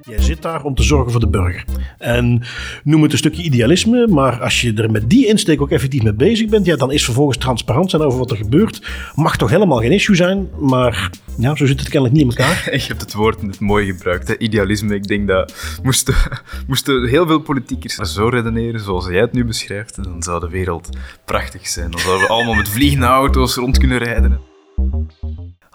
Jij 0.00 0.22
zit 0.22 0.42
daar 0.42 0.62
om 0.62 0.74
te 0.74 0.82
zorgen 0.82 1.10
voor 1.10 1.20
de 1.20 1.28
burger. 1.28 1.64
En 1.98 2.42
noem 2.84 3.02
het 3.02 3.12
een 3.12 3.18
stukje 3.18 3.42
idealisme, 3.42 4.06
maar 4.06 4.42
als 4.42 4.60
je 4.60 4.74
er 4.74 4.90
met 4.90 5.10
die 5.10 5.26
insteek 5.26 5.60
ook 5.60 5.70
effectief 5.70 6.02
mee 6.02 6.14
bezig 6.14 6.48
bent, 6.48 6.66
ja, 6.66 6.76
dan 6.76 6.92
is 6.92 7.04
vervolgens 7.04 7.38
transparant 7.38 7.90
zijn 7.90 8.02
over 8.02 8.18
wat 8.18 8.30
er 8.30 8.36
gebeurt. 8.36 8.88
Mag 9.14 9.36
toch 9.36 9.50
helemaal 9.50 9.78
geen 9.78 9.92
issue 9.92 10.16
zijn, 10.16 10.48
maar 10.58 11.10
ja, 11.38 11.56
zo 11.56 11.66
zit 11.66 11.80
het 11.80 11.88
kennelijk 11.88 12.14
niet 12.14 12.22
in 12.22 12.38
elkaar. 12.38 12.68
Je 12.80 12.86
hebt 12.86 13.00
het 13.00 13.14
woord 13.14 13.42
net 13.42 13.60
mooi 13.60 13.86
gebruikt, 13.86 14.28
hè? 14.28 14.38
idealisme. 14.38 14.94
Ik 14.94 15.08
denk 15.08 15.28
dat 15.28 15.54
moesten, 15.82 16.14
moesten 16.66 17.08
heel 17.08 17.26
veel 17.26 17.40
politiekers 17.40 17.94
zo 17.94 18.28
redeneren 18.28 18.80
zoals 18.80 19.06
jij 19.06 19.20
het 19.20 19.32
nu 19.32 19.44
beschrijft, 19.44 20.04
dan 20.04 20.22
zou 20.22 20.40
de 20.40 20.48
wereld 20.48 20.88
prachtig 21.24 21.68
zijn. 21.68 21.90
Dan 21.90 22.00
zouden 22.00 22.26
we 22.26 22.32
allemaal 22.32 22.54
met 22.54 22.68
vliegende 22.68 23.06
auto's 23.06 23.54
rond 23.54 23.78
kunnen 23.78 23.98
rijden. 23.98 24.40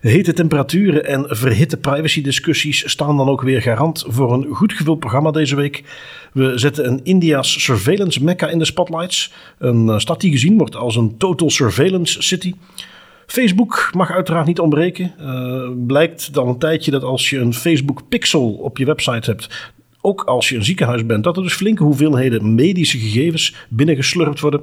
Hete 0.00 0.32
temperaturen 0.32 1.04
en 1.04 1.26
verhitte 1.28 1.76
privacy-discussies 1.76 2.90
staan 2.90 3.16
dan 3.16 3.28
ook 3.28 3.42
weer 3.42 3.62
garant 3.62 4.04
voor 4.08 4.32
een 4.32 4.46
goed 4.50 4.72
gevuld 4.72 4.98
programma 4.98 5.30
deze 5.30 5.56
week. 5.56 5.84
We 6.32 6.58
zetten 6.58 6.86
een 6.86 7.00
India's 7.02 7.62
surveillance 7.62 8.24
mecca 8.24 8.48
in 8.48 8.58
de 8.58 8.64
spotlights. 8.64 9.32
Een 9.58 9.88
eh, 9.88 9.98
stad 9.98 10.20
die 10.20 10.30
gezien 10.30 10.58
wordt 10.58 10.76
als 10.76 10.96
een 10.96 11.16
total 11.16 11.50
surveillance 11.50 12.22
city. 12.22 12.54
Facebook 13.26 13.90
mag 13.92 14.10
uiteraard 14.10 14.46
niet 14.46 14.60
ontbreken. 14.60 15.14
Uh, 15.20 15.68
blijkt 15.86 16.34
dan 16.34 16.48
een 16.48 16.58
tijdje 16.58 16.90
dat 16.90 17.02
als 17.02 17.30
je 17.30 17.38
een 17.38 17.54
Facebook 17.54 18.08
pixel 18.08 18.52
op 18.52 18.78
je 18.78 18.84
website 18.84 19.30
hebt, 19.30 19.74
ook 20.00 20.22
als 20.24 20.48
je 20.48 20.56
een 20.56 20.64
ziekenhuis 20.64 21.06
bent, 21.06 21.24
dat 21.24 21.36
er 21.36 21.42
dus 21.42 21.54
flinke 21.54 21.82
hoeveelheden 21.82 22.54
medische 22.54 22.98
gegevens 22.98 23.54
binnengeslurpt 23.68 24.40
worden. 24.40 24.60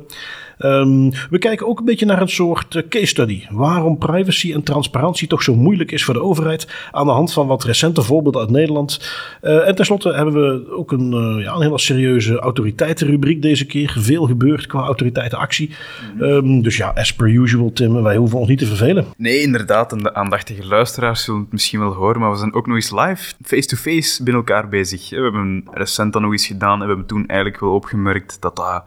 Um, 0.66 1.12
we 1.30 1.38
kijken 1.38 1.68
ook 1.68 1.80
een 1.80 1.86
beetje 1.86 2.06
naar 2.06 2.22
een 2.22 2.30
soort 2.30 2.76
uh, 2.76 2.84
case 2.90 3.06
study. 3.06 3.44
Waarom 3.50 3.98
privacy 3.98 4.54
en 4.54 4.64
transparantie 4.64 5.28
toch 5.28 5.44
zo 5.44 5.56
moeilijk 5.56 5.92
is 5.92 6.04
voor 6.04 6.14
de 6.14 6.22
overheid. 6.22 6.68
Aan 6.92 7.06
de 7.06 7.12
hand 7.12 7.34
van 7.34 7.48
wat 7.48 7.64
recente 7.64 8.02
voorbeelden 8.02 8.42
uit 8.42 8.50
Nederland. 8.50 9.12
Uh, 9.42 9.68
en 9.68 9.76
tenslotte 9.76 10.14
hebben 10.14 10.34
we 10.34 10.72
ook 10.76 10.92
een, 10.92 11.12
uh, 11.12 11.44
ja, 11.44 11.54
een 11.54 11.62
hele 11.62 11.80
serieuze 11.80 12.40
autoriteitenrubriek 12.40 13.42
deze 13.42 13.66
keer. 13.66 13.96
Veel 14.00 14.26
gebeurd 14.26 14.68
qua 14.68 14.80
autoriteitenactie. 14.80 15.70
Mm 16.16 16.22
um, 16.22 16.62
dus 16.62 16.78
ja, 16.78 16.92
as 16.96 17.14
per 17.14 17.28
usual, 17.28 17.72
Tim, 17.74 18.04
wij 18.04 18.16
hoeven 18.16 18.40
ons 18.40 18.48
niet 18.48 18.60
te 18.60 18.66
vervelen. 18.66 19.06
Nee, 19.18 19.42
inderdaad. 19.42 19.92
En 19.92 19.98
de 19.98 20.14
aandachtige 20.14 20.68
luisteraars 20.68 21.24
zullen 21.24 21.42
het 21.42 21.52
misschien 21.52 21.80
wel 21.80 21.94
horen. 21.94 22.20
Maar 22.20 22.32
we 22.32 22.38
zijn 22.38 22.54
ook 22.54 22.68
nog 22.68 22.76
eens 22.76 22.92
live, 22.92 23.34
face-to-face, 23.44 24.24
binnen 24.24 24.44
elkaar 24.46 24.70
bezig. 24.70 25.10
We 25.10 25.22
hebben 25.22 25.68
recent 25.72 26.14
dan 26.14 26.22
nog 26.22 26.32
eens 26.32 26.48
gedaan. 26.48 26.74
En 26.74 26.80
we 26.80 26.88
hebben 26.88 27.06
toen 27.06 27.28
eigenlijk 27.28 27.60
wel 27.60 27.74
opgemerkt 27.74 28.42
dat 28.42 28.56
dat 28.56 28.84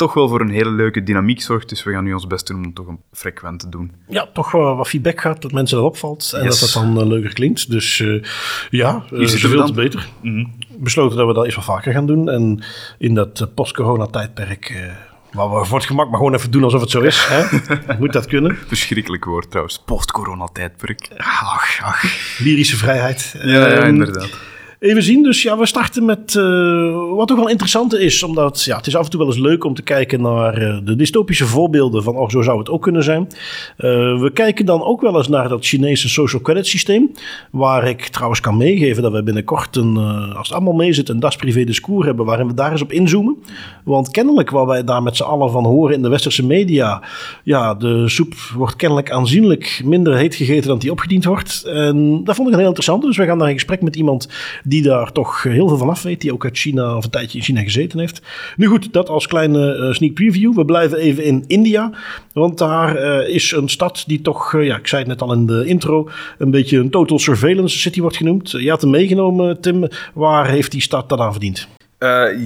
toch 0.00 0.14
wel 0.14 0.28
voor 0.28 0.40
een 0.40 0.50
hele 0.50 0.70
leuke 0.70 1.02
dynamiek 1.02 1.40
zorgt. 1.40 1.68
Dus 1.68 1.82
we 1.82 1.92
gaan 1.92 2.04
nu 2.04 2.12
ons 2.12 2.26
best 2.26 2.46
doen 2.46 2.56
om 2.56 2.62
het 2.62 2.74
toch 2.74 2.86
een 2.86 3.00
frequent 3.12 3.60
te 3.60 3.68
doen. 3.68 3.92
Ja, 4.08 4.28
toch 4.32 4.54
uh, 4.54 4.76
wat 4.76 4.88
feedback 4.88 5.20
gaat, 5.20 5.42
dat 5.42 5.52
mensen 5.52 5.78
erop 5.78 5.96
valt 5.96 6.32
en 6.32 6.44
yes. 6.44 6.60
dat 6.60 6.72
dat 6.72 6.82
dan 6.82 7.00
uh, 7.00 7.06
leuker 7.06 7.32
klinkt. 7.32 7.70
Dus 7.70 7.98
uh, 7.98 8.22
ja, 8.70 9.04
uh, 9.12 9.26
zoveel 9.26 9.66
te 9.66 9.72
beter. 9.72 10.08
Mm 10.22 10.34
-hmm. 10.34 10.52
Besloten 10.78 11.16
dat 11.16 11.26
we 11.26 11.32
dat 11.32 11.44
eens 11.44 11.54
wat 11.54 11.64
vaker 11.64 11.92
gaan 11.92 12.06
doen. 12.06 12.28
En 12.28 12.62
in 12.98 13.14
dat 13.14 13.48
post-corona-tijdperk... 13.54 14.94
Waar 15.32 15.50
we 15.50 15.64
voor 15.64 15.78
het 15.78 15.86
gemak 15.86 16.08
maar 16.08 16.18
gewoon 16.18 16.34
even 16.34 16.50
doen 16.50 16.64
alsof 16.64 16.80
het 16.80 16.90
zo 16.90 17.00
is. 17.00 17.26
Hè? 17.28 17.58
Moet 17.98 18.12
dat 18.12 18.26
kunnen? 18.26 18.56
Verschrikkelijk 18.66 19.24
woord 19.24 19.50
trouwens. 19.50 19.82
Post-corona-tijdperk. 19.84 21.08
Ach, 21.16 21.80
ach. 21.82 22.04
Lyrische 22.38 22.76
vrijheid. 22.76 23.34
Ja, 23.42 23.68
ja 23.68 23.84
inderdaad. 23.84 24.49
Even 24.80 25.02
zien, 25.02 25.22
dus 25.22 25.42
ja, 25.42 25.58
we 25.58 25.66
starten 25.66 26.04
met 26.04 26.34
uh, 26.34 27.14
wat 27.14 27.30
ook 27.30 27.38
wel 27.38 27.48
interessant 27.48 27.94
is, 27.94 28.22
omdat 28.22 28.62
ja, 28.64 28.76
het 28.76 28.86
is 28.86 28.96
af 28.96 29.04
en 29.04 29.10
toe 29.10 29.20
wel 29.20 29.28
eens 29.28 29.38
leuk 29.38 29.64
om 29.64 29.74
te 29.74 29.82
kijken 29.82 30.22
naar 30.22 30.62
uh, 30.62 30.78
de 30.84 30.96
dystopische 30.96 31.46
voorbeelden 31.46 32.02
van, 32.02 32.16
oh, 32.16 32.28
zo 32.28 32.42
zou 32.42 32.58
het 32.58 32.68
ook 32.68 32.82
kunnen 32.82 33.02
zijn. 33.02 33.22
Uh, 33.22 34.20
we 34.20 34.30
kijken 34.34 34.66
dan 34.66 34.84
ook 34.84 35.00
wel 35.00 35.16
eens 35.16 35.28
naar 35.28 35.48
dat 35.48 35.66
Chinese 35.66 36.08
social 36.08 36.42
credit 36.42 36.66
systeem, 36.66 37.10
waar 37.50 37.88
ik 37.88 38.06
trouwens 38.06 38.40
kan 38.40 38.56
meegeven 38.56 39.02
dat 39.02 39.12
we 39.12 39.22
binnenkort, 39.22 39.76
een, 39.76 39.96
als 40.36 40.48
het 40.48 40.56
allemaal 40.56 40.74
mee 40.74 40.92
zit, 40.92 41.08
een 41.08 41.20
das 41.20 41.36
privé 41.36 41.64
discours 41.64 42.06
hebben 42.06 42.24
waarin 42.24 42.46
we 42.46 42.54
daar 42.54 42.72
eens 42.72 42.82
op 42.82 42.92
inzoomen. 42.92 43.36
Want 43.84 44.10
kennelijk, 44.10 44.50
waar 44.50 44.66
wij 44.66 44.84
daar 44.84 45.02
met 45.02 45.16
z'n 45.16 45.22
allen 45.22 45.50
van 45.50 45.64
horen 45.64 45.94
in 45.94 46.02
de 46.02 46.08
westerse 46.08 46.46
media, 46.46 47.02
ja, 47.44 47.74
de 47.74 48.08
soep 48.08 48.34
wordt 48.54 48.76
kennelijk 48.76 49.10
aanzienlijk 49.10 49.82
minder 49.84 50.16
heet 50.16 50.34
gegeten 50.34 50.68
dan 50.68 50.78
die 50.78 50.90
opgediend 50.90 51.24
wordt. 51.24 51.64
En 51.64 52.24
dat 52.24 52.34
vond 52.34 52.48
ik 52.48 52.52
een 52.54 52.60
heel 52.60 52.68
interessant, 52.68 53.02
dus 53.02 53.16
we 53.16 53.24
gaan 53.24 53.38
daar 53.38 53.48
in 53.48 53.54
gesprek 53.54 53.82
met 53.82 53.96
iemand 53.96 54.28
die 54.70 54.82
daar 54.82 55.12
toch 55.12 55.42
heel 55.42 55.68
veel 55.68 55.76
van 55.76 55.88
af 55.88 56.02
weet. 56.02 56.20
Die 56.20 56.32
ook 56.32 56.44
uit 56.44 56.58
China 56.58 56.96
of 56.96 57.04
een 57.04 57.10
tijdje 57.10 57.38
in 57.38 57.44
China 57.44 57.62
gezeten 57.62 57.98
heeft. 57.98 58.22
Nu 58.56 58.66
goed, 58.66 58.92
dat 58.92 59.08
als 59.08 59.26
kleine 59.26 59.76
uh, 59.76 59.92
sneak 59.92 60.14
preview. 60.14 60.54
We 60.54 60.64
blijven 60.64 60.98
even 60.98 61.24
in 61.24 61.44
India. 61.46 61.90
Want 62.32 62.58
daar 62.58 63.02
uh, 63.02 63.34
is 63.34 63.52
een 63.52 63.68
stad 63.68 64.04
die 64.06 64.20
toch, 64.20 64.52
uh, 64.52 64.66
ja, 64.66 64.76
ik 64.76 64.86
zei 64.86 65.02
het 65.02 65.10
net 65.10 65.22
al 65.22 65.32
in 65.32 65.46
de 65.46 65.66
intro, 65.66 66.08
een 66.38 66.50
beetje 66.50 66.78
een 66.78 66.90
total 66.90 67.18
surveillance 67.18 67.78
city 67.78 68.00
wordt 68.00 68.16
genoemd. 68.16 68.50
Je 68.50 68.70
had 68.70 68.80
hem 68.80 68.90
meegenomen, 68.90 69.60
Tim. 69.60 69.88
Waar 70.14 70.48
heeft 70.48 70.70
die 70.70 70.80
stad 70.80 71.08
dat 71.08 71.18
aan 71.18 71.32
verdiend? 71.32 71.68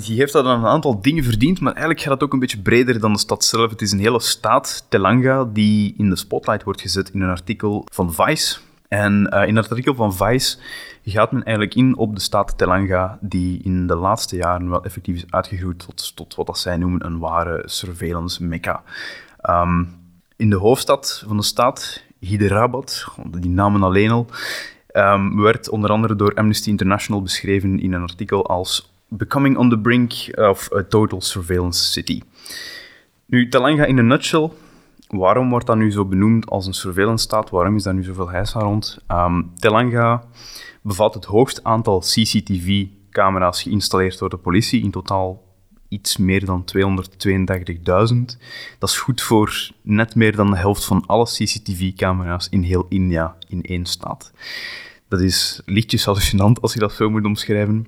Die 0.06 0.16
heeft 0.16 0.32
dat 0.32 0.44
aan 0.44 0.58
een 0.58 0.70
aantal 0.70 1.00
dingen 1.02 1.24
verdiend, 1.24 1.60
maar 1.60 1.72
eigenlijk 1.72 2.02
gaat 2.02 2.12
het 2.12 2.22
ook 2.22 2.32
een 2.32 2.38
beetje 2.38 2.62
breder 2.62 3.00
dan 3.00 3.12
de 3.12 3.18
stad 3.18 3.44
zelf. 3.44 3.70
Het 3.70 3.82
is 3.82 3.92
een 3.92 3.98
hele 3.98 4.20
staat, 4.20 4.86
Telanga, 4.88 5.48
die 5.52 5.94
in 5.98 6.10
de 6.10 6.16
spotlight 6.16 6.64
wordt 6.64 6.80
gezet 6.80 7.10
in 7.12 7.20
een 7.20 7.30
artikel 7.30 7.86
van 7.92 8.14
Vice. 8.14 8.56
En 8.94 9.30
uh, 9.32 9.46
in 9.46 9.56
het 9.56 9.68
artikel 9.68 9.94
van 9.94 10.14
Vice 10.14 10.56
gaat 11.04 11.32
men 11.32 11.42
eigenlijk 11.42 11.76
in 11.76 11.96
op 11.96 12.14
de 12.14 12.20
staat 12.20 12.58
Telanga, 12.58 13.18
die 13.20 13.60
in 13.62 13.86
de 13.86 13.94
laatste 13.94 14.36
jaren 14.36 14.70
wel 14.70 14.84
effectief 14.84 15.16
is 15.16 15.24
uitgegroeid 15.30 15.78
tot, 15.78 16.16
tot 16.16 16.34
wat 16.34 16.46
dat 16.46 16.58
zij 16.58 16.76
noemen 16.76 17.06
een 17.06 17.18
ware 17.18 17.62
surveillance 17.64 18.44
mecca. 18.44 18.82
Um, 19.50 19.96
in 20.36 20.50
de 20.50 20.56
hoofdstad 20.56 21.24
van 21.26 21.36
de 21.36 21.42
staat, 21.42 22.02
Hyderabad, 22.18 23.06
die 23.26 23.50
namen 23.50 23.82
alleen 23.82 24.10
al, 24.10 24.26
um, 24.92 25.42
werd 25.42 25.68
onder 25.68 25.90
andere 25.90 26.16
door 26.16 26.34
Amnesty 26.34 26.68
International 26.68 27.22
beschreven 27.22 27.80
in 27.80 27.92
een 27.92 28.02
artikel 28.02 28.46
als 28.46 28.92
Becoming 29.08 29.56
on 29.56 29.70
the 29.70 29.78
Brink 29.78 30.12
of 30.34 30.72
a 30.72 30.82
Total 30.88 31.20
Surveillance 31.20 31.84
City. 31.84 32.22
Nu, 33.26 33.48
Telanga 33.48 33.84
in 33.84 33.98
een 33.98 34.06
nutshell 34.06 34.50
waarom 35.16 35.50
wordt 35.50 35.66
dat 35.66 35.76
nu 35.76 35.92
zo 35.92 36.04
benoemd 36.04 36.50
als 36.50 36.66
een 36.66 36.74
surveillance 36.74 37.24
staat? 37.24 37.50
Waarom 37.50 37.76
is 37.76 37.82
daar 37.82 37.94
nu 37.94 38.02
zoveel 38.02 38.30
heisa 38.30 38.60
rond? 38.60 38.98
Um, 39.08 39.52
Telanga 39.56 40.24
bevat 40.82 41.14
het 41.14 41.24
hoogste 41.24 41.64
aantal 41.64 41.98
CCTV-camera's 42.00 43.62
geïnstalleerd 43.62 44.18
door 44.18 44.30
de 44.30 44.36
politie. 44.36 44.82
In 44.82 44.90
totaal 44.90 45.42
iets 45.88 46.16
meer 46.16 46.44
dan 46.44 46.64
232.000. 46.76 46.84
Dat 48.78 48.88
is 48.88 48.98
goed 48.98 49.22
voor 49.22 49.70
net 49.82 50.14
meer 50.14 50.36
dan 50.36 50.50
de 50.50 50.56
helft 50.56 50.84
van 50.84 51.06
alle 51.06 51.24
CCTV-camera's 51.24 52.48
in 52.50 52.62
heel 52.62 52.86
India 52.88 53.36
in 53.48 53.62
één 53.62 53.86
staat. 53.86 54.32
Dat 55.08 55.20
is 55.20 55.62
lichtjes 55.64 56.04
hallucinant 56.04 56.60
als 56.60 56.72
je 56.72 56.80
dat 56.80 56.92
zo 56.92 57.10
moet 57.10 57.24
omschrijven. 57.24 57.86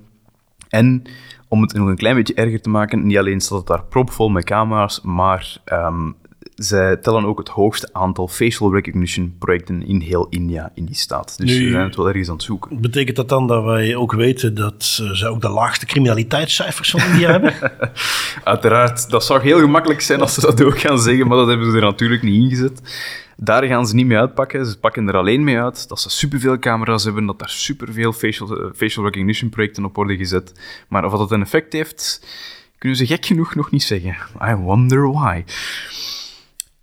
En 0.69 1.03
om 1.49 1.63
het 1.63 1.73
nog 1.73 1.89
een 1.89 1.97
klein 1.97 2.17
beetje 2.17 2.35
erger 2.35 2.61
te 2.61 2.69
maken, 2.69 3.07
niet 3.07 3.19
alleen 3.19 3.41
staat 3.41 3.59
het 3.59 3.67
daar 3.67 3.85
propvol 3.85 4.29
met 4.29 4.45
camera's, 4.45 5.01
maar 5.01 5.57
um, 5.73 6.17
zij 6.57 6.97
tellen 6.97 7.25
ook 7.25 7.39
het 7.39 7.49
hoogste 7.49 7.89
aantal 7.93 8.29
facial 8.29 8.73
recognition 8.75 9.35
projecten 9.39 9.87
in 9.87 10.01
heel 10.01 10.27
India 10.31 10.71
in 10.75 10.85
die 10.85 10.95
staat. 10.95 11.35
Dus 11.39 11.51
nu, 11.51 11.65
we 11.65 11.71
zijn 11.71 11.85
het 11.85 11.97
wel 11.97 12.09
ergens 12.09 12.29
aan 12.29 12.35
het 12.35 12.43
zoeken. 12.43 12.81
Betekent 12.81 13.17
dat 13.17 13.29
dan 13.29 13.47
dat 13.47 13.65
wij 13.65 13.97
ook 13.97 14.13
weten 14.13 14.55
dat 14.55 14.85
ze 14.85 15.29
ook 15.29 15.41
de 15.41 15.49
laagste 15.49 15.87
criminaliteitscijfers 15.87 16.91
van 16.91 17.01
India 17.01 17.31
hebben? 17.31 17.55
Uiteraard, 18.45 19.11
dat 19.11 19.25
zou 19.25 19.41
heel 19.41 19.59
gemakkelijk 19.59 20.01
zijn 20.01 20.21
als 20.21 20.35
ze 20.35 20.41
dat 20.41 20.63
ook 20.63 20.79
gaan 20.79 20.99
zeggen, 20.99 21.27
maar 21.27 21.37
dat 21.37 21.47
hebben 21.47 21.71
ze 21.71 21.77
er 21.77 21.83
natuurlijk 21.83 22.23
niet 22.23 22.43
ingezet. 22.43 22.81
Daar 23.37 23.65
gaan 23.65 23.87
ze 23.87 23.95
niet 23.95 24.07
mee 24.07 24.19
uitpakken. 24.19 24.67
Ze 24.67 24.79
pakken 24.79 25.09
er 25.09 25.17
alleen 25.17 25.45
mee 25.45 25.61
uit 25.61 25.89
dat 25.89 26.01
ze 26.01 26.11
superveel 26.11 26.59
camera's 26.59 27.05
hebben, 27.05 27.27
dat 27.27 27.39
daar 27.39 27.51
superveel 27.51 28.13
facial, 28.13 28.71
facial 28.75 29.05
recognition 29.05 29.51
projecten 29.51 29.85
op 29.85 29.97
worden 29.97 30.17
gezet. 30.17 30.53
Maar 30.89 31.05
of 31.05 31.13
dat 31.13 31.31
een 31.31 31.43
effect 31.43 31.73
heeft, 31.73 32.27
kunnen 32.79 32.99
ze 32.99 33.07
gek 33.07 33.27
genoeg 33.27 33.55
nog 33.55 33.71
niet 33.71 33.83
zeggen. 33.83 34.17
I 34.51 34.55
wonder 34.55 35.13
why. 35.13 35.43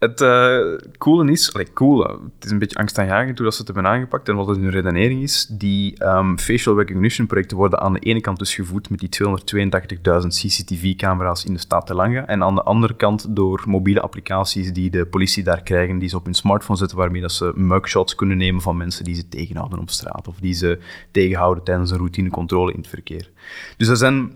Het 0.03 0.21
uh, 0.21 0.57
coole 0.97 1.31
is, 1.31 1.53
allee, 1.53 1.67
het 2.35 2.45
is 2.45 2.51
een 2.51 2.59
beetje 2.59 2.77
angstaanjagend 2.77 3.37
hoe 3.37 3.45
dat 3.45 3.55
ze 3.55 3.63
het 3.63 3.73
hebben 3.73 3.91
aangepakt 3.91 4.29
en 4.29 4.35
wat 4.35 4.47
het 4.47 4.57
hun 4.57 4.69
redenering 4.69 5.21
is. 5.21 5.45
Die 5.45 6.05
um, 6.05 6.39
facial 6.39 6.77
recognition 6.77 7.27
projecten 7.27 7.57
worden 7.57 7.79
aan 7.79 7.93
de 7.93 7.99
ene 7.99 8.21
kant 8.21 8.39
dus 8.39 8.55
gevoed 8.55 8.89
met 8.89 8.99
die 8.99 9.09
282.000 10.21 10.27
CCTV-camera's 10.27 11.45
in 11.45 11.53
de 11.53 11.59
staat 11.59 11.85
Telanga 11.85 12.25
en 12.25 12.43
aan 12.43 12.55
de 12.55 12.63
andere 12.63 12.95
kant 12.95 13.35
door 13.35 13.63
mobiele 13.67 14.01
applicaties 14.01 14.73
die 14.73 14.89
de 14.89 15.05
politie 15.05 15.43
daar 15.43 15.63
krijgen, 15.63 15.99
die 15.99 16.09
ze 16.09 16.17
op 16.17 16.25
hun 16.25 16.33
smartphone 16.33 16.77
zetten, 16.77 16.97
waarmee 16.97 17.21
dat 17.21 17.31
ze 17.31 17.51
mugshots 17.55 18.15
kunnen 18.15 18.37
nemen 18.37 18.61
van 18.61 18.77
mensen 18.77 19.03
die 19.03 19.15
ze 19.15 19.29
tegenhouden 19.29 19.79
op 19.79 19.89
straat 19.89 20.27
of 20.27 20.35
die 20.39 20.53
ze 20.53 20.79
tegenhouden 21.11 21.63
tijdens 21.63 21.91
een 21.91 21.97
routinecontrole 21.97 22.71
in 22.71 22.79
het 22.79 22.87
verkeer. 22.87 23.29
Dus 23.77 23.87
er 23.87 23.97
zijn 23.97 24.31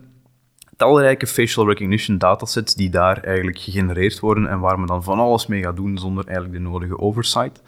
talrijke 0.78 1.28
facial 1.28 1.68
recognition 1.68 2.18
datasets 2.18 2.76
die 2.76 2.90
daar 2.90 3.24
eigenlijk 3.24 3.60
gegenereerd 3.60 4.20
worden 4.20 4.48
en 4.48 4.60
waar 4.60 4.80
men 4.80 4.88
dan 4.88 5.04
van 5.04 5.20
alles 5.20 5.48
mee 5.48 5.62
gaat 5.62 5.76
doen 5.76 5.98
zonder 5.98 6.26
eigenlijk 6.26 6.56
de 6.56 6.70
nodige 6.70 7.00
oversight. 7.00 7.62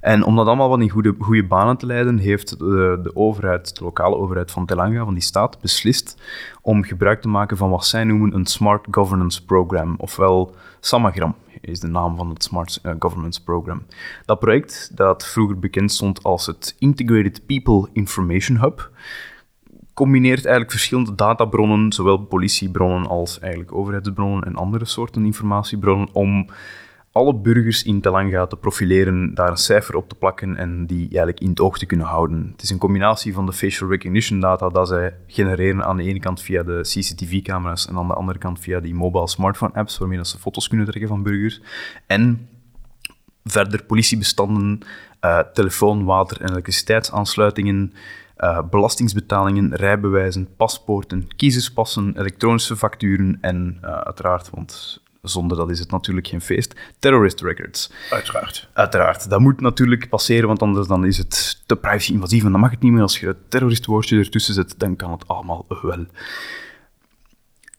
En 0.00 0.24
om 0.24 0.36
dat 0.36 0.46
allemaal 0.46 0.68
wat 0.68 0.80
in 0.80 0.90
goede, 0.90 1.14
goede 1.18 1.44
banen 1.44 1.76
te 1.76 1.86
leiden, 1.86 2.18
heeft 2.18 2.58
de, 2.58 2.98
de 3.02 3.16
overheid, 3.16 3.76
de 3.76 3.84
lokale 3.84 4.16
overheid 4.16 4.50
van 4.50 4.66
Telanga, 4.66 5.04
van 5.04 5.14
die 5.14 5.22
staat, 5.22 5.60
beslist 5.60 6.22
om 6.62 6.84
gebruik 6.84 7.20
te 7.20 7.28
maken 7.28 7.56
van 7.56 7.70
wat 7.70 7.86
zij 7.86 8.04
noemen 8.04 8.34
een 8.34 8.46
Smart 8.46 8.86
Governance 8.90 9.44
Program, 9.44 9.94
ofwel 9.98 10.54
Samagram 10.80 11.34
is 11.60 11.80
de 11.80 11.88
naam 11.88 12.16
van 12.16 12.28
het 12.28 12.42
Smart 12.42 12.80
uh, 12.82 12.92
Governance 12.98 13.42
Program. 13.42 13.82
Dat 14.24 14.38
project, 14.38 14.90
dat 14.96 15.26
vroeger 15.26 15.58
bekend 15.58 15.92
stond 15.92 16.22
als 16.22 16.46
het 16.46 16.76
Integrated 16.78 17.46
People 17.46 17.88
Information 17.92 18.58
Hub, 18.58 18.90
combineert 19.98 20.44
eigenlijk 20.44 20.70
verschillende 20.70 21.14
databronnen, 21.14 21.92
zowel 21.92 22.18
politiebronnen 22.18 23.08
als 23.08 23.38
eigenlijk 23.38 23.72
overheidsbronnen 23.72 24.44
en 24.44 24.56
andere 24.56 24.84
soorten 24.84 25.24
informatiebronnen, 25.24 26.08
om 26.12 26.46
alle 27.12 27.34
burgers 27.34 27.82
in 27.82 28.00
Telanga 28.00 28.46
te 28.46 28.56
profileren, 28.56 29.34
daar 29.34 29.50
een 29.50 29.56
cijfer 29.56 29.96
op 29.96 30.08
te 30.08 30.14
plakken 30.14 30.56
en 30.56 30.86
die 30.86 31.00
eigenlijk 31.00 31.40
in 31.40 31.48
het 31.48 31.60
oog 31.60 31.78
te 31.78 31.86
kunnen 31.86 32.06
houden. 32.06 32.48
Het 32.52 32.62
is 32.62 32.70
een 32.70 32.78
combinatie 32.78 33.34
van 33.34 33.46
de 33.46 33.52
facial 33.52 33.90
recognition 33.90 34.40
data 34.40 34.68
dat 34.68 34.88
zij 34.88 35.14
genereren 35.26 35.84
aan 35.84 35.96
de 35.96 36.02
ene 36.02 36.20
kant 36.20 36.42
via 36.42 36.62
de 36.62 36.80
CCTV-camera's 36.82 37.86
en 37.86 37.96
aan 37.96 38.06
de 38.06 38.14
andere 38.14 38.38
kant 38.38 38.60
via 38.60 38.80
die 38.80 38.94
mobile 38.94 39.28
smartphone 39.28 39.74
apps 39.74 39.98
waarmee 39.98 40.24
ze 40.24 40.38
foto's 40.38 40.68
kunnen 40.68 40.86
trekken 40.86 41.08
van 41.08 41.22
burgers. 41.22 41.60
En 42.06 42.48
verder 43.44 43.84
politiebestanden, 43.84 44.80
uh, 45.24 45.38
telefoon, 45.38 46.04
water 46.04 46.40
en 46.40 46.50
elektriciteitsaansluitingen, 46.50 47.92
uh, 48.38 48.60
belastingsbetalingen, 48.70 49.74
rijbewijzen, 49.74 50.48
paspoorten, 50.56 51.28
kiezerspassen, 51.36 52.18
elektronische 52.18 52.76
facturen 52.76 53.38
en 53.40 53.78
uh, 53.82 53.90
uiteraard, 53.90 54.50
want 54.50 55.00
zonder 55.22 55.56
dat 55.56 55.70
is 55.70 55.78
het 55.78 55.90
natuurlijk 55.90 56.26
geen 56.26 56.40
feest. 56.40 56.74
Terrorist 56.98 57.40
records. 57.40 57.92
Uiteraard. 58.10 58.68
Uiteraard. 58.72 59.30
Dat 59.30 59.40
moet 59.40 59.60
natuurlijk 59.60 60.08
passeren, 60.08 60.46
want 60.46 60.62
anders 60.62 60.86
dan 60.86 61.04
is 61.04 61.18
het 61.18 61.62
te 61.66 61.76
privacy-invasief 61.76 62.44
en 62.44 62.50
dan 62.50 62.60
mag 62.60 62.70
het 62.70 62.82
niet 62.82 62.92
meer. 62.92 63.02
Als 63.02 63.20
je 63.20 63.26
het 63.26 63.50
terroristwoordje 63.50 64.18
ertussen 64.18 64.54
zet, 64.54 64.74
dan 64.78 64.96
kan 64.96 65.10
het 65.10 65.28
allemaal 65.28 65.66
wel. 65.82 66.06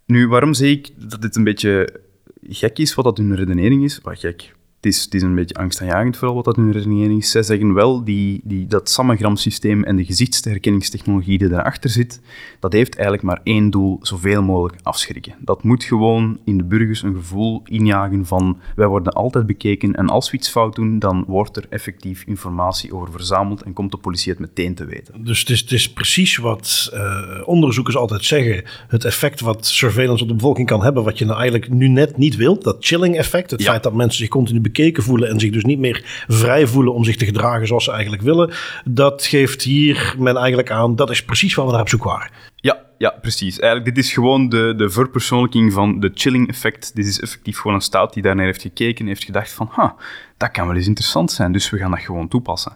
Nu, 0.06 0.28
waarom 0.28 0.54
zeg 0.54 0.70
ik 0.70 0.90
dat 1.10 1.22
dit 1.22 1.36
een 1.36 1.44
beetje 1.44 2.02
gek 2.42 2.78
is, 2.78 2.96
wat 2.96 3.06
dat 3.06 3.18
hun 3.18 3.36
redenering 3.36 3.84
is? 3.84 4.00
Wat 4.02 4.20
gek 4.20 4.54
het 4.82 4.94
is, 4.94 5.04
het 5.04 5.14
is 5.14 5.22
een 5.22 5.36
beetje 5.36 5.56
angstaanjagend 5.56 6.18
vooral 6.18 6.36
wat 6.36 6.46
dat 6.46 6.56
hun 6.56 6.72
redenering 6.72 7.20
is. 7.20 7.32
Zij 7.32 7.44
zeggen 7.44 7.74
wel, 7.74 8.04
die, 8.04 8.42
die, 8.44 8.68
dat 8.68 8.90
Samagram-systeem 8.90 9.84
en 9.84 9.96
de 9.96 10.06
gezichtsherkenningstechnologie 10.06 11.38
die 11.38 11.48
daarachter 11.48 11.90
zit, 11.90 12.22
dat 12.60 12.74
heeft 12.74 12.96
eigenlijk 12.96 13.24
maar 13.24 13.40
één 13.44 13.70
doel, 13.70 14.00
zoveel 14.02 14.42
mogelijk 14.42 14.80
afschrikken. 14.84 15.36
Dat 15.40 15.64
moet 15.64 15.84
gewoon 15.84 16.40
in 16.46 16.58
de 16.58 16.64
burgers 16.64 17.04
een 17.04 17.16
gevoel 17.16 17.62
injagen 17.66 18.26
van, 18.26 18.60
wij 18.76 18.88
worden 18.88 19.14
altijd 19.14 19.46
bekeken 19.46 19.96
en 19.96 20.10
als 20.10 20.32
we 20.32 20.38
iets 20.38 20.50
fout 20.50 20.76
doen, 20.76 21.00
dan 21.00 21.24
wordt 21.28 21.58
er 21.58 21.66
effectief 21.70 22.24
informatie 22.26 22.94
over 22.94 23.12
verzameld 23.12 23.62
en 23.62 23.74
komt 23.74 23.92
de 23.92 23.98
politie 23.98 24.32
het 24.32 24.40
meteen 24.40 24.76
te 24.76 24.86
weten. 24.86 25.24
Dus 25.24 25.40
het 25.40 25.50
is, 25.50 25.60
het 25.60 25.72
is 25.72 25.94
precies 25.94 26.38
wat 26.38 26.92
uh, 26.94 27.42
onderzoekers 27.46 27.96
altijd 27.96 28.26
zeggen, 28.26 28.64
het 28.88 29.06
effect 29.06 29.40
wat 29.40 29.66
surveillance 29.66 30.24
op 30.24 30.30
de 30.30 30.36
bevolking 30.36 30.68
kan 30.68 30.84
hebben, 30.84 31.04
wat 31.04 31.18
je 31.18 31.26
nou 31.26 31.40
eigenlijk 31.40 31.70
nu 31.70 31.88
net 31.88 32.18
niet 32.18 32.36
wilt, 32.36 32.64
dat 32.64 32.78
chilling 32.80 33.18
effect, 33.18 33.52
het 33.52 33.64
feit 33.64 33.84
dat 33.84 33.94
mensen 33.94 34.20
zich 34.20 34.30
continu 34.30 34.68
bekeken 34.72 35.04
voelen 35.04 35.30
en 35.30 35.40
zich 35.40 35.52
dus 35.52 35.64
niet 35.64 35.80
meer 35.80 36.26
vrij 36.28 36.68
voelen 36.68 36.94
om 36.94 37.04
zich 37.04 37.16
te 37.16 37.26
gedragen 37.26 37.68
zoals 37.68 37.84
ze 37.84 37.92
eigenlijk 37.92 38.22
willen. 38.22 38.54
Dat 38.86 39.26
geeft 39.26 39.62
hier 39.62 40.16
men 40.18 40.38
eigenlijk 40.38 40.72
aan, 40.72 40.96
dat 40.96 41.10
is 41.10 41.26
precies 41.26 41.56
waar 41.56 41.66
we 41.66 41.72
naar 41.72 41.82
op 41.82 41.90
zoek 41.90 42.04
waren. 42.04 42.32
Ja, 42.56 42.78
ja, 42.98 43.10
precies. 43.22 43.60
Eigenlijk, 43.60 43.96
dit 43.96 44.06
is 44.06 44.14
gewoon 44.14 44.50
de, 44.50 44.74
de 44.78 44.90
verpersoonlijking 44.90 45.74
van 45.74 46.00
de 46.00 46.12
chilling 46.14 46.48
effect. 46.48 46.96
Dit 46.96 47.06
is 47.06 47.20
effectief 47.20 47.58
gewoon 47.58 47.76
een 47.76 47.82
staat 47.82 48.14
die 48.14 48.24
daarnaar 48.24 48.46
heeft 48.46 48.62
gekeken 48.62 49.00
en 49.00 49.08
heeft 49.08 49.24
gedacht 49.24 49.52
van, 49.52 49.68
ha, 49.72 49.96
dat 50.38 50.52
kan 50.52 50.68
wel 50.68 50.76
eens 50.76 50.88
interessant 50.88 51.32
zijn, 51.32 51.52
dus 51.52 51.70
we 51.70 51.78
gaan 51.78 51.92
dat 51.92 52.00
gewoon 52.00 52.28
toepassen. 52.28 52.76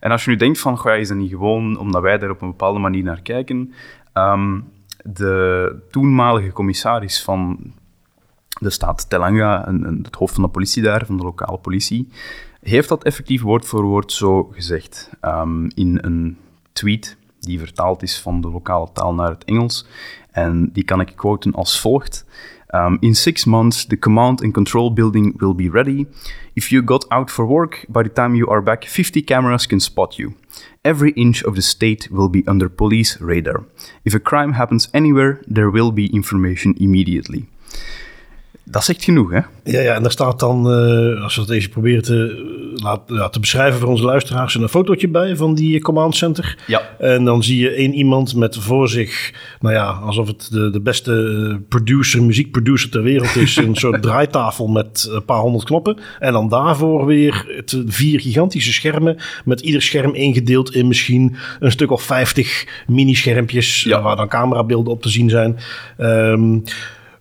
En 0.00 0.10
als 0.10 0.24
je 0.24 0.30
nu 0.30 0.36
denkt 0.36 0.60
van, 0.60 0.78
goh, 0.78 0.96
is 0.96 1.08
dat 1.08 1.16
niet 1.16 1.30
gewoon 1.30 1.78
omdat 1.78 2.02
wij 2.02 2.18
daar 2.18 2.30
op 2.30 2.42
een 2.42 2.50
bepaalde 2.50 2.78
manier 2.78 3.02
naar 3.02 3.22
kijken? 3.22 3.72
Um, 4.14 4.72
de 5.04 5.76
toenmalige 5.90 6.52
commissaris 6.52 7.22
van 7.22 7.58
de 8.64 8.70
staat 8.70 9.10
Telanga, 9.10 9.66
en, 9.66 10.00
het 10.02 10.14
hoofd 10.14 10.34
van 10.34 10.42
de 10.42 10.48
politie 10.48 10.82
daar, 10.82 11.06
van 11.06 11.16
de 11.16 11.22
lokale 11.22 11.58
politie, 11.58 12.08
heeft 12.60 12.88
dat 12.88 13.04
effectief 13.04 13.42
woord 13.42 13.66
voor 13.66 13.82
woord 13.82 14.12
zo 14.12 14.42
gezegd. 14.52 15.10
Um, 15.22 15.70
in 15.74 15.98
een 16.02 16.36
tweet 16.72 17.16
die 17.40 17.58
vertaald 17.58 18.02
is 18.02 18.20
van 18.20 18.40
de 18.40 18.48
lokale 18.48 18.88
taal 18.92 19.14
naar 19.14 19.30
het 19.30 19.44
Engels. 19.44 19.86
En 20.30 20.70
die 20.72 20.84
kan 20.84 21.00
ik 21.00 21.12
quoten 21.16 21.52
als 21.52 21.80
volgt. 21.80 22.24
Um, 22.74 22.96
in 23.00 23.14
six 23.14 23.44
months, 23.44 23.86
the 23.86 23.98
command 23.98 24.42
and 24.42 24.52
control 24.52 24.92
building 24.92 25.34
will 25.36 25.54
be 25.54 25.70
ready. 25.70 26.06
If 26.52 26.68
you 26.68 26.82
got 26.84 27.08
out 27.08 27.30
for 27.30 27.46
work, 27.46 27.84
by 27.88 28.02
the 28.02 28.12
time 28.12 28.36
you 28.36 28.50
are 28.50 28.62
back, 28.62 28.84
50 28.84 29.24
cameras 29.24 29.66
can 29.66 29.80
spot 29.80 30.16
you. 30.16 30.32
Every 30.82 31.10
inch 31.10 31.44
of 31.44 31.54
the 31.54 31.62
state 31.62 32.08
will 32.10 32.28
be 32.28 32.42
under 32.46 32.68
police 32.68 33.18
radar. 33.20 33.64
If 34.02 34.14
a 34.14 34.20
crime 34.20 34.52
happens 34.52 34.88
anywhere, 34.92 35.40
there 35.54 35.70
will 35.70 35.92
be 35.92 36.06
information 36.12 36.74
immediately. 36.78 37.46
Dat 38.66 38.84
zegt 38.84 39.04
genoeg, 39.04 39.30
hè? 39.30 39.40
Ja, 39.64 39.80
ja 39.80 39.94
en 39.94 40.02
daar 40.02 40.10
staat 40.10 40.40
dan, 40.40 40.58
uh, 40.58 41.22
als 41.22 41.34
we 41.34 41.40
het 41.40 41.50
even 41.50 41.70
proberen 41.70 42.02
te, 42.02 42.72
laat, 42.74 43.00
ja, 43.06 43.28
te 43.28 43.40
beschrijven 43.40 43.80
voor 43.80 43.88
onze 43.88 44.04
luisteraars, 44.04 44.54
een 44.54 44.68
fotootje 44.68 45.08
bij 45.08 45.36
van 45.36 45.54
die 45.54 45.80
command 45.80 46.16
center. 46.16 46.58
Ja. 46.66 46.82
En 46.98 47.24
dan 47.24 47.42
zie 47.42 47.58
je 47.58 47.70
één 47.70 47.94
iemand 47.94 48.34
met 48.34 48.56
voor 48.56 48.88
zich, 48.88 49.32
nou 49.60 49.74
ja, 49.74 49.84
alsof 49.84 50.26
het 50.26 50.48
de, 50.52 50.70
de 50.70 50.80
beste 50.80 51.12
eh, 51.12 51.56
producer, 51.68 52.22
muziekproducer 52.22 52.90
ter 52.90 53.02
wereld 53.02 53.36
is. 53.36 53.56
een 53.56 53.76
soort 53.76 54.02
draaitafel 54.08 54.66
met 54.66 55.08
een 55.10 55.24
paar 55.24 55.40
honderd 55.40 55.64
knoppen. 55.64 55.98
En 56.18 56.32
dan 56.32 56.48
daarvoor 56.48 57.06
weer 57.06 57.44
het, 57.56 57.82
vier 57.86 58.20
gigantische 58.20 58.72
schermen, 58.72 59.16
met 59.44 59.60
ieder 59.60 59.82
scherm 59.82 60.14
ingedeeld 60.14 60.74
in 60.74 60.88
misschien 60.88 61.36
een 61.60 61.70
stuk 61.70 61.90
of 61.90 62.02
vijftig 62.02 62.66
mini-schermpjes, 62.86 63.82
ja. 63.82 64.02
waar 64.02 64.16
dan 64.16 64.28
camerabeelden 64.28 64.92
op 64.92 65.02
te 65.02 65.08
zien 65.08 65.30
zijn. 65.30 65.58
Um, 65.98 66.62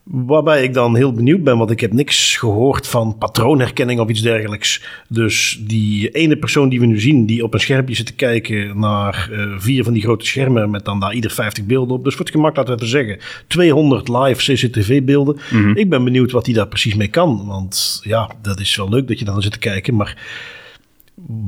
Waarbij 0.04 0.64
ik 0.64 0.74
dan 0.74 0.96
heel 0.96 1.14
benieuwd 1.14 1.44
ben, 1.44 1.58
want 1.58 1.72
ik 1.72 1.80
heb 1.80 1.94
niks 1.94 2.38
gehoord 2.38 2.88
van 2.88 3.18
patroonherkenning 3.18 4.00
of 4.00 4.10
iets 4.10 4.22
dergelijks. 4.22 4.84
Dus 5.10 5.64
die 5.68 6.10
ene 6.10 6.38
persoon 6.38 6.70
die 6.70 6.80
we 6.80 6.86
nu 6.86 7.00
zien, 7.00 7.26
die 7.26 7.44
op 7.44 7.54
een 7.54 7.60
schermpje 7.60 7.96
zit 7.96 8.06
te 8.06 8.14
kijken 8.14 8.80
naar 8.80 9.30
uh, 9.32 9.54
vier 9.58 9.84
van 9.84 9.94
die 9.94 10.02
grote 10.02 10.26
schermen 10.26 10.70
met 10.70 10.86
dan 10.86 11.00
daar 11.00 11.14
ieder 11.14 11.32
50 11.32 11.66
beelden 11.66 11.96
op. 11.96 12.04
Dus 12.04 12.16
voor 12.16 12.26
het 12.26 12.34
gemak 12.34 12.56
laten 12.56 12.74
we 12.74 12.80
te 12.80 12.88
zeggen, 12.88 13.20
200 13.48 14.08
live 14.08 14.54
CCTV-beelden. 14.54 15.38
Mm 15.52 15.64
-hmm. 15.64 15.76
Ik 15.76 15.90
ben 15.90 16.04
benieuwd 16.04 16.32
wat 16.32 16.46
hij 16.46 16.56
daar 16.56 16.68
precies 16.68 16.96
mee 16.96 17.08
kan. 17.08 17.46
Want 17.48 18.00
ja, 18.04 18.32
dat 18.42 18.60
is 18.60 18.76
wel 18.76 18.90
leuk 18.90 19.08
dat 19.08 19.20
je 19.20 19.26
dan 19.26 19.42
zit 19.42 19.52
te 19.52 19.60
kijken, 19.60 19.96
maar 19.96 20.18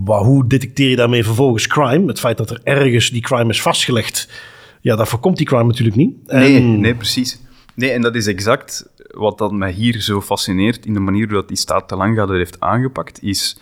hoe 0.05 0.47
detecteer 0.47 0.89
je 0.89 0.95
daarmee 0.95 1.23
vervolgens 1.23 1.67
crime? 1.67 2.07
Het 2.07 2.19
feit 2.19 2.37
dat 2.37 2.49
er 2.49 2.59
ergens 2.63 3.09
die 3.09 3.21
crime 3.21 3.49
is 3.49 3.61
vastgelegd, 3.61 4.29
ja, 4.81 4.95
daar 4.95 5.07
voorkomt 5.07 5.37
die 5.37 5.45
crime 5.45 5.63
natuurlijk 5.63 5.97
niet. 5.97 6.15
En... 6.27 6.39
Nee, 6.39 6.61
nee, 6.61 6.95
precies. 6.95 7.43
Nee, 7.75 7.91
en 7.91 8.01
dat 8.01 8.15
is 8.15 8.27
exact 8.27 8.89
wat 9.07 9.37
dat 9.37 9.51
mij 9.51 9.71
hier 9.71 10.01
zo 10.01 10.21
fascineert 10.21 10.85
in 10.85 10.93
de 10.93 10.99
manier 10.99 11.25
hoe 11.25 11.33
dat 11.33 11.47
die 11.47 11.57
staat 11.57 11.87
te 11.87 11.95
lang 11.95 12.15
dat 12.15 12.29
heeft 12.29 12.59
aangepakt, 12.59 13.23
is... 13.23 13.57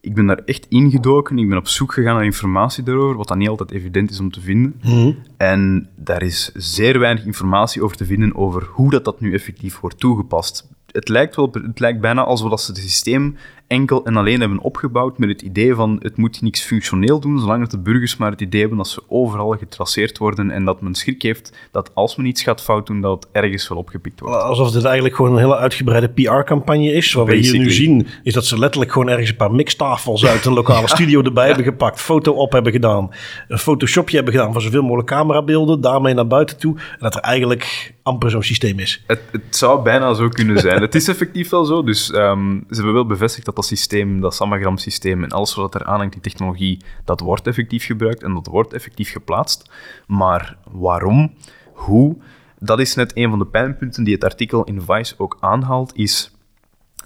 Ik 0.00 0.14
ben 0.14 0.26
daar 0.26 0.40
echt 0.44 0.66
ingedoken, 0.68 1.38
ik 1.38 1.48
ben 1.48 1.58
op 1.58 1.68
zoek 1.68 1.92
gegaan 1.92 2.14
naar 2.14 2.24
informatie 2.24 2.84
daarover, 2.84 3.16
wat 3.16 3.28
dan 3.28 3.38
niet 3.38 3.48
altijd 3.48 3.70
evident 3.70 4.10
is 4.10 4.20
om 4.20 4.30
te 4.30 4.40
vinden. 4.40 4.80
Mm. 4.82 5.18
En 5.36 5.88
daar 5.96 6.22
is 6.22 6.50
zeer 6.54 6.98
weinig 6.98 7.24
informatie 7.24 7.82
over 7.82 7.96
te 7.96 8.04
vinden 8.04 8.36
over 8.36 8.68
hoe 8.70 8.90
dat, 8.90 9.04
dat 9.04 9.20
nu 9.20 9.34
effectief 9.34 9.80
wordt 9.80 9.98
toegepast. 9.98 10.68
Het 10.90 11.08
lijkt, 11.08 11.36
wel, 11.36 11.50
het 11.52 11.80
lijkt 11.80 12.00
bijna 12.00 12.24
alsof 12.24 12.60
ze 12.60 12.70
het 12.70 12.80
systeem 12.80 13.36
enkel 13.72 14.04
en 14.04 14.16
alleen 14.16 14.40
hebben 14.40 14.58
opgebouwd 14.58 15.18
met 15.18 15.28
het 15.28 15.42
idee 15.42 15.74
van 15.74 15.98
het 16.00 16.16
moet 16.16 16.42
niks 16.42 16.62
functioneel 16.62 17.20
doen, 17.20 17.38
zolang 17.38 17.68
de 17.68 17.78
burgers 17.78 18.16
maar 18.16 18.30
het 18.30 18.40
idee 18.40 18.60
hebben 18.60 18.78
dat 18.78 18.88
ze 18.88 19.02
overal 19.08 19.50
getraceerd 19.50 20.18
worden 20.18 20.50
en 20.50 20.64
dat 20.64 20.80
men 20.80 20.94
schrik 20.94 21.22
heeft 21.22 21.52
dat 21.70 21.90
als 21.94 22.16
men 22.16 22.26
iets 22.26 22.42
gaat 22.42 22.62
fout 22.62 22.86
doen, 22.86 23.00
dat 23.00 23.22
het 23.22 23.32
ergens 23.32 23.68
wel 23.68 23.78
opgepikt 23.78 24.20
wordt. 24.20 24.42
Alsof 24.42 24.70
dit 24.70 24.84
eigenlijk 24.84 25.16
gewoon 25.16 25.32
een 25.32 25.38
hele 25.38 25.56
uitgebreide 25.56 26.08
PR-campagne 26.08 26.92
is. 26.92 27.12
Wat 27.12 27.26
Basically. 27.26 27.50
we 27.50 27.56
hier 27.56 27.88
nu 27.88 28.02
zien, 28.02 28.06
is 28.22 28.34
dat 28.34 28.44
ze 28.44 28.58
letterlijk 28.58 28.92
gewoon 28.92 29.08
ergens 29.08 29.30
een 29.30 29.36
paar 29.36 29.52
mixtafels 29.52 30.26
uit 30.26 30.44
een 30.44 30.52
lokale 30.52 30.88
studio 30.96 31.22
erbij 31.22 31.46
hebben 31.46 31.64
gepakt, 31.64 32.00
foto 32.00 32.32
op 32.32 32.52
hebben 32.52 32.72
gedaan, 32.72 33.10
een 33.48 33.58
photoshopje 33.58 34.16
hebben 34.16 34.34
gedaan 34.34 34.52
van 34.52 34.62
zoveel 34.62 34.82
mogelijk 34.82 35.08
camerabeelden, 35.08 35.80
daarmee 35.80 36.14
naar 36.14 36.26
buiten 36.26 36.58
toe. 36.58 36.74
En 36.76 36.98
dat 36.98 37.14
er 37.14 37.20
eigenlijk 37.20 37.94
amper 38.02 38.30
zo'n 38.30 38.42
systeem 38.42 38.78
is. 38.78 39.02
Het, 39.06 39.20
het, 39.30 39.56
zou 39.56 39.82
bijna 39.82 40.14
zo 40.14 40.28
kunnen 40.28 40.58
zijn. 40.58 40.80
het 40.80 40.94
is 40.94 41.08
effectief 41.08 41.48
wel 41.50 41.64
zo. 41.64 41.82
Dus 41.82 42.12
um, 42.14 42.64
ze 42.68 42.74
hebben 42.74 42.94
wel 42.94 43.06
bevestigd 43.06 43.46
dat 43.46 43.56
dat 43.56 43.61
systeem, 43.62 44.20
dat 44.20 44.34
Samagram-systeem 44.34 45.24
en 45.24 45.30
alles 45.30 45.54
wat 45.54 45.74
er 45.74 45.84
aanhangt, 45.84 46.12
die 46.12 46.22
technologie, 46.22 46.80
dat 47.04 47.20
wordt 47.20 47.46
effectief 47.46 47.84
gebruikt 47.84 48.22
en 48.22 48.34
dat 48.34 48.46
wordt 48.46 48.72
effectief 48.72 49.12
geplaatst. 49.12 49.70
Maar 50.06 50.56
waarom, 50.70 51.32
hoe, 51.72 52.16
dat 52.58 52.80
is 52.80 52.94
net 52.94 53.16
een 53.16 53.30
van 53.30 53.38
de 53.38 53.46
pijnpunten 53.46 54.04
die 54.04 54.14
het 54.14 54.24
artikel 54.24 54.64
in 54.64 54.82
Vice 54.82 55.14
ook 55.18 55.36
aanhaalt, 55.40 55.96
is 55.96 56.36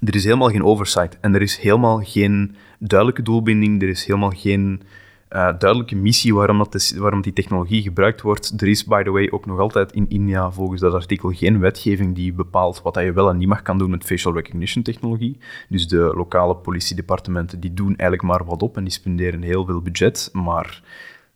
er 0.00 0.14
is 0.14 0.24
helemaal 0.24 0.50
geen 0.50 0.64
oversight 0.64 1.20
en 1.20 1.34
er 1.34 1.42
is 1.42 1.56
helemaal 1.56 2.00
geen 2.02 2.56
duidelijke 2.78 3.22
doelbinding, 3.22 3.82
er 3.82 3.88
is 3.88 4.04
helemaal 4.04 4.32
geen 4.34 4.82
uh, 5.30 5.58
duidelijke 5.58 5.96
missie 5.96 6.34
waarom, 6.34 6.58
dat 6.58 6.74
is, 6.74 6.96
waarom 6.96 7.20
die 7.20 7.32
technologie 7.32 7.82
gebruikt 7.82 8.20
wordt. 8.20 8.52
Er 8.56 8.68
is, 8.68 8.84
by 8.84 9.02
the 9.02 9.10
way, 9.10 9.28
ook 9.30 9.46
nog 9.46 9.58
altijd 9.58 9.92
in 9.92 10.06
India 10.08 10.50
volgens 10.50 10.80
dat 10.80 10.94
artikel 10.94 11.30
geen 11.30 11.60
wetgeving 11.60 12.14
die 12.14 12.32
bepaalt 12.32 12.82
wat 12.82 12.94
je 12.94 13.12
wel 13.12 13.28
en 13.28 13.36
niet 13.36 13.48
mag 13.48 13.62
kan 13.62 13.78
doen 13.78 13.90
met 13.90 14.04
facial 14.04 14.34
recognition 14.34 14.82
technologie. 14.82 15.38
Dus 15.68 15.88
de 15.88 16.12
lokale 16.14 16.56
politiedepartementen 16.56 17.60
die 17.60 17.74
doen 17.74 17.96
eigenlijk 17.96 18.22
maar 18.22 18.44
wat 18.44 18.62
op 18.62 18.76
en 18.76 18.84
die 18.84 18.92
spenderen 18.92 19.42
heel 19.42 19.64
veel 19.64 19.80
budget, 19.80 20.30
maar 20.32 20.82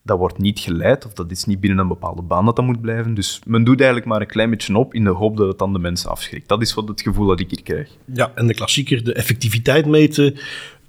dat 0.02 0.18
wordt 0.18 0.38
niet 0.38 0.58
geleid, 0.58 1.06
of 1.06 1.12
dat 1.12 1.30
is 1.30 1.44
niet 1.44 1.60
binnen 1.60 1.78
een 1.78 1.88
bepaalde 1.88 2.22
baan 2.22 2.44
dat 2.44 2.56
dat 2.56 2.64
moet 2.64 2.80
blijven. 2.80 3.14
Dus 3.14 3.40
men 3.46 3.64
doet 3.64 3.78
eigenlijk 3.78 4.10
maar 4.10 4.20
een 4.20 4.26
klein 4.26 4.50
beetje 4.50 4.76
op 4.76 4.94
in 4.94 5.04
de 5.04 5.10
hoop 5.10 5.36
dat 5.36 5.48
het 5.48 5.58
dan 5.58 5.72
de 5.72 5.78
mensen 5.78 6.10
afschrikt. 6.10 6.48
Dat 6.48 6.62
is 6.62 6.74
wat 6.74 6.88
het 6.88 7.00
gevoel 7.00 7.26
dat 7.26 7.40
ik 7.40 7.50
hier 7.50 7.62
krijg. 7.62 7.96
Ja, 8.04 8.32
en 8.34 8.46
de 8.46 8.54
klassieker, 8.54 9.04
de 9.04 9.12
effectiviteit 9.12 9.86
meten, 9.86 10.38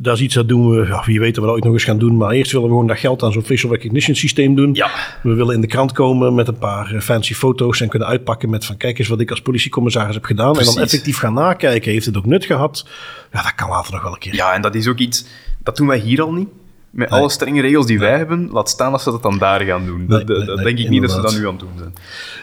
dat 0.02 0.16
is 0.16 0.22
iets 0.22 0.36
dat 0.36 0.48
doen 0.48 0.70
we, 0.70 0.86
ja, 0.86 1.04
wie 1.06 1.20
weet 1.20 1.36
dat 1.36 1.44
we 1.44 1.46
dat 1.46 1.56
ooit 1.56 1.64
nog 1.64 1.74
eens 1.74 1.84
gaan 1.84 1.98
doen, 1.98 2.18
maar 2.18 2.32
eerst 2.32 2.52
willen 2.52 2.68
we 2.68 2.74
gewoon 2.74 2.88
dat 2.88 3.00
geld 3.00 3.24
aan 3.24 3.32
zo'n 3.32 3.44
facial 3.44 3.72
recognition 3.72 4.16
systeem 4.16 4.56
doen. 4.56 4.74
Ja. 4.74 4.90
We 5.24 5.34
willen 5.34 5.56
in 5.56 5.62
de 5.62 5.68
krant 5.68 5.92
komen 5.92 6.36
met 6.36 6.48
een 6.48 6.58
paar 6.58 6.94
eh, 6.94 7.02
fancy 7.02 7.34
foto's 7.34 7.82
en 7.82 7.90
kunnen 7.90 8.08
uitpakken 8.08 8.50
met 8.50 8.66
van 8.66 8.78
kijk 8.78 9.00
eens 9.00 9.08
wat 9.08 9.20
ik 9.20 9.30
als 9.30 9.42
politiecommissaris 9.42 10.16
heb 10.16 10.24
gedaan. 10.24 10.60
En 10.60 10.66
dan 10.66 10.80
effectief 10.80 11.18
gaan 11.18 11.34
nakijken, 11.34 11.92
heeft 11.92 12.06
het 12.06 12.18
ook 12.18 12.26
nut 12.26 12.46
gehad? 12.46 12.88
Ja, 13.32 13.42
dat 13.42 13.56
kan 13.56 13.70
later 13.70 13.94
nog 13.94 14.04
wel 14.04 14.12
een 14.12 14.20
keer. 14.20 14.36
Ja, 14.36 14.54
en 14.54 14.62
dat 14.62 14.76
is 14.76 14.88
ook 14.88 14.98
iets, 14.98 15.26
dat 15.64 15.78
doen 15.78 15.88
wij 15.88 16.00
hier 16.00 16.22
al 16.22 16.34
niet 16.34 16.50
met 16.92 17.10
alle 17.10 17.30
strenge 17.30 17.62
regels 17.62 17.86
die 17.86 18.00
wij 18.00 18.18
hebben, 18.18 18.50
laat 18.52 18.70
staan 18.70 18.92
dat 18.92 19.02
ze 19.02 19.12
dat 19.12 19.24
dan 19.24 19.38
daar 19.38 19.62
gaan 19.62 19.86
doen. 19.86 20.06
dat, 20.08 20.28
dat 20.28 20.58
denk 20.58 20.78
ik 20.78 20.90
niet 20.90 21.02
dat 21.02 21.12
ze 21.12 21.22
dat 21.22 21.34
nu 21.38 21.48
aan 21.48 21.52
het 21.52 21.60
doen 21.60 21.78
zijn. 21.78 21.94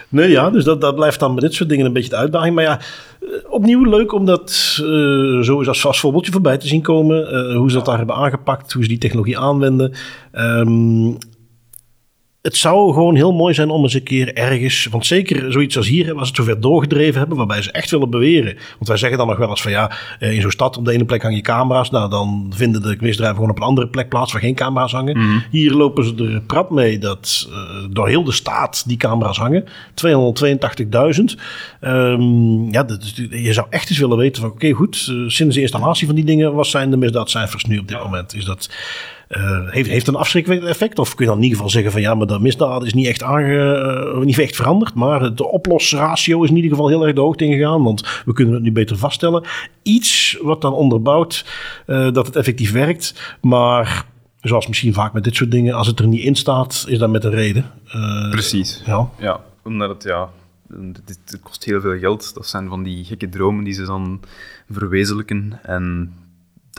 Nee, 0.09 0.29
ja, 0.29 0.49
dus 0.49 0.63
dat, 0.63 0.81
dat 0.81 0.95
blijft 0.95 1.19
dan 1.19 1.33
met 1.33 1.43
dit 1.43 1.53
soort 1.53 1.69
dingen 1.69 1.85
een 1.85 1.93
beetje 1.93 2.09
de 2.09 2.15
uitdaging. 2.15 2.55
Maar 2.55 2.63
ja, 2.63 2.79
eh, 3.21 3.27
opnieuw 3.49 3.83
leuk 3.83 4.13
om 4.13 4.25
dat 4.25 4.77
uh, 4.81 5.41
zo 5.41 5.57
eens 5.57 5.67
als 5.67 5.81
vast 5.81 5.99
voorbeeldje 5.99 6.31
voorbij 6.31 6.57
te 6.57 6.67
zien 6.67 6.81
komen. 6.81 7.33
Uh, 7.33 7.55
hoe 7.55 7.69
ze 7.69 7.75
dat 7.75 7.85
daar 7.85 7.97
hebben 7.97 8.15
aangepakt, 8.15 8.73
hoe 8.73 8.83
ze 8.83 8.89
die 8.89 8.97
technologie 8.97 9.39
aanwenden. 9.39 9.93
Um, 10.33 11.17
het 12.49 12.57
zou 12.57 12.93
gewoon 12.93 13.15
heel 13.15 13.33
mooi 13.33 13.53
zijn 13.53 13.69
om 13.69 13.83
eens 13.83 13.93
een 13.93 14.03
keer 14.03 14.33
ergens, 14.33 14.87
want 14.91 15.05
zeker 15.05 15.51
zoiets 15.51 15.77
als 15.77 15.87
hier, 15.87 16.13
als 16.13 16.21
ze 16.21 16.27
het 16.27 16.35
zover 16.35 16.61
doorgedreven 16.61 17.19
hebben, 17.19 17.37
waarbij 17.37 17.61
ze 17.61 17.71
echt 17.71 17.91
willen 17.91 18.09
beweren. 18.09 18.53
Want 18.53 18.87
wij 18.87 18.97
zeggen 18.97 19.17
dan 19.17 19.27
nog 19.27 19.37
wel 19.37 19.49
eens 19.49 19.61
van 19.61 19.71
ja, 19.71 19.91
eh, 20.19 20.31
in 20.31 20.41
zo'n 20.41 20.51
stad 20.51 20.77
op 20.77 20.85
de 20.85 20.91
ene 20.91 21.05
plek 21.05 21.21
hangen 21.21 21.37
je 21.37 21.43
camera's, 21.43 21.89
nou 21.89 22.09
dan 22.09 22.51
vinden 22.55 22.81
de 22.81 22.97
misdrijven 22.99 23.35
gewoon 23.35 23.49
op 23.49 23.57
een 23.57 23.63
andere 23.63 23.87
plek 23.87 24.09
plaats 24.09 24.31
waar 24.31 24.41
geen 24.41 24.55
camera's 24.55 24.91
hangen. 24.91 25.17
Mhm. 25.17 25.39
Hier 25.51 25.71
lopen 25.71 26.05
ze 26.05 26.15
er 26.33 26.41
prat 26.41 26.69
mee 26.69 26.97
dat 26.97 27.47
uh, 27.49 27.55
door 27.89 28.07
heel 28.07 28.23
de 28.23 28.31
staat 28.31 28.83
die 28.87 28.97
camera's 28.97 29.37
hangen, 29.37 29.65
282.000. 29.93 31.35
Um, 31.81 31.89
ehm, 31.89 32.71
ja, 32.71 32.83
dat, 32.83 33.15
je 33.29 33.53
zou 33.53 33.67
echt 33.69 33.89
eens 33.89 33.99
willen 33.99 34.17
weten 34.17 34.41
van 34.41 34.51
oké 34.51 34.71
goed, 34.71 35.07
uh, 35.11 35.29
sinds 35.29 35.55
de 35.55 35.61
installatie 35.61 36.05
van 36.05 36.15
die 36.15 36.25
dingen, 36.25 36.53
wat 36.53 36.67
zijn 36.67 36.89
de 36.89 36.97
misdaadcijfers 36.97 37.65
nu 37.65 37.77
op 37.77 37.87
dit 37.87 38.03
moment? 38.03 38.35
Is 38.35 38.45
dat 38.45 38.69
uh, 39.29 39.69
heeft, 39.69 39.89
heeft 39.89 40.07
een 40.07 40.15
afschrikkend 40.15 40.63
effect? 40.63 40.99
Of 40.99 41.15
kun 41.15 41.25
je 41.25 41.31
dan 41.31 41.37
in 41.37 41.43
ieder 41.43 41.57
geval 41.57 41.73
zeggen 41.73 41.91
van 41.91 42.01
ja, 42.01 42.13
maar 42.13 42.27
de 42.27 42.39
misdaad 42.39 42.83
is 42.83 42.93
niet 42.93 43.07
echt, 43.07 43.23
aange, 43.23 44.13
uh, 44.15 44.23
niet 44.23 44.39
echt 44.39 44.55
veranderd. 44.55 44.93
Maar 44.93 45.35
de 45.35 45.47
oplosratio 45.47 46.43
is 46.43 46.49
in 46.49 46.55
ieder 46.55 46.71
geval 46.71 46.87
heel 46.87 47.05
erg 47.05 47.15
de 47.15 47.21
hoogte 47.21 47.45
ingegaan. 47.45 47.83
Want 47.83 48.21
we 48.25 48.33
kunnen 48.33 48.53
het 48.53 48.63
nu 48.63 48.71
beter 48.71 48.97
vaststellen. 48.97 49.43
Iets 49.83 50.37
wat 50.41 50.61
dan 50.61 50.73
onderbouwt 50.73 51.45
uh, 51.87 52.11
dat 52.11 52.25
het 52.25 52.35
effectief 52.35 52.71
werkt. 52.71 53.37
Maar 53.41 54.05
zoals 54.41 54.67
misschien 54.67 54.93
vaak 54.93 55.13
met 55.13 55.23
dit 55.23 55.35
soort 55.35 55.51
dingen, 55.51 55.73
als 55.73 55.87
het 55.87 55.99
er 55.99 56.07
niet 56.07 56.23
in 56.23 56.35
staat, 56.35 56.85
is 56.87 56.97
dat 56.97 57.09
met 57.09 57.23
een 57.23 57.31
reden. 57.31 57.65
Precies. 58.29 58.81
Ja. 58.85 59.09
ja, 59.19 59.41
omdat 59.63 59.89
het 59.89 60.03
ja, 60.03 60.29
het 61.05 61.39
kost 61.43 61.63
heel 61.63 61.81
veel 61.81 61.97
geld. 61.97 62.33
Dat 62.33 62.47
zijn 62.47 62.69
van 62.69 62.83
die 62.83 63.05
gekke 63.05 63.29
dromen 63.29 63.63
die 63.63 63.73
ze 63.73 63.85
dan 63.85 64.19
verwezenlijken. 64.69 65.59
En 65.63 66.13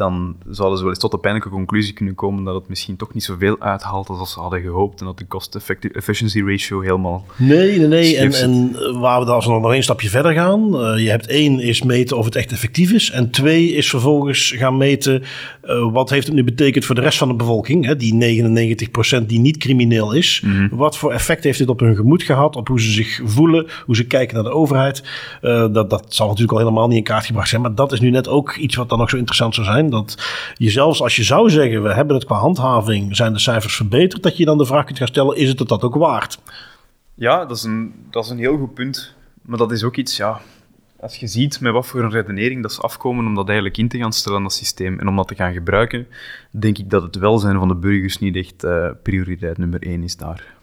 dan 0.01 0.37
zouden 0.49 0.79
ze 0.79 0.85
wel 0.85 0.93
eens 0.93 1.03
tot 1.03 1.11
de 1.11 1.19
pijnlijke 1.19 1.49
conclusie 1.49 1.93
kunnen 1.93 2.15
komen 2.15 2.45
dat 2.45 2.55
het 2.55 2.69
misschien 2.69 2.97
toch 2.97 3.15
niet 3.15 3.25
zoveel 3.25 3.57
uithaalt 3.59 4.09
als 4.09 4.33
ze 4.33 4.41
hadden 4.41 4.61
gehoopt 4.61 5.01
en 5.01 5.07
dat 5.07 5.19
de 5.19 5.27
cost-efficiency 5.27 6.43
ratio 6.43 6.81
helemaal... 6.81 7.25
Nee, 7.37 7.79
nee, 7.79 7.87
nee. 7.87 8.17
En, 8.17 8.33
en, 8.33 8.73
waar 9.01 9.21
we 9.21 9.27
dan 9.27 9.43
nog 9.47 9.75
een 9.75 9.83
stapje 9.83 10.09
verder 10.09 10.33
gaan, 10.33 10.75
uh, 10.75 11.05
je 11.05 11.11
hebt 11.11 11.27
één 11.27 11.61
is 11.61 11.83
meten 11.83 12.17
of 12.17 12.25
het 12.25 12.37
echt 12.37 12.53
effectief 12.53 12.93
is 12.93 13.11
en 13.11 13.31
twee 13.31 13.73
is 13.73 13.91
vervolgens 13.91 14.51
gaan 14.57 14.77
meten 14.77 15.23
uh, 15.65 15.93
wat 15.93 16.11
heeft 16.11 16.27
het 16.27 16.37
nu 16.37 16.45
betekend 16.45 16.85
voor 16.85 16.95
de 16.95 17.01
rest 17.01 17.19
van 17.19 17.29
de 17.29 17.35
bevolking, 17.35 17.85
hè, 17.85 17.97
die 17.97 18.15
99% 19.23 19.27
die 19.27 19.39
niet 19.39 19.57
crimineel 19.57 20.13
is. 20.13 20.41
Mm 20.45 20.53
-hmm. 20.53 20.69
Wat 20.73 20.97
voor 20.97 21.13
effect 21.13 21.45
heeft 21.45 21.59
dit 21.59 21.69
op 21.69 21.81
hun 21.81 21.97
gemoed 21.97 22.23
gehad, 22.23 22.57
op 22.57 22.69
hoe 22.69 22.81
ze 22.81 22.91
zich 22.91 23.21
voelen, 23.25 23.67
hoe 23.87 23.97
ze 23.97 24.07
kijken 24.07 24.35
naar 24.35 24.45
de 24.45 24.51
overheid. 24.51 25.03
Uh, 25.43 25.67
dat, 25.73 25.91
dat 25.91 26.05
zal 26.09 26.27
natuurlijk 26.27 26.53
al 26.53 26.59
helemaal 26.59 26.89
niet 26.89 26.97
in 26.97 27.05
kaart 27.05 27.27
gebracht 27.27 27.49
zijn, 27.49 27.63
maar 27.63 27.75
dat 27.75 27.93
is 27.93 28.01
nu 28.01 28.11
net 28.11 28.29
ook 28.29 28.57
iets 28.57 28.77
wat 28.77 28.89
dan 28.89 28.99
nog 28.99 29.11
zo 29.11 29.17
interessant 29.17 29.55
zou 29.55 29.67
zijn. 29.67 29.90
Dat 29.91 30.17
je 30.55 30.71
zelfs 30.71 31.03
als 31.03 31.17
je 31.17 31.23
zou 31.23 31.51
zeggen, 31.51 31.83
we 31.83 31.93
hebben 31.95 32.15
het 32.17 32.25
qua 32.25 32.37
handhaving, 32.37 33.17
zijn 33.17 33.33
de 33.33 33.39
cijfers 33.39 33.77
verbeterd, 33.77 34.23
dat 34.23 34.37
je 34.37 34.45
dan 34.45 34.59
de 34.59 34.67
vraag 34.67 34.85
kunt 34.85 34.99
gaan 34.99 35.07
stellen, 35.07 35.37
is 35.37 35.49
het 35.49 35.59
het 35.59 35.69
dat 35.69 35.83
ook 35.83 35.95
waard? 35.95 36.39
Ja, 37.15 37.45
dat 37.45 37.57
is 37.57 37.63
een, 37.63 37.95
dat 38.11 38.25
is 38.25 38.31
een 38.31 38.39
heel 38.39 38.57
goed 38.57 38.75
punt. 38.75 39.15
Maar 39.43 39.59
dat 39.59 39.73
is 39.73 39.83
ook 39.85 39.97
iets, 39.97 40.17
ja, 40.17 40.41
als 41.01 41.17
je 41.17 41.27
ziet 41.27 41.61
met 41.61 41.73
wat 41.73 41.87
voor 41.87 42.03
een 42.03 42.11
redenering 42.11 42.63
dat 42.63 42.73
ze 42.73 42.81
afkomen 42.81 43.27
om 43.27 43.35
dat 43.35 43.47
eigenlijk 43.47 43.79
in 43.79 43.89
te 43.89 43.99
gaan 43.99 44.13
stellen, 44.13 44.43
dat 44.43 44.53
systeem, 44.53 44.99
en 44.99 45.09
om 45.09 45.17
dat 45.17 45.29
te 45.29 45.35
gaan 45.35 45.53
gebruiken, 45.53 46.07
denk 46.51 46.79
ik 46.79 46.91
dat 46.91 47.03
het 47.03 47.17
welzijn 47.17 47.59
van 47.59 47.69
de 47.69 47.75
burgers 47.75 48.19
niet 48.19 48.37
echt 48.37 48.65
uh, 48.65 48.91
prioriteit 49.03 49.59
nummer 49.59 49.83
één 49.83 50.03
is 50.03 50.17
daar. 50.17 50.59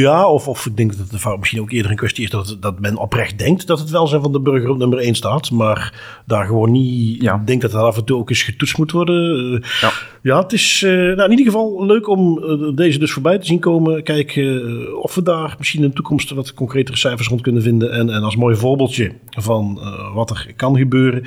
Ja, 0.00 0.28
of, 0.28 0.48
of 0.48 0.66
ik 0.66 0.76
denk 0.76 0.96
dat 0.96 1.10
het 1.10 1.38
misschien 1.38 1.60
ook 1.60 1.70
eerder 1.70 1.90
een 1.90 1.96
kwestie 1.96 2.24
is 2.24 2.30
dat, 2.30 2.56
dat 2.60 2.80
men 2.80 2.96
oprecht 2.96 3.38
denkt 3.38 3.66
dat 3.66 3.78
het 3.78 3.90
welzijn 3.90 4.22
van 4.22 4.32
de 4.32 4.40
burger 4.40 4.70
op 4.70 4.78
nummer 4.78 4.98
1 4.98 5.14
staat, 5.14 5.50
maar 5.50 6.02
daar 6.26 6.46
gewoon 6.46 6.70
niet 6.70 7.22
ja. 7.22 7.42
denkt 7.44 7.62
dat 7.62 7.70
dat 7.70 7.82
af 7.82 7.96
en 7.96 8.04
toe 8.04 8.16
ook 8.18 8.30
eens 8.30 8.42
getoetst 8.42 8.78
moet 8.78 8.90
worden. 8.90 9.62
Ja, 9.80 9.92
ja 10.22 10.42
het 10.42 10.52
is 10.52 10.82
uh, 10.82 10.92
nou, 10.92 11.22
in 11.22 11.30
ieder 11.30 11.44
geval 11.44 11.86
leuk 11.86 12.08
om 12.08 12.38
uh, 12.38 12.76
deze 12.76 12.98
dus 12.98 13.12
voorbij 13.12 13.38
te 13.38 13.46
zien 13.46 13.58
komen. 13.58 14.02
Kijken 14.02 14.42
uh, 14.42 14.96
of 15.02 15.14
we 15.14 15.22
daar 15.22 15.54
misschien 15.58 15.82
in 15.82 15.88
de 15.88 15.94
toekomst 15.94 16.30
wat 16.30 16.54
concretere 16.54 16.96
cijfers 16.96 17.28
rond 17.28 17.40
kunnen 17.40 17.62
vinden 17.62 17.92
en, 17.92 18.10
en 18.10 18.22
als 18.22 18.36
mooi 18.36 18.56
voorbeeldje 18.56 19.12
van 19.30 19.80
wat 20.14 20.30
er 20.30 20.52
kan 20.56 20.76
gebeuren. 20.76 21.24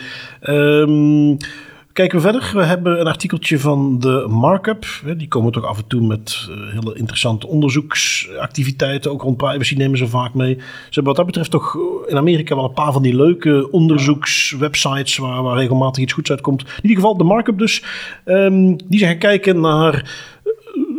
Um, 0.50 1.38
Kijken 1.98 2.18
we 2.18 2.24
verder. 2.24 2.52
We 2.54 2.64
hebben 2.64 3.00
een 3.00 3.08
artikeltje 3.08 3.60
van 3.60 4.00
de 4.00 4.26
Markup. 4.30 4.86
Die 5.18 5.28
komen 5.28 5.52
toch 5.52 5.66
af 5.66 5.78
en 5.78 5.88
toe 5.88 6.08
met 6.08 6.48
uh, 6.50 6.74
hele 6.74 6.96
interessante 6.96 7.48
onderzoeksactiviteiten. 7.48 9.12
Ook 9.12 9.22
rond 9.22 9.38
privacy 9.38 9.76
nemen 9.76 9.98
ze 9.98 10.08
vaak 10.08 10.34
mee. 10.34 10.56
Ze 10.56 10.64
hebben 10.84 11.04
wat 11.04 11.16
dat 11.16 11.26
betreft 11.26 11.52
toch 11.52 11.78
in 12.08 12.18
Amerika 12.18 12.56
wel 12.56 12.64
een 12.64 12.74
paar 12.74 12.92
van 12.92 13.02
die 13.02 13.16
leuke 13.16 13.72
onderzoekswebsites 13.72 15.18
waar, 15.18 15.44
waar 15.44 15.58
regelmatig 15.58 16.04
iets 16.04 16.14
goeds 16.14 16.30
uitkomt. 16.30 16.62
In 16.62 16.68
ieder 16.82 16.98
geval 16.98 17.18
de 17.18 17.24
Markup 17.24 17.58
dus. 17.58 17.84
Um, 18.26 18.76
die 18.88 19.00
zijn 19.00 19.12
gaan 19.12 19.20
kijken 19.20 19.60
naar 19.60 20.12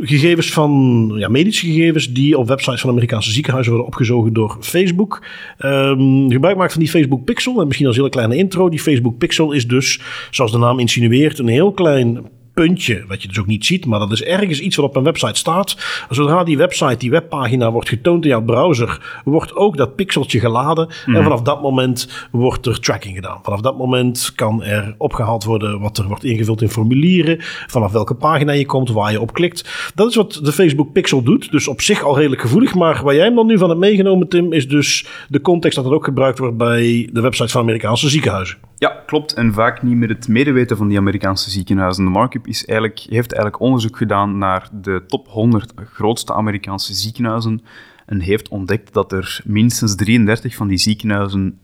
gegevens 0.00 0.52
van 0.52 1.12
ja, 1.17 1.28
medische 1.28 1.67
gegevens 1.67 2.12
die 2.12 2.38
op 2.38 2.49
websites 2.49 2.81
van 2.81 2.90
Amerikaanse 2.90 3.31
ziekenhuizen 3.31 3.73
worden 3.73 3.93
opgezogen 3.93 4.33
door 4.33 4.57
Facebook. 4.61 5.23
Um, 5.59 6.31
gebruik 6.31 6.57
maakt 6.57 6.73
van 6.73 6.81
die 6.81 6.90
Facebook 6.90 7.25
Pixel. 7.25 7.61
En 7.61 7.67
misschien 7.67 7.87
als 7.87 7.97
hele 7.97 8.09
kleine 8.09 8.37
intro. 8.37 8.69
Die 8.69 8.81
Facebook 8.81 9.19
Pixel 9.19 9.52
is 9.52 9.67
dus, 9.67 10.00
zoals 10.31 10.52
de 10.52 10.59
naam 10.59 10.78
insinueert, 10.78 11.38
een 11.38 11.49
heel 11.49 11.73
klein 11.73 12.26
puntje, 12.65 13.05
wat 13.09 13.23
je 13.23 13.29
dus 13.29 13.38
ook 13.38 13.47
niet 13.47 13.67
ziet, 13.67 13.87
maar 13.87 13.99
dat 13.99 14.12
is 14.12 14.23
ergens 14.23 14.61
iets 14.61 14.77
wat 14.77 14.85
op 14.85 14.97
een 14.97 15.03
website 15.03 15.38
staat. 15.38 15.77
Zodra 16.11 16.45
die 16.45 16.57
website, 16.57 16.97
die 16.97 17.11
webpagina 17.11 17.71
wordt 17.73 17.88
getoond 17.88 18.25
in 18.25 18.31
jouw 18.31 18.43
browser, 18.43 19.21
wordt 19.25 19.57
ook 19.57 19.77
dat 19.77 19.95
pixeltje 19.97 20.41
geladen. 20.41 20.88
En 20.88 21.12
mhm. 21.12 21.23
vanaf 21.23 21.43
dat 21.43 21.62
moment 21.62 22.09
wordt 22.31 22.67
er 22.67 22.81
tracking 22.81 23.15
gedaan. 23.15 23.38
Vanaf 23.43 23.61
dat 23.61 23.79
moment 23.79 24.33
kan 24.35 24.62
er 24.62 24.95
opgehaald 24.99 25.45
worden 25.45 25.81
wat 25.81 25.99
er 25.99 26.07
wordt 26.07 26.25
ingevuld 26.25 26.62
in 26.62 26.69
formulieren, 26.69 27.37
vanaf 27.67 27.93
welke 27.93 28.15
pagina 28.15 28.53
je 28.53 28.67
komt, 28.67 28.91
waar 28.91 29.12
je 29.12 29.21
op 29.21 29.33
klikt. 29.33 29.93
Dat 29.95 30.09
is 30.09 30.15
wat 30.15 30.41
de 30.43 30.53
Facebook 30.53 30.93
Pixel 30.93 31.23
doet. 31.23 31.50
Dus 31.50 31.69
op 31.69 31.81
zich 31.81 32.03
al 32.03 32.17
redelijk 32.17 32.41
gevoelig, 32.41 32.75
maar 32.75 33.00
waar 33.03 33.15
jij 33.15 33.25
hem 33.25 33.35
dan 33.35 33.47
nu 33.47 33.59
van 33.59 33.69
hebt 33.69 33.81
meegenomen, 33.81 34.29
Tim, 34.29 34.53
is 34.53 34.69
dus 34.69 35.07
de 35.29 35.41
context 35.41 35.77
dat 35.77 35.85
het 35.85 35.95
ook 35.95 36.05
gebruikt 36.05 36.38
wordt 36.38 36.57
bij 36.57 37.09
de 37.12 37.21
websites 37.21 37.53
van 37.53 37.61
Amerikaanse 37.61 38.09
ziekenhuizen. 38.09 38.67
Ja, 38.78 39.02
klopt. 39.06 39.35
En 39.35 39.52
vaak 39.52 39.82
niet 39.82 39.97
met 39.97 40.08
het 40.08 40.28
medeweten 40.28 40.76
van 40.76 40.88
die 40.88 40.99
Amerikaanse 40.99 41.50
ziekenhuizen. 41.50 42.04
De 42.04 42.11
markup 42.11 42.47
is 42.47 42.66
eigenlijk, 42.66 42.99
heeft 42.99 43.32
eigenlijk 43.32 43.62
onderzoek 43.62 43.97
gedaan 43.97 44.38
naar 44.38 44.68
de 44.73 45.04
top 45.06 45.28
100 45.28 45.73
grootste 45.76 46.35
Amerikaanse 46.35 46.94
ziekenhuizen 46.94 47.62
en 48.06 48.20
heeft 48.20 48.49
ontdekt 48.49 48.92
dat 48.92 49.12
er 49.12 49.40
minstens 49.44 49.94
33 49.94 50.54
van 50.54 50.68
die 50.68 50.78
ziekenhuizen 50.78 51.58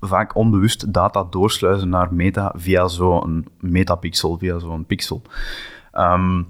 vaak 0.00 0.34
onbewust 0.36 0.92
data 0.92 1.26
doorsluizen 1.30 1.88
naar 1.88 2.14
meta 2.14 2.52
via 2.56 2.88
zo'n 2.88 3.46
metapixel, 3.60 4.38
via 4.38 4.58
zo'n 4.58 4.86
pixel. 4.86 5.22
Um, 5.92 6.46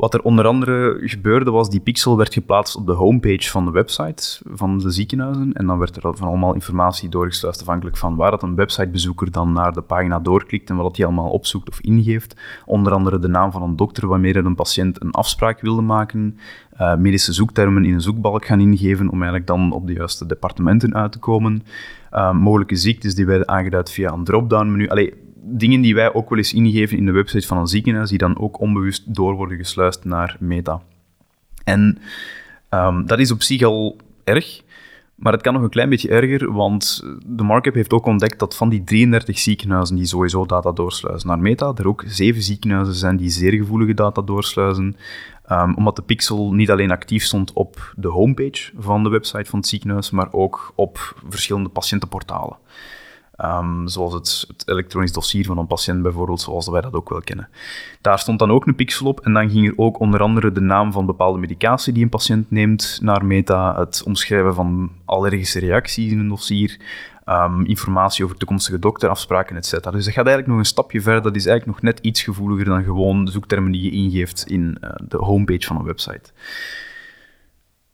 wat 0.00 0.14
er 0.14 0.22
onder 0.22 0.46
andere 0.46 0.98
gebeurde 1.00 1.50
was, 1.50 1.70
die 1.70 1.80
pixel 1.80 2.16
werd 2.16 2.32
geplaatst 2.32 2.76
op 2.76 2.86
de 2.86 2.92
homepage 2.92 3.50
van 3.50 3.64
de 3.64 3.70
website 3.70 4.40
van 4.44 4.78
de 4.78 4.90
ziekenhuizen. 4.90 5.52
En 5.52 5.66
dan 5.66 5.78
werd 5.78 5.96
er 5.96 6.16
van 6.16 6.28
allemaal 6.28 6.54
informatie 6.54 7.08
doorgesluist 7.08 7.60
afhankelijk 7.60 7.96
van 7.96 8.16
waar 8.16 8.30
dat 8.30 8.42
een 8.42 8.54
websitebezoeker 8.54 9.30
dan 9.30 9.52
naar 9.52 9.72
de 9.72 9.80
pagina 9.80 10.18
doorklikt 10.18 10.70
en 10.70 10.76
wat 10.76 10.96
hij 10.96 11.06
allemaal 11.06 11.30
opzoekt 11.30 11.68
of 11.68 11.80
ingeeft. 11.80 12.36
Onder 12.66 12.92
andere 12.92 13.18
de 13.18 13.28
naam 13.28 13.52
van 13.52 13.62
een 13.62 13.76
dokter 13.76 14.06
waarmee 14.06 14.36
een 14.36 14.54
patiënt 14.54 15.02
een 15.02 15.10
afspraak 15.10 15.60
wilde 15.60 15.82
maken. 15.82 16.38
Uh, 16.80 16.96
medische 16.96 17.32
zoektermen 17.32 17.84
in 17.84 17.94
een 17.94 18.00
zoekbalk 18.00 18.46
gaan 18.46 18.60
ingeven 18.60 19.08
om 19.08 19.14
eigenlijk 19.14 19.46
dan 19.46 19.72
op 19.72 19.86
de 19.86 19.92
juiste 19.92 20.26
departementen 20.26 20.94
uit 20.94 21.12
te 21.12 21.18
komen. 21.18 21.62
Uh, 22.12 22.32
mogelijke 22.32 22.76
ziektes 22.76 23.14
die 23.14 23.26
werden 23.26 23.48
aangeduid 23.48 23.90
via 23.90 24.12
een 24.12 24.24
drop-down 24.24 24.70
menu. 24.70 24.88
Allee, 24.88 25.14
dingen 25.42 25.80
die 25.80 25.94
wij 25.94 26.14
ook 26.14 26.28
wel 26.28 26.38
eens 26.38 26.52
ingeven 26.52 26.96
in 26.96 27.06
de 27.06 27.12
website 27.12 27.46
van 27.46 27.58
een 27.58 27.66
ziekenhuis, 27.66 28.08
die 28.08 28.18
dan 28.18 28.38
ook 28.38 28.60
onbewust 28.60 29.14
door 29.14 29.34
worden 29.34 29.56
gesluist 29.56 30.04
naar 30.04 30.36
Meta. 30.40 30.82
En 31.64 31.98
ehm, 32.68 33.06
dat 33.06 33.18
is 33.18 33.30
op 33.30 33.42
zich 33.42 33.62
al 33.62 33.96
erg, 34.24 34.62
maar 35.14 35.32
het 35.32 35.42
kan 35.42 35.52
nog 35.52 35.62
een 35.62 35.70
klein 35.70 35.88
beetje 35.88 36.08
erger, 36.08 36.52
want 36.52 37.04
de 37.26 37.42
markup 37.42 37.74
heeft 37.74 37.92
ook 37.92 38.06
ontdekt 38.06 38.38
dat 38.38 38.56
van 38.56 38.68
die 38.68 38.84
33 38.84 39.38
ziekenhuizen 39.38 39.96
die 39.96 40.06
sowieso 40.06 40.46
data 40.46 40.72
doorsluizen 40.72 41.28
naar 41.28 41.38
Meta, 41.38 41.72
er 41.76 41.88
ook 41.88 42.04
zeven 42.06 42.42
ziekenhuizen 42.42 42.94
zijn 42.94 43.16
die 43.16 43.30
zeer 43.30 43.52
gevoelige 43.52 43.94
data 43.94 44.22
doorsluizen, 44.22 44.96
um, 45.50 45.74
omdat 45.74 45.96
de 45.96 46.02
pixel 46.02 46.52
niet 46.52 46.70
alleen 46.70 46.90
actief 46.90 47.24
stond 47.24 47.52
op 47.52 47.92
de 47.96 48.08
homepage 48.08 48.70
van 48.78 49.02
de 49.02 49.08
website 49.08 49.50
van 49.50 49.58
het 49.58 49.68
ziekenhuis, 49.68 50.10
maar 50.10 50.32
ook 50.32 50.72
op 50.74 51.22
verschillende 51.28 51.68
patiëntenportalen. 51.68 52.56
Um, 53.44 53.88
zoals 53.88 54.12
het, 54.12 54.44
het, 54.48 54.68
elektronisch 54.68 55.12
dossier 55.12 55.44
van 55.44 55.58
een 55.58 55.66
patiënt 55.66 56.02
bijvoorbeeld, 56.02 56.40
zoals 56.40 56.68
wij 56.68 56.80
dat 56.80 56.94
ook 56.94 57.08
wel 57.08 57.20
kennen. 57.20 57.48
Daar 58.00 58.18
stond 58.18 58.38
dan 58.38 58.50
ook 58.50 58.66
een 58.66 58.74
pixel 58.74 59.06
op 59.06 59.20
en 59.20 59.32
dan 59.32 59.50
ging 59.50 59.66
er 59.66 59.72
ook 59.76 60.00
onder 60.00 60.20
andere 60.20 60.52
de 60.52 60.60
naam 60.60 60.92
van 60.92 61.06
bepaalde 61.06 61.38
medicatie 61.38 61.92
die 61.92 62.02
een 62.02 62.08
patiënt 62.08 62.50
neemt 62.50 62.98
naar 63.02 63.24
meta, 63.24 63.78
het 63.78 64.02
omschrijven 64.06 64.54
van 64.54 64.90
allergische 65.04 65.58
reacties 65.58 66.12
in 66.12 66.18
een 66.18 66.28
dossier, 66.28 66.80
um, 67.26 67.64
informatie 67.64 68.24
over 68.24 68.36
toekomstige 68.36 68.78
dokterafspraken, 68.78 69.56
etc. 69.56 69.70
Dus 69.70 69.82
dat 69.82 70.14
gaat 70.14 70.26
eigenlijk 70.26 70.46
nog 70.46 70.58
een 70.58 70.64
stapje 70.64 71.00
verder. 71.00 71.22
Dat 71.22 71.36
is 71.36 71.46
eigenlijk 71.46 71.82
nog 71.82 71.92
net 71.92 72.04
iets 72.04 72.22
gevoeliger 72.22 72.64
dan 72.64 72.84
gewoon 72.84 73.28
zoektermen 73.28 73.72
die 73.72 73.82
je 73.82 73.90
ingeeft 73.90 74.44
in 74.46 74.78
uh, 74.80 74.90
de 75.08 75.16
homepage 75.16 75.66
van 75.66 75.76
een 75.76 75.84
website 75.84 76.32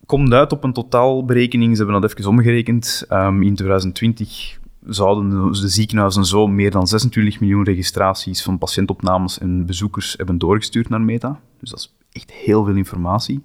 komt 0.06 0.32
uit 0.32 0.52
op 0.52 0.64
een 0.64 0.72
totaalberekening. 0.72 1.76
Ze 1.76 1.82
hebben 1.82 2.00
dat 2.00 2.10
even 2.10 2.30
omgerekend. 2.30 3.06
Um, 3.10 3.42
in 3.42 3.54
2020 3.54 4.58
zouden 4.88 5.52
de 5.52 5.68
ziekenhuizen 5.68 6.24
zo 6.24 6.46
meer 6.46 6.70
dan 6.70 6.86
26 6.86 7.40
miljoen 7.40 7.64
registraties 7.64 8.42
van 8.42 8.58
patiëntopnames 8.58 9.38
en 9.38 9.66
bezoekers 9.66 10.14
hebben 10.16 10.38
doorgestuurd 10.38 10.88
naar 10.88 11.00
Meta. 11.00 11.40
Dus 11.60 11.70
dat 11.70 11.78
is 11.78 11.94
echt 12.12 12.32
heel 12.32 12.64
veel 12.64 12.74
informatie. 12.74 13.44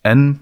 En 0.00 0.40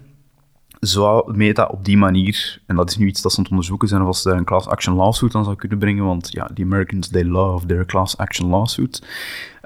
zou 0.79 1.35
Meta 1.35 1.65
op 1.65 1.85
die 1.85 1.97
manier, 1.97 2.61
en 2.65 2.75
dat 2.75 2.89
is 2.89 2.97
nu 2.97 3.07
iets 3.07 3.21
dat 3.21 3.31
ze 3.31 3.37
aan 3.37 3.43
het 3.43 3.51
onderzoeken 3.51 3.87
zijn, 3.87 4.01
of 4.01 4.07
als 4.07 4.21
ze 4.21 4.29
daar 4.29 4.37
een 4.37 4.45
class 4.45 4.67
action 4.67 4.95
lawsuit 4.95 5.35
aan 5.35 5.43
zou 5.43 5.55
kunnen 5.55 5.77
brengen, 5.77 6.05
want 6.05 6.31
ja, 6.31 6.49
the 6.53 6.63
Americans, 6.63 7.07
they 7.07 7.25
love 7.25 7.65
their 7.65 7.85
class 7.85 8.17
action 8.17 8.49
lawsuit. 8.49 9.03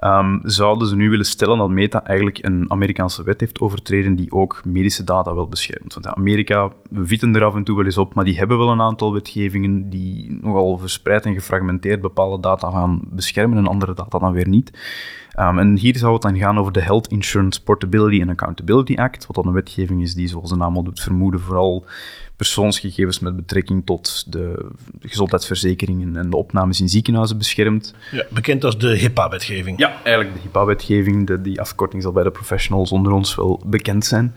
Um, 0.05 0.39
zouden 0.43 0.87
ze 0.87 0.95
nu 0.95 1.09
willen 1.09 1.25
stellen 1.25 1.57
dat 1.57 1.69
Meta 1.69 2.03
eigenlijk 2.05 2.45
een 2.45 2.65
Amerikaanse 2.67 3.23
wet 3.23 3.39
heeft 3.39 3.59
overtreden 3.59 4.15
die 4.15 4.31
ook 4.31 4.61
medische 4.65 5.03
data 5.03 5.35
wel 5.35 5.47
beschermt. 5.47 5.93
Want 5.93 6.07
Amerika, 6.07 6.71
we 6.89 7.07
vieten 7.07 7.35
er 7.35 7.43
af 7.43 7.55
en 7.55 7.63
toe 7.63 7.75
wel 7.75 7.85
eens 7.85 7.97
op, 7.97 8.13
maar 8.13 8.25
die 8.25 8.37
hebben 8.37 8.57
wel 8.57 8.69
een 8.69 8.81
aantal 8.81 9.13
wetgevingen 9.13 9.89
die 9.89 10.37
nogal 10.41 10.77
verspreid 10.77 11.25
en 11.25 11.33
gefragmenteerd 11.33 12.01
bepaalde 12.01 12.39
data 12.39 12.71
gaan 12.71 13.01
beschermen 13.03 13.57
en 13.57 13.67
andere 13.67 13.93
data 13.93 14.19
dan 14.19 14.33
weer 14.33 14.47
niet. 14.47 14.71
Um, 15.39 15.59
en 15.59 15.77
hier 15.77 15.97
zou 15.97 16.13
het 16.13 16.21
dan 16.21 16.37
gaan 16.37 16.59
over 16.59 16.71
de 16.71 16.81
Health 16.81 17.07
Insurance 17.07 17.63
Portability 17.63 18.21
and 18.21 18.29
Accountability 18.29 18.95
Act, 18.95 19.25
wat 19.25 19.35
dan 19.35 19.47
een 19.47 19.53
wetgeving 19.53 20.01
is 20.01 20.13
die, 20.13 20.27
zoals 20.27 20.49
de 20.49 20.55
naam 20.55 20.75
al 20.75 20.83
doet 20.83 20.99
vermoeden, 20.99 21.39
vooral 21.39 21.85
persoonsgegevens 22.35 23.19
met 23.19 23.35
betrekking 23.35 23.85
tot 23.85 24.31
de 24.31 24.69
gezondheidsverzekeringen 24.99 26.17
en 26.17 26.29
de 26.29 26.37
opnames 26.37 26.81
in 26.81 26.89
ziekenhuizen 26.89 27.37
beschermt. 27.37 27.93
Ja, 28.11 28.25
bekend 28.29 28.63
als 28.63 28.77
de 28.77 28.97
HIPAA-wetgeving. 28.97 29.79
Ja, 29.79 29.93
eigenlijk 30.03 30.35
de 30.35 30.41
HIPAA-wetgeving. 30.41 31.41
Die 31.41 31.61
afkorting 31.61 32.01
zal 32.01 32.11
bij 32.11 32.23
de 32.23 32.31
professionals 32.31 32.91
onder 32.91 33.11
ons 33.11 33.35
wel 33.35 33.61
bekend 33.65 34.05
zijn. 34.05 34.35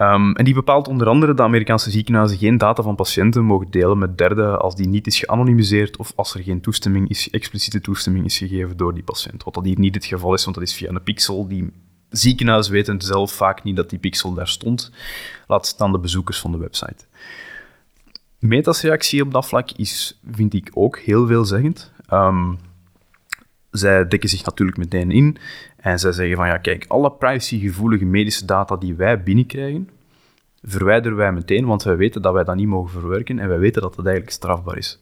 Um, 0.00 0.34
en 0.34 0.44
die 0.44 0.54
bepaalt 0.54 0.88
onder 0.88 1.06
andere 1.06 1.34
dat 1.34 1.46
Amerikaanse 1.46 1.90
ziekenhuizen 1.90 2.38
geen 2.38 2.58
data 2.58 2.82
van 2.82 2.94
patiënten 2.94 3.44
mogen 3.44 3.70
delen 3.70 3.98
met 3.98 4.18
derden 4.18 4.60
als 4.60 4.74
die 4.74 4.88
niet 4.88 5.06
is 5.06 5.18
geanonimiseerd 5.18 5.96
of 5.96 6.12
als 6.16 6.34
er 6.34 6.42
geen 6.42 6.60
toestemming 6.60 7.08
is, 7.08 7.30
expliciete 7.30 7.80
toestemming 7.80 8.24
is 8.24 8.38
gegeven 8.38 8.76
door 8.76 8.94
die 8.94 9.02
patiënt. 9.02 9.44
Wat 9.44 9.54
dat 9.54 9.64
hier 9.64 9.78
niet 9.78 9.94
het 9.94 10.04
geval 10.04 10.34
is, 10.34 10.44
want 10.44 10.56
dat 10.56 10.64
is 10.64 10.74
via 10.74 10.88
een 10.88 11.02
pixel 11.02 11.48
die 11.48 11.72
ziekenhuis 12.10 12.68
weten 12.68 13.00
zelf 13.00 13.32
vaak 13.32 13.62
niet 13.62 13.76
dat 13.76 13.90
die 13.90 13.98
pixel 13.98 14.34
daar 14.34 14.48
stond. 14.48 14.92
Laat 15.46 15.66
staan 15.66 15.92
de 15.92 15.98
bezoekers 15.98 16.40
van 16.40 16.52
de 16.52 16.58
website. 16.58 17.04
Meta's 18.38 18.82
reactie 18.82 19.22
op 19.22 19.32
dat 19.32 19.46
vlak 19.46 19.70
is, 19.70 20.20
vind 20.30 20.54
ik, 20.54 20.70
ook 20.74 20.98
heel 20.98 21.26
veelzeggend. 21.26 21.92
Um, 22.12 22.58
zij 23.70 24.08
dekken 24.08 24.28
zich 24.28 24.44
natuurlijk 24.44 24.78
meteen 24.78 25.10
in 25.10 25.36
en 25.76 25.98
zij 25.98 26.12
zeggen 26.12 26.36
van 26.36 26.46
ja, 26.46 26.58
kijk, 26.58 26.84
alle 26.88 27.12
privacygevoelige 27.12 28.04
medische 28.04 28.44
data 28.44 28.76
die 28.76 28.94
wij 28.94 29.22
binnenkrijgen, 29.22 29.88
verwijderen 30.62 31.16
wij 31.16 31.32
meteen, 31.32 31.66
want 31.66 31.82
wij 31.82 31.96
weten 31.96 32.22
dat 32.22 32.32
wij 32.32 32.44
dat 32.44 32.56
niet 32.56 32.66
mogen 32.66 33.00
verwerken 33.00 33.38
en 33.38 33.48
wij 33.48 33.58
weten 33.58 33.82
dat 33.82 33.94
dat 33.94 34.04
eigenlijk 34.04 34.34
strafbaar 34.34 34.76
is 34.76 35.00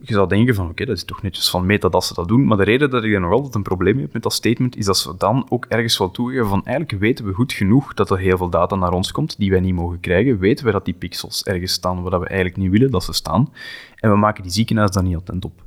je 0.00 0.14
zou 0.14 0.28
denken 0.28 0.54
van, 0.54 0.68
oké, 0.68 0.84
dat 0.84 0.96
is 0.96 1.04
toch 1.04 1.22
netjes 1.22 1.50
van 1.50 1.66
Meta 1.66 1.88
dat 1.88 2.04
ze 2.04 2.14
dat 2.14 2.28
doen, 2.28 2.44
maar 2.44 2.56
de 2.56 2.64
reden 2.64 2.90
dat 2.90 3.04
ik 3.04 3.12
er 3.12 3.20
nog 3.20 3.32
altijd 3.32 3.54
een 3.54 3.62
probleem 3.62 3.98
heb 3.98 4.12
met 4.12 4.22
dat 4.22 4.32
statement, 4.32 4.76
is 4.76 4.84
dat 4.84 4.98
ze 4.98 5.14
dan 5.18 5.46
ook 5.48 5.66
ergens 5.68 5.98
wel 5.98 6.10
toegeven 6.10 6.48
van, 6.48 6.64
eigenlijk 6.64 7.00
weten 7.00 7.24
we 7.24 7.32
goed 7.32 7.52
genoeg 7.52 7.94
dat 7.94 8.10
er 8.10 8.18
heel 8.18 8.36
veel 8.36 8.48
data 8.48 8.76
naar 8.76 8.92
ons 8.92 9.12
komt, 9.12 9.38
die 9.38 9.50
wij 9.50 9.60
niet 9.60 9.74
mogen 9.74 10.00
krijgen, 10.00 10.38
weten 10.38 10.64
we 10.64 10.72
dat 10.72 10.84
die 10.84 10.94
pixels 10.94 11.44
ergens 11.44 11.72
staan 11.72 12.02
waar 12.02 12.20
we 12.20 12.26
eigenlijk 12.26 12.56
niet 12.56 12.70
willen 12.70 12.90
dat 12.90 13.04
ze 13.04 13.12
staan, 13.12 13.52
en 13.96 14.10
we 14.10 14.16
maken 14.16 14.42
die 14.42 14.52
ziekenhuis 14.52 14.90
daar 14.90 15.02
niet 15.02 15.16
attent 15.16 15.44
op. 15.44 15.62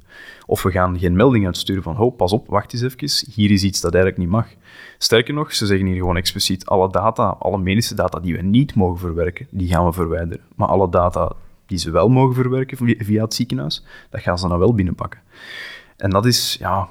Of 0.45 0.63
we 0.63 0.71
gaan 0.71 0.99
geen 0.99 1.15
melding 1.15 1.45
uitsturen 1.45 1.83
van, 1.83 1.97
oh, 1.97 2.15
pas 2.15 2.31
op, 2.31 2.47
wacht 2.47 2.73
eens 2.73 2.81
even, 2.81 3.33
hier 3.33 3.51
is 3.51 3.63
iets 3.63 3.81
dat 3.81 3.93
eigenlijk 3.93 4.23
niet 4.23 4.31
mag. 4.31 4.47
Sterker 5.03 5.33
nog, 5.33 5.53
ze 5.53 5.65
zeggen 5.65 5.87
hier 5.87 5.95
gewoon 5.95 6.17
expliciet, 6.17 6.65
alle 6.65 6.89
data, 6.91 7.35
alle 7.39 7.57
medische 7.57 7.95
data 7.95 8.19
die 8.19 8.35
we 8.35 8.41
niet 8.41 8.75
mogen 8.75 8.99
verwerken, 8.99 9.47
die 9.49 9.67
gaan 9.67 9.85
we 9.85 9.93
verwijderen. 9.93 10.43
Maar 10.55 10.67
alle 10.67 10.89
data 10.89 11.31
die 11.65 11.77
ze 11.77 11.91
wel 11.91 12.09
mogen 12.09 12.35
verwerken 12.35 12.77
via 13.05 13.23
het 13.23 13.33
ziekenhuis, 13.33 13.85
dat 14.09 14.21
gaan 14.21 14.39
ze 14.39 14.47
dan 14.47 14.59
wel 14.59 14.73
binnenpakken. 14.73 15.19
En 15.97 16.09
dat 16.09 16.25
is, 16.25 16.55
ja, 16.59 16.89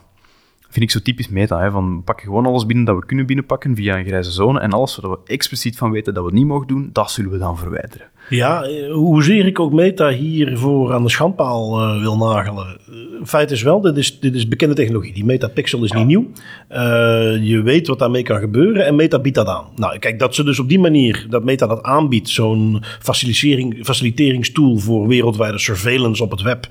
vind 0.71 0.85
ik 0.85 0.91
zo 0.91 1.01
typisch 1.01 1.29
meta. 1.29 1.61
Hè, 1.61 1.71
van 1.71 2.03
pakken 2.05 2.27
gewoon 2.27 2.47
alles 2.47 2.67
binnen 2.67 2.85
dat 2.85 2.97
we 2.97 3.07
kunnen 3.07 3.27
binnenpakken 3.27 3.77
via 3.77 3.99
een 3.99 4.07
grijze 4.07 4.31
zone. 4.31 4.61
En 4.61 4.71
alles 4.71 4.97
waar 4.97 5.11
we 5.11 5.19
expliciet 5.25 5.77
van 5.77 5.91
weten 5.91 6.15
dat 6.15 6.23
we 6.23 6.29
het 6.29 6.39
niet 6.39 6.49
mogen 6.49 6.67
doen, 6.67 6.91
dat 6.93 7.11
zullen 7.11 7.31
we 7.31 7.39
dan 7.39 7.59
verwijderen. 7.59 8.07
Ja, 8.29 8.63
eh, 8.63 8.93
hoezeer 8.93 9.47
ik 9.47 9.61
ook 9.61 9.73
meta 9.73 10.09
hiervoor 10.09 10.93
aan 10.93 11.03
de 11.03 11.11
schandpaal 11.11 11.81
uh, 11.81 12.01
wil 12.01 12.17
nagelen. 12.17 12.67
Eh, 12.67 13.27
feit 13.27 13.51
is 13.51 13.63
wel, 13.63 13.81
dit 13.81 13.97
is, 13.97 14.21
dit 14.21 14.35
is 14.35 14.49
bekende 14.49 14.75
technologie. 14.75 15.13
Die 15.13 15.25
metapixel 15.25 15.85
is 15.85 15.93
niet 15.93 16.07
nieuw. 16.07 16.31
Uh, 16.71 16.79
je 17.43 17.61
weet 17.65 17.87
wat 17.87 17.99
daarmee 17.99 18.23
kan 18.23 18.39
gebeuren 18.39 18.87
en 18.87 18.95
meta 18.95 19.19
biedt 19.19 19.37
dat 19.37 19.47
aan. 19.47 19.67
Nou, 19.77 19.99
kijk, 19.99 20.19
dat 20.19 20.35
ze 20.35 20.45
dus 20.45 20.59
op 20.59 20.69
die 20.69 20.79
manier, 20.79 21.27
dat 21.29 21.45
meta 21.45 21.67
dat 21.67 21.83
aanbiedt, 21.83 22.29
zo'n 22.29 22.83
facilitering, 23.01 23.79
faciliteringstool 23.83 24.79
voor 24.79 25.09
wereldwijde 25.09 25.59
surveillance 25.59 26.23
op 26.23 26.31
het 26.31 26.43
web 26.43 26.67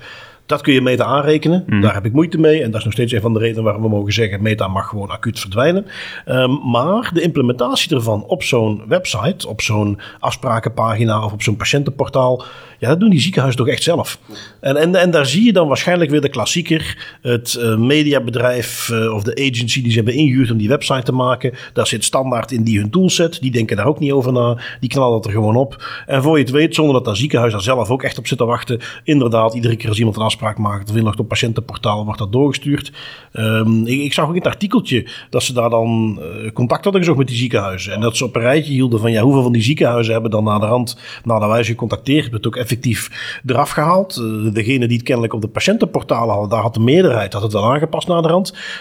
dat 0.50 0.60
kun 0.60 0.72
je 0.72 0.80
Meta 0.80 1.04
aanrekenen. 1.04 1.64
Mhm. 1.66 1.80
Daar 1.80 1.94
heb 1.94 2.04
ik 2.04 2.12
moeite 2.12 2.38
mee. 2.38 2.62
En 2.62 2.70
dat 2.70 2.78
is 2.78 2.84
nog 2.84 2.92
steeds 2.92 3.12
een 3.12 3.20
van 3.20 3.32
de 3.32 3.38
redenen 3.38 3.64
waarom 3.64 3.82
we 3.82 3.88
mogen 3.88 4.12
zeggen: 4.12 4.42
Meta 4.42 4.68
mag 4.68 4.88
gewoon 4.88 5.10
acuut 5.10 5.40
verdwijnen. 5.40 5.86
Um, 6.26 6.70
maar 6.70 7.10
de 7.14 7.20
implementatie 7.20 7.94
ervan 7.94 8.24
op 8.26 8.42
zo'n 8.42 8.82
website, 8.88 9.48
op 9.48 9.60
zo'n 9.60 10.00
afsprakenpagina 10.18 11.24
of 11.24 11.32
op 11.32 11.42
zo'n 11.42 11.56
patiëntenportaal. 11.56 12.44
Ja, 12.78 12.88
dat 12.88 13.00
doen 13.00 13.10
die 13.10 13.20
ziekenhuizen 13.20 13.64
toch 13.64 13.72
echt 13.72 13.82
zelf. 13.82 14.18
En, 14.60 14.76
en, 14.76 14.94
en 14.94 15.10
daar 15.10 15.26
zie 15.26 15.44
je 15.44 15.52
dan 15.52 15.68
waarschijnlijk 15.68 16.10
weer 16.10 16.20
de 16.20 16.28
klassieker. 16.28 17.18
Het 17.22 17.58
uh, 17.60 17.76
mediabedrijf 17.76 18.88
uh, 18.88 19.14
of 19.14 19.22
de 19.22 19.34
agency 19.34 19.82
die 19.82 19.90
ze 19.90 19.96
hebben 19.96 20.14
ingehuurd 20.14 20.50
om 20.50 20.56
die 20.56 20.68
website 20.68 21.02
te 21.02 21.12
maken. 21.12 21.54
Daar 21.72 21.86
zit 21.86 22.04
standaard 22.04 22.52
in 22.52 22.62
die 22.62 22.78
hun 22.78 22.90
toolset. 22.90 23.40
Die 23.40 23.50
denken 23.50 23.76
daar 23.76 23.86
ook 23.86 23.98
niet 23.98 24.12
over 24.12 24.32
na. 24.32 24.58
Die 24.80 24.90
knallen 24.90 25.12
dat 25.12 25.24
er 25.24 25.30
gewoon 25.30 25.56
op. 25.56 26.02
En 26.06 26.22
voor 26.22 26.38
je 26.38 26.44
het 26.44 26.52
weet, 26.52 26.74
zonder 26.74 26.94
dat 26.94 27.04
dat 27.04 27.16
ziekenhuis 27.16 27.52
daar 27.52 27.62
zelf 27.62 27.90
ook 27.90 28.02
echt 28.02 28.18
op 28.18 28.26
zit 28.26 28.38
te 28.38 28.44
wachten. 28.44 28.80
Inderdaad, 29.04 29.54
iedere 29.54 29.76
keer 29.76 29.88
als 29.88 29.98
iemand 29.98 30.16
een 30.16 30.22
afspraak 30.22 30.39
maakt 30.58 30.90
of 30.90 30.96
in 30.96 31.18
op 31.18 31.28
patiëntenportaal 31.28 32.04
wordt 32.04 32.18
dat 32.18 32.32
doorgestuurd. 32.32 32.92
Um, 33.32 33.86
ik, 33.86 34.12
zag 34.12 34.24
ook 34.24 34.30
in 34.30 34.36
het 34.36 34.46
artikeltje 34.46 35.08
dat 35.30 35.42
ze 35.42 35.52
daar 35.52 35.70
dan 35.70 36.20
uh, 36.20 36.50
contact 36.52 36.82
hadden 36.82 37.00
gezocht 37.00 37.18
met 37.18 37.28
die 37.28 37.36
ziekenhuizen. 37.36 37.92
En 37.92 38.00
dat 38.00 38.16
ze 38.16 38.24
op 38.24 38.36
een 38.36 38.42
rijtje 38.42 38.72
hielden 38.72 39.00
van 39.00 39.12
ja, 39.12 39.22
hoeveel 39.22 39.42
van 39.42 39.52
die 39.52 39.62
ziekenhuizen 39.62 40.12
hebben 40.12 40.30
dan 40.30 40.44
naar 40.44 40.60
de 40.60 40.66
rand, 40.66 40.98
nadat 41.24 41.48
wij 41.48 41.64
gecontacteerd, 41.64 42.32
het 42.32 42.46
ook 42.46 42.56
effectief 42.56 43.40
eraf 43.46 43.70
gehaald. 43.70 44.16
Uh, 44.16 44.52
degene 44.52 44.86
die 44.86 44.96
het 44.96 45.06
kennelijk 45.06 45.34
op 45.34 45.40
de 45.40 45.48
patiëntenportalen 45.48 46.30
hadden, 46.30 46.50
daar 46.50 46.62
had 46.62 46.74
de 46.74 46.80
meerderheid 46.80 47.32
had 47.32 47.42
het 47.42 47.52
wel 47.52 47.72
aangepast 47.72 48.08
naar 48.08 48.22
de. 48.22 48.28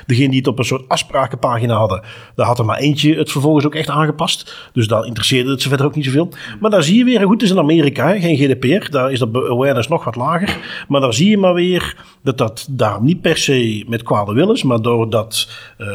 Degene 0.06 0.30
die 0.30 0.38
het 0.38 0.48
op 0.48 0.60
een 0.60 0.65
soort 0.65 0.88
afsprakenpagina 0.88 1.76
hadden, 1.76 2.04
daar 2.36 2.45
had 2.45 2.60
er 2.60 2.65
maar 2.65 2.78
eentje 2.78 3.15
het 3.15 3.32
vervolgens 3.32 3.65
ook 3.65 3.76
echt 3.76 3.89
aangepast. 3.89 4.69
Dus 4.74 4.88
daar 4.88 5.06
interesseerde 5.06 5.52
het 5.52 5.62
ze 5.62 5.67
verder 5.67 5.86
ook 5.86 5.95
niet 5.95 6.06
zoveel. 6.06 6.30
Maar 6.60 6.72
daar 6.72 6.84
zie 6.84 6.98
je 6.98 7.04
weer, 7.04 7.22
goed, 7.22 7.34
het 7.34 7.41
is 7.41 7.52
in 7.52 7.60
Amerika, 7.60 8.19
geen 8.19 8.38
GDPR, 8.38 8.91
daar 8.91 9.12
is 9.12 9.19
de 9.19 9.48
awareness 9.50 9.88
nog 9.88 10.04
wat 10.04 10.15
lager. 10.15 10.58
Maar 10.88 11.02
daar 11.02 11.13
zie 11.13 11.30
je 11.30 11.38
maar 11.38 11.48
weer 11.53 11.95
dat 12.23 12.38
dat 12.38 12.67
daar 12.69 13.01
niet 13.01 13.21
per 13.21 13.38
se 13.38 13.83
met 13.88 14.03
kwade 14.03 14.33
wil 14.33 14.51
is, 14.51 14.63
maar 14.63 14.81
doordat 14.81 15.49
uh, 15.77 15.88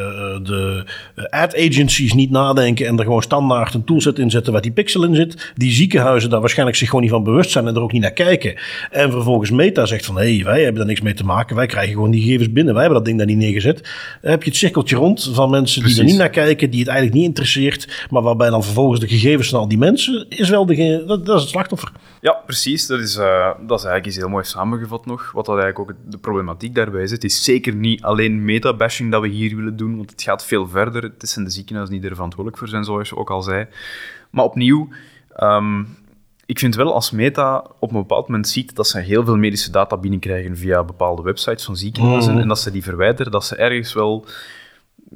de 0.43 0.85
ad 1.29 1.55
agencies 1.55 2.13
niet 2.13 2.31
nadenken 2.31 2.87
en 2.87 2.97
er 2.97 3.03
gewoon 3.03 3.21
standaard 3.21 3.73
een 3.73 3.83
toolset 3.83 4.19
in 4.19 4.31
zetten 4.31 4.53
waar 4.53 4.61
die 4.61 4.71
pixel 4.71 5.03
in 5.03 5.15
zit, 5.15 5.53
die 5.55 5.71
ziekenhuizen 5.71 6.29
daar 6.29 6.39
waarschijnlijk 6.39 6.77
zich 6.77 6.87
gewoon 6.87 7.03
niet 7.03 7.11
van 7.11 7.23
bewust 7.23 7.51
zijn 7.51 7.67
en 7.67 7.75
er 7.75 7.81
ook 7.81 7.91
niet 7.91 8.01
naar 8.01 8.11
kijken. 8.11 8.55
En 8.91 9.11
vervolgens 9.11 9.51
Meta 9.51 9.85
zegt 9.85 10.05
van 10.05 10.17
hé, 10.17 10.35
hey, 10.35 10.43
wij 10.43 10.57
hebben 10.61 10.77
daar 10.77 10.85
niks 10.85 11.01
mee 11.01 11.13
te 11.13 11.25
maken, 11.25 11.55
wij 11.55 11.65
krijgen 11.65 11.93
gewoon 11.93 12.11
die 12.11 12.21
gegevens 12.21 12.51
binnen, 12.51 12.73
wij 12.73 12.83
hebben 12.83 13.03
dat 13.03 13.07
ding 13.07 13.17
daar 13.17 13.35
niet 13.35 13.45
neergezet. 13.45 13.81
Dan 14.21 14.31
heb 14.31 14.43
je 14.43 14.49
het 14.49 14.59
cirkeltje 14.59 14.95
rond 14.95 15.29
van 15.33 15.49
mensen 15.49 15.83
die 15.83 15.97
er 15.97 16.03
niet 16.03 16.17
naar 16.17 16.29
kijken, 16.29 16.69
die 16.69 16.79
het 16.79 16.89
eigenlijk 16.89 17.17
niet 17.17 17.27
interesseert, 17.27 18.05
maar 18.09 18.21
waarbij 18.21 18.49
dan 18.49 18.63
vervolgens 18.63 18.99
de 18.99 19.07
gegevens 19.07 19.49
van 19.49 19.59
al 19.59 19.67
die 19.67 19.77
mensen 19.77 20.25
is 20.29 20.49
wel 20.49 20.65
degene, 20.65 21.05
dat, 21.05 21.25
dat 21.25 21.35
is 21.35 21.41
het 21.41 21.51
slachtoffer. 21.51 21.91
Ja, 22.25 22.41
precies. 22.45 22.87
Dat 22.87 22.99
is, 22.99 23.15
uh, 23.15 23.51
dat 23.67 23.79
is 23.79 23.85
eigenlijk 23.85 24.05
iets 24.05 24.15
heel 24.15 24.29
mooi 24.29 24.43
samengevat 24.43 25.05
nog. 25.05 25.31
Wat 25.31 25.44
wat 25.45 25.55
dat 25.55 25.63
eigenlijk 25.63 25.91
ook 25.91 26.11
de 26.11 26.17
problematiek 26.17 26.75
daarbij 26.75 27.03
is. 27.03 27.11
Het 27.11 27.23
is 27.23 27.43
zeker 27.43 27.75
niet 27.75 28.03
alleen 28.03 28.45
meta-bashing 28.45 29.11
dat 29.11 29.21
we 29.21 29.27
hier 29.27 29.55
willen 29.55 29.77
doen, 29.77 29.97
want 29.97 30.11
het 30.11 30.21
gaat 30.21 30.45
veel 30.45 30.67
verder. 30.67 31.03
Het 31.03 31.29
zijn 31.29 31.45
de 31.45 31.51
ziekenhuizen 31.51 31.95
die 31.99 32.09
er 32.09 32.15
verantwoordelijk 32.15 32.57
voor 32.61 32.67
zijn, 32.71 32.83
zoals 32.83 33.09
je 33.09 33.17
ook 33.17 33.29
al 33.29 33.41
zei. 33.41 33.67
Maar 34.29 34.45
opnieuw, 34.45 34.87
ehm, 35.35 35.83
ik 36.45 36.59
vind 36.59 36.75
wel 36.75 36.93
als 36.93 37.11
Meta 37.11 37.65
op 37.79 37.89
een 37.89 37.97
bepaald 37.99 38.27
moment 38.27 38.47
ziet 38.47 38.75
dat 38.75 38.87
ze 38.87 38.99
heel 38.99 39.25
veel 39.25 39.37
medische 39.37 39.71
data 39.71 39.97
binnenkrijgen 39.97 40.57
via 40.57 40.83
bepaalde 40.83 41.21
websites 41.21 41.65
van 41.65 41.75
ziekenhuizen 41.77 42.31
Mhm. 42.33 42.41
en 42.41 42.47
dat 42.47 42.59
ze 42.59 42.71
die 42.71 42.83
verwijderen, 42.83 43.31
dat 43.31 43.45
ze 43.45 43.55
ergens 43.55 43.93
wel... 43.93 44.25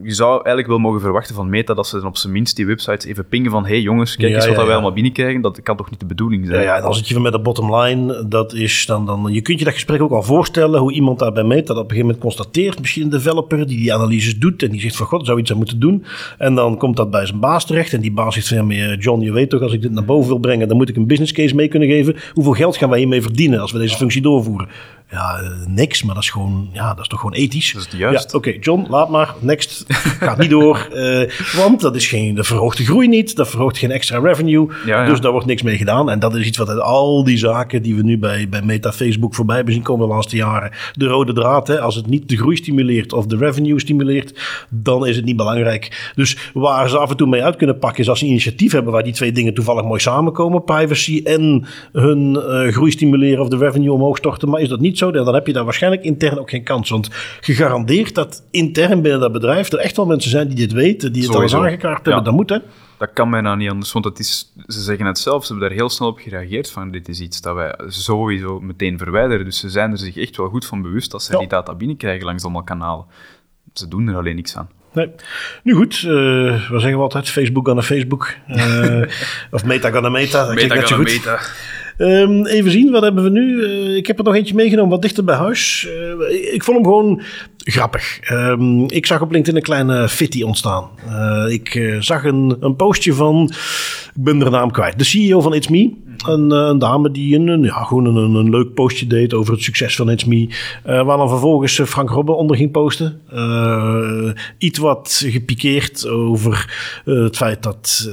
Je 0.03 0.13
zou 0.13 0.31
eigenlijk 0.33 0.67
wel 0.67 0.77
mogen 0.77 1.01
verwachten 1.01 1.35
van 1.35 1.49
Meta 1.49 1.73
dat 1.73 1.87
ze 1.87 1.99
dan 1.99 2.07
op 2.07 2.17
zijn 2.17 2.33
minst 2.33 2.55
die 2.55 2.65
websites 2.65 3.05
even 3.05 3.27
pingen 3.27 3.51
van 3.51 3.65
hey 3.65 3.81
jongens, 3.81 4.15
kijk 4.15 4.29
Ja, 4.29 4.35
eens 4.35 4.45
wat 4.45 4.53
ja, 4.53 4.59
wij 4.59 4.67
ja. 4.67 4.73
allemaal 4.73 4.93
binnenkrijgen. 4.93 5.41
Dat 5.41 5.61
kan 5.61 5.77
toch 5.77 5.89
niet 5.89 5.99
de 5.99 6.05
bedoeling 6.05 6.47
zijn? 6.47 6.61
ja, 6.61 6.75
en 6.75 6.81
dan 6.81 6.93
zit 6.93 7.07
je 7.07 7.19
met 7.19 7.31
de 7.31 7.39
bottom 7.39 7.75
line. 7.75 8.27
Dat 8.27 8.53
is 8.53 8.85
dan, 8.85 9.05
dan, 9.05 9.27
je 9.31 9.41
kunt 9.41 9.59
je 9.59 9.65
dat 9.65 9.73
gesprek 9.73 10.01
ook 10.01 10.11
al 10.11 10.23
voorstellen. 10.23 10.79
Hoe 10.79 10.93
iemand 10.93 11.19
daarbij 11.19 11.43
meet. 11.43 11.67
Dat 11.67 11.77
op 11.77 11.83
een 11.83 11.89
gegeven 11.89 12.05
moment 12.05 12.23
constateert. 12.23 12.79
Misschien 12.79 13.03
een 13.03 13.09
developer 13.09 13.67
die 13.67 13.77
die 13.77 13.93
analyses 13.93 14.37
doet. 14.37 14.63
En 14.63 14.69
die 14.69 14.81
zegt 14.81 14.95
van 14.95 15.05
god, 15.05 15.25
zou 15.25 15.39
iets 15.39 15.51
aan 15.51 15.57
moeten 15.57 15.79
doen. 15.79 16.05
En 16.37 16.55
dan 16.55 16.77
komt 16.77 16.97
dat 16.97 17.11
bij 17.11 17.25
zijn 17.25 17.39
baas 17.39 17.65
terecht. 17.65 17.93
En 17.93 18.01
die 18.01 18.11
baas 18.11 18.33
zegt 18.33 18.47
van 18.47 18.69
ja, 18.69 18.89
eh, 18.89 18.99
John, 18.99 19.21
je 19.21 19.31
weet 19.31 19.49
toch 19.49 19.61
als 19.61 19.73
ik 19.73 19.81
dit 19.81 19.91
naar 19.91 20.05
boven 20.05 20.27
wil 20.27 20.39
brengen. 20.39 20.67
Dan 20.67 20.77
moet 20.77 20.89
ik 20.89 20.95
een 20.95 21.07
business 21.07 21.31
case 21.31 21.55
mee 21.55 21.67
kunnen 21.67 21.89
geven. 21.89 22.15
Hoeveel 22.33 22.53
geld 22.53 22.77
gaan 22.77 22.89
wij 22.89 22.99
hiermee 22.99 23.21
verdienen 23.21 23.59
als 23.59 23.71
we 23.71 23.79
deze 23.79 23.95
functie 23.95 24.21
doorvoeren? 24.21 24.67
Ja, 25.11 25.39
eh, 25.39 25.49
niks. 25.67 26.03
Maar 26.03 26.15
dat 26.15 26.23
is 26.23 26.29
gewoon, 26.29 26.69
ja, 26.73 26.89
dat 26.93 26.99
is 26.99 27.07
toch 27.07 27.19
gewoon 27.19 27.35
ethisch. 27.35 27.73
Dat 27.73 27.87
is 27.91 27.99
juist. 27.99 28.31
Ja, 28.31 28.37
Oké, 28.37 28.57
John, 28.59 28.85
laat 28.89 29.09
maar. 29.09 29.33
Next. 29.39 29.85
Gaat 30.19 30.37
niet 30.37 30.49
door. 30.49 30.87
Eh, 30.93 31.29
want 31.55 31.81
dat, 31.81 31.95
is 31.95 32.07
geen, 32.07 32.35
dat 32.35 32.47
verhoogt 32.47 32.77
de 32.77 32.85
groei 32.85 33.07
niet. 33.07 33.35
Dat 33.35 33.49
verhoogt 33.49 33.77
geen 33.77 33.91
extra 33.91 34.19
revenue. 34.19 34.67
Ja. 34.85 35.05
Dus 35.05 35.21
daar 35.21 35.31
wordt 35.31 35.47
niks 35.47 35.61
mee 35.61 35.77
gedaan. 35.77 36.09
En 36.09 36.19
dat 36.19 36.35
is 36.35 36.45
iets 36.45 36.57
wat 36.57 36.69
uit 36.69 36.79
al 36.79 37.23
die 37.23 37.37
zaken 37.37 37.81
die 37.81 37.95
we 37.95 38.03
nu 38.03 38.17
bij, 38.17 38.49
bij 38.49 38.61
Meta 38.61 38.91
Facebook 38.91 39.35
voorbij 39.35 39.55
hebben 39.55 39.73
zien 39.73 39.83
komen 39.83 40.07
de 40.07 40.13
laatste 40.13 40.35
jaren. 40.35 40.71
De 40.93 41.05
rode 41.05 41.33
draad, 41.33 41.67
hè, 41.67 41.81
als 41.81 41.95
het 41.95 42.07
niet 42.07 42.29
de 42.29 42.37
groei 42.37 42.55
stimuleert 42.55 43.13
of 43.13 43.25
de 43.25 43.37
revenue 43.37 43.79
stimuleert, 43.79 44.39
dan 44.69 45.07
is 45.07 45.15
het 45.15 45.25
niet 45.25 45.37
belangrijk. 45.37 46.11
Dus 46.15 46.51
waar 46.53 46.89
ze 46.89 46.97
af 46.97 47.09
en 47.09 47.17
toe 47.17 47.27
mee 47.27 47.43
uit 47.43 47.55
kunnen 47.55 47.79
pakken 47.79 48.01
is 48.01 48.09
als 48.09 48.19
ze 48.19 48.25
initiatief 48.25 48.71
hebben 48.71 48.93
waar 48.93 49.03
die 49.03 49.13
twee 49.13 49.31
dingen 49.31 49.53
toevallig 49.53 49.83
mooi 49.83 49.99
samenkomen. 49.99 50.63
Privacy 50.63 51.21
en 51.23 51.65
hun 51.91 52.35
eh, 52.35 52.73
groei 52.73 52.91
stimuleren 52.91 53.41
of 53.41 53.47
de 53.47 53.57
revenue 53.57 53.91
omhoog 53.91 54.17
storten. 54.17 54.49
Maar 54.49 54.61
is 54.61 54.69
dat 54.69 54.79
niet 54.79 54.97
zo, 54.99 55.11
dan 55.11 55.33
heb 55.33 55.47
je 55.47 55.53
daar 55.53 55.63
waarschijnlijk 55.63 56.03
intern 56.03 56.39
ook 56.39 56.49
geen 56.49 56.63
kans. 56.63 56.89
Want 56.89 57.07
gegarandeerd 57.41 58.15
dat 58.15 58.43
intern 58.51 59.01
binnen 59.01 59.19
dat 59.19 59.31
bedrijf 59.31 59.71
er 59.71 59.79
echt 59.79 59.95
wel 59.95 60.05
mensen 60.05 60.31
zijn 60.31 60.47
die 60.47 60.57
dit 60.57 60.71
weten, 60.71 61.13
die 61.13 61.23
het 61.23 61.35
al 61.35 61.41
eens 61.41 61.55
aangekaart 61.55 61.95
hebben. 62.05 62.13
Ja. 62.15 62.21
Dat 62.21 62.33
moet 62.33 62.49
hè. 62.49 62.57
Dat 62.97 63.09
kan 63.13 63.29
bijna 63.31 63.55
niet 63.55 63.69
anders, 63.69 63.91
want 63.91 64.05
het 64.05 64.19
is, 64.19 64.53
ze 64.67 64.81
zeggen 64.81 65.05
het 65.05 65.19
zelf, 65.19 65.45
ze 65.45 65.51
hebben 65.51 65.69
daar 65.69 65.77
heel 65.77 65.89
snel 65.89 66.07
op 66.07 66.19
gereageerd 66.19 66.71
van 66.71 66.91
dit 66.91 67.07
is 67.07 67.19
iets 67.19 67.41
dat 67.41 67.55
wij 67.55 67.75
sowieso 67.87 68.59
meteen 68.59 68.97
verwijderen. 68.97 69.45
Dus 69.45 69.59
ze 69.59 69.69
zijn 69.69 69.91
er 69.91 69.97
zich 69.97 70.17
echt 70.17 70.37
wel 70.37 70.49
goed 70.49 70.65
van 70.65 70.81
bewust 70.81 71.11
dat 71.11 71.23
ze 71.23 71.31
Ja. 71.33 71.39
die 71.39 71.47
data 71.47 71.75
binnenkrijgen 71.75 72.25
langs 72.25 72.43
allemaal 72.43 72.63
kanalen. 72.63 73.05
Ze 73.73 73.87
doen 73.87 74.07
er 74.07 74.15
alleen 74.15 74.35
niks 74.35 74.55
aan. 74.55 74.69
Nee. 74.93 75.09
Nu 75.63 75.73
goed, 75.73 75.93
eh 75.95 76.09
we 76.69 76.79
zeggen 76.79 76.99
altijd 76.99 77.29
Facebook 77.29 77.69
aan 77.69 77.75
de 77.75 77.83
Facebook. 77.83 78.33
Eh, 78.47 79.01
of 79.51 79.65
Meta 79.65 79.91
aan 79.91 80.03
de 80.03 80.09
Meta. 80.09 80.45
Dat 80.45 80.55
klinkt 80.55 80.75
net 80.75 80.87
zo 80.87 80.95
goed. 80.95 81.21
Ehm, 81.99 82.45
even 82.45 82.71
zien, 82.71 82.91
wat 82.91 83.01
hebben 83.01 83.23
we 83.23 83.29
nu? 83.29 83.63
Eh, 83.63 83.95
ik 83.95 84.07
heb 84.07 84.17
er 84.17 84.23
nog 84.23 84.35
eentje 84.35 84.55
meegenomen, 84.55 84.91
wat 84.91 85.01
dichter 85.01 85.23
bij 85.23 85.35
huis. 85.35 85.87
Eh, 85.87 86.53
ik 86.53 86.63
vond 86.63 86.77
hem 86.77 86.85
gewoon 86.85 87.21
grappig. 87.71 88.19
Ehm, 88.19 88.83
ik 88.83 89.05
zag 89.05 89.21
op 89.21 89.31
LinkedIn 89.31 89.55
een 89.55 89.65
kleine 89.65 90.09
fitty 90.09 90.41
ontstaan. 90.41 90.89
Eh, 91.07 91.53
ik 91.53 91.75
eh, 91.75 91.95
zag 91.99 92.23
een, 92.23 92.57
een 92.59 92.75
postje 92.75 93.13
van, 93.13 93.51
ik 94.15 94.23
ben 94.23 94.39
de 94.39 94.49
naam 94.49 94.71
kwijt, 94.71 94.97
de 94.97 95.03
CEO 95.03 95.41
van 95.41 95.53
It's 95.53 95.67
Me. 95.67 95.91
Een, 96.27 96.51
eh, 96.51 96.57
een 96.57 96.79
dame 96.79 97.11
die 97.11 97.35
een, 97.35 97.63
ja, 97.63 97.83
gewoon 97.83 98.05
een, 98.05 98.33
een, 98.33 98.49
leuk 98.49 98.73
postje 98.73 99.07
deed 99.07 99.33
over 99.33 99.53
het 99.53 99.63
succes 99.63 99.95
van 99.95 100.11
It's 100.11 100.25
Me. 100.25 100.49
Waar 100.83 101.17
dan 101.17 101.29
vervolgens 101.29 101.81
Frank 101.85 102.09
Robben 102.09 102.37
onder 102.37 102.57
ging 102.57 102.71
posten. 102.71 103.21
Iets 104.57 104.79
wat 104.79 105.23
gepikeerd 105.25 106.07
over 106.07 106.73
het 107.05 107.37
feit 107.37 107.63
dat 107.63 108.09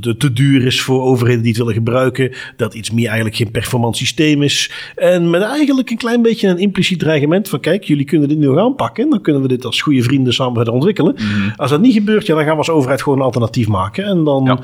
het 0.00 0.20
te 0.20 0.32
duur 0.32 0.66
is 0.66 0.82
voor 0.82 1.02
overheden 1.02 1.42
die 1.42 1.50
het 1.50 1.58
willen 1.58 1.74
gebruiken. 1.74 2.32
Dat 2.56 2.74
It's 2.74 2.90
Me 2.90 3.06
eigenlijk 3.06 3.36
geen 3.36 3.50
performant 3.50 3.96
systeem 3.96 4.42
is. 4.42 4.70
En 4.96 5.30
met 5.30 5.42
eigenlijk 5.42 5.90
een 5.90 5.96
klein 5.96 6.22
beetje 6.22 6.48
een 6.48 6.58
impliciet 6.58 6.98
dreigement 6.98 7.48
van 7.48 7.60
kijk, 7.60 7.84
jullie 7.84 8.04
kunnen 8.04 8.28
dit 8.28 8.38
nu 8.38 8.58
aanpakken. 8.58 8.91
Dan 8.94 9.20
kunnen 9.20 9.42
we 9.42 9.48
dit 9.48 9.64
als 9.64 9.82
goede 9.82 10.02
vrienden 10.02 10.32
samen 10.32 10.54
verder 10.54 10.74
ontwikkelen. 10.74 11.16
Als 11.56 11.70
dat 11.70 11.80
niet 11.80 11.94
gebeurt, 11.94 12.26
ja, 12.26 12.34
dan 12.34 12.44
gaan 12.44 12.52
we 12.52 12.58
als 12.58 12.70
overheid 12.70 13.02
gewoon 13.02 13.18
een 13.18 13.24
alternatief 13.24 13.68
maken. 13.68 14.04
En 14.04 14.24
dan 14.24 14.44
Ja. 14.44 14.58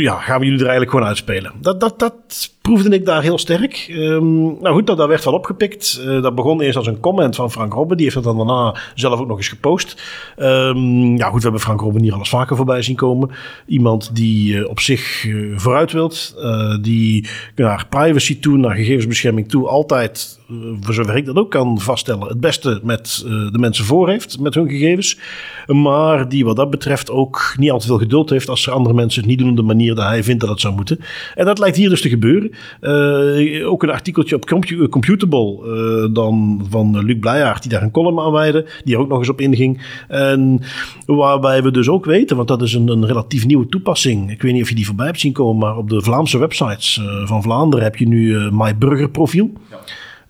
ja, 0.00 0.14
gaan 0.18 0.38
we 0.38 0.44
jullie 0.44 0.60
er 0.60 0.68
eigenlijk 0.68 0.90
gewoon 0.90 1.06
uitspelen. 1.06 1.52
Dat, 1.60 1.80
dat, 1.80 1.98
dat 1.98 2.14
proefde 2.60 2.88
ik 2.88 3.04
daar 3.04 3.22
heel 3.22 3.38
sterk. 3.38 3.86
Ehm, 3.88 4.42
nou 4.42 4.68
goed, 4.74 4.86
dat, 4.86 4.96
dat 4.96 5.08
werd 5.08 5.24
wel 5.24 5.34
opgepikt. 5.34 6.00
Eh, 6.06 6.22
dat 6.22 6.34
begon 6.34 6.60
eerst 6.60 6.76
als 6.76 6.86
een 6.86 7.00
comment 7.00 7.36
van 7.36 7.50
Frank 7.50 7.72
Robben. 7.72 7.96
Die 7.96 8.04
heeft 8.04 8.16
het 8.16 8.24
dan 8.24 8.36
daarna 8.36 8.76
zelf 8.94 9.20
ook 9.20 9.26
nog 9.26 9.36
eens 9.36 9.48
gepost. 9.48 10.02
Ehm, 10.36 11.16
ja 11.16 11.26
goed, 11.26 11.36
we 11.36 11.42
hebben 11.42 11.60
Frank 11.60 11.80
Robben 11.80 12.02
hier 12.02 12.12
al 12.12 12.18
eens 12.18 12.28
vaker 12.28 12.56
voorbij 12.56 12.82
zien 12.82 12.96
komen. 12.96 13.30
Iemand 13.66 14.10
die 14.14 14.58
eh, 14.58 14.68
op 14.68 14.80
zich 14.80 15.26
eh, 15.26 15.34
vooruit 15.56 15.92
wilt. 15.92 16.34
die 16.80 17.28
naar 17.56 17.86
privacy 17.88 18.40
toe, 18.40 18.56
naar 18.56 18.74
gegevensbescherming 18.74 19.48
toe... 19.48 19.68
altijd, 19.68 20.39
voor 20.80 20.94
zover 20.94 21.16
ik 21.16 21.26
dat 21.26 21.36
ook 21.36 21.50
kan 21.50 21.80
vaststellen... 21.80 22.28
het 22.28 22.40
beste 22.40 22.80
met 22.82 23.22
eh, 23.26 23.30
de 23.30 23.58
mensen 23.58 23.84
voor 23.84 24.08
heeft, 24.08 24.40
met 24.40 24.54
hun 24.54 24.68
gegevens. 24.68 25.18
Maar 25.66 26.28
die 26.28 26.44
wat 26.44 26.56
dat 26.56 26.70
betreft 26.70 27.10
ook 27.10 27.54
niet 27.58 27.70
al 27.70 27.78
te 27.78 27.86
veel 27.86 27.98
geduld 27.98 28.30
heeft... 28.30 28.48
als 28.48 28.66
er 28.66 28.72
andere 28.72 28.94
mensen 28.94 29.20
het 29.20 29.30
niet 29.30 29.38
doen 29.38 29.50
op 29.50 29.56
de 29.56 29.62
manier 29.62 29.94
dat 29.94 30.04
hij 30.04 30.24
vindt 30.24 30.40
dat 30.40 30.50
het 30.50 30.60
zou 30.60 30.74
moeten. 30.74 31.00
En 31.34 31.44
dat 31.44 31.58
lijkt 31.58 31.76
hier 31.76 31.88
dus 31.88 32.00
te 32.00 32.08
gebeuren. 32.08 32.50
Eh, 32.80 33.70
ook 33.70 33.82
een 33.82 33.90
artikeltje 33.90 34.36
op 34.36 34.46
Compu- 34.46 34.88
Computable 34.88 35.58
eh, 35.64 36.14
dan 36.14 36.66
van 36.70 37.04
Luc 37.04 37.18
Blijaard... 37.18 37.62
die 37.62 37.70
daar 37.70 37.82
een 37.82 37.90
column 37.90 38.20
aan 38.20 38.32
wijde, 38.32 38.66
die 38.84 38.94
er 38.94 39.00
ook 39.00 39.08
nog 39.08 39.18
eens 39.18 39.28
op 39.28 39.40
inging. 39.40 39.82
En 40.08 40.60
waarbij 41.06 41.62
we 41.62 41.70
dus 41.70 41.88
ook 41.88 42.04
weten, 42.04 42.36
want 42.36 42.48
dat 42.48 42.62
is 42.62 42.74
een, 42.74 42.88
een 42.88 43.06
relatief 43.06 43.46
nieuwe 43.46 43.66
toepassing... 43.66 44.30
ik 44.30 44.42
weet 44.42 44.52
niet 44.52 44.62
of 44.62 44.68
je 44.68 44.74
die 44.74 44.86
voorbij 44.86 45.06
hebt 45.06 45.20
zien 45.20 45.32
komen... 45.32 45.58
maar 45.66 45.76
op 45.76 45.90
de 45.90 46.02
Vlaamse 46.02 46.38
websites 46.38 46.98
eh, 46.98 47.26
van 47.26 47.42
Vlaanderen 47.42 47.84
heb 47.84 47.96
je 47.96 48.08
nu 48.08 48.36
eh 48.36 48.50
My 48.50 48.76
Burger 48.76 49.10
profiel... 49.10 49.50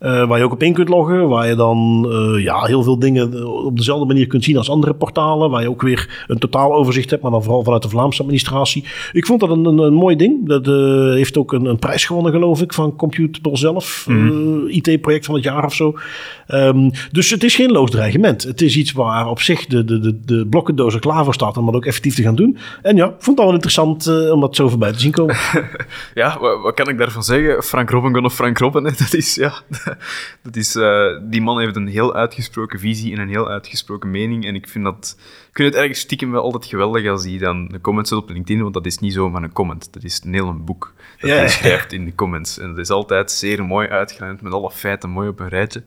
Eh, 0.01 0.27
waar 0.27 0.37
je 0.37 0.43
ook 0.43 0.51
op 0.51 0.63
in 0.63 0.73
kunt 0.73 0.89
loggen. 0.89 1.27
Waar 1.27 1.47
je 1.47 1.55
dan 1.55 2.07
eh, 2.09 2.43
ja, 2.43 2.61
heel 2.61 2.83
veel 2.83 2.99
dingen 2.99 3.47
op 3.65 3.77
dezelfde 3.77 4.05
manier 4.05 4.27
kunt 4.27 4.43
zien 4.43 4.57
als 4.57 4.69
andere 4.69 4.93
portalen. 4.93 5.49
Waar 5.49 5.61
je 5.61 5.69
ook 5.69 5.81
weer 5.81 6.25
een 6.27 6.37
totaal 6.37 6.73
overzicht 6.73 7.09
hebt. 7.09 7.21
Maar 7.21 7.31
dan 7.31 7.43
vooral 7.43 7.63
vanuit 7.63 7.81
de 7.81 7.89
Vlaamse 7.89 8.21
administratie. 8.21 8.85
Ik 9.11 9.25
vond 9.25 9.39
dat 9.39 9.49
een, 9.49 9.65
een, 9.65 9.77
een 9.77 9.93
mooi 9.93 10.15
ding. 10.15 10.47
Dat 10.47 10.67
eh, 10.67 11.13
heeft 11.13 11.37
ook 11.37 11.53
een, 11.53 11.65
een 11.65 11.79
prijs 11.79 12.05
gewonnen 12.05 12.31
geloof 12.31 12.61
ik. 12.61 12.73
Van 12.73 12.95
Computable 12.95 13.57
zelf. 13.57 14.05
Eh, 14.09 14.75
IT-project 14.75 15.25
van 15.25 15.35
het 15.35 15.43
jaar 15.43 15.65
of 15.65 15.73
zo. 15.73 15.97
Ehm, 16.47 16.89
dus 17.11 17.29
het 17.29 17.43
is 17.43 17.55
geen 17.55 17.71
loos 17.71 17.89
dreigement. 17.89 18.43
Het 18.43 18.61
is 18.61 18.77
iets 18.77 18.91
waar 18.91 19.27
op 19.27 19.41
zich 19.41 19.65
de, 19.65 19.85
de, 19.85 19.99
de, 19.99 20.19
de 20.25 20.47
blokkendoos 20.47 20.93
er 20.93 20.99
klaar 20.99 21.23
voor 21.23 21.33
staat. 21.33 21.57
Om 21.57 21.65
dat 21.65 21.75
ook 21.75 21.85
effectief 21.85 22.15
te 22.15 22.21
gaan 22.21 22.35
doen. 22.35 22.57
En 22.81 22.95
ja, 22.95 23.05
ik 23.05 23.15
vond 23.17 23.37
het 23.37 23.45
wel 23.45 23.53
interessant 23.53 24.31
om 24.31 24.39
dat 24.39 24.55
zo 24.55 24.69
voorbij 24.69 24.91
te 24.91 24.99
zien 24.99 25.11
komen. 25.11 25.35
Ja, 26.13 26.37
wat, 26.39 26.61
wat 26.61 26.73
kan 26.73 26.89
ik 26.89 26.97
daarvan 26.97 27.23
zeggen? 27.23 27.63
Frank 27.63 27.89
Robben 27.89 28.25
of 28.25 28.33
Frank 28.33 28.57
Robben. 28.57 28.83
Dat 29.01 29.13
is, 29.13 29.35
ja, 29.35 29.53
dat 30.43 30.55
is, 30.55 30.75
eh, 30.75 31.17
die 31.21 31.41
man 31.41 31.59
heeft 31.59 31.75
een 31.75 31.87
heel 31.87 32.15
uitgesproken 32.15 32.79
visie 32.79 33.13
en 33.13 33.19
een 33.19 33.29
heel 33.29 33.49
uitgesproken 33.49 34.11
mening. 34.11 34.45
En 34.45 34.55
ik 34.55 34.67
vind, 34.67 34.83
dat, 34.83 35.17
ik 35.49 35.55
vind 35.55 35.73
het 35.73 35.81
ergens 35.81 35.99
stiekem 35.99 36.31
wel 36.31 36.41
altijd 36.41 36.65
geweldig 36.65 37.07
als 37.07 37.23
hij 37.23 37.37
dan 37.37 37.67
de 37.67 37.81
comments 37.81 38.09
zet 38.09 38.19
op 38.19 38.29
LinkedIn. 38.29 38.61
Want 38.61 38.73
dat 38.73 38.85
is 38.85 38.97
niet 38.97 39.13
zomaar 39.13 39.43
een 39.43 39.53
comment. 39.53 39.93
Dat 39.93 40.03
is 40.03 40.21
een 40.23 40.33
heel 40.33 40.47
een 40.47 40.65
boek 40.65 40.93
dat 41.19 41.29
hij 41.29 41.41
ja. 41.41 41.47
schrijft 41.47 41.93
in 41.93 42.05
de 42.05 42.15
comments. 42.15 42.59
En 42.59 42.69
dat 42.69 42.77
is 42.77 42.89
altijd 42.89 43.31
zeer 43.31 43.65
mooi 43.65 43.87
uitgelijnd 43.87 44.41
met 44.41 44.53
alle 44.53 44.71
feiten 44.71 45.09
mooi 45.09 45.27
op 45.27 45.39
een 45.39 45.49
rijtje. 45.49 45.83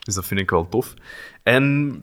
Dus 0.00 0.14
dat 0.14 0.26
vind 0.26 0.40
ik 0.40 0.50
wel 0.50 0.68
tof. 0.68 0.94
En 1.42 2.02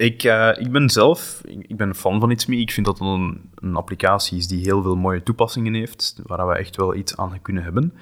ik, 0.00 0.22
eh, 0.22 0.50
ik 0.58 0.72
ben 0.72 0.90
zelf 0.90 1.40
ik, 1.44 1.76
ben 1.76 1.88
een 1.88 1.94
fan 1.94 2.20
van 2.20 2.30
ItsMe. 2.30 2.56
Ik 2.56 2.70
vind 2.70 2.86
dat 2.86 2.98
het 2.98 3.08
een, 3.08 3.50
een 3.54 3.76
applicatie 3.76 4.38
is 4.38 4.46
die 4.46 4.62
heel 4.62 4.82
veel 4.82 4.96
mooie 4.96 5.22
toepassingen 5.22 5.74
heeft, 5.74 6.20
waar 6.22 6.48
we 6.48 6.56
echt 6.56 6.76
wel 6.76 6.94
iets 6.94 7.16
aan 7.16 7.42
kunnen 7.42 7.62
hebben. 7.62 7.94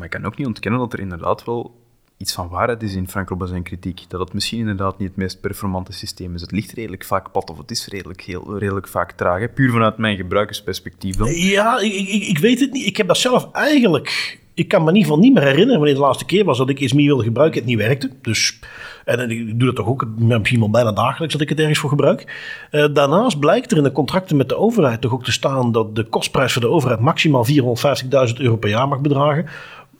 Maar 0.00 0.08
ik 0.08 0.20
kan 0.20 0.30
ook 0.30 0.36
niet 0.36 0.46
ontkennen 0.46 0.80
dat 0.80 0.92
er 0.92 1.00
inderdaad 1.00 1.44
wel 1.44 1.74
iets 2.16 2.32
van 2.32 2.48
waarheid 2.48 2.82
is 2.82 2.94
in 2.94 3.08
Frank 3.08 3.30
zijn 3.44 3.62
kritiek. 3.62 4.04
Dat 4.08 4.20
het 4.20 4.32
misschien 4.32 4.58
inderdaad 4.58 4.98
niet 4.98 5.08
het 5.08 5.16
meest 5.16 5.40
performante 5.40 5.92
systeem 5.92 6.34
is. 6.34 6.40
Het 6.40 6.52
ligt 6.52 6.72
redelijk 6.72 7.04
vaak 7.04 7.32
pad 7.32 7.50
of 7.50 7.58
het 7.58 7.70
is 7.70 7.86
redelijk, 7.86 8.20
heel, 8.20 8.58
redelijk 8.58 8.88
vaak 8.88 9.12
traag. 9.12 9.52
Puur 9.52 9.70
vanuit 9.70 9.96
mijn 9.96 10.16
gebruikersperspectief 10.16 11.16
dan. 11.16 11.32
Ja, 11.32 11.78
ik, 11.80 11.92
ik, 11.92 12.22
ik 12.22 12.38
weet 12.38 12.60
het 12.60 12.72
niet. 12.72 12.86
Ik 12.86 12.96
heb 12.96 13.06
dat 13.06 13.16
zelf 13.16 13.52
eigenlijk. 13.52 14.38
Ik 14.54 14.68
kan 14.68 14.82
me 14.82 14.88
in 14.88 14.94
ieder 14.94 15.10
geval 15.10 15.24
niet 15.24 15.34
meer 15.34 15.42
herinneren 15.42 15.76
wanneer 15.76 15.94
de 15.94 16.00
laatste 16.00 16.24
keer 16.24 16.44
was 16.44 16.58
dat 16.58 16.68
ik 16.68 16.80
ISME 16.80 17.04
wilde 17.04 17.22
gebruiken. 17.22 17.58
Het 17.60 17.68
niet 17.68 17.78
werkte. 17.78 18.10
Dus, 18.22 18.58
en 19.04 19.30
ik 19.30 19.58
doe 19.58 19.66
dat 19.66 19.76
toch 19.76 19.86
ook 19.86 20.06
misschien 20.16 20.58
wel 20.58 20.70
bijna 20.70 20.92
dagelijks 20.92 21.32
dat 21.32 21.42
ik 21.42 21.48
het 21.48 21.58
ergens 21.58 21.78
voor 21.78 21.90
gebruik. 21.90 22.34
Eh, 22.70 22.86
daarnaast 22.92 23.38
blijkt 23.38 23.70
er 23.70 23.76
in 23.76 23.82
de 23.82 23.92
contracten 23.92 24.36
met 24.36 24.48
de 24.48 24.56
overheid 24.56 25.00
toch 25.00 25.12
ook 25.12 25.24
te 25.24 25.32
staan 25.32 25.72
dat 25.72 25.96
de 25.96 26.04
kostprijs 26.04 26.52
voor 26.52 26.62
de 26.62 26.68
overheid 26.68 27.00
maximaal 27.00 27.46
450.000 27.46 28.36
euro 28.36 28.56
per 28.56 28.70
jaar 28.70 28.88
mag 28.88 29.00
bedragen. 29.00 29.46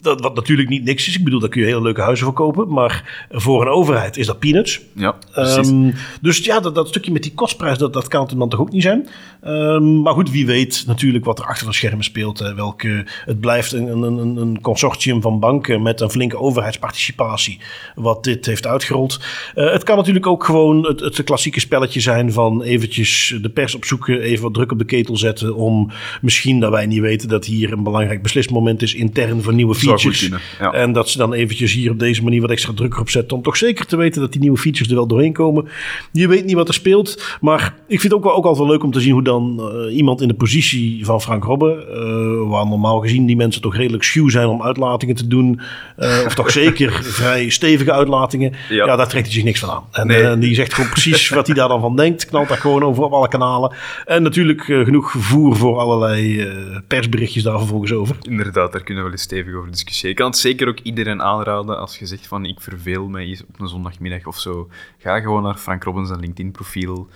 Dat, 0.00 0.20
wat 0.20 0.34
natuurlijk 0.34 0.68
niet 0.68 0.84
niks 0.84 1.08
is. 1.08 1.16
Ik 1.16 1.24
bedoel, 1.24 1.40
daar 1.40 1.48
kun 1.48 1.60
je 1.60 1.66
hele 1.66 1.82
leuke 1.82 2.00
huizen 2.00 2.24
voor 2.24 2.34
kopen. 2.34 2.72
Maar 2.72 3.26
voor 3.30 3.62
een 3.62 3.68
overheid 3.68 4.16
is 4.16 4.26
dat 4.26 4.38
peanuts. 4.38 4.80
Ja. 4.94 5.16
Um, 5.36 5.94
dus 6.20 6.38
ja, 6.38 6.60
dat, 6.60 6.74
dat, 6.74 6.88
stukje 6.88 7.12
met 7.12 7.22
die 7.22 7.34
kostprijs, 7.34 7.78
dat, 7.78 7.92
dat 7.92 8.08
kan 8.08 8.26
het 8.26 8.38
dan 8.38 8.48
toch 8.48 8.60
ook 8.60 8.72
niet 8.72 8.82
zijn. 8.82 9.08
Um, 9.44 10.02
maar 10.02 10.14
goed, 10.14 10.30
wie 10.30 10.46
weet 10.46 10.84
natuurlijk 10.86 11.24
wat 11.24 11.38
er 11.38 11.44
achter 11.44 11.66
de 11.66 11.72
schermen 11.72 12.04
speelt. 12.04 12.38
Hè. 12.38 12.54
Welke, 12.54 13.06
het 13.24 13.40
blijft 13.40 13.72
een, 13.72 14.02
een, 14.02 14.36
een 14.36 14.60
consortium 14.60 15.22
van 15.22 15.40
banken 15.40 15.82
met 15.82 16.00
een 16.00 16.10
flinke 16.10 16.38
overheidsparticipatie, 16.38 17.58
wat 17.94 18.24
dit 18.24 18.46
heeft 18.46 18.66
uitgerold. 18.66 19.20
Uh, 19.54 19.72
het 19.72 19.82
kan 19.82 19.96
natuurlijk 19.96 20.26
ook 20.26 20.44
gewoon 20.44 20.86
het, 20.86 21.00
het 21.00 21.24
klassieke 21.24 21.60
spelletje 21.60 22.00
zijn 22.00 22.32
van 22.32 22.62
eventjes 22.62 23.38
de 23.42 23.50
pers 23.50 23.74
opzoeken, 23.74 24.20
even 24.20 24.42
wat 24.42 24.54
druk 24.54 24.72
op 24.72 24.78
de 24.78 24.84
ketel 24.84 25.16
zetten 25.16 25.54
om 25.54 25.90
misschien 26.20 26.60
dat 26.60 26.70
wij 26.70 26.86
niet 26.86 27.00
weten 27.00 27.28
dat 27.28 27.44
hier 27.44 27.72
een 27.72 27.82
belangrijk 27.82 28.22
beslismoment 28.22 28.82
is 28.82 28.94
intern 28.94 29.42
voor 29.42 29.54
nieuwe 29.54 29.74
features. 29.98 30.42
ja. 30.58 30.72
En 30.72 30.92
dat 30.92 31.08
ze 31.08 31.18
dan 31.18 31.32
eventjes 31.32 31.72
hier 31.72 31.90
op 31.90 31.98
deze 31.98 32.22
manier 32.22 32.40
wat 32.40 32.50
extra 32.50 32.72
druk 32.74 32.98
op 32.98 33.10
zetten 33.10 33.36
om 33.36 33.42
toch 33.42 33.56
zeker 33.56 33.86
te 33.86 33.96
weten 33.96 34.20
dat 34.20 34.32
die 34.32 34.40
nieuwe 34.40 34.58
features 34.58 34.88
er 34.88 34.94
wel 34.94 35.06
doorheen 35.06 35.32
komen. 35.32 35.68
Je 36.12 36.28
weet 36.28 36.44
niet 36.44 36.54
wat 36.54 36.68
er 36.68 36.74
speelt, 36.74 37.38
maar 37.40 37.74
ik 37.86 38.00
vind 38.00 38.02
het 38.02 38.12
ook, 38.12 38.24
wel, 38.24 38.34
ook 38.34 38.44
altijd 38.44 38.64
wel 38.64 38.72
leuk 38.72 38.84
om 38.84 38.92
te 38.92 39.00
zien 39.00 39.12
hoe 39.12 39.22
dan 39.22 39.72
uh, 39.86 39.96
iemand 39.96 40.20
in 40.20 40.28
de 40.28 40.34
positie 40.34 41.04
van 41.04 41.20
Frank 41.20 41.44
Robben, 41.44 41.76
uh, 41.78 42.50
waar 42.50 42.66
normaal 42.66 43.00
gezien 43.00 43.26
die 43.26 43.36
mensen 43.36 43.62
toch 43.62 43.76
redelijk 43.76 44.02
schuw 44.02 44.28
zijn 44.28 44.46
om 44.46 44.62
uitlatingen 44.62 45.14
te 45.14 45.26
doen, 45.26 45.60
uh, 45.98 46.22
of 46.26 46.34
toch 46.34 46.50
zeker 46.62 46.92
vrij 47.04 47.48
stevige 47.48 47.92
uitlatingen, 47.92 48.52
ja. 48.68 48.84
ja. 48.84 48.96
daar 48.96 49.08
trekt 49.08 49.24
hij 49.24 49.34
zich 49.34 49.44
niks 49.44 49.60
van 49.60 49.70
aan. 49.70 49.84
En 49.92 50.06
nee. 50.06 50.38
die 50.38 50.54
zegt 50.54 50.74
gewoon 50.74 50.90
precies 50.90 51.28
wat 51.28 51.46
hij 51.46 51.56
daar 51.56 51.68
dan 51.68 51.80
van 51.80 51.96
denkt, 51.96 52.26
knalt 52.26 52.48
daar 52.48 52.58
gewoon 52.58 52.84
over 52.84 53.04
op 53.04 53.12
alle 53.12 53.28
kanalen. 53.28 53.72
En 54.06 54.22
natuurlijk 54.22 54.62
genoeg 54.62 55.14
voer 55.18 55.56
voor 55.56 55.78
allerlei 55.78 56.48
persberichtjes 56.86 57.42
daar 57.42 57.58
vervolgens 57.58 57.92
over. 57.92 58.16
Inderdaad, 58.22 58.72
daar 58.72 58.82
kunnen 58.82 59.02
we 59.02 59.08
wel 59.10 59.18
eens 59.18 59.22
stevig 59.22 59.54
over 59.54 59.68
Ik 59.82 60.16
kan 60.16 60.26
het 60.26 60.38
zeker 60.38 60.68
ook 60.68 60.78
iedereen 60.78 61.22
aanraden 61.22 61.78
als 61.78 61.98
je 61.98 62.06
zegt 62.06 62.26
van 62.26 62.44
ik 62.44 62.60
verveel 62.60 63.08
mij 63.08 63.40
op 63.48 63.60
een 63.60 63.68
zondagmiddag 63.68 64.26
of 64.26 64.38
zo. 64.38 64.68
Ga 64.98 65.20
gewoon 65.20 65.42
naar 65.42 65.56
Frank 65.56 65.84
Robbins 65.84 66.10
LinkedIn-profiel. 66.10 67.08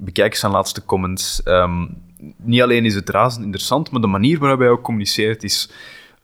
Bekijk 0.00 0.34
zijn 0.34 0.52
laatste 0.52 0.84
comments. 0.84 1.40
Um, 1.44 2.02
niet 2.36 2.62
alleen 2.62 2.84
is 2.84 2.94
het 2.94 3.10
razend 3.10 3.44
interessant, 3.44 3.90
maar 3.90 4.00
de 4.00 4.06
manier 4.06 4.38
waarop 4.38 4.58
hij 4.58 4.68
ook 4.68 4.82
communiceert 4.82 5.42
is 5.42 5.70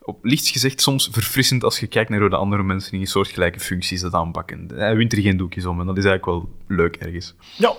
op 0.03 0.25
licht 0.25 0.49
gezegd 0.49 0.81
soms 0.81 1.09
verfrissend 1.13 1.65
als 1.65 1.81
je 1.81 1.87
kijkt 1.87 2.11
naar 2.11 2.21
hoe 2.21 2.31
de 2.31 2.37
andere 2.37 2.63
mensen 2.63 2.99
in 2.99 3.07
soortgelijke 3.07 3.61
functies 3.61 4.01
dat 4.01 4.15
aanpakken. 4.15 4.69
Hij 4.75 4.97
wint 4.97 5.13
er 5.13 5.23
geen 5.23 5.37
doekjes 5.37 5.67
om 5.67 5.81
en 5.81 5.87
dat 5.87 5.97
is 5.97 6.05
eigenlijk 6.05 6.43
wel 6.43 6.77
leuk 6.77 6.97
ergens. 6.97 7.35
Ja, 7.57 7.75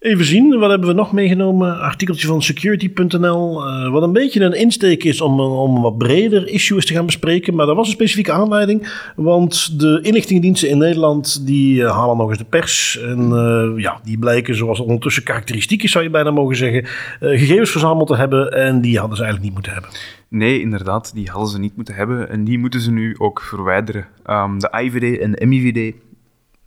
Even 0.00 0.24
zien, 0.24 0.58
wat 0.58 0.70
hebben 0.70 0.88
we 0.88 0.94
nog 0.94 1.12
meegenomen? 1.12 1.80
Artikeltje 1.80 2.26
van 2.26 2.42
security.nl, 2.42 3.66
uh, 3.66 3.92
wat 3.92 4.02
een 4.02 4.12
beetje 4.12 4.40
een 4.44 4.52
insteek 4.52 5.04
is 5.04 5.20
om, 5.20 5.40
om 5.40 5.82
wat 5.82 5.98
breder 5.98 6.48
issues 6.48 6.86
te 6.86 6.94
gaan 6.94 7.06
bespreken. 7.06 7.54
Maar 7.54 7.66
dat 7.66 7.76
was 7.76 7.86
een 7.86 7.92
specifieke 7.92 8.32
aanleiding, 8.32 9.10
want 9.16 9.80
de 9.80 9.98
inlichtingendiensten 10.02 10.68
in 10.68 10.78
Nederland 10.78 11.46
die 11.46 11.80
uh, 11.80 11.90
halen 11.90 12.16
nog 12.16 12.28
eens 12.28 12.38
de 12.38 12.44
pers. 12.44 12.98
En 12.98 13.30
uh, 13.30 13.82
ja, 13.82 14.00
die 14.04 14.18
blijken, 14.18 14.56
zoals 14.56 14.80
ondertussen 14.80 15.22
karakteristiek 15.22 15.82
is, 15.82 15.90
zou 15.90 16.04
je 16.04 16.10
bijna 16.10 16.30
mogen 16.30 16.56
zeggen, 16.56 16.86
gegevens 17.20 17.70
verzameld 17.70 18.08
te 18.08 18.16
hebben. 18.16 18.52
En 18.52 18.80
die 18.80 18.98
hadden 18.98 19.16
ze 19.16 19.22
eigenlijk 19.22 19.54
niet 19.54 19.64
moeten 19.64 19.82
hebben. 19.82 20.00
Nee, 20.28 20.60
inderdaad, 20.60 21.14
die 21.14 21.30
hadden 21.30 21.50
ze 21.50 21.58
niet 21.58 21.76
moeten 21.76 21.94
hebben. 21.94 22.28
En 22.28 22.44
die 22.44 22.58
moeten 22.58 22.80
ze 22.80 22.90
nu 22.90 23.14
ook 23.18 23.40
verwijderen. 23.40 24.06
Um, 24.26 24.58
de 24.58 24.70
IVD 24.82 25.18
en 25.18 25.32
de 25.32 25.46
MIVD 25.46 25.94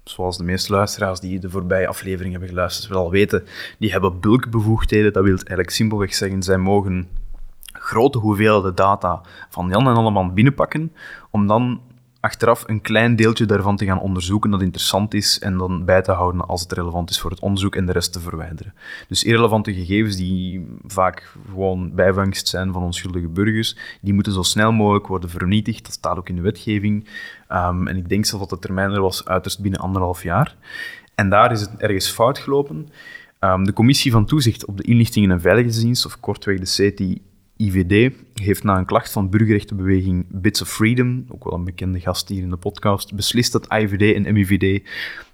zoals 0.03 0.37
de 0.37 0.43
meeste 0.43 0.71
luisteraars 0.71 1.19
die 1.19 1.39
de 1.39 1.49
voorbije 1.49 1.87
aflevering 1.87 2.31
hebben 2.31 2.49
geluisterd 2.49 2.87
wel 2.87 3.11
weten, 3.11 3.43
die 3.79 3.91
hebben 3.91 4.19
bulkbevoegdheden. 4.19 5.13
Dat 5.13 5.23
wil 5.23 5.35
eigenlijk 5.35 5.69
simpelweg 5.69 6.13
zeggen, 6.13 6.43
zij 6.43 6.57
mogen 6.57 7.07
grote 7.73 8.17
hoeveelheden 8.17 8.75
data 8.75 9.21
van 9.49 9.67
Jan 9.69 9.87
en 9.87 9.95
allemaal 9.95 10.33
binnenpakken, 10.33 10.93
om 11.31 11.47
dan 11.47 11.81
achteraf 12.23 12.63
een 12.67 12.81
klein 12.81 13.15
deeltje 13.15 13.45
daarvan 13.45 13.77
te 13.77 13.85
gaan 13.85 13.99
onderzoeken 13.99 14.51
dat 14.51 14.61
interessant 14.61 15.13
is 15.13 15.39
en 15.39 15.57
dan 15.57 15.85
bij 15.85 16.01
te 16.01 16.11
houden 16.11 16.47
als 16.47 16.61
het 16.61 16.71
relevant 16.71 17.09
is 17.09 17.19
voor 17.19 17.31
het 17.31 17.39
onderzoek 17.39 17.75
en 17.75 17.85
de 17.85 17.91
rest 17.91 18.13
te 18.13 18.19
verwijderen. 18.19 18.73
Dus 19.07 19.23
irrelevante 19.23 19.73
gegevens 19.73 20.15
die 20.15 20.65
vaak 20.85 21.33
gewoon 21.49 21.95
bijvangst 21.95 22.47
zijn 22.47 22.73
van 22.73 22.83
onschuldige 22.83 23.27
burgers, 23.27 23.77
die 24.01 24.13
moeten 24.13 24.33
zo 24.33 24.41
snel 24.41 24.71
mogelijk 24.71 25.07
worden 25.07 25.29
vernietigd. 25.29 25.83
Dat 25.83 25.93
staat 25.93 26.17
ook 26.17 26.29
in 26.29 26.35
de 26.35 26.41
wetgeving. 26.41 27.07
Um, 27.51 27.87
en 27.87 27.97
ik 27.97 28.09
denk 28.09 28.25
zelfs 28.25 28.49
dat 28.49 28.59
de 28.59 28.67
termijn 28.67 28.91
er 28.91 29.01
was 29.01 29.25
uiterst 29.25 29.61
binnen 29.61 29.79
anderhalf 29.79 30.23
jaar. 30.23 30.55
En 31.15 31.29
daar 31.29 31.51
is 31.51 31.61
het 31.61 31.71
ergens 31.77 32.09
fout 32.09 32.39
gelopen. 32.39 32.89
Um, 33.39 33.63
de 33.63 33.73
Commissie 33.73 34.11
van 34.11 34.25
Toezicht 34.25 34.65
op 34.65 34.77
de 34.77 34.83
Inlichtingen 34.83 35.31
en 35.31 35.41
Veiligheidsdienst, 35.41 36.05
of 36.05 36.19
kortweg 36.19 36.59
de 36.59 36.91
CTI, 36.91 37.21
IVD 37.57 38.13
heeft 38.33 38.63
na 38.63 38.77
een 38.77 38.85
klacht 38.85 39.11
van 39.11 39.29
burgerrechtenbeweging 39.29 40.25
Bits 40.29 40.61
of 40.61 40.69
Freedom, 40.69 41.25
ook 41.29 41.43
wel 41.43 41.53
een 41.53 41.63
bekende 41.63 41.99
gast 41.99 42.29
hier 42.29 42.43
in 42.43 42.49
de 42.49 42.57
podcast, 42.57 43.15
beslist 43.15 43.51
dat 43.51 43.73
IVD 43.73 44.15
en 44.15 44.33
MIVD 44.33 44.89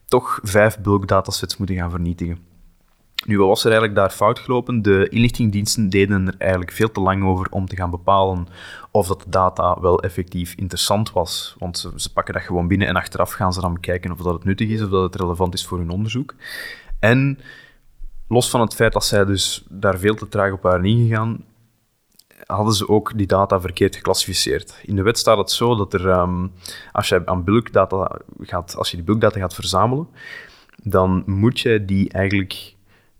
toch 0.06 0.40
vijf 0.44 0.80
bulkdatasets 0.80 1.58
moeten 1.58 1.76
gaan 1.76 1.90
vernietigen. 1.90 2.38
Nu, 3.26 3.38
wat 3.38 3.48
was 3.48 3.60
er 3.60 3.72
eigenlijk 3.72 4.00
daar 4.00 4.10
fout 4.10 4.40
gelopen? 4.40 4.82
De 4.82 5.08
inlichtingdiensten 5.10 5.90
deden 5.90 6.28
er 6.28 6.36
eigenlijk 6.38 6.72
veel 6.72 6.92
te 6.92 7.00
lang 7.00 7.24
over 7.24 7.48
om 7.50 7.66
te 7.66 7.76
gaan 7.76 7.90
bepalen 7.90 8.48
of 8.92 9.08
dat 9.08 9.22
de 9.22 9.30
data 9.30 9.80
wel 9.80 10.02
effectief 10.02 10.54
interessant 10.56 11.12
was. 11.12 11.56
Want 11.58 11.78
ze, 11.78 11.92
ze 11.96 12.14
pakken 12.14 12.34
dat 12.34 12.44
gewoon 12.44 12.68
binnen 12.68 12.88
en 12.88 12.96
achteraf 12.96 13.32
gaan 13.32 13.54
ze 13.54 13.62
dan 13.62 13.74
bekijken 13.74 14.12
of 14.12 14.18
dat 14.18 14.34
het 14.34 14.44
nuttig 14.44 14.70
is 14.70 14.82
of 14.82 14.90
dat 14.90 15.04
het 15.04 15.22
relevant 15.22 15.54
is 15.54 15.66
voor 15.66 15.78
hun 15.78 15.90
onderzoek. 15.90 16.36
En 17.00 17.40
los 18.28 18.50
van 18.50 18.62
het 18.62 18.76
feit 18.76 18.94
dat 18.94 19.06
zij 19.06 19.26
dus 19.26 19.66
daar 19.70 20.00
veel 20.00 20.16
te 20.16 20.28
traag 20.28 20.52
op 20.52 20.62
waren 20.62 20.86
ingegaan, 20.86 21.44
hadden 22.56 22.74
ze 22.74 22.88
ook 22.88 23.18
die 23.18 23.28
data 23.28 23.62
verkeerd 23.62 23.96
geclassificeerd. 23.96 24.80
In 24.82 24.96
de 24.96 25.02
wet 25.02 25.18
staat 25.18 25.38
het 25.38 25.52
zo 25.52 25.76
dat 25.76 25.94
er, 25.94 26.10
ehm, 26.10 26.48
als, 26.92 27.10
je 27.10 27.22
aan 27.26 27.44
bulkdata 27.44 28.20
gaat, 28.40 28.76
als 28.78 28.92
je 28.92 28.96
die 28.98 29.06
bulkdata 29.06 29.40
gaat 29.40 29.54
verzamelen, 29.54 30.08
dan 30.84 31.24
moet 31.26 31.60
je 31.60 31.86
die 31.86 32.10
eigenlijk 32.10 32.76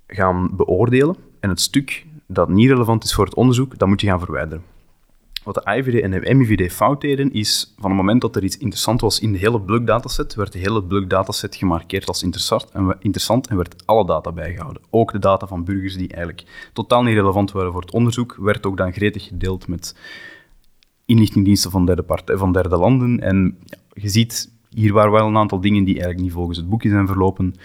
gaan 0.08 0.56
beoordelen. 0.56 1.16
En 1.40 1.50
het 1.50 1.62
stuk 1.62 2.06
dat 2.28 2.50
niet 2.50 2.70
relevant 2.70 3.04
is 3.04 3.14
voor 3.14 3.26
het 3.26 3.36
onderzoek, 3.36 3.78
dat 3.78 3.88
moet 3.88 4.02
je 4.02 4.08
gaan 4.08 4.20
verwijderen. 4.20 4.64
Wat 5.44 5.56
de 5.56 5.78
IVD 5.78 6.02
en 6.02 6.12
de 6.12 6.36
MIVD 6.36 6.74
fout 6.74 7.02
deden, 7.02 7.32
is 7.32 7.74
van 7.78 7.90
het 7.90 8.00
moment 8.00 8.22
dat 8.22 8.36
er 8.36 8.44
iets 8.44 8.58
interessant 8.58 9.02
was 9.02 9.20
in 9.20 9.32
de 9.32 9.38
hele 9.38 9.60
bulk-dataset, 9.60 10.36
werd 10.36 10.52
de 10.52 10.60
hele 10.60 10.82
bulk-dataset 10.82 11.56
gemarkeerd 11.56 12.08
als 12.08 12.24
interessant 12.24 12.72
en, 12.72 12.98
interessant 13.00 13.48
en 13.48 13.56
werd 13.56 13.86
alle 13.86 14.06
data 14.06 14.32
bijgehouden. 14.32 14.82
Ook 14.90 15.12
de 15.12 15.20
data 15.20 15.48
van 15.48 15.64
burgers 15.64 15.98
die 15.98 16.08
eigenlijk 16.08 16.70
totaal 16.74 17.04
niet 17.04 17.14
relevant 17.14 17.52
waren 17.52 17.72
voor 17.72 17.82
het 17.82 17.92
onderzoek, 17.92 18.36
werd 18.40 18.66
ook 18.66 18.78
dan 18.78 18.94
gretig 18.94 19.24
gedeeld 19.24 19.68
met 19.68 19.96
inlichtingdiensten 21.06 21.72
van 21.72 21.86
derde, 21.86 22.04
partij, 22.04 22.38
van 22.38 22.54
derde 22.54 22.78
landen. 22.78 23.20
En 23.20 23.58
ja, 23.66 23.78
je 23.94 24.10
ziet, 24.10 24.52
hier 24.70 24.94
waren 24.94 25.12
wel 25.12 25.28
een 25.28 25.38
aantal 25.38 25.62
dingen 25.62 25.84
die 25.84 25.94
eigenlijk 25.94 26.24
niet 26.24 26.34
volgens 26.34 26.58
het 26.58 26.70
boekje 26.70 26.90
zijn 26.90 27.08
verlopen. 27.08 27.56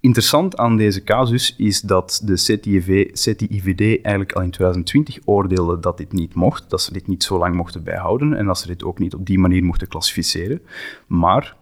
Interessant 0.00 0.56
aan 0.56 0.76
deze 0.76 1.02
casus 1.02 1.54
is 1.56 1.80
dat 1.80 2.20
de 2.24 2.34
CTIV, 2.34 3.10
CTIVD 3.12 3.80
eigenlijk 3.80 4.32
al 4.32 4.42
in 4.42 4.50
2020 4.50 5.18
oordeelde 5.24 5.80
dat 5.80 5.96
dit 5.96 6.12
niet 6.12 6.34
mocht, 6.34 6.70
dat 6.70 6.82
ze 6.82 6.92
dit 6.92 7.06
niet 7.06 7.22
zo 7.22 7.38
lang 7.38 7.54
mochten 7.54 7.84
bijhouden 7.84 8.34
en 8.34 8.46
dat 8.46 8.58
ze 8.58 8.66
dit 8.66 8.84
ook 8.84 8.98
niet 8.98 9.14
op 9.14 9.26
die 9.26 9.38
manier 9.38 9.64
mochten 9.64 9.88
klassificeren. 9.88 10.62
Maar 11.06 11.56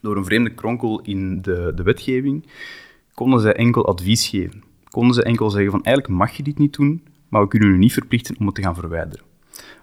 door 0.00 0.16
een 0.16 0.24
vreemde 0.24 0.54
kronkel 0.54 1.00
in 1.00 1.42
de, 1.42 1.72
de 1.74 1.82
wetgeving 1.82 2.46
konden 3.14 3.40
zij 3.40 3.52
enkel 3.52 3.86
advies 3.86 4.28
geven. 4.28 4.62
Konden 4.90 5.14
ze 5.14 5.22
enkel 5.22 5.50
zeggen 5.50 5.70
van 5.70 5.84
eigenlijk 5.84 6.18
mag 6.18 6.32
je 6.32 6.42
dit 6.42 6.58
niet 6.58 6.76
doen, 6.76 7.02
maar 7.28 7.42
we 7.42 7.48
kunnen 7.48 7.68
u 7.68 7.78
niet 7.78 7.92
verplichten 7.92 8.36
om 8.38 8.46
het 8.46 8.54
te 8.54 8.62
gaan 8.62 8.74
verwijderen. 8.74 9.24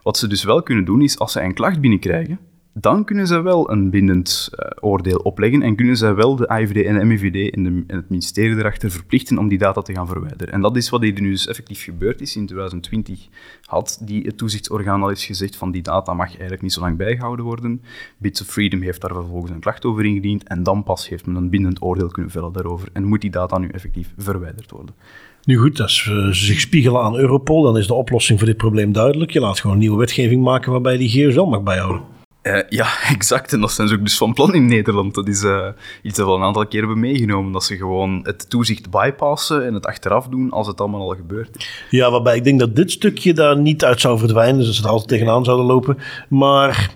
Wat 0.04 0.18
ze 0.18 0.28
dus 0.28 0.44
wel 0.44 0.64
kunnen 0.64 0.86
doen 0.86 1.02
is, 1.02 1.20
als 1.20 1.32
ze 1.32 1.42
een 1.42 1.54
klacht 1.54 1.82
binnenkrijgen, 1.82 2.40
dan 2.78 3.06
kunnen 3.06 3.28
ze 3.28 3.42
wel 3.42 3.72
een 3.72 3.90
bindend 3.90 4.50
uh, 4.52 4.70
oordeel 4.80 5.18
opleggen 5.18 5.62
en 5.62 5.76
kunnen 5.76 5.98
ze 5.98 6.14
wel 6.14 6.36
de 6.36 6.52
IVD 6.60 6.86
en 6.86 7.00
de 7.00 7.06
MIVD 7.06 7.54
en, 7.54 7.64
de, 7.64 7.84
het 7.88 8.10
ministerie 8.10 8.58
erachter 8.58 8.92
verplichten 8.92 9.38
om 9.38 9.48
die 9.48 9.58
data 9.58 9.82
te 9.82 9.94
gaan 9.94 10.08
verwijderen. 10.08 10.54
En 10.54 10.62
dat 10.62 10.76
is 10.76 10.90
wat 10.90 11.02
hier 11.02 11.22
nu 11.22 11.32
dus 11.32 11.48
effectief 11.48 11.84
gebeurd 11.84 12.22
is. 12.22 12.36
In 12.36 12.46
2020 12.46 13.28
had 13.62 14.02
die, 14.02 14.26
het 14.26 14.38
toezichtsorgaan 14.38 15.02
al 15.02 15.10
eens 15.10 15.26
gezegd 15.26 15.56
van 15.56 15.72
die 15.72 15.82
data 15.82 16.14
mag 16.14 16.28
eigenlijk 16.28 16.62
niet 16.62 16.74
zo 16.74 16.82
lang 16.82 16.98
bijgehouden 16.98 17.46
worden. 17.46 17.82
Bits 18.18 18.42
of 18.42 18.48
Freedom 18.48 18.82
heeft 18.82 19.02
daar 19.02 19.14
vervolgens 19.14 19.52
een 19.52 19.60
klacht 19.60 19.86
over 19.86 20.06
ingediend 20.06 20.48
en 20.48 20.64
dan 20.64 20.84
pas 20.84 21.10
heeft 21.10 21.26
men 21.26 21.36
een 21.36 21.50
bindend 21.50 21.82
oordeel 21.82 22.08
kunnen 22.08 22.32
vellen 22.32 22.54
daarover 22.54 22.88
en 22.94 23.04
moet 23.04 23.22
die 23.22 23.32
data 23.32 23.58
nu 23.58 23.68
effectief 23.68 24.14
verwijderd 24.18 24.72
worden. 24.72 24.96
Nu 25.44 25.58
goed, 25.58 25.82
als 25.82 26.06
we 26.06 26.34
zich 26.34 26.60
spiegelen 26.60 27.02
aan 27.02 27.16
Europol, 27.16 27.62
dan 27.62 27.78
is 27.78 27.88
de 27.88 27.94
oplossing 27.94 28.40
voor 28.40 28.48
dit 28.48 28.58
probleem 28.58 28.92
duidelijk. 28.92 29.32
Je 29.32 29.40
laat 29.40 29.60
gewoon 29.60 29.76
een 29.76 29.82
nieuwe 29.82 29.98
wetgeving 29.98 30.44
maken 30.44 30.72
waarbij 30.72 30.98
die 30.98 31.10
GSL 31.10 31.42
mag 31.42 31.64
bijhouden. 31.64 32.15
Uh, 32.48 32.60
ja, 32.70 32.88
exact. 33.16 33.54
En 33.54 33.62
dat 33.62 33.72
zijn 33.72 33.88
ze 33.88 33.94
ook 33.94 34.04
dus 34.04 34.18
van 34.18 34.34
plan 34.34 34.54
in 34.54 34.66
Nederland. 34.66 35.14
Dat 35.14 35.28
is 35.28 35.44
uh, 35.44 35.68
iets 36.02 36.18
dat 36.18 36.26
we 36.26 36.32
al 36.32 36.38
een 36.38 36.44
aantal 36.44 36.68
keer 36.68 36.80
hebben 36.80 37.00
meegenomen. 37.00 37.52
Dat 37.52 37.64
ze 37.64 37.78
gewoon 37.78 38.20
het 38.24 38.50
toezicht 38.50 38.90
bypassen 38.90 39.66
en 39.66 39.74
het 39.74 39.86
achteraf 39.86 40.28
doen 40.28 40.52
als 40.52 40.68
het 40.68 40.80
allemaal 40.80 41.02
al 41.02 41.16
gebeurd 41.16 41.58
is. 41.58 41.86
Ja, 41.90 42.12
waarbij 42.12 42.36
ik 42.36 42.44
denk 42.44 42.60
dat 42.60 42.76
dit 42.76 42.92
stukje 42.92 43.34
daar 43.34 43.58
niet 43.58 43.84
uit 43.84 44.02
zou 44.02 44.20
verdwijnen. 44.20 44.66
Dus 44.66 44.76
ze 44.76 44.84
er 44.84 44.90
altijd 44.90 45.10
tegenaan 45.10 45.44
zouden 45.44 45.66
lopen. 45.66 45.98
Maar 46.30 46.96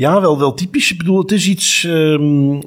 Ja, 0.00 0.20
wel, 0.20 0.38
wel 0.38 0.54
typisch. 0.54 0.92
Ik 0.92 0.98
bedoel, 0.98 1.18
het 1.18 1.32
is 1.32 1.48
iets 1.48 1.84
um, 1.84 2.60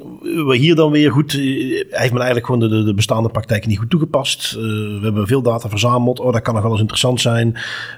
wat 0.46 0.56
hier 0.56 0.76
dan 0.76 0.91
weer 0.91 1.12
goed... 1.12 1.32
Hij 1.32 1.86
heeft 1.89 2.12
men 2.12 2.22
eigenlijk 2.22 2.46
gewoon 2.46 2.60
de, 2.69 2.84
de 2.84 2.93
bestaande 2.93 3.30
praktijken 3.30 3.69
niet 3.69 3.78
goed 3.78 3.89
toegepast. 3.89 4.54
Uh, 4.54 4.62
we 4.63 5.00
hebben 5.02 5.28
veel 5.28 5.41
data 5.41 5.69
verzameld. 5.69 6.19
Oh, 6.19 6.34
dat 6.34 6.41
kan 6.41 6.54
nog 6.54 6.63
wel 6.63 6.72
eens 6.72 6.80
interessant 6.80 7.22
zijn. 7.22 7.48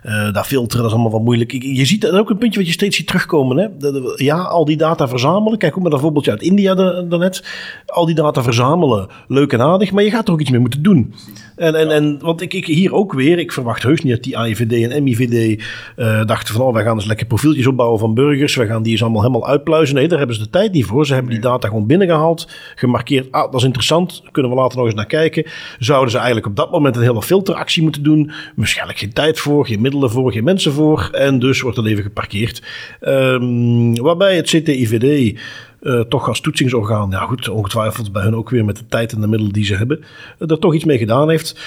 Uh, 0.06 0.34
daar 0.34 0.44
filteren, 0.44 0.78
dat 0.78 0.86
is 0.86 0.94
allemaal 0.94 1.12
wat 1.12 1.24
moeilijk. 1.24 1.52
Je 1.52 1.86
ziet 1.86 2.02
dat 2.02 2.12
ook 2.12 2.30
een 2.30 2.38
puntje 2.38 2.60
wat 2.60 2.68
je 2.68 2.74
steeds 2.74 2.98
ziet 2.98 3.08
terugkomen. 3.08 3.58
Hè? 3.58 3.68
ja, 4.16 4.38
al 4.38 4.66
die 4.66 4.78
data 4.78 5.08
verzamelen. 5.08 5.58
Kijk 5.58 5.76
ook 5.76 5.82
maar 5.82 5.92
dat 5.92 6.00
voorbeeldje 6.00 6.32
uit 6.32 6.42
India 6.42 6.76
daarnet. 6.76 7.44
Al 7.86 8.06
die 8.06 8.16
data 8.16 8.44
verzamelen, 8.44 9.08
leuk 9.28 9.54
en 9.54 9.62
aardig. 9.62 9.92
Maar 9.92 10.04
je 10.04 10.12
gaat 10.12 10.28
er 10.28 10.34
ook 10.34 10.42
iets 10.42 10.52
mee 10.52 10.60
moeten 10.60 10.84
doen. 10.84 11.14
En, 11.56 11.76
en, 11.76 11.92
en 11.92 12.20
want 12.20 12.42
ik, 12.42 12.54
ik 12.54 12.66
hier 12.66 12.94
ook 12.94 13.14
weer, 13.14 13.40
ik 13.40 13.52
verwacht 13.52 13.84
heus 13.84 14.02
niet 14.02 14.14
dat 14.14 14.24
die 14.24 14.38
AIVD 14.38 14.92
en 14.92 15.04
MIVD 15.04 15.64
dachten 16.26 16.54
van, 16.54 16.66
oh, 16.66 16.74
wij 16.74 16.84
gaan 16.84 16.96
eens 16.96 17.06
lekker 17.06 17.26
profieltjes 17.26 17.68
opbouwen 17.68 18.00
van 18.00 18.14
burgers. 18.14 18.56
We 18.56 18.66
gaan 18.66 18.84
die 18.84 18.92
eens 18.92 19.04
allemaal 19.04 19.24
helemaal 19.26 19.48
uitpluizen. 19.50 19.96
Nee, 19.96 20.08
daar 20.08 20.18
hebben 20.18 20.36
ze 20.36 20.44
de 20.44 20.50
tijd 20.50 20.72
niet 20.72 20.86
voor. 20.86 21.06
Ze 21.06 21.14
hebben 21.14 21.32
die 21.32 21.42
data 21.42 21.68
gewoon 21.68 21.88
binnengehaald, 21.88 22.48
gemarkeerd. 22.76 23.32
Ah, 23.32 23.52
dat 23.52 23.60
is 23.60 23.66
interessant, 23.66 24.24
kunnen 24.32 24.52
we 24.52 24.58
later 24.58 24.78
nog 24.78 24.86
eens 24.86 24.96
naar 24.96 25.06
kijken. 25.06 25.46
Zouden 25.80 26.12
ze 26.12 26.18
eigenlijk 26.18 26.48
op 26.48 26.56
dat 26.56 26.72
moment 26.72 26.96
een 26.96 27.02
hele 27.02 27.22
filteractie 27.22 27.84
moeten 27.84 28.04
doen? 28.04 28.32
Waarschijnlijk 28.56 29.00
geen 29.00 29.14
tijd 29.14 29.40
voor, 29.40 29.66
geen 29.66 29.82
middelen 29.82 30.10
voor, 30.10 30.32
geen 30.32 30.44
mensen 30.44 30.72
voor. 30.72 31.10
En 31.12 31.40
dus 31.40 31.62
wordt 31.62 31.78
het 31.78 31.86
even 31.86 32.04
geparkeerd. 32.04 32.64
Um, 33.02 33.96
waarbij 33.96 34.36
het 34.36 34.46
CTIVD 34.46 35.40
uh, 35.86 36.00
toch 36.00 36.28
als 36.28 36.42
toetsingsorgaan, 36.42 37.10
ja 37.10 37.20
goed, 37.20 37.50
ongetwijfeld 37.50 38.12
bij 38.12 38.24
hun 38.24 38.36
ook 38.36 38.50
weer 38.50 38.66
met 38.66 38.78
de 38.78 38.86
tijd 38.86 39.14
en 39.14 39.22
de 39.22 39.28
middelen 39.28 39.54
die 39.54 39.66
ze 39.66 39.76
hebben, 39.76 40.00
uh, 40.40 40.52
er 40.52 40.60
toch 40.60 40.74
iets 40.74 40.86
mee 40.86 40.98
gedaan 40.98 41.30
heeft. 41.30 41.60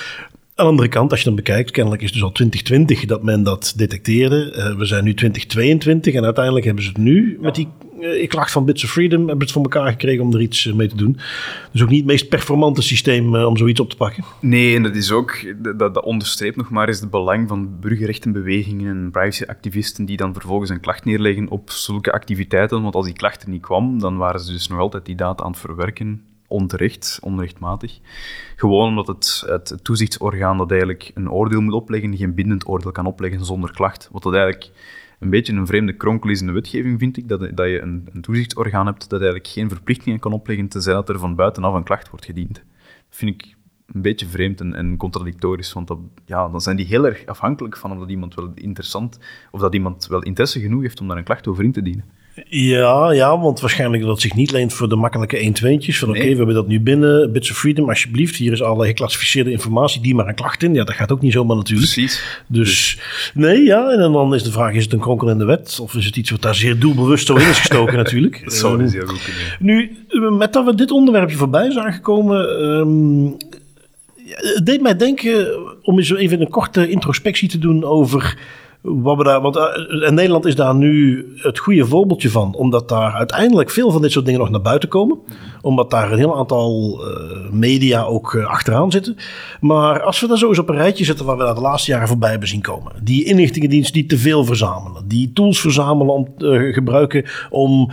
Aan 0.58 0.64
de 0.64 0.70
andere 0.70 0.88
kant, 0.88 1.10
als 1.10 1.20
je 1.20 1.26
dan 1.26 1.34
bekijkt, 1.34 1.70
kennelijk 1.70 2.02
is 2.02 2.08
het 2.08 2.18
dus 2.18 2.26
al 2.26 2.32
2020 2.32 3.04
dat 3.04 3.22
men 3.22 3.42
dat 3.42 3.72
detecteerde. 3.76 4.54
Uh, 4.56 4.78
we 4.78 4.84
zijn 4.84 5.04
nu 5.04 5.14
2022 5.14 6.14
en 6.14 6.24
uiteindelijk 6.24 6.64
hebben 6.64 6.82
ze 6.82 6.88
het 6.88 6.98
nu 6.98 7.38
met 7.40 7.54
die 7.54 7.68
uh, 8.00 8.22
ik 8.22 8.28
klacht 8.28 8.50
van 8.50 8.64
Bits 8.64 8.84
of 8.84 8.90
Freedom, 8.90 9.20
hebben 9.20 9.38
het 9.38 9.52
voor 9.52 9.62
elkaar 9.62 9.90
gekregen 9.90 10.24
om 10.24 10.34
er 10.34 10.40
iets 10.40 10.64
uh, 10.64 10.74
mee 10.74 10.88
te 10.88 10.96
doen. 10.96 11.18
Dus 11.72 11.82
ook 11.82 11.88
niet 11.88 11.98
het 11.98 12.08
meest 12.08 12.28
performante 12.28 12.82
systeem 12.82 13.34
om 13.34 13.56
zoiets 13.56 13.80
op 13.80 13.90
te 13.90 13.96
pakken. 13.96 14.24
Nee, 14.40 14.76
en 14.76 14.82
dat 14.82 14.96
is 14.96 15.12
ook, 15.12 15.54
dat, 15.56 15.78
dat 15.78 16.04
onderstreept 16.04 16.56
nog 16.56 16.70
maar 16.70 16.88
eens 16.88 17.00
het 17.00 17.10
belang 17.10 17.48
van 17.48 17.80
burgerrechtenbewegingen 17.80 18.96
en 18.96 19.10
privacyactivisten 19.10 20.04
die 20.04 20.16
dan 20.16 20.32
vervolgens 20.32 20.70
een 20.70 20.80
klacht 20.80 21.04
neerleggen 21.04 21.48
op 21.48 21.70
zulke 21.70 22.12
activiteiten. 22.12 22.82
Want 22.82 22.94
als 22.94 23.06
die 23.06 23.14
klacht 23.14 23.42
er 23.42 23.48
niet 23.48 23.62
kwam, 23.62 23.98
dan 23.98 24.16
waren 24.16 24.40
ze 24.40 24.52
dus 24.52 24.68
nog 24.68 24.78
altijd 24.78 25.06
die 25.06 25.16
data 25.16 25.44
aan 25.44 25.50
het 25.50 25.60
verwerken 25.60 26.22
onterecht, 26.48 27.18
onrechtmatig. 27.22 27.98
Gewoon 28.56 28.88
omdat 28.88 29.06
het, 29.06 29.42
het 29.46 29.78
toezichtsorgaan 29.82 30.58
dat 30.58 30.70
eigenlijk 30.70 31.10
een 31.14 31.30
oordeel 31.30 31.60
moet 31.60 31.74
opleggen, 31.74 32.16
geen 32.16 32.34
bindend 32.34 32.68
oordeel 32.68 32.92
kan 32.92 33.06
opleggen 33.06 33.44
zonder 33.44 33.72
klacht. 33.72 34.08
Wat 34.12 34.22
dat 34.22 34.34
eigenlijk 34.34 34.70
een 35.18 35.30
beetje 35.30 35.52
een 35.52 35.66
vreemde 35.66 35.92
kronkel 35.92 36.30
is 36.30 36.40
in 36.40 36.46
de 36.46 36.52
wetgeving, 36.52 36.98
vind 36.98 37.16
ik, 37.16 37.28
dat, 37.28 37.40
dat 37.40 37.66
je 37.66 37.80
een, 37.80 38.08
een 38.12 38.20
toezichtsorgaan 38.20 38.86
hebt 38.86 39.08
dat 39.08 39.20
eigenlijk 39.20 39.50
geen 39.50 39.68
verplichtingen 39.68 40.18
kan 40.18 40.32
opleggen, 40.32 40.68
tenzij 40.68 40.92
dat 40.92 41.08
er 41.08 41.18
van 41.18 41.34
buitenaf 41.34 41.74
een 41.74 41.84
klacht 41.84 42.10
wordt 42.10 42.24
gediend. 42.24 42.54
Dat 42.54 42.64
vind 43.18 43.34
ik 43.34 43.56
een 43.92 44.02
beetje 44.02 44.26
vreemd 44.26 44.60
en, 44.60 44.74
en 44.74 44.96
contradictorisch, 44.96 45.72
want 45.72 45.88
dat, 45.88 45.98
ja, 46.24 46.48
dan 46.48 46.60
zijn 46.60 46.76
die 46.76 46.86
heel 46.86 47.06
erg 47.06 47.26
afhankelijk 47.26 47.76
van 47.76 47.92
of 47.92 47.98
dat 47.98 48.10
iemand 48.10 48.34
wel 48.34 48.52
interessant, 48.54 49.18
of 49.50 49.60
dat 49.60 49.74
iemand 49.74 50.06
wel 50.06 50.22
interesse 50.22 50.60
genoeg 50.60 50.82
heeft 50.82 51.00
om 51.00 51.08
daar 51.08 51.16
een 51.16 51.24
klacht 51.24 51.46
over 51.46 51.64
in 51.64 51.72
te 51.72 51.82
dienen. 51.82 52.04
Ja, 52.48 53.12
ja, 53.12 53.38
want 53.38 53.60
waarschijnlijk 53.60 54.02
dat 54.02 54.12
het 54.12 54.20
zich 54.20 54.34
niet 54.34 54.50
leent 54.50 54.72
voor 54.72 54.88
de 54.88 54.96
makkelijke 54.96 55.36
1 55.36 55.52
2'tjes. 55.52 55.98
Van 55.98 56.08
oké, 56.08 56.20
we 56.20 56.36
hebben 56.36 56.54
dat 56.54 56.68
nu 56.68 56.80
binnen. 56.80 57.32
Bits 57.32 57.50
of 57.50 57.56
Freedom, 57.56 57.88
alsjeblieft. 57.88 58.36
Hier 58.36 58.52
is 58.52 58.62
alle 58.62 58.86
geclassificeerde 58.86 59.50
informatie. 59.50 60.00
Die 60.00 60.14
maar 60.14 60.28
een 60.28 60.34
klacht 60.34 60.62
in. 60.62 60.74
Ja, 60.74 60.84
dat 60.84 60.94
gaat 60.94 61.12
ook 61.12 61.20
niet 61.20 61.32
zomaar 61.32 61.56
natuurlijk. 61.56 61.92
Precies. 61.92 62.22
Dus, 62.46 62.68
dus, 62.68 63.32
nee, 63.34 63.62
ja. 63.62 63.90
En 63.90 64.12
dan 64.12 64.34
is 64.34 64.42
de 64.42 64.52
vraag, 64.52 64.74
is 64.74 64.84
het 64.84 64.92
een 64.92 64.98
kronkel 64.98 65.28
in 65.28 65.38
de 65.38 65.44
wet? 65.44 65.78
Of 65.82 65.94
is 65.94 66.06
het 66.06 66.16
iets 66.16 66.30
wat 66.30 66.42
daar 66.42 66.54
zeer 66.54 66.78
doelbewust 66.78 67.26
zo 67.26 67.34
in 67.34 67.48
is 67.48 67.58
gestoken 67.58 67.96
natuurlijk? 68.04 68.44
dat 68.44 68.54
zou 68.54 68.82
um, 68.82 69.00
ook 69.02 69.18
Nu, 69.58 69.96
met 70.38 70.52
dat 70.52 70.64
we 70.64 70.74
dit 70.74 70.90
onderwerpje 70.90 71.36
voorbij 71.36 71.70
zijn 71.70 71.92
gekomen... 71.92 72.64
Um, 72.64 73.36
het 74.34 74.66
deed 74.66 74.80
mij 74.80 74.96
denken 74.96 75.58
om 75.82 75.98
eens 75.98 76.14
even 76.14 76.40
een 76.40 76.48
korte 76.48 76.88
introspectie 76.88 77.48
te 77.48 77.58
doen 77.58 77.84
over 77.84 78.38
wat 78.80 79.16
we 79.16 79.24
daar, 79.24 79.40
want 79.40 79.56
uh, 79.56 80.10
Nederland 80.10 80.46
is 80.46 80.54
daar 80.54 80.74
nu 80.74 81.26
het 81.36 81.58
goede 81.58 81.86
voorbeeldje 81.86 82.30
van, 82.30 82.54
omdat 82.54 82.88
daar 82.88 83.12
uiteindelijk 83.12 83.70
veel 83.70 83.90
van 83.90 84.02
dit 84.02 84.12
soort 84.12 84.24
dingen 84.24 84.40
nog 84.40 84.50
naar 84.50 84.60
buiten 84.60 84.88
komen. 84.88 85.18
Omdat 85.60 85.90
daar 85.90 86.12
een 86.12 86.18
heel 86.18 86.36
aantal 86.36 87.00
uh, 87.00 87.50
media 87.50 88.02
ook 88.02 88.32
uh, 88.32 88.46
achteraan 88.46 88.90
zitten. 88.90 89.16
Maar 89.60 90.02
als 90.02 90.20
we 90.20 90.26
daar 90.26 90.38
zo 90.38 90.48
eens 90.48 90.58
op 90.58 90.68
een 90.68 90.76
rijtje 90.76 91.04
zetten 91.04 91.26
waar 91.26 91.36
we 91.36 91.44
daar 91.44 91.54
de 91.54 91.60
laatste 91.60 91.90
jaren 91.90 92.08
voorbij 92.08 92.30
hebben 92.30 92.48
zien 92.48 92.60
komen. 92.60 92.92
Die 93.02 93.24
inlichtingendiensten 93.24 93.94
die 93.94 94.06
te 94.06 94.18
veel 94.18 94.44
verzamelen. 94.44 95.08
Die 95.08 95.32
tools 95.32 95.60
verzamelen 95.60 96.14
om 96.14 96.28
gebruiken 96.72 97.24
om 97.50 97.90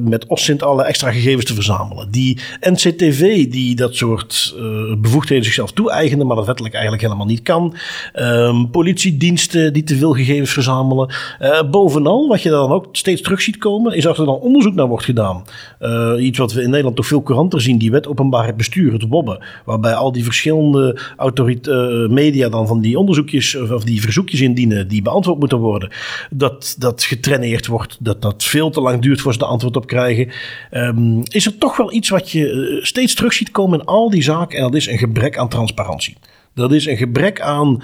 met 0.00 0.26
OSINT 0.26 0.62
alle 0.62 0.82
extra 0.82 1.10
gegevens 1.10 1.44
te 1.44 1.54
verzamelen. 1.54 2.10
Die 2.10 2.38
NCTV 2.60 3.50
die 3.50 3.76
dat 3.76 3.94
soort 3.94 4.54
bevoegdheden 4.98 5.44
zichzelf 5.44 5.72
toe-eigenen, 5.72 6.26
maar 6.26 6.36
dat 6.36 6.46
wettelijk 6.46 6.74
eigenlijk 6.74 7.04
helemaal 7.04 7.26
niet 7.26 7.42
kan. 7.42 7.74
Um, 8.14 8.70
politiediensten 8.70 9.72
die 9.72 9.82
te 9.82 9.96
veel 9.96 10.03
gegevens 10.12 10.52
verzamelen. 10.52 11.14
Uh, 11.40 11.62
bovenal, 11.70 12.28
wat 12.28 12.42
je 12.42 12.50
dan 12.50 12.72
ook 12.72 12.86
steeds 12.92 13.22
terug 13.22 13.40
ziet 13.40 13.58
komen, 13.58 13.96
is 13.96 14.02
dat 14.02 14.18
er 14.18 14.26
dan 14.26 14.38
onderzoek 14.38 14.74
naar 14.74 14.86
wordt 14.86 15.04
gedaan. 15.04 15.44
Uh, 15.80 16.14
iets 16.18 16.38
wat 16.38 16.52
we 16.52 16.62
in 16.62 16.68
Nederland 16.68 16.96
toch 16.96 17.06
veel 17.06 17.22
couranter 17.22 17.60
zien, 17.60 17.78
die 17.78 17.90
wet 17.90 18.06
openbaarheid 18.06 18.56
bestuur, 18.56 18.92
het 18.92 19.08
WOBBE. 19.08 19.44
Waarbij 19.64 19.94
al 19.94 20.12
die 20.12 20.24
verschillende 20.24 20.98
uh, 21.18 22.08
media 22.08 22.48
dan 22.48 22.66
van 22.66 22.80
die 22.80 22.98
onderzoekjes 22.98 23.56
of 23.56 23.84
die 23.84 24.00
verzoekjes 24.00 24.40
indienen 24.40 24.88
die 24.88 25.02
beantwoord 25.02 25.38
moeten 25.38 25.58
worden. 25.58 25.90
Dat 26.30 26.76
dat 26.78 27.02
getraineerd 27.02 27.66
wordt, 27.66 27.96
dat 28.00 28.22
dat 28.22 28.44
veel 28.44 28.70
te 28.70 28.80
lang 28.80 29.02
duurt 29.02 29.20
voor 29.20 29.32
ze 29.32 29.38
de 29.38 29.44
antwoord 29.44 29.76
op 29.76 29.86
krijgen. 29.86 30.30
Um, 30.72 31.22
is 31.28 31.46
er 31.46 31.58
toch 31.58 31.76
wel 31.76 31.92
iets 31.92 32.08
wat 32.08 32.30
je 32.30 32.78
steeds 32.82 33.14
terug 33.14 33.32
ziet 33.32 33.50
komen 33.50 33.78
in 33.78 33.86
al 33.86 34.10
die 34.10 34.22
zaken 34.22 34.58
en 34.58 34.64
dat 34.64 34.74
is 34.74 34.86
een 34.86 34.98
gebrek 34.98 35.38
aan 35.38 35.48
transparantie. 35.48 36.16
Dat 36.54 36.72
is 36.72 36.86
een 36.86 36.96
gebrek 36.96 37.40
aan 37.40 37.82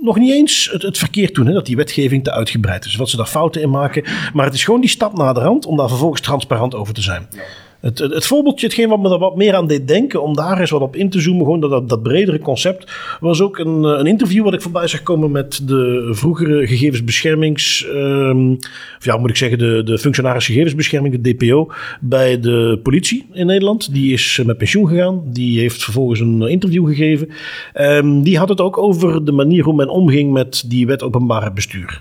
nog 0.00 0.18
niet 0.18 0.32
eens 0.32 0.68
het, 0.72 0.82
het 0.82 0.98
verkeerd 0.98 1.34
doen, 1.34 1.46
hè, 1.46 1.52
dat 1.52 1.66
die 1.66 1.76
wetgeving 1.76 2.24
te 2.24 2.32
uitgebreid 2.32 2.84
is. 2.84 2.96
Wat 2.96 3.08
ze 3.08 3.16
daar 3.16 3.26
fouten 3.26 3.62
in 3.62 3.70
maken. 3.70 4.04
Maar 4.32 4.44
het 4.44 4.54
is 4.54 4.64
gewoon 4.64 4.80
die 4.80 4.90
stap 4.90 5.16
naar 5.16 5.34
de 5.34 5.40
rand 5.40 5.66
om 5.66 5.76
daar 5.76 5.88
vervolgens 5.88 6.20
transparant 6.20 6.74
over 6.74 6.94
te 6.94 7.02
zijn. 7.02 7.26
Ja. 7.30 7.40
Het, 7.80 7.98
het, 7.98 8.26
voorbeeldje, 8.26 8.66
hetgeen 8.66 8.88
wat 8.88 9.00
me 9.00 9.10
er 9.10 9.18
wat 9.18 9.36
meer 9.36 9.54
aan 9.54 9.66
deed 9.66 9.88
denken, 9.88 10.22
om 10.22 10.34
daar 10.34 10.60
eens 10.60 10.70
wat 10.70 10.80
op 10.80 10.96
in 10.96 11.10
te 11.10 11.20
zoomen, 11.20 11.44
gewoon 11.44 11.60
dat, 11.60 11.88
dat, 11.88 12.02
bredere 12.02 12.38
concept, 12.38 12.92
was 13.20 13.40
ook 13.40 13.58
een, 13.58 13.84
eh, 13.84 13.98
een 13.98 14.06
interview 14.06 14.44
wat 14.44 14.54
ik 14.54 14.62
voorbij 14.62 14.86
zag 14.86 15.02
komen 15.02 15.30
met 15.30 15.68
de 15.68 16.08
vroegere 16.12 16.66
gegevensbeschermings, 16.66 17.86
um, 17.94 18.52
of 18.98 19.04
ja, 19.04 19.16
moet 19.16 19.30
ik 19.30 19.36
zeggen, 19.36 19.58
de, 19.58 19.82
de 19.84 19.98
functionaris 19.98 20.46
gegevensbescherming, 20.46 21.20
de 21.20 21.34
DPO, 21.34 21.72
bij 22.00 22.40
de 22.40 22.80
politie 22.82 23.26
in 23.32 23.46
Nederland. 23.46 23.92
Die 23.92 24.12
is 24.12 24.42
met 24.46 24.58
pensioen 24.58 24.88
gegaan, 24.88 25.22
die 25.26 25.60
heeft 25.60 25.84
vervolgens 25.84 26.20
een 26.20 26.42
interview 26.42 26.86
gegeven. 26.86 27.28
Um, 27.74 28.22
die 28.22 28.38
had 28.38 28.48
het 28.48 28.60
ook 28.60 28.78
over 28.78 29.24
de 29.24 29.32
manier 29.32 29.64
hoe 29.64 29.74
men 29.74 29.88
omging 29.88 30.32
met 30.32 30.64
die 30.66 30.86
wet 30.86 31.02
openbaarheid 31.02 31.54
bestuur. 31.54 32.00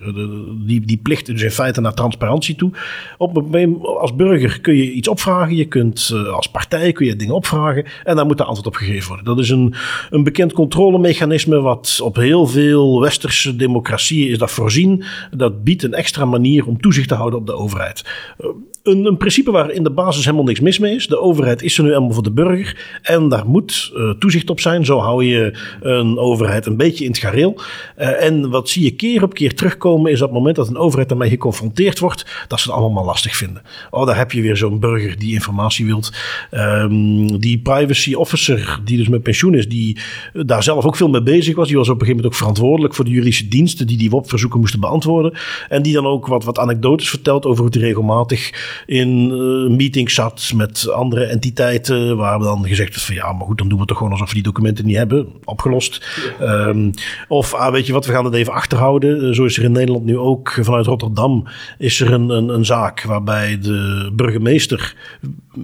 die, 0.66 0.86
die 0.86 0.98
plicht 0.98 1.26
dus 1.26 1.42
in 1.42 1.52
feite 1.52 1.82
naar 1.82 1.94
transparantie 1.94 2.56
toe. 2.56 2.72
Op, 3.18 3.56
als 4.00 4.16
burger 4.16 4.62
kun 4.62 4.76
je 4.76 4.92
iets 4.92 5.08
opvragen, 5.08 5.56
je 5.56 5.65
kunt 5.66 6.12
uh, 6.14 6.34
als 6.34 6.50
partij 6.50 6.92
kun 6.92 7.06
je 7.06 7.16
dingen 7.16 7.36
opvragen 7.36 7.86
en 8.04 8.16
daar 8.16 8.26
moet 8.26 8.38
daar 8.38 8.48
antwoord 8.48 8.68
op 8.68 8.76
gegeven 8.76 9.08
worden. 9.08 9.26
Dat 9.26 9.40
is 9.40 9.50
een, 9.50 9.74
een 10.10 10.24
bekend 10.24 10.54
controlemechanisme 10.54 11.62
wat 11.62 12.00
op 12.04 12.16
heel 12.16 12.48
veel 12.48 13.02
westerse 13.02 13.56
democratieën 13.56 14.30
is 14.30 14.38
dat 14.38 14.52
voorzien. 14.52 15.04
Dat 15.32 15.64
biedt 15.64 15.84
een 15.84 15.94
extra 15.94 16.26
manier 16.26 16.68
om 16.68 16.82
toezicht 16.82 17.08
te 17.08 17.16
houden 17.16 17.40
op 17.40 17.46
de 17.46 17.54
overheid. 17.54 18.06
Uh, 18.40 18.48
een, 18.84 19.06
een, 19.06 19.18
principe 19.18 19.52
waar 19.52 19.72
in 19.72 19.84
de 19.84 19.92
basis 19.92 20.26
helemaal 20.26 20.46
niks 20.46 20.60
mis 20.60 20.80
mee 20.80 20.96
is. 20.96 21.08
De 21.08 21.20
overheid 21.20 21.62
is 21.62 21.78
er 21.78 21.84
nu 21.84 21.90
helemaal 21.90 22.14
voor 22.14 22.24
de 22.24 22.32
burger. 22.32 23.00
En 23.02 23.30
daar 23.30 23.48
moet 23.48 23.92
uh, 23.96 24.10
toezicht 24.10 24.50
op 24.50 24.60
zijn. 24.60 24.86
Zo 24.86 25.00
hou 25.00 25.26
je 25.26 25.58
een 25.82 26.18
overheid 26.18 26.66
een 26.66 26.78
beetje 26.78 27.04
in 27.04 27.10
het 27.10 27.20
gareel. 27.20 27.62
En 27.96 28.50
wat 28.50 28.70
zie 28.70 28.84
je 28.84 28.92
keer 28.92 29.24
op 29.24 29.34
keer 29.34 29.56
terugkomen 29.56 30.12
is 30.12 30.22
op 30.22 30.28
het 30.28 30.38
moment 30.38 30.56
dat 30.56 30.68
een 30.68 30.78
overheid 30.78 31.10
daarmee 31.10 31.30
geconfronteerd 31.30 32.00
wordt, 32.00 32.46
dat 32.48 32.60
ze 32.60 32.72
het 32.72 32.80
allemaal 32.80 33.06
lastig 33.06 33.36
vinden. 33.36 33.62
Oh, 33.90 34.06
daar 34.06 34.18
heb 34.18 34.32
je 34.32 34.42
weer 34.42 34.58
zo'n 34.58 34.80
burger 34.80 35.20
die 35.20 35.34
informatie 35.34 35.55
wilt. 35.86 36.14
Um, 36.52 37.40
die 37.40 37.60
privacy 37.60 38.14
officer, 38.14 38.80
die 38.84 38.98
dus 38.98 39.08
met 39.08 39.24
pensioen 39.24 39.56
is, 39.56 39.68
die 39.68 39.98
daar 40.34 40.64
zelf 40.64 40.86
ook 40.86 40.96
veel 40.96 41.10
mee 41.10 41.24
bezig 41.24 41.56
was. 41.56 41.68
Die 41.68 41.78
was 41.78 41.90
op 41.90 41.94
een 41.94 42.06
gegeven 42.06 42.16
moment 42.16 42.34
ook 42.34 42.40
verantwoordelijk 42.40 42.96
voor 42.96 43.06
de 43.06 43.12
juridische 43.12 43.48
diensten 43.48 43.88
die 43.88 43.98
die 43.98 44.10
WOP-verzoeken 44.10 44.60
moesten 44.60 44.80
beantwoorden. 44.80 45.34
En 45.70 45.82
die 45.82 45.94
dan 45.94 46.06
ook 46.06 46.28
wat, 46.28 46.44
wat 46.44 46.60
anekdotes 46.60 47.10
vertelt 47.10 47.46
over 47.46 47.64
hoe 47.64 47.72
hij 47.72 47.82
regelmatig 47.82 48.54
in 48.86 49.30
uh, 49.30 49.78
meetings 49.78 50.14
zat 50.14 50.52
met 50.56 50.90
andere 50.90 51.26
entiteiten. 51.26 52.18
Waar 52.18 52.40
dan 52.40 52.68
gezegd 52.68 52.90
werd 52.90 53.02
van 53.02 53.16
ja, 53.16 53.34
maar 53.34 53.46
goed, 53.46 53.58
dan 53.58 53.68
doen 53.68 53.80
we 53.80 53.86
toch 53.86 53.98
gewoon 53.98 54.12
alsof 54.12 54.28
we 54.28 54.34
die 54.34 54.44
documenten 54.44 54.86
niet 54.86 54.96
hebben. 54.96 55.28
Opgelost. 55.44 56.06
Um, 56.42 56.92
of 57.28 57.54
ah, 57.54 57.72
weet 57.72 57.88
je 57.88 57.94
wat, 57.94 58.06
we 58.06 58.12
gaan 58.12 58.26
het 58.26 58.34
even 58.34 58.54
achterhouden. 58.54 59.24
Uh, 59.24 59.34
zo 59.34 59.46
is 59.46 59.58
er 59.58 59.64
in 59.64 59.72
Nederland 59.72 60.06
nu 60.06 60.18
ook 60.18 60.58
vanuit 60.62 60.86
Rotterdam 60.86 61.48
is 61.78 62.02
er 62.02 62.14
een, 62.14 62.30
een, 62.30 62.50
een 62.50 62.66
zaak 62.66 63.04
waarbij 63.04 63.60
de 63.60 64.12
burgemeester 64.14 64.96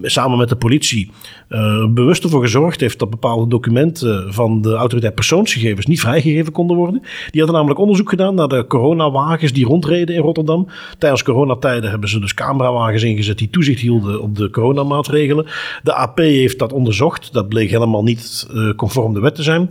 samen 0.01 0.37
met 0.37 0.49
de 0.49 0.55
politie 0.55 1.11
uh, 1.51 1.87
bewust 1.87 2.23
ervoor 2.23 2.41
gezorgd 2.41 2.79
heeft 2.79 2.99
dat 2.99 3.09
bepaalde 3.09 3.47
documenten 3.47 4.33
van 4.33 4.61
de 4.61 4.73
autoriteit 4.73 5.15
persoonsgegevens 5.15 5.85
niet 5.85 5.99
vrijgegeven 5.99 6.51
konden 6.51 6.77
worden. 6.77 7.01
Die 7.01 7.41
hadden 7.41 7.53
namelijk 7.53 7.79
onderzoek 7.79 8.09
gedaan 8.09 8.35
naar 8.35 8.47
de 8.47 8.65
coronawagens 8.67 9.53
die 9.53 9.65
rondreden 9.65 10.15
in 10.15 10.21
Rotterdam. 10.21 10.67
Tijdens 10.97 11.23
coronatijden 11.23 11.89
hebben 11.89 12.09
ze 12.09 12.19
dus 12.19 12.33
camerawagens 12.33 13.03
ingezet 13.03 13.37
die 13.37 13.49
toezicht 13.49 13.81
hielden 13.81 14.21
op 14.21 14.35
de 14.35 14.49
coronamaatregelen. 14.49 15.45
De 15.83 15.93
AP 15.93 16.17
heeft 16.17 16.59
dat 16.59 16.73
onderzocht. 16.73 17.33
Dat 17.33 17.49
bleek 17.49 17.69
helemaal 17.69 18.03
niet 18.03 18.47
uh, 18.53 18.73
conform 18.75 19.13
de 19.13 19.19
wet 19.19 19.35
te 19.35 19.43
zijn. 19.43 19.69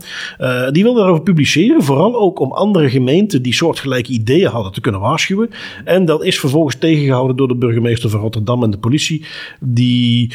Die 0.71 0.83
wilden 0.83 1.01
daarover 1.01 1.23
publiceren, 1.23 1.83
vooral 1.83 2.19
ook 2.19 2.39
om 2.39 2.51
andere 2.51 2.89
gemeenten 2.89 3.41
die 3.41 3.53
soortgelijke 3.53 4.11
ideeën 4.11 4.49
hadden 4.49 4.71
te 4.71 4.81
kunnen 4.81 5.01
waarschuwen. 5.01 5.49
En 5.85 6.05
dat 6.05 6.23
is 6.23 6.39
vervolgens 6.39 6.75
tegengehouden 6.75 7.35
door 7.35 7.47
de 7.47 7.55
burgemeester 7.55 8.09
van 8.09 8.19
Rotterdam 8.19 8.63
en 8.63 8.71
de 8.71 8.77
politie, 8.77 9.25
die 9.59 10.31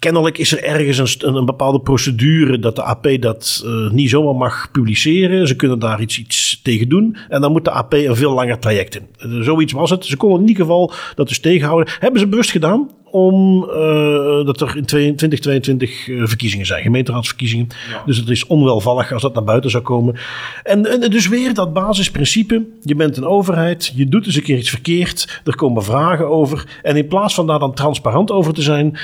kennelijk 0.00 0.38
is 0.38 0.52
er 0.52 0.64
ergens 0.64 1.22
een, 1.22 1.34
een, 1.34 1.44
bepaalde 1.44 1.80
procedure 1.80 2.58
dat 2.58 2.76
de 2.76 2.82
AP 2.82 3.08
dat 3.20 3.62
uh, 3.64 3.90
niet 3.90 4.10
zomaar 4.10 4.34
mag 4.34 4.70
publiceren. 4.70 5.48
Ze 5.48 5.56
kunnen 5.56 5.78
daar 5.78 6.00
iets, 6.00 6.18
iets 6.18 6.60
tegen 6.62 6.88
doen. 6.88 7.16
En 7.28 7.40
dan 7.40 7.52
moet 7.52 7.64
de 7.64 7.70
AP 7.70 7.92
een 7.92 8.16
veel 8.16 8.32
langer 8.32 8.58
traject 8.58 8.96
in. 8.96 9.06
Uh, 9.32 9.40
zoiets 9.40 9.72
was 9.72 9.90
het. 9.90 10.04
Ze 10.04 10.16
konden 10.16 10.40
in 10.40 10.48
ieder 10.48 10.64
geval 10.64 10.92
dat 11.14 11.28
dus 11.28 11.40
tegenhouden. 11.40 11.94
Hebben 11.98 12.20
ze 12.20 12.26
bewust 12.26 12.50
gedaan 12.50 12.90
om 13.10 13.62
uh, 13.62 14.46
dat 14.46 14.60
er 14.60 14.76
in 14.76 14.84
2022 14.84 16.04
verkiezingen 16.04 16.66
zijn, 16.66 16.82
gemeenteraadsverkiezingen. 16.82 17.68
Ja. 17.90 18.02
Dus 18.06 18.16
het 18.16 18.28
is 18.28 18.46
onwelvallig 18.46 19.12
als 19.12 19.22
dat 19.22 19.34
naar 19.34 19.44
buiten 19.44 19.70
zou 19.70 19.82
komen. 19.82 20.16
En, 20.62 21.02
en, 21.02 21.10
dus 21.10 21.28
weer 21.28 21.54
dat 21.54 21.72
basisprincipe: 21.72 22.66
je 22.82 22.94
bent 22.94 23.16
een 23.16 23.26
overheid, 23.26 23.92
je 23.94 24.08
doet 24.08 24.26
eens 24.26 24.36
een 24.36 24.42
keer 24.42 24.58
iets 24.58 24.70
verkeerd, 24.70 25.40
er 25.44 25.56
komen 25.56 25.84
vragen 25.84 26.28
over. 26.28 26.80
En 26.82 26.96
in 26.96 27.06
plaats 27.06 27.34
van 27.34 27.46
daar 27.46 27.58
dan 27.58 27.74
transparant 27.74 28.30
over 28.30 28.54
te 28.54 28.62
zijn 28.62 28.98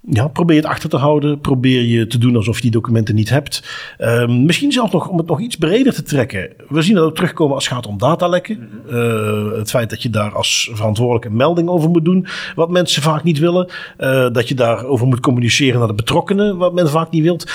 ja, 0.00 0.28
probeer 0.28 0.56
het 0.56 0.66
achter 0.66 0.88
te 0.88 0.96
houden. 0.96 1.40
Probeer 1.40 1.82
je 1.82 2.06
te 2.06 2.18
doen 2.18 2.36
alsof 2.36 2.56
je 2.56 2.62
die 2.62 2.70
documenten 2.70 3.14
niet 3.14 3.30
hebt. 3.30 3.62
Um, 3.98 4.44
misschien 4.44 4.72
zelfs 4.72 4.92
nog 4.92 5.08
om 5.08 5.18
het 5.18 5.26
nog 5.26 5.40
iets 5.40 5.56
breder 5.56 5.94
te 5.94 6.02
trekken. 6.02 6.52
We 6.68 6.82
zien 6.82 6.94
dat 6.94 7.04
ook 7.04 7.14
terugkomen 7.14 7.54
als 7.54 7.64
het 7.64 7.74
gaat 7.74 7.86
om 7.86 7.98
datalekken. 7.98 8.70
Uh, 8.90 9.52
het 9.52 9.70
feit 9.70 9.90
dat 9.90 10.02
je 10.02 10.10
daar 10.10 10.34
als 10.34 10.70
verantwoordelijke 10.72 11.28
een 11.28 11.36
melding 11.36 11.68
over 11.68 11.90
moet 11.90 12.04
doen. 12.04 12.26
Wat 12.54 12.70
mensen 12.70 13.02
vaak 13.02 13.22
niet 13.22 13.38
willen. 13.38 13.70
Uh, 13.98 14.30
dat 14.30 14.48
je 14.48 14.54
daarover 14.54 15.06
moet 15.06 15.20
communiceren 15.20 15.78
naar 15.78 15.88
de 15.88 15.94
betrokkenen. 15.94 16.56
Wat 16.56 16.74
men 16.74 16.88
vaak 16.88 17.10
niet 17.10 17.22
wilt. 17.22 17.50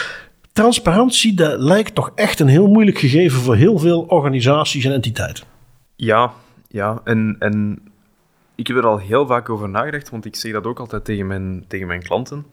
Transparantie 0.52 1.34
dat 1.34 1.60
lijkt 1.60 1.96
toch 1.96 2.12
echt 2.16 2.40
een 2.40 2.48
heel 2.48 2.68
moeilijk 2.68 2.98
gegeven 2.98 3.40
voor 3.40 3.56
heel 3.56 3.80
veel 3.80 4.02
organisaties 4.02 4.86
en 4.86 4.94
entiteiten. 4.94 5.44
Ja, 5.96 6.32
ja. 6.68 7.02
En, 7.04 7.36
en 7.40 7.80
ik 8.56 8.68
heb 8.68 8.78
er 8.78 8.86
al 8.86 8.98
heel 8.98 9.28
vaak 9.28 9.50
over 9.50 9.70
nagedacht, 9.70 10.10
want 10.10 10.26
ik 10.26 10.36
zeg 10.36 10.52
dat 10.52 10.66
ook 10.66 10.80
altijd 10.80 11.06
tegen 11.06 11.28
mijn, 11.28 11.66
tegen 11.68 11.88
mijn 11.88 12.04
klanten. 12.04 12.46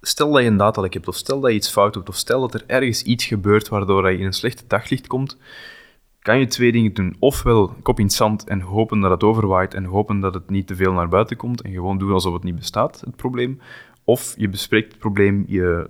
Stel 0.00 0.32
dat 0.32 0.42
je 0.42 0.48
een 0.48 0.56
datalek 0.56 0.92
hebt, 0.92 1.08
of 1.08 1.16
stel 1.16 1.40
dat 1.40 1.50
je 1.50 1.56
iets 1.56 1.70
fout 1.70 1.92
doet, 1.92 2.08
of 2.08 2.16
stel 2.16 2.40
dat 2.40 2.54
er 2.54 2.64
ergens 2.66 3.02
iets 3.02 3.24
gebeurt 3.24 3.68
waardoor 3.68 4.10
je 4.10 4.18
in 4.18 4.26
een 4.26 4.32
slechte 4.32 4.64
daglicht 4.66 5.06
komt, 5.06 5.38
kan 6.20 6.38
je 6.38 6.46
twee 6.46 6.72
dingen 6.72 6.94
doen. 6.94 7.16
Ofwel 7.18 7.74
kop 7.82 7.98
in 7.98 8.04
het 8.04 8.14
zand 8.14 8.44
en 8.44 8.60
hopen 8.60 9.00
dat 9.00 9.10
het 9.10 9.22
overwaait 9.22 9.74
en 9.74 9.84
hopen 9.84 10.20
dat 10.20 10.34
het 10.34 10.50
niet 10.50 10.66
te 10.66 10.76
veel 10.76 10.92
naar 10.92 11.08
buiten 11.08 11.36
komt 11.36 11.62
en 11.62 11.72
gewoon 11.72 11.98
doen 11.98 12.12
alsof 12.12 12.32
het 12.32 12.42
niet 12.42 12.56
bestaat, 12.56 13.00
het 13.00 13.16
probleem. 13.16 13.60
Of 14.04 14.34
je 14.36 14.48
bespreekt 14.48 14.92
het 14.92 15.00
probleem, 15.00 15.44
je 15.46 15.88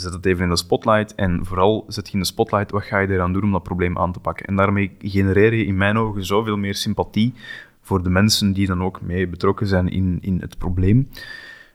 zet 0.00 0.12
het 0.12 0.26
even 0.26 0.42
in 0.42 0.50
de 0.50 0.56
spotlight 0.56 1.14
en 1.14 1.46
vooral 1.46 1.84
zet 1.88 2.06
je 2.06 2.12
in 2.12 2.18
de 2.18 2.24
spotlight 2.26 2.70
wat 2.70 2.82
ga 2.82 2.98
je 2.98 3.08
eraan 3.08 3.32
doen 3.32 3.42
om 3.42 3.52
dat 3.52 3.62
probleem 3.62 3.98
aan 3.98 4.12
te 4.12 4.20
pakken. 4.20 4.46
En 4.46 4.56
daarmee 4.56 4.96
genereer 4.98 5.54
je 5.54 5.64
in 5.64 5.76
mijn 5.76 5.98
ogen 5.98 6.24
zoveel 6.24 6.56
meer 6.56 6.74
sympathie 6.74 7.34
voor 7.80 8.02
de 8.02 8.10
mensen 8.10 8.52
die 8.52 8.66
dan 8.66 8.82
ook 8.82 9.00
mee 9.00 9.28
betrokken 9.28 9.66
zijn 9.66 9.88
in, 9.88 10.18
in 10.20 10.40
het 10.40 10.58
probleem. 10.58 11.08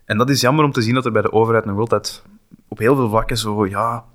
En 0.06 0.18
dat 0.18 0.30
is 0.30 0.42
jammer 0.42 0.66
om 0.66 0.72
te 0.72 0.82
zien 0.82 0.94
dat 0.94 1.06
er 1.06 1.12
bij 1.12 1.22
de 1.22 1.32
overheid 1.32 1.66
nog 1.66 1.80
altijd 1.80 2.24
op 2.68 2.78
heel 2.78 2.96
veel 2.96 3.10
vlakken 3.10 3.38
zo, 3.38 3.68
ja, 3.68 4.06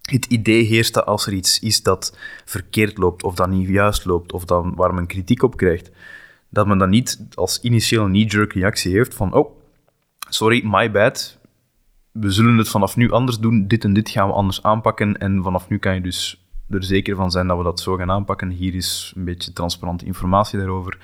het 0.00 0.24
idee 0.24 0.62
heerst 0.62 0.94
dat 0.94 1.06
als 1.06 1.26
er 1.26 1.32
iets 1.32 1.58
is 1.58 1.82
dat 1.82 2.18
verkeerd 2.44 2.98
loopt, 2.98 3.22
of 3.22 3.34
dat 3.34 3.48
niet 3.48 3.68
juist 3.68 4.04
loopt, 4.04 4.32
of 4.32 4.44
dan, 4.44 4.74
waar 4.74 4.94
men 4.94 5.06
kritiek 5.06 5.42
op 5.42 5.56
krijgt, 5.56 5.90
dat 6.48 6.66
men 6.66 6.78
dan 6.78 6.90
niet 6.90 7.26
als 7.34 7.60
initiële 7.60 8.04
knee-jerk 8.04 8.52
reactie 8.52 8.92
heeft 8.92 9.14
van, 9.14 9.32
oh, 9.32 9.58
sorry, 10.28 10.62
my 10.64 10.90
bad, 10.90 11.35
we 12.20 12.30
zullen 12.30 12.58
het 12.58 12.68
vanaf 12.68 12.96
nu 12.96 13.10
anders 13.10 13.38
doen, 13.38 13.66
dit 13.66 13.84
en 13.84 13.92
dit 13.92 14.10
gaan 14.10 14.28
we 14.28 14.34
anders 14.34 14.62
aanpakken, 14.62 15.18
en 15.18 15.42
vanaf 15.42 15.68
nu 15.68 15.78
kan 15.78 15.94
je 15.94 16.00
dus 16.00 16.46
er 16.70 16.84
zeker 16.84 17.16
van 17.16 17.30
zijn 17.30 17.46
dat 17.46 17.56
we 17.56 17.62
dat 17.62 17.80
zo 17.80 17.96
gaan 17.96 18.10
aanpakken. 18.10 18.50
Hier 18.50 18.74
is 18.74 19.12
een 19.16 19.24
beetje 19.24 19.52
transparante 19.52 20.04
informatie 20.04 20.58
daarover 20.58 20.98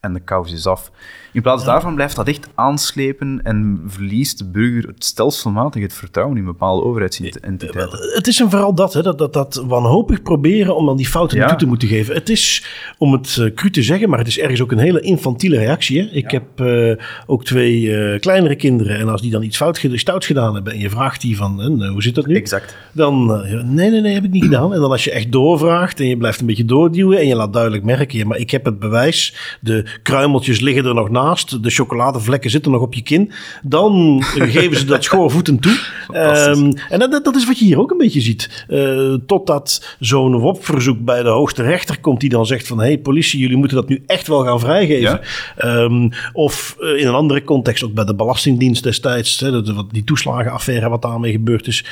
en 0.00 0.12
de 0.12 0.20
kous 0.20 0.52
is 0.52 0.66
af. 0.66 0.90
In 1.32 1.42
plaats 1.42 1.64
daarvan 1.64 1.94
blijft 1.94 2.16
dat 2.16 2.28
echt 2.28 2.48
aanslepen 2.54 3.40
en 3.42 3.82
verliest 3.86 4.38
de 4.38 4.44
burger 4.44 4.86
het 4.88 5.04
stelselmatig 5.04 5.82
het 5.82 5.92
vertrouwen 5.92 6.36
in 6.36 6.44
bepaalde 6.44 6.84
overheidsentiteiten. 6.84 7.98
Het 8.14 8.26
is 8.26 8.42
vooral 8.48 8.74
dat, 8.74 8.92
hè, 8.92 9.02
dat, 9.02 9.18
dat, 9.18 9.32
dat 9.32 9.64
wanhopig 9.66 10.22
proberen 10.22 10.76
om 10.76 10.86
dan 10.86 10.96
die 10.96 11.06
fouten 11.06 11.38
ja. 11.38 11.48
toe 11.48 11.56
te 11.56 11.66
moeten 11.66 11.88
geven. 11.88 12.14
Het 12.14 12.28
is, 12.28 12.66
om 12.98 13.12
het 13.12 13.36
uh, 13.40 13.54
cru 13.54 13.70
te 13.70 13.82
zeggen, 13.82 14.08
maar 14.08 14.18
het 14.18 14.28
is 14.28 14.38
ergens 14.38 14.60
ook 14.60 14.72
een 14.72 14.78
hele 14.78 15.00
infantiele 15.00 15.58
reactie. 15.58 16.00
Hè? 16.00 16.06
Ik 16.06 16.30
ja. 16.30 16.38
heb 16.38 16.66
uh, 16.66 17.04
ook 17.26 17.44
twee 17.44 17.80
uh, 17.80 18.20
kleinere 18.20 18.56
kinderen 18.56 18.98
en 18.98 19.08
als 19.08 19.20
die 19.20 19.30
dan 19.30 19.42
iets 19.42 19.56
fout, 19.56 19.86
stouts 19.92 20.26
gedaan 20.26 20.54
hebben 20.54 20.72
en 20.72 20.78
je 20.78 20.90
vraagt 20.90 21.20
die 21.20 21.36
van, 21.36 21.82
hoe 21.92 22.02
zit 22.02 22.14
dat 22.14 22.26
nu? 22.26 22.34
Exact. 22.34 22.76
Dan, 22.92 23.26
nee, 23.74 23.90
nee, 23.90 24.00
nee, 24.00 24.14
heb 24.14 24.24
ik 24.24 24.30
niet 24.30 24.44
gedaan. 24.44 24.74
En 24.74 24.80
dan 24.80 24.90
als 24.90 25.04
je 25.04 25.10
echt 25.10 25.32
doorvraagt 25.32 26.00
en 26.00 26.06
je 26.06 26.16
blijft 26.16 26.40
een 26.40 26.46
beetje 26.46 26.64
doorduwen 26.64 27.18
en 27.18 27.26
je 27.26 27.34
laat 27.34 27.52
duidelijk 27.52 27.84
merken, 27.84 28.18
ja, 28.18 28.26
maar 28.26 28.38
ik 28.38 28.50
heb 28.50 28.64
het 28.64 28.78
bewijs, 28.78 29.56
de 29.60 29.86
kruimeltjes 30.02 30.60
liggen 30.60 30.84
er 30.84 30.94
nog 30.94 31.10
naast, 31.22 31.62
de 31.62 31.70
chocoladevlekken 31.70 32.50
zitten 32.50 32.72
nog 32.72 32.80
op 32.80 32.94
je 32.94 33.02
kin, 33.02 33.32
dan 33.62 34.22
geven 34.56 34.78
ze 34.78 34.84
dat 34.84 35.04
schoorvoeten 35.04 35.58
toe. 35.58 35.78
Um, 36.12 36.72
en 36.88 36.98
dat, 36.98 37.24
dat, 37.24 37.36
is 37.36 37.46
wat 37.46 37.58
je 37.58 37.64
hier 37.64 37.78
ook 37.78 37.90
een 37.90 37.98
beetje 37.98 38.20
ziet. 38.20 38.64
Uh, 38.68 39.14
totdat 39.26 39.96
zo'n 39.98 40.38
WOP-verzoek 40.38 41.04
bij 41.04 41.22
de 41.22 41.28
hoogste 41.28 41.62
rechter 41.62 42.00
komt, 42.00 42.20
die 42.20 42.30
dan 42.30 42.46
zegt 42.46 42.66
van, 42.66 42.78
hé 42.78 42.86
hey, 42.86 42.98
politie, 42.98 43.40
jullie 43.40 43.56
moeten 43.56 43.76
dat 43.76 43.88
nu 43.88 44.02
echt 44.06 44.26
wel 44.26 44.44
gaan 44.44 44.60
vrijgeven. 44.60 45.20
Ja? 45.56 45.82
Um, 45.82 46.10
of 46.32 46.76
uh, 46.80 47.00
in 47.00 47.06
een 47.06 47.14
andere 47.14 47.44
context, 47.44 47.84
ook 47.84 47.94
bij 47.94 48.04
de 48.04 48.14
Belastingdienst 48.14 48.82
destijds, 48.82 49.40
hè, 49.40 49.62
die 49.90 50.04
toeslagenaffaire 50.04 50.88
wat 50.88 51.02
daarmee 51.02 51.32
gebeurd 51.32 51.66
is. 51.66 51.84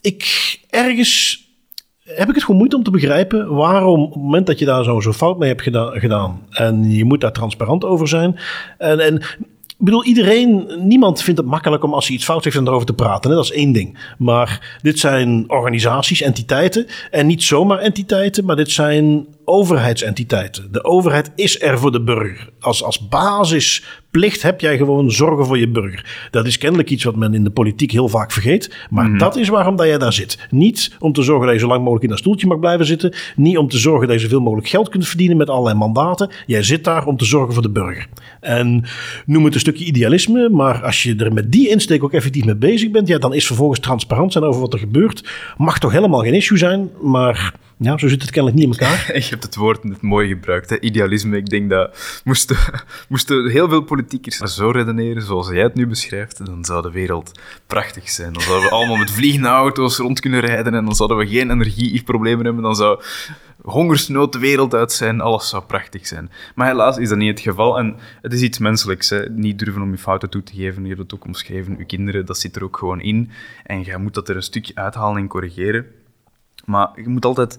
Ik 0.00 0.58
ergens 0.70 1.41
heb 2.14 2.28
ik 2.28 2.34
het 2.34 2.44
gewoon 2.44 2.56
moeite 2.56 2.76
om 2.76 2.82
te 2.82 2.90
begrijpen 2.90 3.54
waarom 3.54 4.02
op 4.02 4.12
het 4.12 4.22
moment 4.22 4.46
dat 4.46 4.58
je 4.58 4.64
daar 4.64 4.84
zo, 4.84 5.12
fout 5.12 5.38
mee 5.38 5.48
hebt 5.48 5.62
gedaan, 5.62 6.00
gedaan 6.00 6.40
en 6.50 6.90
je 6.90 7.04
moet 7.04 7.20
daar 7.20 7.32
transparant 7.32 7.84
over 7.84 8.08
zijn. 8.08 8.38
En, 8.78 9.00
en 9.00 9.14
ik 9.82 9.88
bedoel, 9.88 10.04
iedereen, 10.04 10.70
niemand 10.78 11.22
vindt 11.22 11.40
het 11.40 11.48
makkelijk 11.48 11.84
om 11.84 11.94
als 11.94 12.06
hij 12.06 12.16
iets 12.16 12.24
fout 12.24 12.44
heeft 12.44 12.56
en 12.56 12.66
erover 12.66 12.86
te 12.86 12.94
praten. 12.94 13.30
Hè? 13.30 13.36
Dat 13.36 13.44
is 13.44 13.52
één 13.52 13.72
ding. 13.72 14.14
Maar 14.18 14.78
dit 14.82 14.98
zijn 14.98 15.44
organisaties, 15.50 16.20
entiteiten. 16.20 16.86
En 17.10 17.26
niet 17.26 17.42
zomaar 17.42 17.78
entiteiten, 17.78 18.44
maar 18.44 18.56
dit 18.56 18.70
zijn 18.70 19.26
overheidsentiteiten. 19.44 20.72
De 20.72 20.84
overheid 20.84 21.32
is 21.34 21.62
er 21.62 21.78
voor 21.78 21.92
de 21.92 22.02
burger. 22.02 22.48
Als, 22.60 22.82
als 22.82 23.08
basisplicht 23.08 24.42
heb 24.42 24.60
jij 24.60 24.76
gewoon 24.76 25.10
zorgen 25.10 25.46
voor 25.46 25.58
je 25.58 25.68
burger. 25.68 26.28
Dat 26.30 26.46
is 26.46 26.58
kennelijk 26.58 26.90
iets 26.90 27.04
wat 27.04 27.16
men 27.16 27.34
in 27.34 27.44
de 27.44 27.50
politiek 27.50 27.90
heel 27.90 28.08
vaak 28.08 28.32
vergeet. 28.32 28.86
Maar 28.90 29.08
mm. 29.08 29.18
dat 29.18 29.36
is 29.36 29.48
waarom 29.48 29.76
dat 29.76 29.86
jij 29.86 29.98
daar 29.98 30.12
zit. 30.12 30.38
Niet 30.50 30.96
om 30.98 31.12
te 31.12 31.22
zorgen 31.22 31.46
dat 31.46 31.54
je 31.54 31.60
zo 31.60 31.66
lang 31.66 31.80
mogelijk 31.80 32.04
in 32.04 32.10
dat 32.10 32.18
stoeltje 32.18 32.46
mag 32.46 32.58
blijven 32.58 32.86
zitten. 32.86 33.14
Niet 33.36 33.58
om 33.58 33.68
te 33.68 33.78
zorgen 33.78 34.08
dat 34.08 34.16
je 34.16 34.22
zoveel 34.22 34.40
mogelijk 34.40 34.68
geld 34.68 34.88
kunt 34.88 35.08
verdienen 35.08 35.36
met 35.36 35.50
allerlei 35.50 35.78
mandaten. 35.78 36.30
Jij 36.46 36.62
zit 36.62 36.84
daar 36.84 37.06
om 37.06 37.16
te 37.16 37.24
zorgen 37.24 37.54
voor 37.54 37.62
de 37.62 37.70
burger. 37.70 38.06
En 38.40 38.84
noem 39.26 39.44
het 39.44 39.54
een 39.54 39.60
stukje 39.60 39.84
idealisme. 39.84 40.48
Maar 40.48 40.84
als 40.84 41.02
je 41.02 41.16
er 41.16 41.32
met 41.32 41.52
die 41.52 41.68
insteek 41.68 42.04
ook 42.04 42.12
effectief 42.12 42.44
mee 42.44 42.56
bezig 42.56 42.90
bent. 42.90 43.08
Ja, 43.08 43.18
dan 43.18 43.34
is 43.34 43.46
vervolgens 43.46 43.80
transparant 43.80 44.32
zijn 44.32 44.44
over 44.44 44.60
wat 44.60 44.72
er 44.72 44.78
gebeurt. 44.78 45.24
Mag 45.56 45.78
toch 45.78 45.92
helemaal 45.92 46.20
geen 46.20 46.34
issue 46.34 46.58
zijn. 46.58 46.90
Maar 47.02 47.54
ja, 47.76 47.98
zo 47.98 48.08
zit 48.08 48.22
het 48.22 48.30
kennelijk 48.30 48.60
niet 48.60 48.78
in 48.78 48.86
elkaar. 48.86 49.10
Je 49.22 49.28
hebt 49.30 49.42
het 49.42 49.56
woord 49.56 49.84
net 49.84 50.00
mooi 50.00 50.28
gebruikt, 50.28 50.70
hè? 50.70 50.80
idealisme. 50.80 51.36
Ik 51.36 51.48
denk 51.48 51.70
dat 51.70 52.20
moesten, 52.24 52.56
moesten 53.08 53.50
heel 53.50 53.68
veel 53.68 53.82
politiekers 53.82 54.36
zo 54.36 54.70
redeneren 54.70 55.22
zoals 55.22 55.48
jij 55.48 55.62
het 55.62 55.74
nu 55.74 55.86
beschrijft, 55.86 56.46
dan 56.46 56.64
zou 56.64 56.82
de 56.82 56.90
wereld 56.90 57.40
prachtig 57.66 58.10
zijn. 58.10 58.32
Dan 58.32 58.42
zouden 58.42 58.68
we 58.68 58.74
allemaal 58.74 58.96
met 58.96 59.10
vliegende 59.10 59.48
auto's 59.48 59.96
rond 59.96 60.20
kunnen 60.20 60.40
rijden 60.40 60.74
en 60.74 60.84
dan 60.84 60.94
zouden 60.94 61.16
we 61.16 61.26
geen 61.26 61.50
energieproblemen 61.50 62.44
hebben. 62.44 62.62
Dan 62.62 62.76
zou 62.76 63.02
hongersnood 63.62 64.32
de 64.32 64.38
wereld 64.38 64.74
uit 64.74 64.92
zijn, 64.92 65.20
alles 65.20 65.48
zou 65.48 65.62
prachtig 65.62 66.06
zijn. 66.06 66.30
Maar 66.54 66.66
helaas 66.66 66.96
is 66.96 67.08
dat 67.08 67.18
niet 67.18 67.30
het 67.30 67.40
geval 67.40 67.78
en 67.78 67.96
het 68.22 68.32
is 68.32 68.40
iets 68.40 68.58
menselijks. 68.58 69.10
Hè? 69.10 69.28
Niet 69.28 69.58
durven 69.58 69.82
om 69.82 69.90
je 69.90 69.98
fouten 69.98 70.30
toe 70.30 70.42
te 70.42 70.54
geven, 70.54 70.82
je 70.82 70.88
hebt 70.88 71.00
het 71.00 71.14
ook 71.14 71.24
omschreven. 71.24 71.78
Je 71.78 71.84
kinderen, 71.84 72.26
dat 72.26 72.38
zit 72.38 72.56
er 72.56 72.64
ook 72.64 72.76
gewoon 72.76 73.00
in. 73.00 73.30
En 73.64 73.84
je 73.84 73.98
moet 73.98 74.14
dat 74.14 74.28
er 74.28 74.36
een 74.36 74.42
stukje 74.42 74.74
uithalen 74.74 75.22
en 75.22 75.28
corrigeren. 75.28 75.86
Maar 76.64 77.00
je 77.00 77.08
moet 77.08 77.24
altijd 77.24 77.58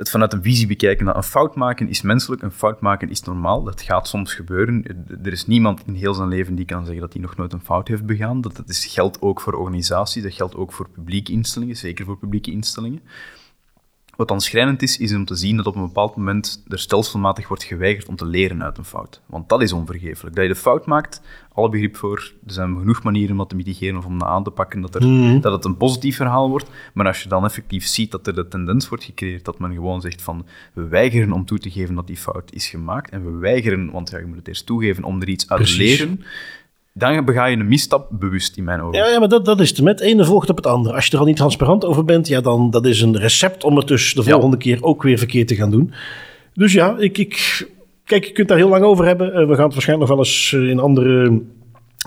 het 0.00 0.10
vanuit 0.10 0.32
een 0.32 0.42
visie 0.42 0.66
bekijken. 0.66 1.06
Dat 1.06 1.16
een 1.16 1.22
fout 1.22 1.54
maken 1.54 1.88
is 1.88 2.02
menselijk, 2.02 2.42
een 2.42 2.50
fout 2.50 2.80
maken 2.80 3.10
is 3.10 3.22
normaal. 3.22 3.62
Dat 3.62 3.82
gaat 3.82 4.08
soms 4.08 4.34
gebeuren. 4.34 4.84
Er 5.22 5.32
is 5.32 5.46
niemand 5.46 5.82
in 5.86 5.94
heel 5.94 6.14
zijn 6.14 6.28
leven 6.28 6.54
die 6.54 6.64
kan 6.64 6.84
zeggen 6.84 7.00
dat 7.00 7.12
hij 7.12 7.22
nog 7.22 7.36
nooit 7.36 7.52
een 7.52 7.60
fout 7.60 7.88
heeft 7.88 8.06
begaan. 8.06 8.40
Dat, 8.40 8.56
dat 8.56 8.68
is, 8.68 8.86
geldt 8.86 9.20
ook 9.20 9.40
voor 9.40 9.52
organisaties, 9.52 10.22
dat 10.22 10.34
geldt 10.34 10.56
ook 10.56 10.72
voor 10.72 10.88
publieke 10.88 11.32
instellingen, 11.32 11.76
zeker 11.76 12.04
voor 12.04 12.18
publieke 12.18 12.50
instellingen. 12.50 13.00
Wat 14.20 14.28
dan 14.28 14.40
schrijnend 14.40 14.82
is, 14.82 14.98
is 14.98 15.14
om 15.14 15.24
te 15.24 15.34
zien 15.34 15.56
dat 15.56 15.66
op 15.66 15.74
een 15.74 15.86
bepaald 15.86 16.16
moment 16.16 16.62
er 16.68 16.78
stelselmatig 16.78 17.48
wordt 17.48 17.62
geweigerd 17.64 18.08
om 18.08 18.16
te 18.16 18.26
leren 18.26 18.62
uit 18.62 18.78
een 18.78 18.84
fout. 18.84 19.20
Want 19.26 19.48
dat 19.48 19.62
is 19.62 19.72
onvergeeflijk. 19.72 20.34
Dat 20.34 20.44
je 20.44 20.50
de 20.50 20.56
fout 20.58 20.86
maakt, 20.86 21.22
alle 21.52 21.68
begrip 21.68 21.96
voor, 21.96 22.32
er 22.46 22.52
zijn 22.52 22.78
genoeg 22.78 23.02
manieren 23.02 23.30
om 23.32 23.38
dat 23.38 23.48
te 23.48 23.56
mitigeren 23.56 23.96
of 23.96 24.04
om 24.04 24.18
dat 24.18 24.28
aan 24.28 24.44
te 24.44 24.50
pakken, 24.50 24.80
dat, 24.80 24.94
er, 24.94 25.06
Mhm. 25.06 25.40
dat 25.40 25.52
het 25.52 25.64
een 25.64 25.76
positief 25.76 26.16
verhaal 26.16 26.48
wordt. 26.48 26.70
Maar 26.94 27.06
als 27.06 27.22
je 27.22 27.28
dan 27.28 27.44
effectief 27.44 27.86
ziet 27.86 28.10
dat 28.10 28.26
er 28.26 28.34
de 28.34 28.48
tendens 28.48 28.88
wordt 28.88 29.04
gecreëerd 29.04 29.44
dat 29.44 29.58
men 29.58 29.72
gewoon 29.72 30.00
zegt 30.00 30.22
van, 30.22 30.46
we 30.72 30.88
weigeren 30.88 31.32
om 31.32 31.44
toe 31.44 31.58
te 31.58 31.70
geven 31.70 31.94
dat 31.94 32.06
die 32.06 32.16
fout 32.16 32.52
is 32.52 32.68
gemaakt, 32.68 33.10
en 33.10 33.24
we 33.24 33.38
weigeren, 33.38 33.90
want 33.90 34.10
ja, 34.10 34.18
je 34.18 34.26
moet 34.26 34.36
het 34.36 34.48
eerst 34.48 34.66
toegeven, 34.66 35.04
om 35.04 35.20
er 35.20 35.28
iets 35.28 35.48
uit 35.48 35.66
te 35.66 35.76
leren, 35.76 36.24
dan 37.00 37.24
bega 37.24 37.46
je 37.46 37.56
een 37.56 37.68
misstap 37.68 38.06
bewust, 38.10 38.56
in 38.56 38.64
mijn 38.64 38.80
ogen. 38.80 38.98
Ja, 38.98 39.08
ja 39.08 39.18
maar 39.18 39.28
dat, 39.28 39.44
dat 39.44 39.60
is 39.60 39.68
het. 39.68 39.82
Met 39.82 39.98
het 39.98 40.08
ene 40.08 40.24
volgt 40.24 40.50
op 40.50 40.56
het 40.56 40.66
andere. 40.66 40.94
Als 40.94 41.06
je 41.06 41.12
er 41.12 41.18
al 41.18 41.24
niet 41.24 41.36
transparant 41.36 41.84
over 41.84 42.04
bent, 42.04 42.28
ja, 42.28 42.40
dan 42.40 42.70
dat 42.70 42.86
is 42.86 43.00
een 43.00 43.16
recept 43.16 43.64
om 43.64 43.76
het 43.76 43.88
dus 43.88 44.14
de 44.14 44.22
Ja. 44.24 44.30
volgende 44.30 44.56
keer 44.56 44.78
ook 44.82 45.02
weer 45.02 45.18
verkeerd 45.18 45.48
te 45.48 45.54
gaan 45.54 45.70
doen. 45.70 45.92
Dus 46.54 46.72
ja, 46.72 46.96
ik, 46.98 47.18
ik, 47.18 47.66
kijk, 48.04 48.24
je 48.24 48.32
kunt 48.32 48.48
daar 48.48 48.56
heel 48.56 48.68
lang 48.68 48.84
over 48.84 49.04
hebben. 49.06 49.26
Eh, 49.26 49.46
we 49.46 49.54
gaan 49.54 49.64
het 49.64 49.72
waarschijnlijk 49.74 49.98
nog 49.98 50.18
wel 50.18 50.26
eens 50.26 50.52
eh, 50.52 50.68
in 50.68 50.78
andere 50.78 51.40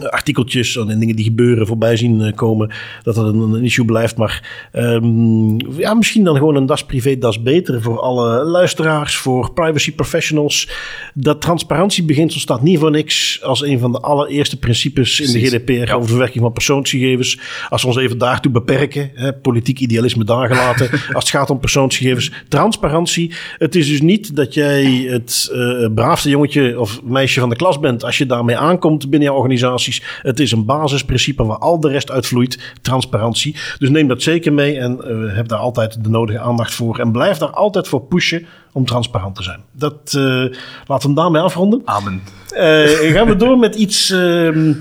artikeltjes 0.02 0.78
en 0.78 1.00
dingen 1.00 1.16
die 1.16 1.26
gebeuren 1.26 1.68
voorbij 1.68 1.96
zien 1.96 2.22
eh, 2.22 2.36
komen, 2.36 2.72
dat 3.04 3.16
dat 3.16 3.26
een, 3.26 3.40
een 3.40 3.64
issue 3.64 3.86
blijft. 3.86 4.18
Maar 4.18 4.68
ehm, 4.72 5.78
ja, 5.78 5.94
misschien 5.94 6.24
dan 6.24 6.36
gewoon 6.36 6.56
een 6.56 6.66
das 6.66 6.86
privé, 6.86 7.18
das 7.18 7.42
beter 7.42 7.82
voor 7.82 8.00
alle 8.00 8.44
luisteraars, 8.44 9.16
voor 9.16 9.54
privacy 9.54 9.94
professionals. 9.94 10.70
Dat 11.14 11.42
transparantiebeginsel 11.42 12.40
staat 12.40 12.62
niet 12.62 12.80
voor 12.80 12.92
niks 12.92 13.44
als 13.44 13.62
een 13.64 13.80
van 13.80 13.92
de 13.92 14.00
allereerste 14.00 14.60
principes 14.60 15.20
in 15.20 15.32
de. 15.32 15.48
GDPR 15.48 15.72
Ja. 15.72 15.94
over 15.94 16.10
verwerking 16.10 16.44
van 16.44 16.54
persoonsgegevens. 16.54 17.40
Als 17.70 17.82
we 17.82 17.88
ons 17.88 17.98
even 17.98 18.18
daartoe 18.18 18.52
beperken, 18.52 19.12
hè, 19.14 19.34
politiek 19.34 19.80
idealisme 19.80 20.24
daar 20.24 20.48
gelaten, 20.48 20.90
als 21.14 21.24
het 21.24 21.30
gaat 21.30 21.50
om 21.50 21.60
persoonsgegevens. 21.60 22.32
Transparantie. 22.48 23.34
Het 23.58 23.76
is 23.76 23.88
dus 23.88 24.02
niet 24.02 24.36
dat 24.36 24.54
jij 24.54 24.86
het 24.86 25.50
eh, 25.54 25.94
braafste 25.96 26.30
jongetje 26.30 26.80
of 26.80 27.04
meisje 27.04 27.40
van 27.40 27.50
de 27.50 27.56
klas 27.56 27.80
bent 27.80 28.04
als 28.04 28.18
je 28.18 28.26
daarmee 28.26 28.58
aankomt 28.58 29.10
binnen 29.10 29.30
jouw 29.30 29.42
organisaties. 29.88 30.22
Het 30.22 30.40
is 30.40 30.52
een 30.52 30.66
basisprincipe 30.66 31.44
waar 31.44 31.58
al 31.58 31.80
de 31.80 31.90
rest 31.90 32.12
uit 32.12 32.28
vloeit. 32.28 32.74
Transparantie. 32.82 33.56
Dus 33.78 33.90
neem 33.90 34.08
dat 34.08 34.22
zeker 34.22 34.54
mee 34.54 34.80
en 34.80 35.02
eh, 35.02 35.36
heb 35.36 35.48
daar 35.48 35.60
altijd 35.60 36.04
de 36.04 36.10
nodige 36.10 36.40
aandacht 36.40 36.74
voor. 36.74 37.00
En 37.00 37.12
blijf 37.12 37.38
daar 37.38 37.50
altijd 37.50 37.88
voor 37.88 38.02
pushen 38.02 38.46
om 38.72 38.86
transparant 38.86 39.36
te 39.36 39.44
zijn. 39.44 39.60
Dat 39.72 40.14
eh, 40.14 40.46
laten 40.86 41.10
we 41.10 41.16
daarmee 41.16 41.42
afronden. 41.42 41.82
Amen. 41.86 42.22
Eh, 42.50 43.14
gaan 43.14 43.28
we 43.28 43.36
door 43.36 43.58
met 43.58 43.76
iets 43.76 44.10
ehm, 44.10 44.74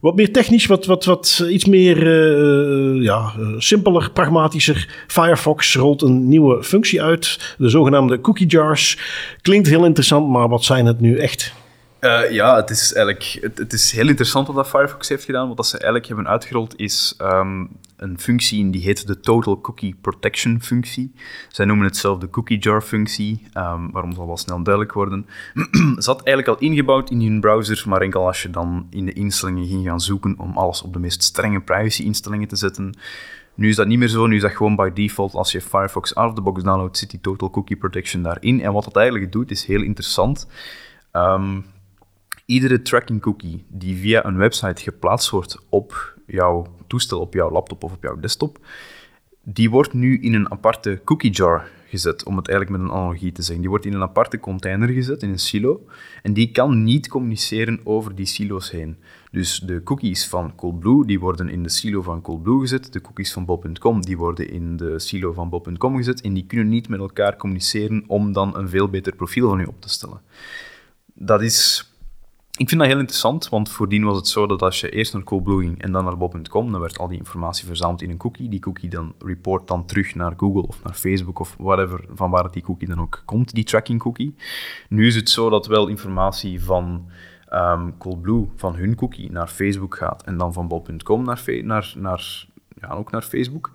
wat 0.00 0.16
meer 0.16 0.32
technisch, 0.32 0.66
wat, 0.66 0.86
wat, 0.86 1.04
wat 1.04 1.44
iets 1.50 1.64
meer 1.64 2.08
ja, 3.02 3.32
simpeler, 3.58 4.10
pragmatischer. 4.10 5.04
Firefox 5.06 5.74
rolt 5.74 6.02
een 6.02 6.28
nieuwe 6.28 6.62
functie 6.62 7.02
uit, 7.02 7.54
de 7.58 7.68
zogenaamde 7.68 8.20
cookie 8.20 8.46
jars. 8.46 8.98
Klinkt 9.42 9.68
heel 9.68 9.84
interessant, 9.84 10.28
maar 10.28 10.48
wat 10.48 10.64
zijn 10.64 10.86
het 10.86 11.00
nu 11.00 11.18
echt? 11.18 11.52
Eh, 12.04 12.30
ja, 12.30 12.56
het 12.56 12.70
is 12.70 12.92
eigenlijk 12.92 13.50
het, 13.54 13.72
is 13.72 13.92
heel 13.92 14.08
interessant 14.08 14.48
wat 14.48 14.68
Firefox 14.68 15.08
heeft 15.08 15.24
gedaan. 15.24 15.48
Wat 15.48 15.56
dat 15.56 15.66
ze 15.66 15.72
eigenlijk 15.72 16.06
hebben 16.06 16.28
uitgerold 16.28 16.78
is 16.78 17.14
ehm, 17.18 17.64
een 17.96 18.18
functie 18.18 18.70
die 18.70 18.82
heet 18.82 19.06
de 19.06 19.20
Total 19.20 19.60
Cookie 19.60 19.96
Protection 20.00 20.62
functie. 20.62 21.12
Zij 21.48 21.64
noemen 21.64 21.86
het 21.86 21.96
zelf 21.96 22.18
de 22.18 22.30
cookie 22.30 22.58
jar 22.58 22.82
functie, 22.82 23.46
ehm, 23.52 23.90
waarom 23.90 24.14
zal 24.14 24.26
wel 24.26 24.36
snel 24.36 24.62
duidelijk 24.62 24.94
worden. 24.94 25.26
Zat 25.96 26.22
eigenlijk 26.22 26.48
al 26.48 26.68
ingebouwd 26.68 27.10
in 27.10 27.20
hun 27.20 27.40
browser, 27.40 27.84
maar 27.86 28.00
enkel 28.00 28.26
als 28.26 28.42
je 28.42 28.50
dan 28.50 28.86
in 28.90 29.06
de 29.06 29.12
instellingen 29.12 29.66
ging 29.66 29.86
gaan 29.86 30.00
zoeken 30.00 30.34
om 30.38 30.56
alles 30.56 30.82
op 30.82 30.92
de 30.92 30.98
meest 30.98 31.22
strenge 31.22 31.60
privacy-instellingen 31.60 32.48
te 32.48 32.56
zetten. 32.56 32.96
Nu 33.54 33.68
is 33.68 33.76
dat 33.76 33.86
niet 33.86 33.98
meer 33.98 34.08
zo, 34.08 34.26
nu 34.26 34.36
is 34.36 34.42
dat 34.42 34.56
gewoon 34.56 34.76
by 34.76 34.90
default. 34.94 35.34
Als 35.34 35.52
je 35.52 35.60
Firefox 35.60 36.14
out 36.14 36.28
of 36.28 36.34
the 36.34 36.40
box 36.40 36.62
downloadt, 36.62 36.98
zit 36.98 37.10
die 37.10 37.20
Total 37.20 37.50
Cookie 37.50 37.76
Protection 37.76 38.22
daarin. 38.22 38.60
En 38.60 38.72
wat 38.72 38.84
dat 38.84 38.96
eigenlijk 38.96 39.32
doet, 39.32 39.50
is 39.50 39.66
heel 39.66 39.82
interessant. 39.82 40.46
Ehm, 41.10 41.60
iedere 42.46 42.82
tracking 42.82 43.20
cookie 43.20 43.64
die 43.68 43.96
via 43.96 44.24
een 44.24 44.36
website 44.36 44.82
geplaatst 44.82 45.30
wordt 45.30 45.58
op 45.68 46.14
jouw 46.26 46.66
toestel, 46.86 47.20
op 47.20 47.34
jouw 47.34 47.50
laptop 47.50 47.84
of 47.84 47.92
op 47.92 48.02
jouw 48.02 48.20
desktop, 48.20 48.58
die 49.42 49.70
wordt 49.70 49.92
nu 49.92 50.20
in 50.20 50.34
een 50.34 50.50
aparte 50.50 51.00
cookie 51.04 51.30
jar 51.30 51.68
gezet, 51.86 52.24
om 52.24 52.36
het 52.36 52.48
eigenlijk 52.48 52.80
met 52.80 52.90
een 52.90 52.96
analogie 52.96 53.32
te 53.32 53.42
zeggen. 53.42 53.60
Die 53.60 53.68
wordt 53.68 53.86
in 53.86 53.92
een 53.94 54.02
aparte 54.02 54.40
container 54.40 54.88
gezet, 54.88 55.22
in 55.22 55.30
een 55.30 55.38
silo, 55.38 55.86
en 56.22 56.32
die 56.32 56.50
kan 56.50 56.82
niet 56.82 57.08
communiceren 57.08 57.80
over 57.84 58.14
die 58.14 58.26
silo's 58.26 58.70
heen. 58.70 58.96
Dus 59.30 59.58
de 59.58 59.82
cookies 59.82 60.28
van 60.28 60.54
Coolblue, 60.54 61.06
die 61.06 61.20
worden 61.20 61.48
in 61.48 61.62
de 61.62 61.68
silo 61.68 62.02
van 62.02 62.22
Coolblue 62.22 62.60
gezet, 62.60 62.92
de 62.92 63.00
cookies 63.00 63.32
van 63.32 63.44
Bob.com, 63.44 64.02
die 64.02 64.16
worden 64.16 64.50
in 64.50 64.76
de 64.76 64.98
silo 64.98 65.32
van 65.32 65.48
Bob.com 65.48 65.96
gezet, 65.96 66.20
en 66.20 66.34
die 66.34 66.46
kunnen 66.46 66.68
niet 66.68 66.88
met 66.88 67.00
elkaar 67.00 67.36
communiceren 67.36 68.04
om 68.06 68.32
dan 68.32 68.56
een 68.56 68.68
veel 68.68 68.88
beter 68.88 69.14
profiel 69.16 69.48
van 69.48 69.60
u 69.60 69.64
op 69.64 69.80
te 69.80 69.88
stellen. 69.88 70.20
Dat 71.14 71.42
is 71.42 71.88
ik 72.56 72.68
vind 72.68 72.80
dat 72.80 72.90
heel 72.90 72.98
interessant, 72.98 73.48
want 73.48 73.70
voordien 73.70 74.04
was 74.04 74.16
het 74.16 74.28
zo 74.28 74.46
dat 74.46 74.62
als 74.62 74.80
je 74.80 74.90
eerst 74.90 75.12
naar 75.12 75.22
Coolblue 75.22 75.60
ging 75.60 75.82
en 75.82 75.92
dan 75.92 76.04
naar 76.04 76.16
Bob.com, 76.16 76.72
dan 76.72 76.80
werd 76.80 76.98
al 76.98 77.08
die 77.08 77.18
informatie 77.18 77.66
verzameld 77.66 78.02
in 78.02 78.10
een 78.10 78.16
cookie. 78.16 78.48
Die 78.48 78.60
cookie 78.60 78.90
dan 78.90 79.14
report 79.18 79.68
dan 79.68 79.86
terug 79.86 80.14
naar 80.14 80.32
Google 80.36 80.66
of 80.66 80.82
naar 80.84 80.94
Facebook 80.94 81.38
of 81.38 81.54
whatever, 81.58 82.04
van 82.14 82.30
waar 82.30 82.50
die 82.50 82.62
cookie 82.62 82.88
dan 82.88 83.00
ook 83.00 83.22
komt, 83.24 83.54
die 83.54 83.64
tracking 83.64 84.00
cookie. 84.00 84.34
Nu 84.88 85.06
is 85.06 85.14
het 85.14 85.30
zo 85.30 85.50
dat 85.50 85.66
wel 85.66 85.88
informatie 85.88 86.64
van 86.64 87.08
ehm, 87.48 87.90
Coolblue, 87.98 88.48
van 88.56 88.74
hun 88.74 88.94
cookie, 88.94 89.30
naar 89.30 89.48
Facebook 89.48 89.96
gaat 89.96 90.22
en 90.22 90.36
dan 90.36 90.52
van 90.52 90.68
Bob.com 90.68 91.24
naar, 91.24 91.42
naar, 91.62 91.94
naar, 91.96 92.46
ja, 92.80 92.88
ook 92.88 93.10
naar 93.10 93.22
Facebook. 93.22 93.70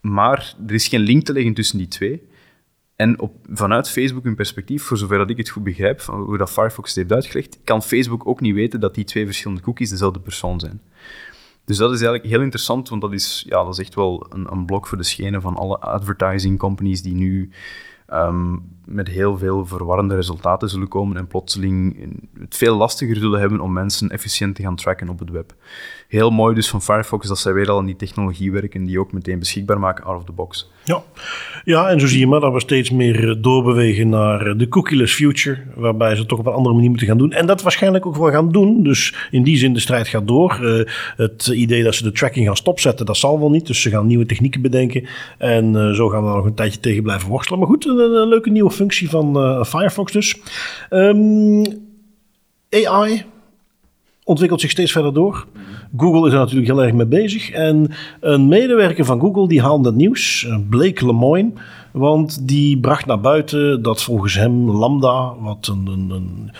Maar 0.00 0.54
er 0.66 0.74
is 0.74 0.88
geen 0.88 1.00
link 1.00 1.24
te 1.24 1.32
leggen 1.32 1.54
tussen 1.54 1.78
die 1.78 1.88
twee. 1.88 2.30
En 3.02 3.20
op, 3.20 3.34
vanuit 3.52 3.90
Facebook 3.90 4.24
hun 4.24 4.34
perspectief, 4.34 4.82
voor 4.82 4.96
zover 4.96 5.18
dat 5.18 5.30
ik 5.30 5.36
het 5.36 5.48
goed 5.48 5.64
begrijp, 5.64 6.00
van 6.00 6.22
hoe 6.22 6.38
dat 6.38 6.50
Firefox 6.50 6.88
het 6.88 6.98
heeft 6.98 7.12
uitgelegd, 7.12 7.58
kan 7.64 7.82
Facebook 7.82 8.26
ook 8.26 8.40
niet 8.40 8.54
weten 8.54 8.80
dat 8.80 8.94
die 8.94 9.04
twee 9.04 9.24
verschillende 9.24 9.62
cookies 9.62 9.90
dezelfde 9.90 10.20
persoon 10.20 10.60
zijn. 10.60 10.80
Dus 11.64 11.76
dat 11.76 11.92
is 11.92 12.00
eigenlijk 12.00 12.32
heel 12.32 12.42
interessant, 12.42 12.88
want 12.88 13.00
dat 13.00 13.12
is, 13.12 13.44
ja, 13.48 13.64
dat 13.64 13.72
is 13.72 13.78
echt 13.78 13.94
wel 13.94 14.26
een, 14.30 14.52
een 14.52 14.64
blok 14.66 14.86
voor 14.86 14.98
de 14.98 15.04
schenen 15.04 15.40
van 15.40 15.56
alle 15.56 15.78
advertising 15.78 16.58
companies 16.58 17.02
die 17.02 17.14
nu 17.14 17.50
ehm, 18.06 18.56
met 18.84 19.08
heel 19.08 19.38
veel 19.38 19.66
verwarrende 19.66 20.14
resultaten 20.14 20.68
zullen 20.68 20.88
komen 20.88 21.16
en 21.16 21.26
plotseling 21.26 22.08
het 22.38 22.56
veel 22.56 22.76
lastiger 22.76 23.16
zullen 23.16 23.40
hebben 23.40 23.60
om 23.60 23.72
mensen 23.72 24.10
efficiënt 24.10 24.54
te 24.54 24.62
gaan 24.62 24.76
tracken 24.76 25.08
op 25.08 25.18
het 25.18 25.30
web. 25.30 25.54
Heel 26.12 26.30
mooi 26.30 26.54
dus 26.54 26.68
van 26.68 26.82
Firefox 26.82 27.28
dat 27.28 27.38
zij 27.38 27.52
weer 27.52 27.70
al 27.70 27.78
aan 27.78 27.86
die 27.86 27.96
technologie 27.96 28.52
werken 28.52 28.84
die 28.84 29.00
ook 29.00 29.12
meteen 29.12 29.38
beschikbaar 29.38 29.78
maken 29.78 30.04
out 30.04 30.16
of 30.16 30.24
the 30.24 30.32
box. 30.32 30.70
Ja. 30.84 31.02
ja, 31.64 31.88
en 31.88 32.00
zo 32.00 32.06
zie 32.06 32.18
je 32.18 32.26
maar 32.26 32.40
dat 32.40 32.52
we 32.52 32.60
steeds 32.60 32.90
meer 32.90 33.28
eh, 33.28 33.36
doorbewegen 33.42 34.08
naar 34.08 34.46
eh, 34.46 34.58
de 34.58 34.68
cookieless 34.68 35.14
future, 35.14 35.58
waarbij 35.74 36.14
ze 36.14 36.26
toch 36.26 36.38
op 36.38 36.46
een 36.46 36.52
andere 36.52 36.74
manier 36.74 36.88
moeten 36.88 37.06
gaan 37.06 37.18
doen. 37.18 37.32
En 37.32 37.46
dat 37.46 37.62
waarschijnlijk 37.62 38.06
ook 38.06 38.16
wel 38.16 38.30
gaan 38.30 38.52
doen. 38.52 38.82
Dus 38.82 39.14
in 39.30 39.42
die 39.42 39.56
zin, 39.56 39.72
de 39.72 39.80
strijd 39.80 40.08
gaat 40.08 40.26
door. 40.26 40.60
Eh, 40.62 40.92
het 41.16 41.46
idee 41.46 41.82
dat 41.82 41.94
ze 41.94 42.02
de 42.02 42.12
tracking 42.12 42.46
gaan 42.46 42.56
stopzetten, 42.56 43.06
dat 43.06 43.16
zal 43.16 43.38
wel 43.38 43.50
niet. 43.50 43.66
Dus 43.66 43.82
ze 43.82 43.90
gaan 43.90 44.06
nieuwe 44.06 44.26
technieken 44.26 44.62
bedenken. 44.62 45.06
En 45.38 45.94
zo 45.94 46.08
gaan 46.08 46.24
we 46.24 46.34
nog 46.34 46.44
een 46.44 46.54
tijdje 46.54 46.80
tegen 46.80 47.02
blijven 47.02 47.28
worstelen. 47.28 47.58
Maar 47.58 47.68
goed, 47.68 47.86
een, 47.86 48.28
leuke 48.28 48.50
nieuwe 48.50 48.70
functie 48.70 49.10
van 49.10 49.64
Firefox 49.66 50.12
dus. 50.12 50.40
Ehm, 50.88 51.64
AI 52.70 53.24
ontwikkelt 54.24 54.60
zich 54.60 54.70
steeds 54.70 54.92
verder 54.92 55.14
door. 55.14 55.46
Google 55.96 56.26
is 56.26 56.32
er 56.32 56.38
natuurlijk 56.38 56.66
heel 56.66 56.82
erg 56.82 56.92
mee 56.92 57.06
bezig. 57.06 57.50
En 57.50 57.90
een 58.20 58.48
medewerker 58.48 59.04
van 59.04 59.20
Google 59.20 59.48
die 59.48 59.62
haalde 59.62 59.88
het 59.88 59.96
nieuws, 59.96 60.46
eh, 60.48 60.56
Blake 60.68 61.06
Lemoine. 61.06 61.52
Want 61.92 62.48
die 62.48 62.78
bracht 62.78 63.06
naar 63.06 63.20
buiten 63.20 63.82
dat 63.82 64.02
volgens 64.02 64.34
hem 64.34 64.70
Lambda, 64.70 65.34
wat 65.40 65.70
een, 65.72 66.10
een, 66.10 66.50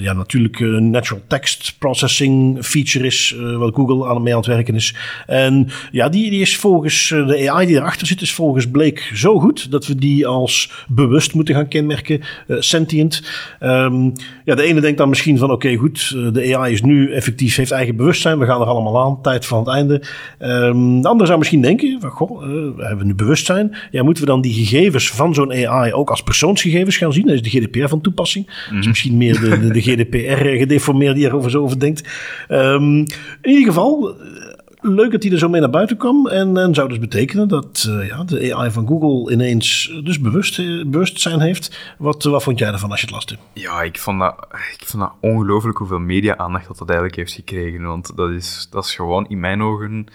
ja, 0.00 0.12
natuurlijk 0.12 0.60
een 0.60 0.90
natural 0.90 1.22
text 1.26 1.74
processing 1.78 2.64
feature 2.64 3.06
is, 3.06 3.36
eh, 3.38 3.56
wat 3.56 3.74
Google 3.74 4.08
aan 4.08 4.22
mee 4.22 4.32
aan 4.32 4.38
het 4.38 4.48
werken 4.48 4.74
is. 4.74 4.94
En 5.26 5.68
ja, 5.90 6.08
die, 6.08 6.30
die 6.30 6.40
is 6.40 6.56
volgens 6.56 7.10
eh, 7.10 7.26
de 7.26 7.50
AI 7.50 7.66
die 7.66 7.76
erachter 7.76 8.06
zit, 8.06 8.20
is 8.20 8.34
volgens 8.34 8.70
Blake 8.70 9.02
zo 9.14 9.38
goed 9.38 9.70
dat 9.70 9.86
we 9.86 9.94
die 9.94 10.26
als 10.26 10.84
bewust 10.88 11.34
moeten 11.34 11.54
gaan 11.54 11.68
kenmerken, 11.68 12.20
eh, 12.46 12.56
sentient. 12.58 13.22
Ehm, 13.60 14.10
ja, 14.44 14.54
de 14.54 14.62
ene 14.62 14.80
denkt 14.80 14.98
dan 14.98 15.08
misschien 15.08 15.38
van 15.38 15.50
oké 15.50 15.76
goed, 15.76 16.10
de 16.32 16.56
AI 16.56 16.72
is 16.72 16.82
nu 16.82 17.12
effectief, 17.12 17.56
heeft 17.56 17.70
eigen 17.70 17.96
bewustzijn, 17.96 18.38
we 18.38 18.46
gaan 18.46 18.60
er 18.60 18.66
allemaal 18.66 19.00
aan, 19.02 19.22
tijd 19.22 19.46
van 19.46 19.58
het 19.58 19.68
einde. 19.68 20.02
Ehm, 20.38 21.00
de 21.00 21.08
ander 21.08 21.26
zou 21.26 21.38
misschien 21.38 21.62
denken, 21.62 22.00
van, 22.00 22.10
goh, 22.10 22.42
eh, 22.42 22.48
we 22.76 22.84
hebben 22.86 23.06
nu 23.06 23.14
bewustzijn, 23.14 23.76
ja, 23.90 24.02
moeten 24.02 24.24
we 24.24 24.30
dan 24.30 24.40
die 24.40 24.52
gegevens 24.66 25.10
van 25.10 25.34
zo'n 25.34 25.52
AI 25.52 25.92
ook 25.92 26.10
als 26.10 26.22
persoonsgegevens 26.22 26.96
gaan 26.96 27.12
zien? 27.12 27.26
Dat 27.26 27.34
is 27.34 27.42
de 27.42 27.50
GDPR 27.50 27.88
van 27.88 28.00
toepassing. 28.00 28.46
Dat 28.70 28.78
is 28.78 28.86
misschien 28.86 29.16
meer 29.16 29.40
de, 29.40 29.60
de, 29.60 29.72
de 29.72 29.82
GDPR 29.90 30.44
gedeformeerd 30.44 31.16
die 31.16 31.24
erover 31.24 31.50
zo 31.50 31.62
over 31.62 31.80
denkt. 31.80 32.08
Ehm, 32.48 32.96
in 33.40 33.50
ieder 33.50 33.64
geval, 33.64 34.16
eh, 34.20 34.52
leuk 34.82 35.10
dat 35.10 35.22
hij 35.22 35.32
er 35.32 35.38
zo 35.38 35.48
mee 35.48 35.60
naar 35.60 35.70
buiten 35.70 35.96
kwam. 35.96 36.26
En, 36.26 36.56
en 36.56 36.74
zou 36.74 36.88
dus 36.88 36.98
betekenen 36.98 37.48
dat 37.48 37.86
eh, 37.88 38.08
ja, 38.08 38.24
de 38.24 38.54
AI 38.54 38.70
van 38.70 38.86
Google 38.86 39.32
ineens 39.32 40.00
dus 40.04 40.20
bewust, 40.20 40.58
eh, 40.58 40.84
bewustzijn 40.86 41.40
heeft. 41.40 41.94
Wat, 41.98 42.22
wat 42.22 42.42
vond 42.42 42.58
jij 42.58 42.72
ervan 42.72 42.90
als 42.90 43.00
je 43.00 43.06
het 43.06 43.14
las? 43.14 43.24
Tim? 43.24 43.38
Ja, 43.52 43.82
ik 43.82 43.98
vond 43.98 44.20
dat, 44.20 44.46
ik 44.78 44.86
vond 44.86 45.02
dat 45.02 45.12
ongelooflijk 45.20 45.78
hoeveel 45.78 45.98
media-aandacht 45.98 46.66
dat, 46.66 46.78
dat 46.78 46.88
eigenlijk 46.88 47.18
heeft 47.18 47.32
gekregen. 47.32 47.82
Want 47.82 48.16
dat 48.16 48.30
is, 48.30 48.68
dat 48.70 48.84
is 48.84 48.94
gewoon 48.94 49.26
in 49.28 49.40
mijn 49.40 49.62
ogen 49.62 50.06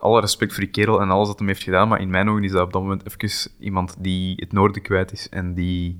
alle 0.00 0.20
respect 0.20 0.52
voor 0.52 0.62
die 0.62 0.72
kerel 0.72 1.00
en 1.00 1.10
alles 1.10 1.28
wat 1.28 1.38
hem 1.38 1.48
heeft 1.48 1.62
gedaan, 1.62 1.88
maar 1.88 2.00
in 2.00 2.10
mijn 2.10 2.28
ogen 2.28 2.44
is 2.44 2.52
dat 2.52 2.62
op 2.62 2.72
dat 2.72 2.82
moment 2.82 3.06
even 3.06 3.50
iemand 3.58 3.96
die 3.98 4.34
het 4.36 4.52
noorden 4.52 4.82
kwijt 4.82 5.12
is 5.12 5.28
en 5.28 5.54
die 5.54 5.98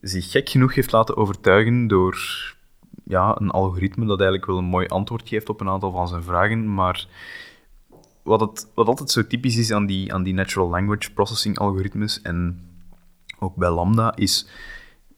zich 0.00 0.30
gek 0.30 0.48
genoeg 0.48 0.74
heeft 0.74 0.92
laten 0.92 1.16
overtuigen 1.16 1.86
door 1.86 2.18
ja, 3.04 3.40
een 3.40 3.50
algoritme 3.50 4.06
dat 4.06 4.20
eigenlijk 4.20 4.50
wel 4.50 4.58
een 4.58 4.64
mooi 4.64 4.86
antwoord 4.86 5.28
geeft 5.28 5.48
op 5.48 5.60
een 5.60 5.68
aantal 5.68 5.92
van 5.92 6.08
zijn 6.08 6.22
vragen, 6.22 6.74
maar 6.74 7.06
wat, 8.22 8.40
het, 8.40 8.70
wat 8.74 8.86
altijd 8.86 9.10
zo 9.10 9.26
typisch 9.26 9.56
is 9.56 9.72
aan 9.72 9.86
die, 9.86 10.14
aan 10.14 10.22
die 10.22 10.34
natural 10.34 10.68
language 10.68 11.12
processing 11.12 11.58
algoritmes 11.58 12.22
en 12.22 12.68
ook 13.38 13.56
bij 13.56 13.70
Lambda, 13.70 14.16
is 14.16 14.48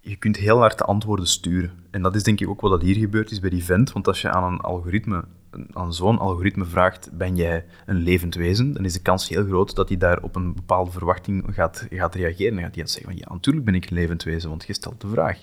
je 0.01 0.17
kunt 0.17 0.37
heel 0.37 0.59
hard 0.59 0.79
de 0.79 0.85
antwoorden 0.85 1.27
sturen. 1.27 1.85
En 1.91 2.03
dat 2.03 2.15
is 2.15 2.23
denk 2.23 2.41
ik 2.41 2.49
ook 2.49 2.61
wat 2.61 2.71
dat 2.71 2.83
hier 2.83 2.97
gebeurd 2.97 3.31
is 3.31 3.41
bij 3.41 3.51
die 3.51 3.65
vent, 3.65 3.93
want 3.93 4.07
als 4.07 4.21
je 4.21 4.31
aan 4.31 4.53
een 4.53 4.61
algoritme, 4.61 5.25
aan 5.73 5.95
zo'n 5.95 6.19
algoritme 6.19 6.65
vraagt, 6.65 7.11
ben 7.13 7.37
jij 7.37 7.65
een 7.87 7.97
levend 7.97 8.35
wezen, 8.35 8.73
dan 8.73 8.85
is 8.85 8.93
de 8.93 9.03
kans 9.03 9.29
heel 9.29 9.45
groot 9.45 9.75
dat 9.75 9.89
hij 9.89 9.99
daar 9.99 10.23
op 10.23 10.37
een 10.37 10.55
bepaalde 10.55 10.91
verwachting 10.91 11.45
gaat, 11.51 11.87
gaat 11.91 12.15
reageren. 12.15 12.55
Dan 12.55 12.63
gaat 12.63 12.75
hij 12.75 12.87
zeggen 12.87 13.11
van, 13.11 13.17
ja, 13.17 13.33
natuurlijk 13.33 13.65
ben 13.65 13.75
ik 13.75 13.91
een 13.91 13.97
levend 13.97 14.23
wezen, 14.23 14.49
want 14.49 14.65
je 14.67 14.73
stelt 14.73 15.01
de 15.01 15.09
vraag. 15.09 15.39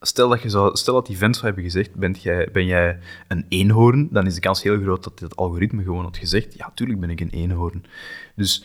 Stel 0.00 0.28
dat, 0.28 0.42
je 0.42 0.48
zou, 0.48 0.76
stel 0.76 0.94
dat 0.94 1.06
die 1.06 1.18
vent 1.18 1.34
zou 1.34 1.46
hebben 1.46 1.64
gezegd, 1.64 1.90
jij, 2.22 2.48
ben 2.52 2.66
jij 2.66 2.98
een 3.28 3.46
eenhoorn, 3.48 4.08
dan 4.10 4.26
is 4.26 4.34
de 4.34 4.40
kans 4.40 4.62
heel 4.62 4.80
groot 4.80 5.04
dat 5.04 5.18
het 5.18 5.36
algoritme 5.36 5.82
gewoon 5.82 6.04
had 6.04 6.16
gezegd, 6.16 6.56
ja, 6.56 6.70
tuurlijk 6.74 7.00
ben 7.00 7.10
ik 7.10 7.20
een 7.20 7.30
eenhoorn. 7.30 7.84
Dus 8.34 8.64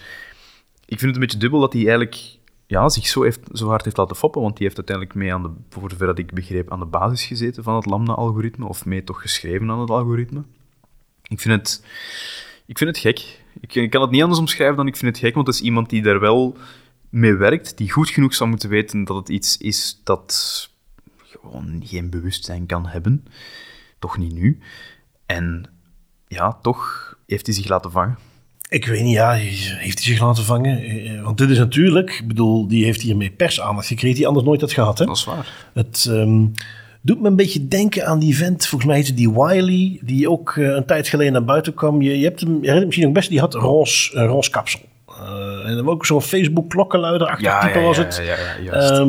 ik 0.85 0.99
vind 0.99 1.01
het 1.01 1.13
een 1.13 1.19
beetje 1.19 1.37
dubbel 1.37 1.59
dat 1.59 1.73
hij 1.73 1.81
eigenlijk 1.81 2.37
ja, 2.67 2.89
zich 2.89 3.07
zo, 3.07 3.23
heeft, 3.23 3.49
zo 3.53 3.67
hard 3.67 3.83
heeft 3.83 3.97
laten 3.97 4.15
foppen, 4.15 4.41
want 4.41 4.57
die 4.57 4.65
heeft 4.65 4.77
uiteindelijk 4.77 5.17
mee 5.17 5.33
aan 5.33 5.43
de, 5.43 5.51
voor 5.69 5.89
zover 5.89 6.07
dat 6.07 6.19
ik 6.19 6.33
begreep, 6.33 6.71
aan 6.71 6.79
de 6.79 6.85
basis 6.85 7.25
gezeten 7.25 7.63
van 7.63 7.75
het 7.75 7.85
Lambda-algoritme, 7.85 8.67
of 8.67 8.85
mee 8.85 9.03
toch 9.03 9.21
geschreven 9.21 9.71
aan 9.71 9.79
het 9.79 9.89
algoritme. 9.89 10.43
Ik 11.27 11.39
vind 11.39 11.59
het, 11.59 11.85
ik 12.65 12.77
vind 12.77 12.89
het 12.89 12.99
gek. 12.99 13.39
Ik, 13.59 13.75
ik 13.75 13.89
kan 13.89 14.01
het 14.01 14.11
niet 14.11 14.21
anders 14.21 14.39
omschrijven 14.39 14.77
dan 14.77 14.87
ik 14.87 14.95
vind 14.95 15.15
het 15.15 15.25
gek, 15.25 15.35
want 15.35 15.47
het 15.47 15.55
is 15.55 15.61
iemand 15.61 15.89
die 15.89 16.01
daar 16.01 16.19
wel 16.19 16.57
mee 17.09 17.33
werkt, 17.33 17.77
die 17.77 17.91
goed 17.91 18.09
genoeg 18.09 18.33
zou 18.33 18.49
moeten 18.49 18.69
weten 18.69 19.03
dat 19.03 19.15
het 19.15 19.29
iets 19.29 19.57
is 19.57 20.01
dat 20.03 20.69
gewoon 21.23 21.81
geen 21.85 22.09
bewustzijn 22.09 22.65
kan 22.65 22.87
hebben. 22.87 23.25
Toch 23.99 24.17
niet 24.17 24.33
nu. 24.33 24.59
En 25.25 25.65
ja, 26.27 26.57
toch 26.61 27.13
heeft 27.27 27.45
hij 27.45 27.55
zich 27.55 27.67
laten 27.67 27.91
vangen. 27.91 28.17
Ik 28.69 28.85
weet 28.85 29.03
niet, 29.03 29.13
ja, 29.13 29.31
heeft 29.31 30.03
hij 30.03 30.13
zich 30.13 30.19
laten 30.19 30.43
vangen? 30.43 30.83
Eh, 30.83 31.23
Want 31.23 31.37
dit 31.37 31.49
is 31.49 31.57
natuurlijk, 31.57 32.11
ik 32.11 32.27
bedoel, 32.27 32.67
die 32.67 32.83
heeft 32.85 33.01
hiermee 33.01 33.31
persaandacht 33.31 33.87
gekregen 33.87 34.15
die 34.15 34.27
anders 34.27 34.45
nooit 34.45 34.61
had 34.61 34.73
gehad. 34.73 34.97
Hè? 34.97 35.05
Dat 35.05 35.17
is 35.17 35.23
waar. 35.23 35.69
Het 35.73 36.05
ehm, 36.09 36.45
doet 37.05 37.21
me 37.21 37.27
een 37.27 37.35
beetje 37.35 37.67
denken 37.67 38.05
aan 38.05 38.19
die 38.19 38.37
vent, 38.37 38.67
volgens 38.67 38.89
mij 38.89 38.99
heette 38.99 39.13
die 39.13 39.31
Wiley, 39.31 39.99
die 40.01 40.29
ook 40.29 40.55
eh, 40.57 40.67
een 40.67 40.85
tijd 40.85 41.07
geleden 41.07 41.33
naar 41.33 41.43
buiten 41.43 41.73
kwam. 41.73 42.01
Je, 42.01 42.19
je 42.19 42.25
hebt 42.25 42.39
hem, 42.39 42.49
je 42.53 42.59
herinnert 42.59 42.85
misschien 42.85 43.07
ook 43.07 43.13
best, 43.13 43.29
die 43.29 43.39
had 43.39 43.53
roze, 43.53 44.17
een 44.17 44.27
roze 44.27 44.49
kapsel. 44.49 44.79
Eh, 45.07 45.69
en 45.69 45.75
dan 45.75 45.87
ook 45.87 46.05
zo'n 46.05 46.21
Facebook 46.21 46.69
klokkenluider 46.69 47.27
achter 47.27 47.59
type 47.59 47.79
was 47.79 47.97
het. 47.97 48.21
Ja, 48.23 48.35
ja, 48.63 48.81
ja. 48.95 49.03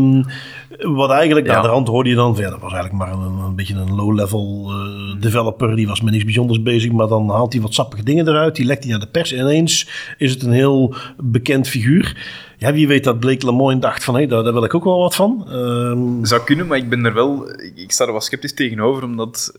Wat 0.79 1.11
eigenlijk, 1.11 1.47
Ja. 1.47 1.55
aan 1.57 1.63
de 1.63 1.69
rand 1.69 1.89
hoorde 1.89 2.09
je 2.09 2.15
dan, 2.15 2.35
dat 2.35 2.61
was 2.61 2.73
eigenlijk 2.73 2.93
maar 2.93 3.13
een, 3.13 3.39
een 3.39 3.55
beetje 3.57 3.75
een 3.75 3.95
low-level 3.95 4.67
eh, 4.71 5.21
developer. 5.21 5.77
Die 5.77 5.87
was 5.87 6.01
met 6.01 6.13
niks 6.13 6.25
bijzonders 6.25 6.63
bezig, 6.63 6.93
maar 6.93 7.07
dan 7.09 7.31
haalt 7.31 7.53
hij 7.53 7.63
wat 7.63 7.75
sappige 7.75 8.03
dingen 8.03 8.29
eruit. 8.29 8.57
Die 8.57 8.65
lekt 8.67 8.83
hij 8.83 8.91
naar 8.93 9.01
de 9.01 9.07
pers. 9.07 9.33
En 9.33 9.41
ineens 9.41 9.89
is 10.19 10.31
het 10.31 10.43
een 10.43 10.53
heel 10.53 10.95
bekend 11.17 11.69
figuur. 11.69 12.17
Ja, 12.59 12.73
wie 12.73 12.89
weet 12.89 13.05
dat 13.05 13.21
Blake 13.21 13.47
Lemoyne 13.47 13.81
dacht 13.81 14.05
van, 14.05 14.15
hé, 14.17 14.27
daar, 14.27 14.43
daar 14.45 14.53
wil 14.53 14.65
ik 14.65 14.75
ook 14.75 14.85
wel 14.85 14.99
wat 14.99 15.15
van. 15.15 15.47
Ehm, 15.49 16.25
Zou 16.25 16.43
kunnen, 16.45 16.67
maar 16.67 16.79
ik 16.79 16.89
ben 16.89 17.05
er 17.05 17.15
wel... 17.15 17.51
Ik, 17.63 17.73
ik 17.77 17.93
sta 17.93 18.07
er 18.07 18.13
wat 18.13 18.25
sceptisch 18.25 18.55
tegenover, 18.55 19.03
omdat... 19.05 19.53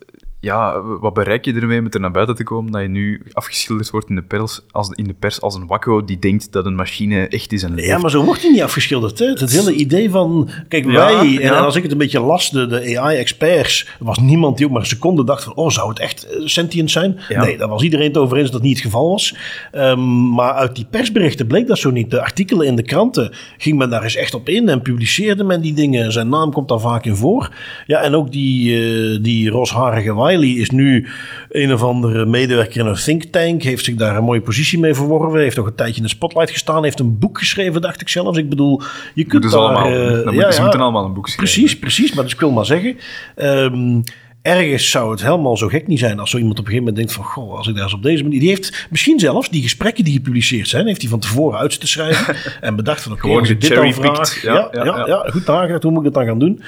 Ja, 0.48 0.82
wat 0.82 1.14
bereik 1.14 1.46
je 1.46 1.54
ermee 1.54 1.82
met 1.82 1.94
er 1.94 2.00
naar 2.00 2.12
buiten 2.12 2.36
te 2.36 2.44
komen 2.44 2.72
dat 2.72 2.82
je 2.82 2.88
nu 2.88 3.22
afgeschilderd 3.32 3.90
wordt 3.90 4.10
in 4.10 4.16
de 4.16 4.22
pers 4.22 4.62
als, 4.72 4.90
in 4.90 5.04
de 5.04 5.14
pers 5.14 5.42
als 5.42 5.56
een 5.56 5.68
wakko 5.68 6.06
die 6.06 6.20
denkt 6.20 6.52
dat 6.52 6.66
een 6.66 6.76
machine 6.76 7.28
echt 7.28 7.52
is 7.52 7.64
en 7.64 7.76
leeft? 7.76 7.88
Ja, 7.88 7.98
maar 7.98 8.12
zo 8.12 8.24
wordt 8.24 8.42
hij 8.42 8.52
niet 8.52 8.62
afgeschilderd. 8.62 9.20
Hè? 9.20 9.26
Het 9.26 9.52
hele 9.52 9.74
idee 9.74 10.10
van, 10.10 10.50
kijk, 10.68 10.86
Ja, 10.86 10.92
wij, 10.92 11.40
en 11.42 11.58
als 11.58 11.76
ik 11.76 11.84
het 11.84 11.92
een 11.92 11.98
beetje 11.98 12.20
las, 12.20 12.50
de, 12.50 12.68
de 12.68 13.00
AI-experts, 13.00 13.88
er 14.00 14.06
was 14.06 14.20
niemand 14.20 14.58
die 14.58 14.66
ook 14.66 14.72
maar 14.72 14.82
een 14.82 14.88
seconde 14.88 15.24
dacht 15.24 15.44
van, 15.44 15.56
oh, 15.56 15.70
zou 15.70 15.90
het 15.90 16.00
echt 16.00 16.24
eh, 16.24 16.46
sentient 16.46 16.92
zijn? 16.92 17.20
Ja. 17.28 17.44
Nee, 17.44 17.58
daar 17.58 17.68
was 17.68 17.84
iedereen 17.84 18.08
het 18.08 18.18
over 18.18 18.38
eens 18.38 18.52
dat 18.52 18.58
dat 18.58 18.62
niet 18.62 18.76
het 18.76 18.86
geval 18.86 19.10
was. 19.10 19.36
Ehm, 19.72 20.30
maar 20.30 20.54
uit 20.54 20.76
die 20.76 20.86
persberichten 20.90 21.48
bleek 21.48 21.68
dat 21.68 21.78
zo 21.78 21.92
niet. 21.92 22.12
De 22.12 22.22
artikelen 22.22 22.68
in 22.68 22.76
de 22.76 22.84
kranten 22.84 23.34
ging 23.58 23.78
men 23.78 23.90
daar 23.90 24.04
eens 24.04 24.16
echt 24.16 24.34
op 24.34 24.50
in 24.50 24.70
en 24.70 24.82
publiceerde 24.82 25.44
men 25.44 25.62
die 25.62 25.74
dingen. 25.74 26.12
Zijn 26.12 26.30
naam 26.30 26.52
komt 26.52 26.70
daar 26.70 26.80
vaak 26.80 27.06
in 27.06 27.16
voor. 27.16 27.50
Ja, 27.86 28.02
en 28.02 28.16
ook 28.16 28.32
die, 28.32 28.76
eh, 28.76 29.24
die 29.24 29.50
rosharige 29.50 30.14
Is 30.44 30.70
nu 30.70 31.08
een 31.50 31.74
of 31.74 31.84
andere 31.84 32.26
medewerker 32.26 32.80
in 32.80 32.86
een 32.86 32.96
think 32.96 33.24
tank, 33.24 33.64
heeft 33.64 33.86
zich 33.86 33.96
daar 33.96 34.18
een 34.18 34.24
mooie 34.24 34.42
positie 34.42 34.80
mee 34.80 34.94
verworven, 34.94 35.40
heeft 35.40 35.56
nog 35.56 35.66
een 35.66 35.76
tijdje 35.76 35.98
in 35.98 36.04
de 36.04 36.10
spotlight 36.10 36.52
gestaan, 36.52 36.84
heeft 36.84 37.00
een 37.00 37.20
boek 37.20 37.40
geschreven, 37.40 37.82
dacht 37.82 38.02
ik 38.02 38.10
zelfs. 38.10 38.38
Ik 38.38 38.50
bedoel, 38.50 38.82
je 39.14 39.24
kunt 39.24 39.44
daar... 39.44 39.54
allemaal, 39.54 39.86
eh, 39.86 39.94
dan 39.94 40.14
moeten, 40.14 40.34
ja, 40.34 40.52
ze 40.52 40.58
ja, 40.58 40.62
moeten 40.62 40.82
allemaal 40.82 41.06
een 41.06 41.14
boek 41.14 41.28
schrijven. 41.28 41.54
Precies, 41.54 41.80
precies. 41.80 42.14
Maar 42.14 42.24
dus 42.24 42.34
ik 42.34 42.40
wil 42.40 42.52
maar 42.52 42.66
zeggen, 42.66 42.98
ehm, 43.36 44.00
ergens 44.42 44.90
zou 44.90 45.12
het 45.12 45.22
helemaal 45.22 45.58
zo 45.58 45.68
gek 45.68 45.88
niet 45.88 46.00
zijn 46.00 46.20
als 46.20 46.30
zo 46.30 46.38
iemand 46.38 46.60
op 46.60 46.66
een 46.66 46.72
gegeven 46.72 46.94
moment 46.94 47.10
denkt 47.10 47.26
van, 47.26 47.34
goh, 47.44 47.58
als 47.58 47.68
ik 47.68 47.74
daar 47.74 47.84
eens 47.84 47.94
op 47.94 48.04
deze 48.04 48.24
manier... 48.24 48.40
Die 48.40 48.50
heeft 48.50 48.88
misschien 48.90 49.20
zelfs 49.20 49.50
die 49.50 49.62
gesprekken 49.62 50.04
die 50.04 50.14
gepubliceerd 50.14 50.68
zijn, 50.68 50.88
heeft 50.88 51.02
hij 51.02 51.10
van 51.10 51.20
tevoren 51.20 51.60
uit 51.60 51.80
te 51.80 51.88
schrijven 51.88 52.36
en 52.62 52.76
bedacht 52.76 53.02
van, 53.02 53.12
oké, 53.12 53.30
ik 53.30 53.62
dit 53.62 53.74
dan 53.74 53.94
vraag... 53.94 54.42
Ja, 54.42 54.52
Ja, 54.52 54.70
ja, 54.72 54.84
ja, 54.84 55.08
ja. 55.08 55.30
goed 55.32 55.46
nagedacht, 55.46 55.84
hoe 55.84 55.92
moet 55.92 56.00
ik 56.00 56.06
het 56.06 56.16
dan 56.16 56.26
gaan 56.26 56.40
doen? 56.40 56.62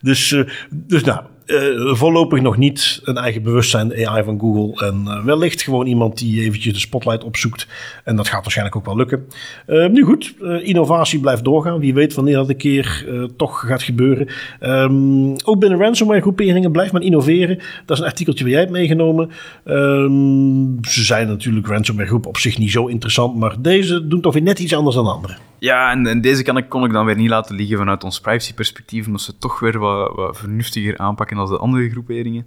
Dus, 0.00 0.32
eh, 0.32 0.40
dus 0.70 1.04
nou, 1.04 1.20
eh, 1.46 1.94
voorlopig 1.94 2.40
nog 2.40 2.56
niet 2.56 3.00
een 3.04 3.16
eigen 3.16 3.42
bewustzijn, 3.42 4.06
AI 4.06 4.24
van 4.24 4.40
Google. 4.40 4.86
En 4.86 5.02
eh, 5.06 5.24
wellicht 5.24 5.62
gewoon 5.62 5.86
iemand 5.86 6.18
die 6.18 6.42
eventjes 6.42 6.72
de 6.72 6.78
spotlight 6.78 7.24
opzoekt. 7.24 7.66
En 8.04 8.16
dat 8.16 8.28
gaat 8.28 8.42
waarschijnlijk 8.42 8.76
ook 8.76 8.84
wel 8.84 8.96
lukken. 8.96 9.26
Eh, 9.66 9.88
nu 9.88 10.02
goed, 10.02 10.34
innovatie 10.62 11.20
blijft 11.20 11.44
doorgaan. 11.44 11.80
Wie 11.80 11.94
weet 11.94 12.14
wanneer 12.14 12.34
dat 12.34 12.48
een 12.48 12.56
keer 12.56 13.06
toch 13.36 13.64
gaat 13.66 13.82
gebeuren. 13.82 14.28
Ehm, 14.60 15.30
ook 15.44 15.58
binnen 15.58 15.78
ransomware 15.78 16.20
groeperingen 16.20 16.72
blijft 16.72 16.92
men 16.92 17.02
innoveren. 17.02 17.58
Dat 17.86 17.96
is 17.96 18.02
een 18.02 18.08
artikeltje 18.08 18.44
waar 18.44 18.52
jij 18.52 18.60
hebt 18.60 18.72
meegenomen. 18.72 19.30
Ehm, 19.64 20.84
ze 20.88 21.04
zijn 21.04 21.26
natuurlijk 21.26 21.66
ransomware 21.66 22.08
groepen 22.08 22.28
op 22.28 22.36
zich 22.36 22.58
niet 22.58 22.70
zo 22.70 22.86
interessant. 22.86 23.36
Maar 23.36 23.54
deze 23.58 24.06
doen 24.06 24.20
toch 24.20 24.32
weer 24.32 24.42
net 24.42 24.58
iets 24.58 24.74
anders 24.74 24.96
dan 24.96 25.06
andere. 25.06 25.34
Ja, 25.62 25.90
en, 25.90 26.20
deze 26.20 26.42
kan 26.42 26.56
ik, 26.56 26.68
kon 26.68 26.84
ik 26.84 26.92
dan 26.92 27.06
weer 27.06 27.16
niet 27.16 27.28
laten 27.28 27.54
liggen 27.54 27.78
vanuit 27.78 28.04
ons 28.04 28.20
privacyperspectief, 28.20 29.06
omdat 29.06 29.20
ze 29.20 29.38
toch 29.38 29.60
weer 29.60 29.78
wat, 29.78 30.14
wat 30.14 30.38
vernuftiger 30.38 30.98
aanpakken 30.98 31.36
dan 31.36 31.46
de 31.46 31.58
andere 31.58 31.90
groeperingen. 31.90 32.46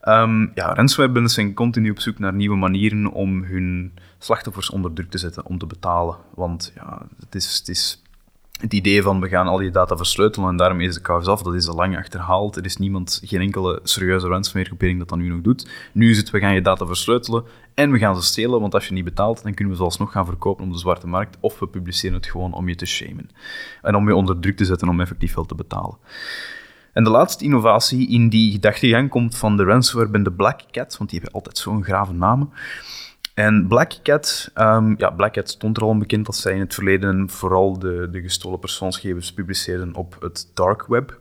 Ehm 0.00 0.46
ja, 0.54 0.74
ransomware 0.74 1.28
zijn 1.28 1.54
continu 1.54 1.90
op 1.90 2.00
zoek 2.00 2.18
naar 2.18 2.34
nieuwe 2.34 2.56
manieren 2.56 3.12
om 3.12 3.42
hun 3.42 3.92
slachtoffers 4.18 4.70
onder 4.70 4.92
druk 4.92 5.10
te 5.10 5.18
zetten, 5.18 5.46
om 5.46 5.58
te 5.58 5.66
betalen. 5.66 6.16
Want 6.34 6.72
ja, 6.74 7.02
het 7.20 7.34
is, 7.34 7.58
het 7.58 7.68
is 7.68 8.02
het 8.60 8.72
idee 8.72 9.02
van 9.02 9.20
we 9.20 9.28
gaan 9.28 9.46
al 9.46 9.60
je 9.60 9.70
data 9.70 9.96
versleutelen 9.96 10.48
en 10.48 10.56
daarmee 10.56 10.86
is 10.86 10.94
de 10.94 11.00
kous 11.00 11.26
af, 11.26 11.42
dat 11.42 11.54
is 11.54 11.68
al 11.68 11.74
lang 11.74 11.96
achterhaald. 11.96 12.56
Er 12.56 12.64
is 12.64 12.76
niemand, 12.76 13.20
geen 13.24 13.40
enkele 13.40 13.80
serieuze 13.82 14.28
ransomware 14.28 14.66
groepering 14.66 14.98
dat 14.98 15.08
dat 15.08 15.18
nu 15.18 15.28
nog 15.28 15.40
doet. 15.40 15.70
Nu 15.92 16.10
is 16.10 16.16
het, 16.16 16.30
we 16.30 16.38
gaan 16.38 16.54
je 16.54 16.60
data 16.60 16.86
versleutelen 16.86 17.44
en 17.74 17.90
we 17.90 17.98
gaan 17.98 18.16
ze 18.16 18.22
stelen, 18.22 18.60
want 18.60 18.74
als 18.74 18.86
je 18.86 18.94
niet 18.94 19.04
betaalt, 19.04 19.42
dan 19.42 19.54
kunnen 19.54 19.72
we 19.72 19.78
ze 19.78 19.84
alsnog 19.84 20.12
gaan 20.12 20.26
verkopen 20.26 20.64
op 20.64 20.72
de 20.72 20.78
zwarte 20.78 21.06
markt, 21.06 21.36
of 21.40 21.58
we 21.58 21.66
publiceren 21.66 22.16
het 22.16 22.26
gewoon 22.26 22.52
om 22.52 22.68
je 22.68 22.74
te 22.74 22.86
shamen. 22.86 23.30
En 23.82 23.94
om 23.94 24.08
je 24.08 24.14
onder 24.14 24.40
druk 24.40 24.56
te 24.56 24.64
zetten 24.64 24.88
om 24.88 25.00
effectief 25.00 25.34
wel 25.34 25.44
te 25.44 25.54
betalen. 25.54 25.96
En 26.92 27.04
de 27.04 27.10
laatste 27.10 27.44
innovatie 27.44 28.08
in 28.08 28.28
die 28.28 28.52
gedachtegang 28.52 29.10
komt 29.10 29.36
van 29.36 29.56
de 29.56 29.64
ransomware-bende 29.64 30.32
Black 30.32 30.60
Cat, 30.70 30.96
want 30.98 31.10
die 31.10 31.20
hebben 31.20 31.32
altijd 31.40 31.58
zo'n 31.58 31.84
grave 31.84 32.12
namen. 32.12 32.50
En 33.40 33.66
Black 33.68 33.98
Cat, 34.02 34.50
ehm, 34.54 34.94
ja, 34.96 35.10
Black 35.10 35.32
Cat 35.32 35.48
stond 35.48 35.76
er 35.76 35.82
al 35.82 35.88
onbekend 35.88 36.26
dat 36.26 36.36
zij 36.36 36.54
in 36.54 36.60
het 36.60 36.74
verleden 36.74 37.30
vooral 37.30 37.78
de, 37.78 38.08
de 38.10 38.20
gestolen 38.20 38.58
persoonsgegevens 38.58 39.32
publiceerden 39.32 39.94
op 39.94 40.16
het 40.20 40.50
dark 40.54 40.86
web. 40.86 41.20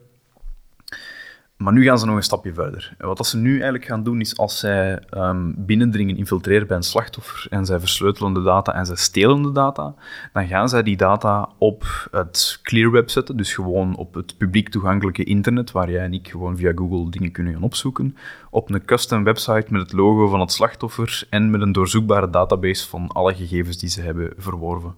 Maar 1.64 1.74
nu 1.74 1.84
gaan 1.84 2.00
ze 2.00 2.06
nog 2.06 2.16
een 2.16 2.24
stapje 2.24 2.54
verder. 2.54 2.96
Wat 2.98 3.28
ze 3.28 3.38
nu 3.38 3.54
eigenlijk 3.54 3.86
gaan 3.86 4.04
doen, 4.04 4.22
is 4.22 4.38
als 4.38 4.60
zij 4.60 5.00
ehm, 5.10 5.52
binnendringen, 5.56 6.18
infiltreren 6.18 6.68
bij 6.68 6.78
een 6.78 6.84
slachtoffer 6.84 7.48
en 7.50 7.66
zij 7.66 7.80
versleutelen 7.80 8.34
de 8.34 8.42
data 8.42 8.74
en 8.74 8.86
zij 8.86 8.96
stelen 8.96 9.42
de 9.42 9.52
data, 9.52 9.94
dan 10.34 10.48
gaan 10.48 10.70
zij 10.70 10.84
die 10.84 10.98
data 10.98 11.50
op 11.58 12.08
het 12.12 12.60
clear 12.64 12.92
web 12.92 13.10
zetten, 13.10 13.38
dus 13.38 13.54
gewoon 13.54 13.96
op 13.96 14.14
het 14.14 14.38
publiek 14.38 14.70
toegankelijke 14.70 15.24
internet, 15.24 15.72
waar 15.72 15.92
jij 15.92 16.04
en 16.04 16.14
ik 16.14 16.28
gewoon 16.28 16.58
via 16.58 16.72
Google 16.76 17.10
dingen 17.10 17.32
kunnen 17.32 17.54
gaan 17.54 17.64
opzoeken, 17.64 18.18
op 18.50 18.72
een 18.72 18.86
custom 18.86 19.24
website 19.24 19.66
met 19.70 19.82
het 19.82 19.94
logo 19.94 20.28
van 20.28 20.40
het 20.40 20.52
slachtoffer 20.52 21.24
en 21.30 21.50
met 21.50 21.62
een 21.62 21.72
doorzoekbare 21.72 22.30
database 22.30 22.88
van 22.88 23.08
alle 23.08 23.36
gegevens 23.36 23.78
die 23.78 23.90
ze 23.90 24.02
hebben 24.02 24.34
verworven. 24.38 24.96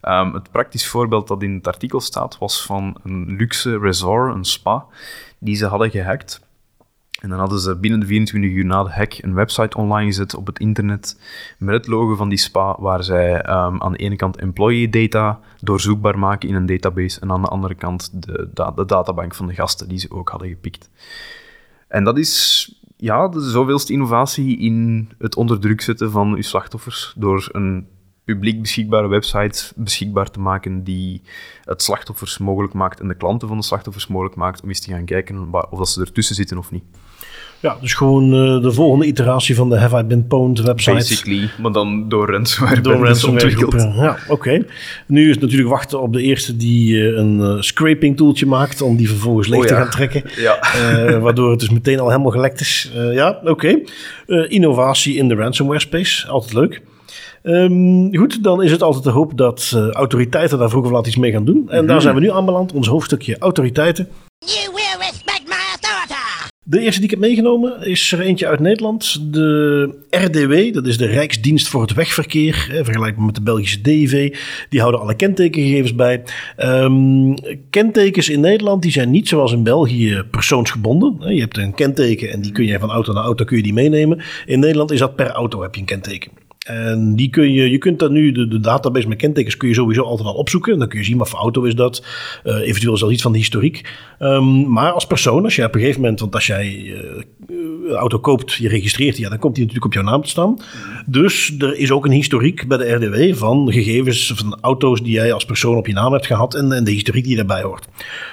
Ehm, 0.00 0.32
het 0.32 0.50
praktisch 0.50 0.88
voorbeeld 0.88 1.28
dat 1.28 1.42
in 1.42 1.54
het 1.54 1.66
artikel 1.66 2.00
staat, 2.00 2.38
was 2.38 2.62
van 2.62 2.96
een 3.02 3.36
luxe 3.36 3.78
resort, 3.78 4.34
een 4.34 4.44
spa, 4.44 4.86
die 5.40 5.56
ze 5.56 5.66
hadden 5.66 5.90
gehackt. 5.90 6.48
En 7.20 7.28
dan 7.28 7.38
hadden 7.38 7.60
ze 7.60 7.76
binnen 7.76 8.00
de 8.00 8.06
24 8.06 8.50
uur 8.50 8.64
na 8.64 8.82
de 8.82 8.90
hack 8.90 9.12
een 9.20 9.34
website 9.34 9.76
online 9.76 10.06
gezet 10.06 10.34
op 10.34 10.46
het 10.46 10.58
internet 10.58 11.20
met 11.58 11.74
het 11.74 11.86
logo 11.86 12.14
van 12.14 12.28
die 12.28 12.38
spa, 12.38 12.76
waar 12.78 13.04
zij 13.04 13.42
ehm, 13.42 13.82
aan 13.82 13.92
de 13.92 13.98
ene 13.98 14.16
kant 14.16 14.36
employee 14.36 14.88
data 14.88 15.40
doorzoekbaar 15.60 16.18
maken 16.18 16.48
in 16.48 16.54
een 16.54 16.66
database 16.66 17.20
en 17.20 17.30
aan 17.30 17.42
de 17.42 17.48
andere 17.48 17.74
kant 17.74 18.22
de, 18.22 18.48
de 18.74 18.84
databank 18.86 19.34
van 19.34 19.46
de 19.46 19.54
gasten 19.54 19.88
die 19.88 19.98
ze 19.98 20.10
ook 20.10 20.28
hadden 20.28 20.48
gepikt. 20.48 20.90
En 21.88 22.04
dat 22.04 22.18
is 22.18 22.64
ja, 22.96 23.28
de 23.28 23.40
zoveelste 23.50 23.92
innovatie 23.92 24.58
in 24.58 25.08
het 25.18 25.36
onder 25.36 25.60
druk 25.60 25.80
zetten 25.80 26.10
van 26.10 26.34
uw 26.34 26.42
slachtoffers 26.42 27.14
door 27.16 27.48
een 27.52 27.86
publiek 28.34 28.60
beschikbare 28.60 29.08
website 29.08 29.72
beschikbaar 29.76 30.30
te 30.30 30.40
maken 30.40 30.84
die 30.84 31.22
het 31.64 31.82
slachtoffers 31.82 32.38
mogelijk 32.38 32.72
maakt 32.74 33.00
en 33.00 33.08
de 33.08 33.14
klanten 33.14 33.48
van 33.48 33.56
de 33.56 33.64
slachtoffers 33.64 34.06
mogelijk 34.06 34.36
maakt 34.36 34.62
om 34.62 34.68
eens 34.68 34.80
te 34.80 34.90
gaan 34.90 35.04
kijken 35.04 35.48
of 35.70 35.78
dat 35.78 35.88
ze 35.88 36.00
ertussen 36.00 36.34
zitten 36.34 36.58
of 36.58 36.70
niet. 36.70 36.82
Ja, 37.60 37.76
dus 37.80 37.94
gewoon 37.94 38.24
uh, 38.24 38.62
de 38.62 38.72
volgende 38.72 39.06
iteratie 39.06 39.54
van 39.54 39.68
de 39.68 39.78
Have 39.78 39.98
I 39.98 40.02
Been 40.02 40.26
Pwned 40.26 40.60
website. 40.60 40.96
Basically, 40.96 41.50
maar 41.58 41.72
dan 41.72 42.08
door 42.08 42.30
ransomware 42.30 42.80
door 42.80 42.96
ransomware. 43.06 43.92
Ja, 43.94 44.18
oké. 44.28 44.64
Nu 45.06 45.22
is 45.24 45.30
het 45.30 45.40
natuurlijk 45.40 45.68
wachten 45.70 46.00
op 46.00 46.12
de 46.12 46.22
eerste 46.22 46.56
die 46.56 46.92
uh, 46.94 47.16
een 47.16 47.38
uh, 47.38 47.60
scraping 47.60 48.16
tooltje 48.16 48.46
maakt 48.46 48.80
om 48.82 48.96
die 48.96 49.08
vervolgens 49.08 49.48
leeg 49.48 49.60
Oh, 49.60 49.66
te 49.66 49.72
ja. 49.74 49.80
gaan 49.80 49.90
trekken. 49.90 50.22
Ja. 50.36 50.58
waardoor 51.18 51.50
het 51.50 51.60
dus 51.60 51.70
meteen 51.70 52.00
al 52.00 52.08
helemaal 52.08 52.30
gelekt 52.30 52.60
is. 52.60 52.92
ja, 53.12 53.40
oké. 53.44 53.80
innovatie 54.48 55.16
in 55.16 55.28
de 55.28 55.34
ransomware 55.34 55.80
space, 55.80 56.28
altijd 56.28 56.52
leuk. 56.52 56.82
Um, 57.42 58.16
goed, 58.16 58.42
dan 58.42 58.62
is 58.62 58.70
het 58.70 58.82
altijd 58.82 59.04
de 59.04 59.10
hoop 59.10 59.36
dat 59.36 59.72
uh, 59.74 59.90
autoriteiten 59.90 60.58
daar 60.58 60.70
vroeg 60.70 60.84
of 60.84 60.90
laat 60.90 61.06
iets 61.06 61.16
mee 61.16 61.32
gaan 61.32 61.44
doen. 61.44 61.56
En 61.56 61.62
mm 61.62 61.78
-hmm. 61.78 61.86
daar 61.86 62.00
zijn 62.00 62.14
we 62.14 62.20
nu 62.20 62.30
aanbeland, 62.30 62.72
ons 62.72 62.88
hoofdstukje 62.88 63.38
autoriteiten. 63.38 64.08
You 64.38 64.74
will 64.74 65.06
respect 65.06 65.42
my 65.46 65.54
authority. 65.70 66.00
De 66.62 66.80
eerste 66.80 67.00
die 67.00 67.04
ik 67.04 67.10
heb 67.10 67.20
meegenomen 67.20 67.86
is 67.86 68.12
er 68.12 68.20
eentje 68.20 68.46
uit 68.46 68.60
Nederland. 68.60 69.32
De 69.32 69.88
RDW, 70.10 70.74
dat 70.74 70.86
is 70.86 70.98
de 70.98 71.06
Rijksdienst 71.06 71.68
voor 71.68 71.80
het 71.80 71.94
Wegverkeer. 71.94 72.54
Vergelijkbaar 72.82 73.24
met 73.24 73.34
de 73.34 73.42
Belgische 73.42 73.80
DIV. 73.80 74.36
Die 74.68 74.80
houden 74.80 75.00
alle 75.00 75.14
kentekengegevens 75.14 75.94
bij. 75.94 76.22
Um, 76.58 77.34
kentekens 77.70 78.28
in 78.28 78.40
Nederland 78.40 78.82
die 78.82 78.92
zijn 78.92 79.10
niet 79.10 79.28
zoals 79.28 79.52
in 79.52 79.62
België 79.62 80.22
persoonsgebonden. 80.30 81.34
Je 81.34 81.40
hebt 81.40 81.58
een 81.58 81.74
kenteken 81.74 82.30
en 82.30 82.40
die 82.40 82.52
kun 82.52 82.64
je 82.64 82.78
van 82.78 82.90
auto 82.90 83.12
naar 83.12 83.24
auto 83.24 83.44
kun 83.44 83.56
je 83.56 83.62
die 83.62 83.72
meenemen. 83.72 84.20
In 84.46 84.60
Nederland 84.60 84.90
is 84.90 84.98
dat 84.98 85.16
per 85.16 85.30
auto 85.30 85.62
heb 85.62 85.74
je 85.74 85.80
een 85.80 85.86
kenteken. 85.86 86.30
En 86.66 87.16
die 87.16 87.30
kun 87.30 87.52
je, 87.52 87.70
je 87.70 87.78
kunt 87.78 87.98
dan 87.98 88.12
nu, 88.12 88.32
de, 88.32 88.60
database 88.60 89.08
met 89.08 89.18
kentekens 89.18 89.56
kun 89.56 89.68
je 89.68 89.74
sowieso 89.74 90.02
altijd 90.02 90.28
al 90.28 90.34
opzoeken. 90.34 90.78
Dan 90.78 90.88
kun 90.88 90.98
je 90.98 91.04
zien 91.04 91.18
wat 91.18 91.28
voor 91.28 91.38
auto 91.38 91.62
is 91.62 91.74
dat. 91.74 92.04
Uh, 92.44 92.54
eventueel 92.54 92.94
is 92.94 93.00
dat 93.00 93.10
iets 93.10 93.22
van 93.22 93.32
de 93.32 93.38
historiek. 93.38 93.90
Um, 94.18 94.70
maar 94.72 94.92
als 94.92 95.06
persoon, 95.06 95.44
als 95.44 95.56
jij 95.56 95.66
op 95.66 95.74
een 95.74 95.80
gegeven 95.80 96.00
moment, 96.00 96.20
want 96.20 96.34
als 96.34 96.46
jij 96.46 96.94
een 97.48 97.96
auto 97.96 98.18
koopt, 98.18 98.52
je 98.52 98.68
registreert 98.68 99.14
die, 99.14 99.24
ja, 99.24 99.30
dan 99.30 99.38
komt 99.38 99.54
die 99.54 99.64
natuurlijk 99.64 99.94
op 99.94 100.02
jouw 100.02 100.10
naam 100.10 100.22
te 100.22 100.28
staan. 100.28 100.58
Dus 101.06 101.54
er 101.58 101.76
is 101.76 101.90
ook 101.90 102.04
een 102.04 102.10
historiek 102.10 102.68
bij 102.68 102.78
de 102.78 102.92
RDW 102.92 103.38
van 103.38 103.72
gegevens 103.72 104.32
van 104.36 104.58
auto's 104.60 105.02
die 105.02 105.12
jij 105.12 105.32
als 105.32 105.44
persoon 105.44 105.76
op 105.76 105.86
je 105.86 105.92
naam 105.92 106.12
hebt 106.12 106.26
gehad 106.26 106.54
en, 106.54 106.72
en 106.72 106.84
de 106.84 106.90
historiek 106.90 107.24
die 107.24 107.36
daarbij 107.36 107.62
hoort. 107.62 107.88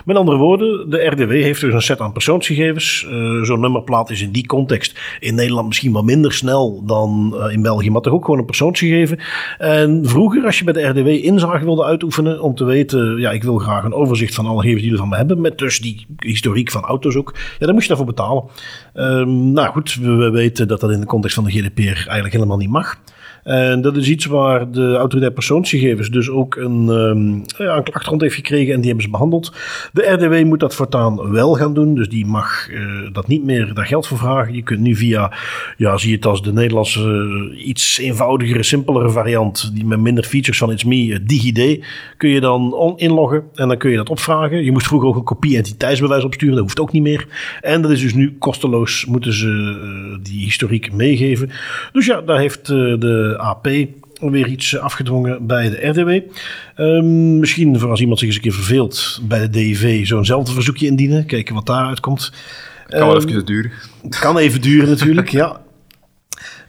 Met 0.06 0.18
andere 0.18 0.38
woorden, 0.38 0.90
de 0.90 1.06
RDW 1.06 1.32
heeft 1.32 1.62
dus 1.62 1.74
een 1.74 1.82
set 1.82 2.00
aan 2.00 2.12
persoonsgegevens. 2.12 3.08
Zo'n 3.42 3.60
nummerplaat 3.60 4.10
is 4.10 4.22
in 4.22 4.32
die 4.32 4.46
context 4.46 5.00
in 5.20 5.36
Nederland 5.36 5.68
misschien 5.68 5.92
wat 5.92 6.04
minder 6.04 6.34
snel 6.34 6.84
dan 6.86 7.36
in 7.52 7.62
België, 7.62 7.92
maar 7.92 8.02
toch 8.02 8.14
ook 8.18 8.26
gewoon 8.26 8.40
een 8.40 8.46
persoonsgegeven. 8.46 9.20
En 9.58 10.02
vroeger, 10.04 10.46
als 10.46 10.60
je 10.60 10.64
bij 10.64 10.74
de 10.74 10.88
RDW 10.88 11.08
inzage 11.08 11.66
wilde 11.66 11.86
uitoefenen 11.86 12.42
om 12.42 12.56
te 12.56 12.64
weten, 12.64 13.18
ja, 13.18 13.32
ik 13.32 13.44
wil 13.44 13.58
graag 13.58 13.84
een 13.84 13.94
overzicht 13.94 14.36
van 14.36 14.46
alle 14.46 14.62
gegevens 14.62 14.82
die 14.82 14.92
jullie 14.92 15.00
van 15.00 15.10
me 15.10 15.16
hebben, 15.16 15.42
met 15.42 15.58
dus 15.58 15.80
die 15.80 16.06
historiek 16.20 16.72
van 16.72 16.84
auto's 16.84 17.16
ook, 17.16 17.36
ja, 17.60 17.66
dan 17.66 17.74
moest 17.74 17.88
je 17.88 17.96
daarvoor 17.96 18.14
betalen. 18.14 18.44
Um, 18.94 19.52
nou 19.52 19.70
goed, 19.70 19.96
we 19.96 20.30
weten 20.30 20.68
dat 20.68 20.80
dat 20.80 20.92
in 20.92 21.00
de 21.00 21.06
context 21.06 21.36
van 21.36 21.44
de 21.44 21.52
GDPR 21.52 21.82
eigenlijk 21.82 22.34
helemaal 22.34 22.58
niet 22.58 22.70
mag. 22.70 22.98
En 23.48 23.82
dat 23.82 23.98
is 23.98 24.10
iets 24.10 24.26
waar 24.26 24.72
de 24.72 24.96
autoriteit 24.96 25.34
persoonsgegevens 25.34 26.10
dus 26.10 26.30
ook 26.30 26.56
een, 26.56 26.88
um, 26.88 27.44
een 27.58 27.84
klacht 27.84 28.06
rond 28.06 28.22
heeft 28.22 28.36
gekregen 28.36 28.74
en 28.74 28.78
die 28.78 28.86
hebben 28.86 29.06
ze 29.06 29.10
behandeld. 29.10 29.54
De 29.94 30.12
RDW 30.12 30.46
moet 30.46 30.60
dat 30.60 30.76
voortaan 30.76 31.32
wel 31.32 31.54
gaan 31.54 31.74
doen, 31.74 31.96
dus 31.96 32.10
die 32.10 32.26
mag 32.26 32.70
uh, 32.70 33.10
dat 33.12 33.28
niet 33.28 33.44
meer 33.44 33.74
daar 33.74 33.86
geld 33.86 34.08
voor 34.08 34.18
vragen. 34.18 34.54
Je 34.54 34.64
kunt 34.64 34.80
nu 34.80 34.96
via, 34.96 35.38
ja, 35.78 35.98
zie 35.98 36.10
je 36.10 36.16
het 36.16 36.26
als 36.26 36.42
de 36.42 36.54
Nederlandse 36.54 37.02
uh, 37.02 37.68
iets 37.68 37.98
eenvoudigere, 37.98 38.64
simpelere 38.64 39.10
variant, 39.10 39.72
die 39.74 39.86
met 39.86 40.00
minder 40.00 40.24
features 40.24 40.58
van 40.58 40.72
It's 40.72 40.84
Me, 40.84 41.06
uh, 41.06 41.18
DigiD, 41.22 41.86
kun 42.18 42.30
je 42.30 42.40
dan 42.40 42.94
inloggen 42.98 43.44
en 43.56 43.68
dan 43.68 43.78
kun 43.78 43.92
je 43.92 43.98
dat 43.98 44.10
opvragen. 44.10 44.64
Je 44.64 44.72
moest 44.72 44.88
vroeger 44.88 45.10
ook 45.10 45.16
een 45.16 45.24
kopie 45.24 45.58
entiteitsbewijs 45.58 46.24
opsturen, 46.24 46.56
dat 46.56 46.64
hoeft 46.64 46.80
ook 46.80 46.92
niet 46.92 47.04
meer. 47.04 47.28
En 47.62 47.82
dat 47.82 47.92
is 47.92 48.02
dus 48.02 48.14
nu 48.14 48.36
kosteloos, 48.40 49.06
moeten 49.06 49.34
ze 49.34 50.20
die 50.24 50.44
historiek 50.44 50.94
meegeven. 50.94 51.50
Dus 51.92 52.06
ja, 52.06 52.22
daar 52.22 52.40
heeft 52.40 52.66
de 52.66 53.36
AP 53.38 53.68
weer 54.20 54.48
iets 54.48 54.78
afgedwongen 54.78 55.46
bij 55.46 55.70
de 55.70 55.88
RDW. 55.88 56.20
Um, 56.82 57.40
misschien 57.40 57.80
voor 57.80 57.90
als 57.90 58.00
iemand 58.00 58.20
zich 58.20 58.28
eens 58.28 58.38
een 58.38 58.44
keer 58.44 58.54
verveelt 58.54 59.20
bij 59.24 59.40
de 59.40 59.50
DIV 59.50 60.06
zo'nzelfde 60.06 60.54
verzoekje 60.54 60.88
indienen. 60.88 61.26
Kijken 61.26 61.56
wat 61.56 61.66
daaruit 61.66 62.00
komt. 62.00 62.32
Kan 62.88 63.00
um, 63.02 63.08
wel 63.08 63.18
even 63.18 63.46
duren. 63.46 63.72
Kan 64.10 64.38
even 64.38 64.62
duren 64.62 64.90
natuurlijk, 64.90 65.30
ja. 65.30 65.62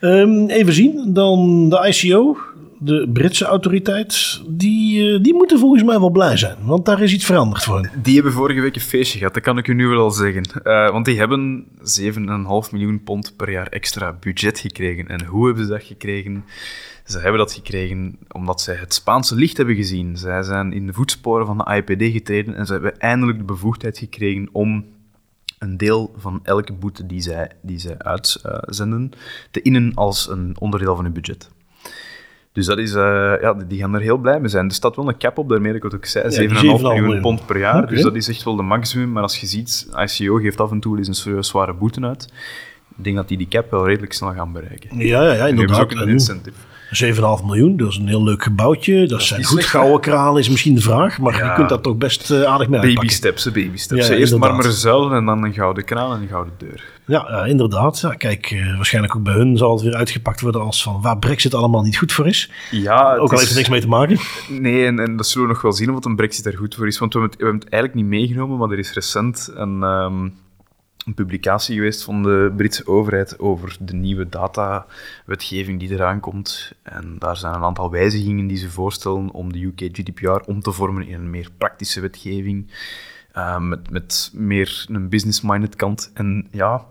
Um, 0.01 0.49
even 0.59 0.73
zien, 0.73 1.13
dan 1.13 1.69
de 1.69 1.87
ICO, 1.89 2.37
de 2.81 3.09
Britse 3.13 3.45
autoriteit, 3.45 4.43
die, 4.49 5.05
uh, 5.05 5.23
die 5.23 5.35
moeten 5.35 5.59
volgens 5.59 5.83
mij 5.83 5.99
wel 5.99 6.11
blij 6.11 6.37
zijn. 6.37 6.57
Want 6.61 6.85
daar 6.85 7.03
is 7.03 7.13
iets 7.13 7.25
veranderd 7.25 7.65
voor. 7.65 7.91
Die 8.03 8.15
hebben 8.15 8.33
vorige 8.33 8.61
week 8.61 8.75
een 8.75 8.81
feestje 8.81 9.19
gehad, 9.19 9.35
dat 9.35 9.43
kan 9.43 9.59
ik 9.59 9.69
u 9.69 9.75
nu 9.75 9.87
wel 9.87 10.03
al 10.03 10.11
zeggen. 10.11 10.45
Uh, 10.65 10.91
want 10.91 11.05
die 11.05 11.19
hebben 11.19 11.65
7,5 11.79 12.71
miljoen 12.71 13.03
pond 13.03 13.37
per 13.37 13.51
jaar 13.51 13.67
extra 13.67 14.17
budget 14.21 14.59
gekregen. 14.59 15.09
En 15.09 15.25
hoe 15.25 15.47
hebben 15.47 15.65
ze 15.65 15.71
dat 15.71 15.83
gekregen? 15.83 16.45
Ze 17.05 17.19
hebben 17.19 17.39
dat 17.39 17.53
gekregen 17.53 18.19
omdat 18.29 18.61
zij 18.61 18.75
het 18.75 18.95
Spaanse 18.95 19.35
licht 19.35 19.57
hebben 19.57 19.75
gezien. 19.75 20.17
Zij 20.17 20.43
zijn 20.43 20.73
in 20.73 20.87
de 20.87 20.93
voetsporen 20.93 21.47
van 21.47 21.59
de 21.59 21.75
IPD 21.75 22.13
getreden 22.13 22.55
en 22.55 22.67
ze 22.67 22.73
hebben 22.73 22.99
eindelijk 22.99 23.39
de 23.39 23.45
bevoegdheid 23.45 23.99
gekregen 23.99 24.49
om 24.53 24.85
een 25.59 25.77
deel 25.77 26.15
van 26.17 26.41
elke 26.43 26.73
boete 26.73 27.07
die 27.07 27.21
zij, 27.21 27.51
die 27.63 27.79
zij 27.79 27.99
uitzenden 27.99 29.11
te 29.51 29.63
innen 29.63 29.95
als 29.95 30.29
een 30.29 30.57
onderdeel 30.59 30.95
van 30.95 31.05
hun 31.05 31.13
budget. 31.13 31.51
Dus 32.59 32.67
dat 32.67 32.79
is, 32.79 32.95
uh, 32.95 33.33
ja, 33.41 33.55
die 33.69 33.79
gaan 33.79 33.95
er 33.95 34.01
heel 34.01 34.17
blij 34.17 34.41
mee 34.41 34.49
zijn. 34.49 34.67
Er 34.67 34.75
staat 34.75 34.97
wel 34.97 35.09
een 35.09 35.19
cap 35.19 35.39
op, 35.39 35.49
daarmee 35.49 35.73
dat 35.73 35.77
ik 35.77 35.83
het 35.83 35.95
ook 35.95 36.05
zei, 36.05 36.49
7,5 36.49 36.61
ja, 36.61 36.79
miljoen 36.79 37.21
pond 37.21 37.47
per 37.47 37.59
jaar. 37.59 37.83
Okay. 37.83 37.95
Dus 37.95 38.03
dat 38.03 38.15
is 38.15 38.29
echt 38.29 38.43
wel 38.43 38.57
de 38.57 38.63
maximum. 38.63 39.13
Maar 39.13 39.23
als 39.23 39.41
je 39.41 39.47
ziet, 39.47 39.89
ICO 39.97 40.35
geeft 40.35 40.61
af 40.61 40.71
en 40.71 40.81
toe 40.81 40.99
eens 40.99 41.09
een 41.09 41.15
serieus 41.15 41.49
zware 41.49 41.75
boete 41.75 42.01
uit. 42.01 42.33
Ik 42.97 43.05
denk 43.05 43.17
dat 43.17 43.29
die 43.29 43.37
die 43.39 43.49
cap 43.49 43.71
wel 43.71 43.87
redelijk 43.87 44.13
snel 44.13 44.33
gaan 44.33 44.53
bereiken. 44.53 44.99
Ja, 44.99 45.23
ja, 45.23 45.33
ja 45.33 45.47
inderdaad. 45.47 45.77
Dat 45.77 45.91
is 45.91 45.97
ook 45.97 46.03
een 46.03 46.09
incentive. 46.13 46.57
7,5 46.89 47.45
miljoen, 47.45 47.77
dat 47.77 47.89
is 47.89 47.97
een 47.97 48.09
heel 48.09 48.23
leuk 48.23 48.43
gebouwtje. 48.43 48.99
Dat, 49.01 49.09
dat 49.09 49.23
zijn 49.23 49.45
goed 49.45 49.65
gouden 49.65 50.01
kraan, 50.01 50.39
is 50.39 50.49
misschien 50.49 50.75
de 50.75 50.81
vraag. 50.81 51.19
Maar 51.19 51.37
ja. 51.37 51.49
je 51.49 51.55
kunt 51.55 51.69
dat 51.69 51.83
toch 51.83 51.97
best 51.97 52.31
uh, 52.31 52.43
aardig 52.43 52.69
mee 52.69 52.95
Baby 52.95 53.09
steps, 53.09 53.45
baby 53.45 53.77
steps. 53.77 54.07
Ja, 54.07 54.15
Eerst 54.15 54.37
marmeren 54.37 54.73
zuilen 54.73 55.13
en 55.13 55.25
dan 55.25 55.45
een 55.45 55.53
gouden 55.53 55.85
kraan 55.85 56.15
en 56.15 56.23
een 56.23 56.29
gouden 56.29 56.53
deur. 56.59 56.85
Ja, 57.05 57.45
inderdaad. 57.45 58.01
Ja, 58.01 58.15
kijk, 58.15 58.51
uh, 58.51 58.77
waarschijnlijk 58.77 59.17
ook 59.17 59.23
bij 59.23 59.35
hun 59.35 59.57
zal 59.57 59.73
het 59.73 59.83
weer 59.83 59.95
uitgepakt 59.95 60.41
worden 60.41 60.61
als 60.61 60.83
van 60.83 61.03
waar 61.03 61.19
Brexit 61.19 61.55
allemaal 61.55 61.83
niet 61.83 61.99
goed 61.99 62.13
voor 62.13 62.27
is. 62.27 62.51
Ja, 62.71 63.17
ook 63.17 63.31
al 63.31 63.35
is... 63.35 63.41
heeft 63.41 63.51
er 63.51 63.57
niks 63.57 63.69
mee 63.69 63.81
te 63.81 63.89
maken. 63.89 64.19
Nee, 64.49 64.87
en, 64.87 64.99
en 64.99 65.17
dat 65.17 65.27
zullen 65.27 65.47
we 65.47 65.53
nog 65.53 65.63
wel 65.63 65.73
zien 65.73 65.95
of 65.95 66.05
een 66.05 66.17
Brexit 66.17 66.47
er 66.47 66.57
goed 66.57 66.75
voor 66.75 66.87
is. 66.87 66.99
Want 66.99 67.13
we 67.13 67.19
hebben 67.19 67.39
het, 67.39 67.47
we 67.47 67.51
hebben 67.51 67.65
het 67.65 67.73
eigenlijk 67.73 68.03
niet 68.03 68.21
meegenomen, 68.21 68.59
maar 68.59 68.71
er 68.71 68.79
is 68.79 68.93
recent 68.93 69.51
een... 69.55 69.83
Um, 69.83 70.35
een 71.09 71.15
publicatie 71.15 71.75
geweest 71.75 72.03
van 72.03 72.23
de 72.23 72.53
Britse 72.57 72.87
overheid 72.87 73.39
over 73.39 73.77
de 73.81 73.95
nieuwe 73.95 74.29
datawetgeving 74.29 75.81
die 75.81 75.91
eraan 75.91 76.21
komt. 76.21 76.73
En 76.83 77.17
daar 77.19 77.37
zijn 77.37 77.55
een 77.55 77.63
aantal 77.63 77.91
wijzigingen 77.91 78.47
die 78.47 78.57
ze 78.57 78.71
voorstellen 78.71 79.31
om 79.31 79.53
de 79.53 79.63
UK 79.65 79.81
GDPR 79.81 80.51
om 80.51 80.61
te 80.61 80.73
vormen 80.73 81.07
in 81.07 81.15
een 81.15 81.31
meer 81.31 81.49
praktische 81.59 82.01
wetgeving. 82.01 82.71
Uh, 83.37 83.59
met, 83.59 83.91
met 83.91 84.31
meer 84.33 84.87
een 84.89 85.09
business-minded 85.09 85.77
kant. 85.77 86.11
En 86.15 86.49
ja, 86.51 86.87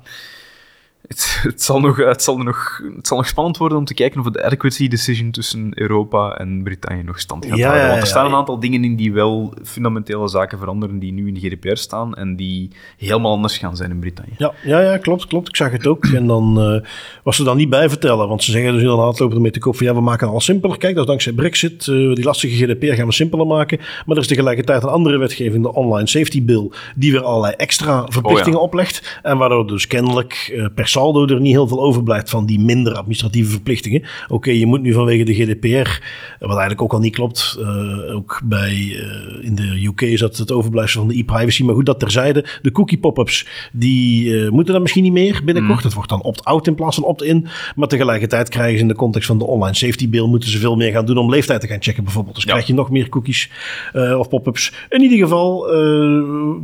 het, 1.07 1.39
het, 1.41 1.63
zal 1.63 1.79
nog, 1.79 1.97
het, 1.97 2.23
zal 2.23 2.37
nog, 2.37 2.81
het 2.95 3.07
zal 3.07 3.17
nog 3.17 3.27
spannend 3.27 3.57
worden 3.57 3.77
om 3.77 3.85
te 3.85 3.93
kijken 3.93 4.19
of 4.19 4.29
de 4.29 4.43
adequacy 4.43 4.87
decision 4.87 5.31
tussen 5.31 5.71
Europa 5.73 6.37
en 6.37 6.63
Brittannië 6.63 7.03
nog 7.03 7.19
stand 7.19 7.45
gaat 7.45 7.57
ja, 7.57 7.67
houden. 7.67 7.87
Want 7.87 8.01
er 8.01 8.07
staan 8.07 8.23
ja, 8.23 8.29
een 8.29 8.35
aantal 8.35 8.59
dingen 8.59 8.83
in 8.83 8.95
die 8.95 9.13
wel 9.13 9.53
fundamentele 9.63 10.27
zaken 10.27 10.57
veranderen 10.57 10.99
die 10.99 11.11
nu 11.13 11.27
in 11.27 11.33
de 11.33 11.39
GDPR 11.39 11.75
staan 11.75 12.15
en 12.15 12.35
die 12.35 12.71
helemaal 12.97 13.31
anders 13.31 13.57
gaan 13.57 13.75
zijn 13.75 13.91
in 13.91 13.99
Brittannië. 13.99 14.33
Ja, 14.37 14.53
ja, 14.63 14.79
ja 14.79 14.97
klopt, 14.97 15.27
klopt. 15.27 15.47
Ik 15.47 15.55
zag 15.55 15.71
het 15.71 15.87
ook. 15.87 16.05
En 16.05 16.27
dan 16.27 16.73
uh, 16.73 16.81
was 17.23 17.35
ze 17.35 17.43
dan 17.43 17.57
niet 17.57 17.69
bij 17.69 17.89
vertellen, 17.89 18.27
want 18.27 18.43
ze 18.43 18.51
zeggen 18.51 18.71
dus 18.71 18.81
inderdaad 18.81 19.19
lopen 19.19 19.35
ermee 19.35 19.51
te 19.51 19.59
koop 19.59 19.75
van 19.75 19.85
ja, 19.85 19.93
we 19.93 20.01
maken 20.01 20.27
alles 20.27 20.43
simpeler. 20.43 20.77
Kijk, 20.77 20.93
dat 20.93 21.03
is 21.03 21.09
dankzij 21.09 21.33
Brexit. 21.33 21.87
Uh, 21.87 22.15
die 22.15 22.23
lastige 22.23 22.65
GDPR 22.65 22.93
gaan 22.93 23.07
we 23.07 23.13
simpeler 23.13 23.47
maken. 23.47 23.77
Maar 23.77 24.15
er 24.15 24.21
is 24.21 24.27
tegelijkertijd 24.27 24.83
een 24.83 24.89
andere 24.89 25.17
wetgeving, 25.17 25.63
de 25.63 25.73
Online 25.73 26.07
Safety 26.07 26.43
Bill, 26.43 26.71
die 26.95 27.11
weer 27.11 27.23
allerlei 27.23 27.53
extra 27.57 28.05
verplichtingen 28.09 28.59
oh, 28.59 28.65
oplegt. 28.65 29.19
En 29.23 29.37
waardoor 29.37 29.67
dus 29.67 29.87
kennelijk 29.87 30.51
uh, 30.53 30.65
per 30.75 30.86
saldo 30.87 31.27
er 31.27 31.41
niet 31.41 31.53
heel 31.53 31.67
veel 31.67 31.81
overblijft 31.81 32.29
van 32.29 32.45
die 32.45 32.59
minder 32.59 32.93
administratieve 32.93 33.51
verplichtingen. 33.51 34.01
Oké, 34.01 34.33
okay, 34.33 34.53
je 34.53 34.65
moet 34.65 34.81
nu 34.81 34.93
vanwege 34.93 35.23
de 35.23 35.33
GDPR, 35.33 36.01
wat 36.39 36.49
eigenlijk 36.49 36.81
ook 36.81 36.93
al 36.93 36.99
niet 36.99 37.15
klopt, 37.15 37.57
uh, 37.59 38.15
ook 38.15 38.41
bij 38.43 38.73
uh, 38.73 39.45
in 39.45 39.55
de 39.55 39.85
UK 39.85 40.01
is 40.01 40.19
dat 40.19 40.37
het 40.37 40.51
overblijfsel 40.51 41.01
van 41.01 41.09
de 41.09 41.17
e-privacy, 41.17 41.63
maar 41.63 41.75
goed, 41.75 41.85
dat 41.85 41.99
terzijde. 41.99 42.45
De 42.61 42.71
cookie 42.71 42.97
pop-ups, 42.97 43.47
die 43.71 44.25
uh, 44.25 44.49
moeten 44.49 44.73
dan 44.73 44.81
misschien 44.81 45.03
niet 45.03 45.11
meer 45.11 45.41
binnenkort. 45.45 45.77
Mm. 45.77 45.83
Dat 45.83 45.93
wordt 45.93 46.09
dan 46.09 46.21
opt-out 46.21 46.67
in 46.67 46.75
plaats 46.75 46.95
van 46.95 47.03
opt-in. 47.03 47.47
Maar 47.75 47.87
tegelijkertijd 47.87 48.49
krijgen 48.49 48.75
ze 48.75 48.81
in 48.81 48.87
de 48.87 48.95
context 48.95 49.27
van 49.27 49.37
de 49.37 49.45
online 49.45 49.75
safety 49.75 50.09
bill, 50.09 50.25
moeten 50.25 50.49
ze 50.49 50.59
veel 50.59 50.75
meer 50.75 50.91
gaan 50.91 51.05
doen 51.05 51.17
om 51.17 51.29
leeftijd 51.29 51.61
te 51.61 51.67
gaan 51.67 51.81
checken 51.81 52.03
bijvoorbeeld. 52.03 52.35
Dus 52.35 52.43
ja. 52.43 52.51
krijg 52.51 52.67
je 52.67 52.73
nog 52.73 52.89
meer 52.89 53.09
cookies 53.09 53.49
of 53.93 54.29
pop-ups. 54.29 54.73
In 54.89 55.01
ieder 55.01 55.17
geval, 55.17 55.61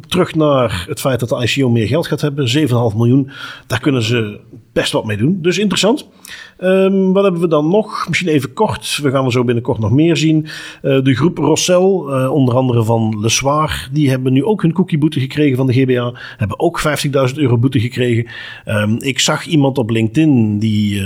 terug 0.07 0.35
naar 0.35 0.85
het 0.87 0.99
feit 0.99 1.19
dat 1.19 1.29
de 1.29 1.41
ICO 1.43 1.69
meer 1.69 1.87
geld 1.87 2.07
gaat 2.07 2.21
hebben. 2.21 2.47
7,5 2.47 2.97
miljoen. 2.97 3.31
Daar 3.67 3.79
kunnen 3.79 4.01
ze 4.03 4.12
best 4.73 4.91
wat 4.91 5.05
mee 5.05 5.17
doen. 5.17 5.41
Dus 5.41 5.57
interessant. 5.57 6.07
Ehm, 6.63 7.11
wat 7.11 7.23
hebben 7.23 7.41
we 7.41 7.47
dan 7.47 7.69
nog? 7.69 8.07
Misschien 8.07 8.29
even 8.29 8.53
kort. 8.53 8.99
We 9.01 9.11
gaan 9.11 9.25
er 9.25 9.31
zo 9.31 9.43
binnenkort 9.43 9.79
nog 9.79 9.91
meer 9.91 10.17
zien. 10.17 10.47
Eh, 10.81 11.01
de 11.03 11.15
groep 11.15 11.37
Rossel, 11.37 12.13
eh, 12.13 12.31
onder 12.31 12.55
andere 12.55 12.83
van 12.83 13.17
Le 13.21 13.29
Soir, 13.29 13.89
die 13.91 14.09
hebben 14.09 14.33
nu 14.33 14.45
ook 14.45 14.61
hun 14.61 14.73
cookieboete 14.73 15.19
gekregen 15.19 15.57
van 15.57 15.67
de 15.67 15.73
GBA. 15.73 16.13
Hebben 16.37 16.59
ook 16.59 16.79
50.000 16.79 17.39
euro 17.39 17.57
boete 17.57 17.79
gekregen. 17.79 18.25
Ehm, 18.65 18.95
ik 18.97 19.19
zag 19.19 19.45
iemand 19.45 19.77
op 19.77 19.89
LinkedIn 19.89 20.59
die 20.59 20.99
eh, 20.99 21.05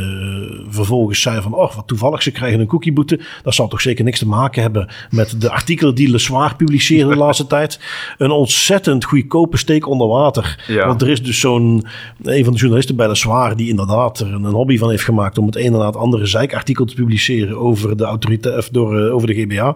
vervolgens 0.69 1.21
zei 1.21 1.41
van, 1.41 1.53
oh 1.53 1.75
wat 1.75 1.87
toevallig, 1.87 2.23
ze 2.23 2.31
krijgen 2.31 2.59
een 2.59 2.67
cookieboete. 2.67 3.19
Dat 3.43 3.53
zal 3.53 3.67
toch 3.67 3.81
zeker 3.81 4.03
niks 4.03 4.19
te 4.19 4.27
maken 4.27 4.61
hebben 4.61 4.89
met 5.09 5.41
de 5.41 5.51
artikelen 5.51 5.95
die 5.95 6.11
Le 6.11 6.17
Soir 6.17 6.55
publiceerde 6.55 7.09
de 7.09 7.17
laatste 7.25 7.47
tijd. 7.47 7.79
Een 8.17 8.31
ontzettend 8.31 9.05
goedkope 9.05 9.57
steek 9.57 9.87
onder 9.87 10.07
water. 10.07 10.65
Ja. 10.67 10.87
Want 10.87 11.01
er 11.01 11.09
is 11.09 11.23
dus 11.23 11.39
zo'n, 11.39 11.85
een 12.23 12.43
van 12.43 12.53
de 12.53 12.59
journalisten 12.59 12.95
bij 12.95 13.07
Le 13.07 13.15
Soir 13.15 13.55
die 13.55 13.69
inderdaad 13.69 14.19
er 14.19 14.33
een 14.33 14.45
hobby 14.45 14.77
van 14.77 14.89
heeft 14.89 15.03
gemaakt 15.03 15.37
om 15.37 15.45
het 15.47 15.55
een 15.55 15.73
en 15.73 15.85
het 15.85 15.95
andere 15.95 16.25
zeikartikel 16.25 16.85
te 16.85 16.95
publiceren 16.95 17.57
over 17.57 17.97
de 17.97 18.03
autoriteit 18.03 18.57
of 18.57 18.69
door, 18.69 18.99
eh, 18.99 19.13
over 19.13 19.27
de 19.27 19.33
GBA. 19.33 19.75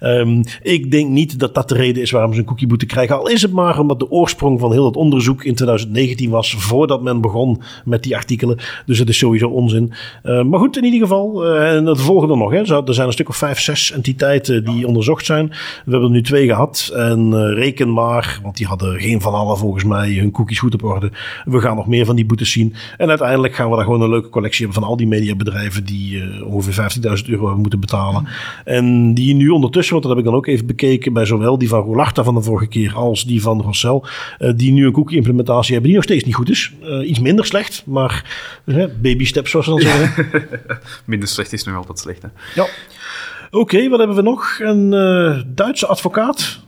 Ehm, 0.00 0.42
ik 0.62 0.90
denk 0.90 1.08
niet 1.08 1.38
dat 1.38 1.54
dat 1.54 1.68
de 1.68 1.74
reden 1.74 2.02
is 2.02 2.10
waarom 2.10 2.32
ze 2.32 2.38
een 2.38 2.44
cookieboete 2.44 2.86
krijgen. 2.86 3.18
Al 3.18 3.28
is 3.28 3.42
het 3.42 3.52
maar 3.52 3.78
omdat 3.78 3.98
de 3.98 4.10
oorsprong 4.10 4.60
van 4.60 4.72
heel 4.72 4.84
het 4.84 4.96
onderzoek 4.96 5.44
in 5.44 5.54
2019 5.54 6.30
was 6.30 6.54
voordat 6.54 7.02
men 7.02 7.20
begon 7.20 7.60
met 7.84 8.02
die 8.02 8.16
artikelen. 8.16 8.58
Dus 8.86 8.98
het 8.98 9.08
is 9.08 9.18
sowieso 9.18 9.48
onzin. 9.48 9.92
Eh, 10.22 10.42
maar 10.42 10.58
goed, 10.58 10.76
in 10.76 10.84
ieder 10.84 11.00
geval, 11.00 11.44
eh, 11.44 11.76
en 11.76 11.84
dat 11.84 12.00
volgen 12.00 12.30
er 12.30 12.36
nog. 12.36 12.50
Hè. 12.50 12.64
Zo, 12.64 12.82
Er 12.86 12.94
zijn 12.94 13.06
een 13.06 13.12
stuk 13.12 13.28
of 13.28 13.36
vijf, 13.36 13.60
zes 13.60 13.92
entiteiten 13.92 14.64
die 14.64 14.86
onderzocht 14.86 15.24
zijn. 15.24 15.48
We 15.84 15.90
hebben 15.90 16.08
er 16.08 16.14
nu 16.14 16.22
twee 16.22 16.46
gehad. 16.46 16.92
En 16.94 17.32
eh, 17.32 17.54
reken 17.54 17.92
maar, 17.92 18.40
want 18.42 18.56
die 18.56 18.66
hadden 18.66 19.00
geen 19.00 19.20
van 19.20 19.34
allen 19.34 19.58
volgens 19.58 19.84
mij 19.84 20.12
hun 20.12 20.30
cookies 20.30 20.58
goed 20.58 20.74
op 20.74 20.84
orde. 20.84 21.10
We 21.44 21.60
gaan 21.60 21.76
nog 21.76 21.86
meer 21.86 22.04
van 22.04 22.16
die 22.16 22.26
boetes 22.26 22.52
zien. 22.52 22.74
En 22.96 23.08
uiteindelijk 23.08 23.54
gaan 23.54 23.70
we 23.70 23.76
daar 23.76 23.84
gewoon 23.84 24.00
een 24.00 24.10
leuke 24.10 24.28
collectie 24.28 24.64
hebben 24.64 24.82
van 24.82 24.90
al 24.90 24.96
die 24.96 25.01
mediabedrijven 25.06 25.84
die 25.84 26.22
eh, 26.22 26.46
ongeveer 26.46 26.90
15.000 27.22 27.28
euro 27.28 27.42
hebben 27.42 27.60
moeten 27.60 27.80
betalen. 27.80 28.26
En 28.64 29.14
die 29.14 29.34
nu 29.34 29.48
ondertussen, 29.48 29.92
want 29.92 30.06
dat 30.06 30.16
heb 30.16 30.24
ik 30.24 30.30
dan 30.30 30.38
ook 30.38 30.46
even 30.46 30.66
bekeken 30.66 31.12
bij 31.12 31.24
zowel 31.24 31.58
die 31.58 31.68
van 31.68 31.80
Rolarta 31.80 32.22
van 32.22 32.34
de 32.34 32.42
vorige 32.42 32.66
keer 32.66 32.94
als 32.94 33.24
die 33.24 33.42
van 33.42 33.60
Rossel, 33.60 34.06
eh, 34.38 34.52
die 34.56 34.72
nu 34.72 34.86
een 34.86 34.92
cookie 34.92 35.16
implementatie 35.16 35.72
hebben 35.72 35.90
die 35.90 35.94
nog 35.94 36.04
steeds 36.04 36.24
niet 36.24 36.34
goed 36.34 36.50
is. 36.50 36.72
Eh, 36.82 37.08
iets 37.08 37.20
minder 37.20 37.44
slecht, 37.44 37.82
maar 37.86 38.24
baby 39.00 39.24
steps 39.24 39.50
zoals 39.50 39.66
ze 39.66 39.72
dan 39.72 39.80
zeggen. 39.90 40.48
Minder 41.04 41.28
slecht 41.28 41.52
is 41.52 41.64
nog 41.64 41.76
altijd 41.76 41.98
slecht. 41.98 42.22
Hè? 42.22 42.28
Ja. 42.54 42.66
Oké, 43.50 43.88
wat 43.88 43.98
hebben 43.98 44.16
we 44.16 44.22
nog? 44.22 44.58
Een 44.58 44.90
Duitse 45.54 45.86
advocaat. 45.86 46.60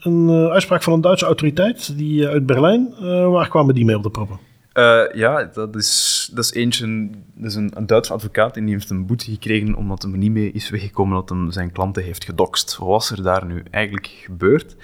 Een 0.00 0.30
uitspraak 0.30 0.82
van 0.82 0.92
een 0.92 1.00
Duitse 1.00 1.24
autoriteit 1.24 1.96
die, 1.96 2.26
uit 2.26 2.46
Berlijn. 2.46 2.94
Waar 3.30 3.48
kwamen 3.48 3.74
die 3.74 3.84
mee 3.84 3.96
op 3.96 4.02
de 4.02 4.10
proppen? 4.10 4.47
Eh, 4.78 5.12
ja, 5.12 5.44
dat 5.44 5.76
is, 5.76 6.30
dat 6.34 6.44
is 6.44 6.52
eentje. 6.52 7.10
Dat 7.34 7.50
is 7.50 7.54
een, 7.54 7.86
Duitse 7.86 8.12
advocaat 8.12 8.56
en 8.56 8.64
die 8.64 8.74
heeft 8.74 8.90
een 8.90 9.06
boete 9.06 9.30
gekregen 9.30 9.74
omdat 9.74 10.02
er 10.02 10.08
niet 10.08 10.30
mee 10.30 10.52
is 10.52 10.70
weggekomen 10.70 11.14
dat 11.14 11.28
hij 11.28 11.52
zijn 11.52 11.72
klanten 11.72 12.02
heeft 12.02 12.24
gedoxt. 12.24 12.76
Wat 12.76 12.88
was 12.88 13.10
er 13.10 13.22
daar 13.22 13.46
nu 13.46 13.62
eigenlijk 13.70 14.06
gebeurd? 14.06 14.76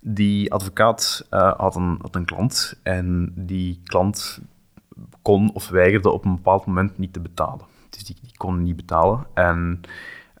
Die 0.00 0.52
advocaat 0.52 1.26
eh, 1.30 1.52
had, 1.56 1.76
een, 1.76 1.98
had 2.00 2.14
een 2.14 2.24
klant 2.24 2.78
en 2.82 3.32
die 3.36 3.80
klant 3.84 4.40
kon 5.22 5.52
of 5.54 5.68
weigerde 5.68 6.10
op 6.10 6.24
een 6.24 6.34
bepaald 6.34 6.66
moment 6.66 6.98
niet 6.98 7.12
te 7.12 7.20
betalen. 7.20 7.64
Dus 7.90 8.04
die, 8.04 8.16
die 8.22 8.36
kon 8.36 8.62
niet 8.62 8.76
betalen. 8.76 9.26
En 9.34 9.80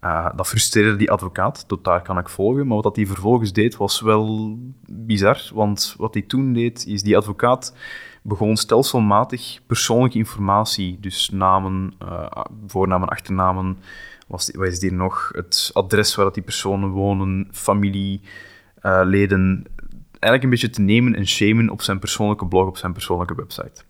eh, 0.00 0.28
dat 0.36 0.48
frustreerde 0.48 0.96
die 0.96 1.10
advocaat, 1.10 1.68
tot 1.68 1.84
daar 1.84 2.02
kan 2.02 2.18
ik 2.18 2.28
volgen. 2.28 2.66
Maar 2.66 2.80
wat 2.80 2.96
hij 2.96 3.06
vervolgens 3.06 3.52
deed 3.52 3.76
was 3.76 4.00
wel 4.00 4.56
bizar. 4.86 5.50
Want 5.54 5.94
wat 5.98 6.14
hij 6.14 6.22
toen 6.22 6.52
deed, 6.52 6.86
is 6.86 7.02
die 7.02 7.16
advocaat 7.16 7.74
begon 8.22 8.56
stelselmatig 8.56 9.60
persoonlijke 9.66 10.18
informatie, 10.18 11.00
dus 11.00 11.30
namen, 11.30 11.94
eh, 11.98 12.44
voornamen, 12.66 13.08
achternamen, 13.08 13.78
wat 14.26 14.50
is 14.60 14.80
hier 14.80 14.92
nog, 14.92 15.30
het 15.34 15.70
adres 15.72 16.14
waar 16.14 16.24
dat 16.24 16.34
die 16.34 16.42
personen 16.42 16.88
wonen, 16.88 17.48
familieleden, 17.52 19.66
eigenlijk 20.10 20.42
een 20.42 20.50
beetje 20.50 20.70
te 20.70 20.80
nemen 20.80 21.14
en 21.14 21.26
shamen 21.26 21.70
op 21.70 21.82
zijn 21.82 21.98
persoonlijke 21.98 22.46
blog, 22.46 22.66
op 22.66 22.76
zijn 22.76 22.92
persoonlijke 22.92 23.34
website. 23.34 23.82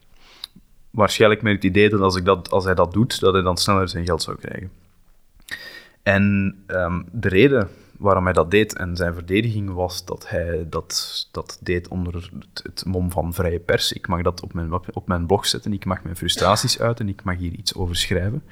Waarschijnlijk 0.90 1.42
met 1.42 1.54
het 1.54 1.64
idee 1.64 1.88
dat 1.88 2.00
als, 2.00 2.16
ik 2.16 2.24
dat 2.24 2.50
als 2.50 2.64
hij 2.64 2.74
dat 2.74 2.92
doet, 2.92 3.20
dat 3.20 3.32
hij 3.32 3.42
dan 3.42 3.56
sneller 3.56 3.88
zijn 3.88 4.04
geld 4.04 4.22
zou 4.22 4.36
krijgen. 4.36 4.70
En 6.02 6.54
ehm, 6.66 7.02
de 7.12 7.28
reden 7.28 7.68
waarom 8.02 8.24
hij 8.24 8.32
dat 8.32 8.50
deed 8.50 8.76
en 8.76 8.96
zijn 8.96 9.14
verdediging 9.14 9.72
was 9.72 10.04
dat 10.04 10.28
hij 10.28 10.66
dat, 10.68 11.28
dat 11.30 11.58
deed 11.60 11.88
onder 11.88 12.30
het, 12.62 12.84
mom 12.86 13.10
van 13.10 13.34
vrije 13.34 13.58
pers. 13.58 13.92
Ik 13.92 14.08
mag 14.08 14.22
dat 14.22 14.42
op 14.42 14.52
mijn, 14.52 14.72
op 14.72 15.06
mijn 15.06 15.26
blog 15.26 15.46
zetten, 15.46 15.72
ik 15.72 15.84
mag 15.84 16.02
mijn 16.02 16.16
frustraties 16.16 16.80
uiten, 16.80 17.08
ik 17.08 17.24
mag 17.24 17.36
hier 17.36 17.52
iets 17.52 17.74
over 17.74 17.96
schrijven. 17.96 18.42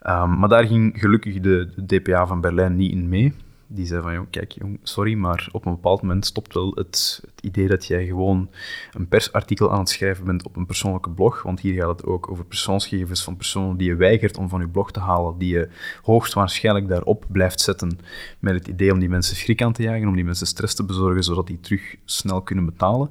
Ehm, 0.00 0.38
maar 0.38 0.48
daar 0.48 0.66
ging 0.66 1.00
gelukkig 1.00 1.40
de, 1.40 1.68
de 1.76 2.00
DPA 2.00 2.26
van 2.26 2.40
Berlijn 2.40 2.76
niet 2.76 2.92
in 2.92 3.08
mee. 3.08 3.34
Die 3.72 3.86
zei 3.86 4.02
van, 4.02 4.30
kijk 4.30 4.52
jong, 4.52 4.78
sorry, 4.82 5.14
maar 5.14 5.48
op 5.52 5.66
een 5.66 5.72
bepaald 5.72 6.02
moment 6.02 6.26
stopt 6.26 6.54
wel 6.54 6.72
het, 6.74 7.20
het 7.34 7.44
idee 7.44 7.68
dat 7.68 7.86
jij 7.86 8.06
gewoon 8.06 8.50
een 8.92 9.08
persartikel 9.08 9.72
aan 9.72 9.78
het 9.78 9.88
schrijven 9.88 10.24
bent 10.24 10.46
op 10.46 10.56
een 10.56 10.66
persoonlijke 10.66 11.10
blog, 11.10 11.42
want 11.42 11.60
hier 11.60 11.74
gaat 11.74 11.88
het 11.88 12.04
ook 12.04 12.30
over 12.30 12.44
persoonsgegevens 12.44 13.22
van 13.22 13.36
personen 13.36 13.76
die 13.76 13.88
je 13.88 13.94
weigert 13.94 14.36
om 14.36 14.48
van 14.48 14.60
je 14.60 14.68
blog 14.68 14.92
te 14.92 15.00
halen, 15.00 15.38
die 15.38 15.54
je 15.54 15.68
hoogstwaarschijnlijk 16.02 16.88
daarop 16.88 17.24
blijft 17.28 17.60
zetten 17.60 17.98
met 18.38 18.54
het 18.54 18.68
idee 18.68 18.92
om 18.92 18.98
die 18.98 19.08
mensen 19.08 19.36
schrik 19.36 19.62
aan 19.62 19.72
te 19.72 19.82
jagen, 19.82 20.08
om 20.08 20.14
die 20.14 20.24
mensen 20.24 20.46
stress 20.46 20.74
te 20.74 20.84
bezorgen, 20.84 21.24
zodat 21.24 21.46
die 21.46 21.60
terug 21.60 21.96
snel 22.04 22.42
kunnen 22.42 22.64
betalen. 22.64 23.10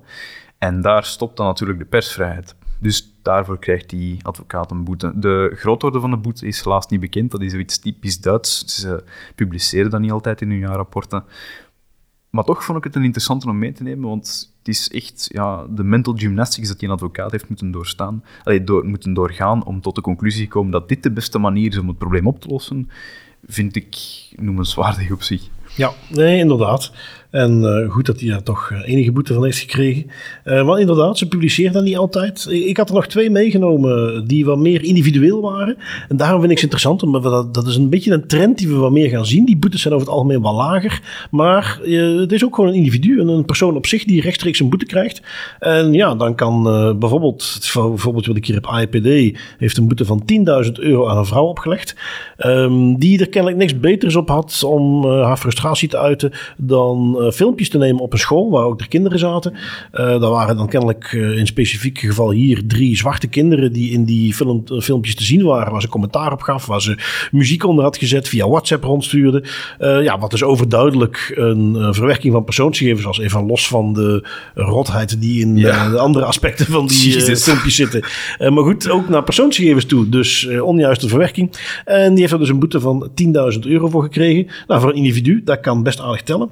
En 0.57 0.81
daar 0.81 1.05
stopt 1.05 1.37
dan 1.37 1.45
natuurlijk 1.45 1.79
de 1.79 1.85
persvrijheid. 1.85 2.55
Dus 2.79 3.08
daarvoor 3.21 3.59
krijgt 3.59 3.89
die 3.89 4.25
advocaat 4.25 4.71
een 4.71 4.83
boete. 4.83 5.11
De 5.15 5.51
grootorde 5.55 5.99
van 5.99 6.09
de 6.09 6.17
boete 6.17 6.47
is 6.47 6.63
helaas 6.63 6.87
niet 6.87 6.99
bekend. 6.99 7.31
Dat 7.31 7.41
is 7.41 7.51
zoiets 7.51 7.79
typisch 7.79 8.21
Duits. 8.21 8.65
Ze 8.65 9.03
publiceren 9.35 9.91
dat 9.91 9.99
niet 9.99 10.11
altijd 10.11 10.41
in 10.41 10.49
hun 10.49 10.59
jaarrapporten. 10.59 11.23
Maar 12.29 12.43
toch 12.43 12.63
vond 12.63 12.77
ik 12.77 12.83
het 12.83 12.95
een 12.95 13.03
interessante 13.03 13.49
om 13.49 13.57
mee 13.57 13.71
te 13.71 13.83
nemen, 13.83 14.09
want 14.09 14.53
het 14.57 14.67
is 14.67 14.89
echt 14.89 15.29
ja, 15.31 15.65
de 15.69 15.83
mental 15.83 16.13
gymnastics 16.17 16.67
dat 16.67 16.79
die 16.79 16.87
een 16.87 16.93
advocaat 16.93 17.31
heeft 17.31 17.49
moeten 17.49 17.71
doorstaan, 17.71 18.23
allee, 18.43 18.63
door, 18.63 18.85
moeten 18.85 19.13
doorgaan 19.13 19.65
om 19.65 19.81
tot 19.81 19.95
de 19.95 20.01
conclusie 20.01 20.43
te 20.43 20.49
komen 20.49 20.71
dat 20.71 20.89
dit 20.89 21.03
de 21.03 21.11
beste 21.11 21.39
manier 21.39 21.71
is 21.71 21.77
om 21.77 21.87
het 21.87 21.97
probleem 21.97 22.27
op 22.27 22.41
te 22.41 22.47
lossen, 22.47 22.89
vind 23.45 23.75
ik 23.75 23.97
noemenswaardig 24.35 25.11
op 25.11 25.21
zich. 25.21 25.49
Ja, 25.75 25.91
nee, 26.09 26.37
inderdaad. 26.37 26.91
En 27.29 27.63
eh, 27.65 27.91
goed 27.91 28.05
dat 28.05 28.19
hij 28.19 28.29
daar 28.29 28.43
toch 28.43 28.71
eh, 28.71 28.93
enige 28.93 29.11
boete 29.11 29.33
van 29.33 29.43
heeft 29.43 29.57
gekregen. 29.57 30.05
Eh 30.43 30.65
want 30.65 30.79
inderdaad, 30.79 31.17
ze 31.17 31.27
publiceert 31.27 31.73
dat 31.73 31.83
niet 31.83 31.97
altijd. 31.97 32.47
Ik, 32.49 32.77
had 32.77 32.89
er 32.89 32.95
nog 32.95 33.07
twee 33.07 33.29
meegenomen 33.29 34.27
die 34.27 34.45
wat 34.45 34.57
meer 34.57 34.83
individueel 34.83 35.41
waren. 35.41 35.77
En 36.07 36.17
daarom 36.17 36.39
vind 36.39 36.51
ik 36.51 36.57
ze 36.57 36.63
interessant, 36.63 37.23
dat, 37.23 37.53
dat 37.53 37.67
is 37.67 37.75
een 37.75 37.89
beetje 37.89 38.13
een 38.13 38.27
trend 38.27 38.57
die 38.57 38.67
we 38.67 38.75
wat 38.75 38.91
meer 38.91 39.09
gaan 39.09 39.25
zien. 39.25 39.45
Die 39.45 39.57
boetes 39.57 39.81
zijn 39.81 39.93
over 39.93 40.05
het 40.05 40.15
algemeen 40.15 40.41
wat 40.41 40.53
lager. 40.53 41.01
Maar 41.31 41.79
het 42.19 42.31
is 42.31 42.45
ook 42.45 42.55
gewoon 42.55 42.69
een 42.69 42.75
individu, 42.75 43.19
een, 43.19 43.45
persoon 43.45 43.75
op 43.75 43.85
zich 43.85 44.03
die 44.03 44.21
rechtstreeks 44.21 44.59
een 44.59 44.69
boete 44.69 44.85
krijgt. 44.85 45.21
En 45.59 45.93
ja, 45.93 46.15
dan 46.15 46.35
kan 46.35 46.63
bijvoorbeeld, 46.99 47.71
bijvoorbeeld 47.73 48.25
wat 48.25 48.35
ik 48.35 48.45
hier 48.45 48.55
heb, 48.55 48.65
AIPD 48.65 49.37
heeft 49.57 49.77
een 49.77 49.87
boete 49.87 50.05
van 50.05 50.23
10.000 50.65 50.71
euro 50.71 51.07
aan 51.07 51.17
een 51.17 51.25
vrouw 51.25 51.45
opgelegd. 51.45 51.95
Ehm, 52.37 52.95
die 52.95 53.19
er 53.19 53.29
kennelijk 53.29 53.59
niks 53.59 53.79
beters 53.79 54.15
op 54.15 54.29
had 54.29 54.63
om 54.65 55.05
haar 55.05 55.37
frustratie 55.37 55.89
te 55.89 55.97
uiten 55.97 56.31
dan 56.57 57.18
eh, 57.19 57.31
filmpjes 57.31 57.69
te 57.69 57.77
nemen 57.77 58.01
op 58.01 58.13
een 58.13 58.19
school 58.19 58.49
waar 58.49 58.63
ook 58.63 58.79
de 58.79 58.87
kinderen 58.87 59.19
zaten. 59.19 59.53
Eh 59.91 60.07
daar 60.07 60.29
waren 60.29 60.57
dan 60.57 60.67
kennelijk 60.67 61.09
eh, 61.13 61.37
in 61.37 61.47
specifiek 61.47 61.99
geval 61.99 62.31
hier 62.31 62.61
drie 62.67 62.97
zwarte 62.97 63.27
kinderen 63.27 63.73
die 63.73 63.91
in 63.91 64.03
die 64.03 64.33
film, 64.33 64.63
filmpjes 64.81 65.15
te 65.15 65.23
zien 65.23 65.43
waren, 65.43 65.71
waar 65.71 65.81
ze 65.81 65.87
commentaar 65.87 66.31
op 66.31 66.41
gaf, 66.41 66.65
waar 66.65 66.81
ze 66.81 66.97
muziek 67.31 67.65
onder 67.65 67.83
had 67.83 67.97
gezet, 67.97 68.27
via 68.27 68.47
WhatsApp 68.47 68.83
rondstuurde. 68.83 69.43
Ja, 69.79 70.19
wat 70.19 70.31
dus 70.31 70.43
overduidelijk 70.43 71.31
een 71.35 71.93
verwerking 71.93 72.33
van 72.33 72.43
persoonsgegevens 72.43 73.05
was, 73.05 73.19
even 73.19 73.45
los 73.45 73.67
van 73.67 73.93
de 73.93 74.27
rotheid 74.53 75.21
die 75.21 75.41
in 75.41 75.57
Ja. 75.57 75.89
de 75.89 75.97
andere 75.99 76.25
aspecten 76.25 76.65
van 76.65 76.87
die 76.87 77.35
filmpjes 77.37 77.75
zitten. 77.75 78.03
Maar 78.39 78.63
goed, 78.63 78.89
ook 78.89 79.09
naar 79.09 79.23
persoonsgegevens 79.23 79.85
toe, 79.85 80.09
dus 80.09 80.47
onjuiste 80.61 81.07
verwerking. 81.07 81.51
En 81.85 82.09
die 82.11 82.19
heeft 82.19 82.33
er 82.33 82.39
dus 82.39 82.49
een 82.49 82.59
boete 82.59 82.79
van 82.79 83.09
10.000 83.53 83.59
euro 83.59 83.87
voor 83.87 84.03
gekregen. 84.03 84.47
Nou, 84.67 84.81
voor 84.81 84.89
een 84.89 84.95
individu, 84.95 85.41
dat 85.43 85.59
kan 85.59 85.83
best 85.83 86.01
aardig 86.01 86.21
tellen. 86.21 86.49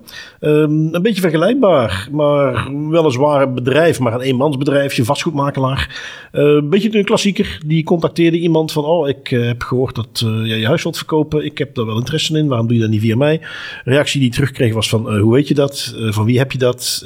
Een 0.63 1.01
beetje 1.01 1.21
vergelijkbaar, 1.21 2.07
maar 2.11 2.71
weliswaar 2.89 3.41
een 3.41 3.53
bedrijf, 3.53 3.99
maar 3.99 4.13
een 4.13 4.21
eenmansbedrijfje, 4.21 5.05
vastgoedmakelaar. 5.05 5.99
Eh, 6.31 6.43
een 6.43 6.69
beetje 6.69 6.97
een 6.97 7.05
klassieker. 7.05 7.59
Die 7.65 7.83
contacteerde 7.83 8.39
iemand 8.39 8.71
van, 8.71 8.85
oh, 8.85 9.07
ik 9.07 9.31
eh, 9.31 9.45
heb 9.45 9.61
gehoord 9.61 9.95
dat 9.95 10.23
eh, 10.25 10.45
jij 10.45 10.59
je 10.59 10.65
huis 10.65 10.83
wilt 10.83 10.97
verkopen. 10.97 11.45
Ik 11.45 11.57
heb 11.57 11.75
daar 11.75 11.85
wel 11.85 11.97
interesse 11.97 12.37
in, 12.37 12.47
waarom 12.47 12.67
doe 12.67 12.75
je 12.75 12.81
dat 12.81 12.91
niet 12.91 13.01
via 13.01 13.15
mij? 13.15 13.41
Reactie 13.83 14.19
die 14.19 14.29
hij 14.29 14.37
terugkreeg 14.37 14.73
was 14.73 14.89
van, 14.89 15.09
eh, 15.09 15.21
hoe 15.21 15.33
weet 15.33 15.47
je 15.47 15.53
dat? 15.53 15.95
Van 16.09 16.25
wie 16.25 16.37
heb 16.37 16.51
je 16.51 16.57
dat? 16.57 17.05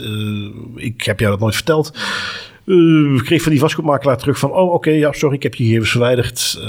Ik 0.76 1.02
heb 1.02 1.20
jou 1.20 1.32
dat 1.32 1.40
nooit 1.40 1.56
verteld. 1.56 1.92
Eh, 2.66 3.24
kreeg 3.24 3.42
van 3.42 3.52
die 3.52 3.60
vastgoedmakelaar 3.60 4.18
terug 4.18 4.40
van... 4.40 4.52
oh, 4.52 4.74
oké, 4.74 4.90
ja, 4.90 5.12
sorry, 5.12 5.36
ik 5.36 5.44
heb 5.44 5.56
je 5.56 5.64
gegevens 5.64 5.90
verwijderd. 5.92 6.60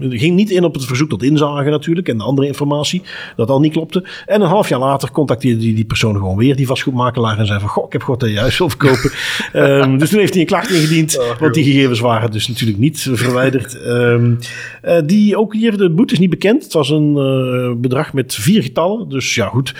Uh, 0.00 0.10
ging 0.10 0.36
niet 0.36 0.50
in 0.50 0.64
op 0.64 0.74
het 0.74 0.84
verzoek 0.84 1.08
tot 1.08 1.22
inzage 1.22 1.70
natuurlijk... 1.70 2.08
en 2.08 2.18
de 2.18 2.24
andere 2.24 2.46
informatie, 2.46 3.02
dat 3.36 3.50
al 3.50 3.60
niet 3.60 3.72
klopte. 3.72 4.04
En 4.26 4.40
een 4.40 4.48
half 4.48 4.68
jaar 4.68 4.78
later 4.78 5.10
contacteerde 5.10 5.58
die, 5.58 5.74
die 5.74 5.84
persoon 5.84 6.14
gewoon 6.14 6.36
weer... 6.36 6.56
die 6.56 6.66
vastgoedmakelaar 6.66 7.38
en 7.38 7.46
zei 7.46 7.60
van... 7.60 7.68
goh, 7.68 7.86
ik 7.86 7.92
heb 7.92 8.00
gehoord 8.00 8.20
dat 8.20 8.28
je 8.28 8.34
juist 8.34 8.58
wil 8.58 8.68
verkopen. 8.68 9.10
um, 9.52 9.98
dus 9.98 10.10
toen 10.10 10.18
heeft 10.18 10.32
hij 10.32 10.40
een 10.40 10.48
klacht 10.48 10.70
ingediend... 10.70 11.18
Oh, 11.18 11.38
want 11.38 11.54
die 11.54 11.64
gegevens 11.64 12.00
waren 12.00 12.30
dus 12.30 12.48
natuurlijk 12.48 12.78
niet 12.78 13.08
verwijderd. 13.12 13.86
Um, 13.86 14.38
uh, 14.84 14.98
die 15.04 15.36
ook 15.36 15.54
hier, 15.54 15.76
de 15.76 15.90
boete 15.90 16.12
is 16.12 16.18
niet 16.18 16.30
bekend. 16.30 16.62
Het 16.62 16.72
was 16.72 16.90
een 16.90 17.14
uh, 17.16 17.80
bedrag 17.80 18.12
met 18.12 18.34
vier 18.34 18.62
getallen. 18.62 19.08
Dus 19.08 19.34
ja, 19.34 19.46
goed 19.46 19.74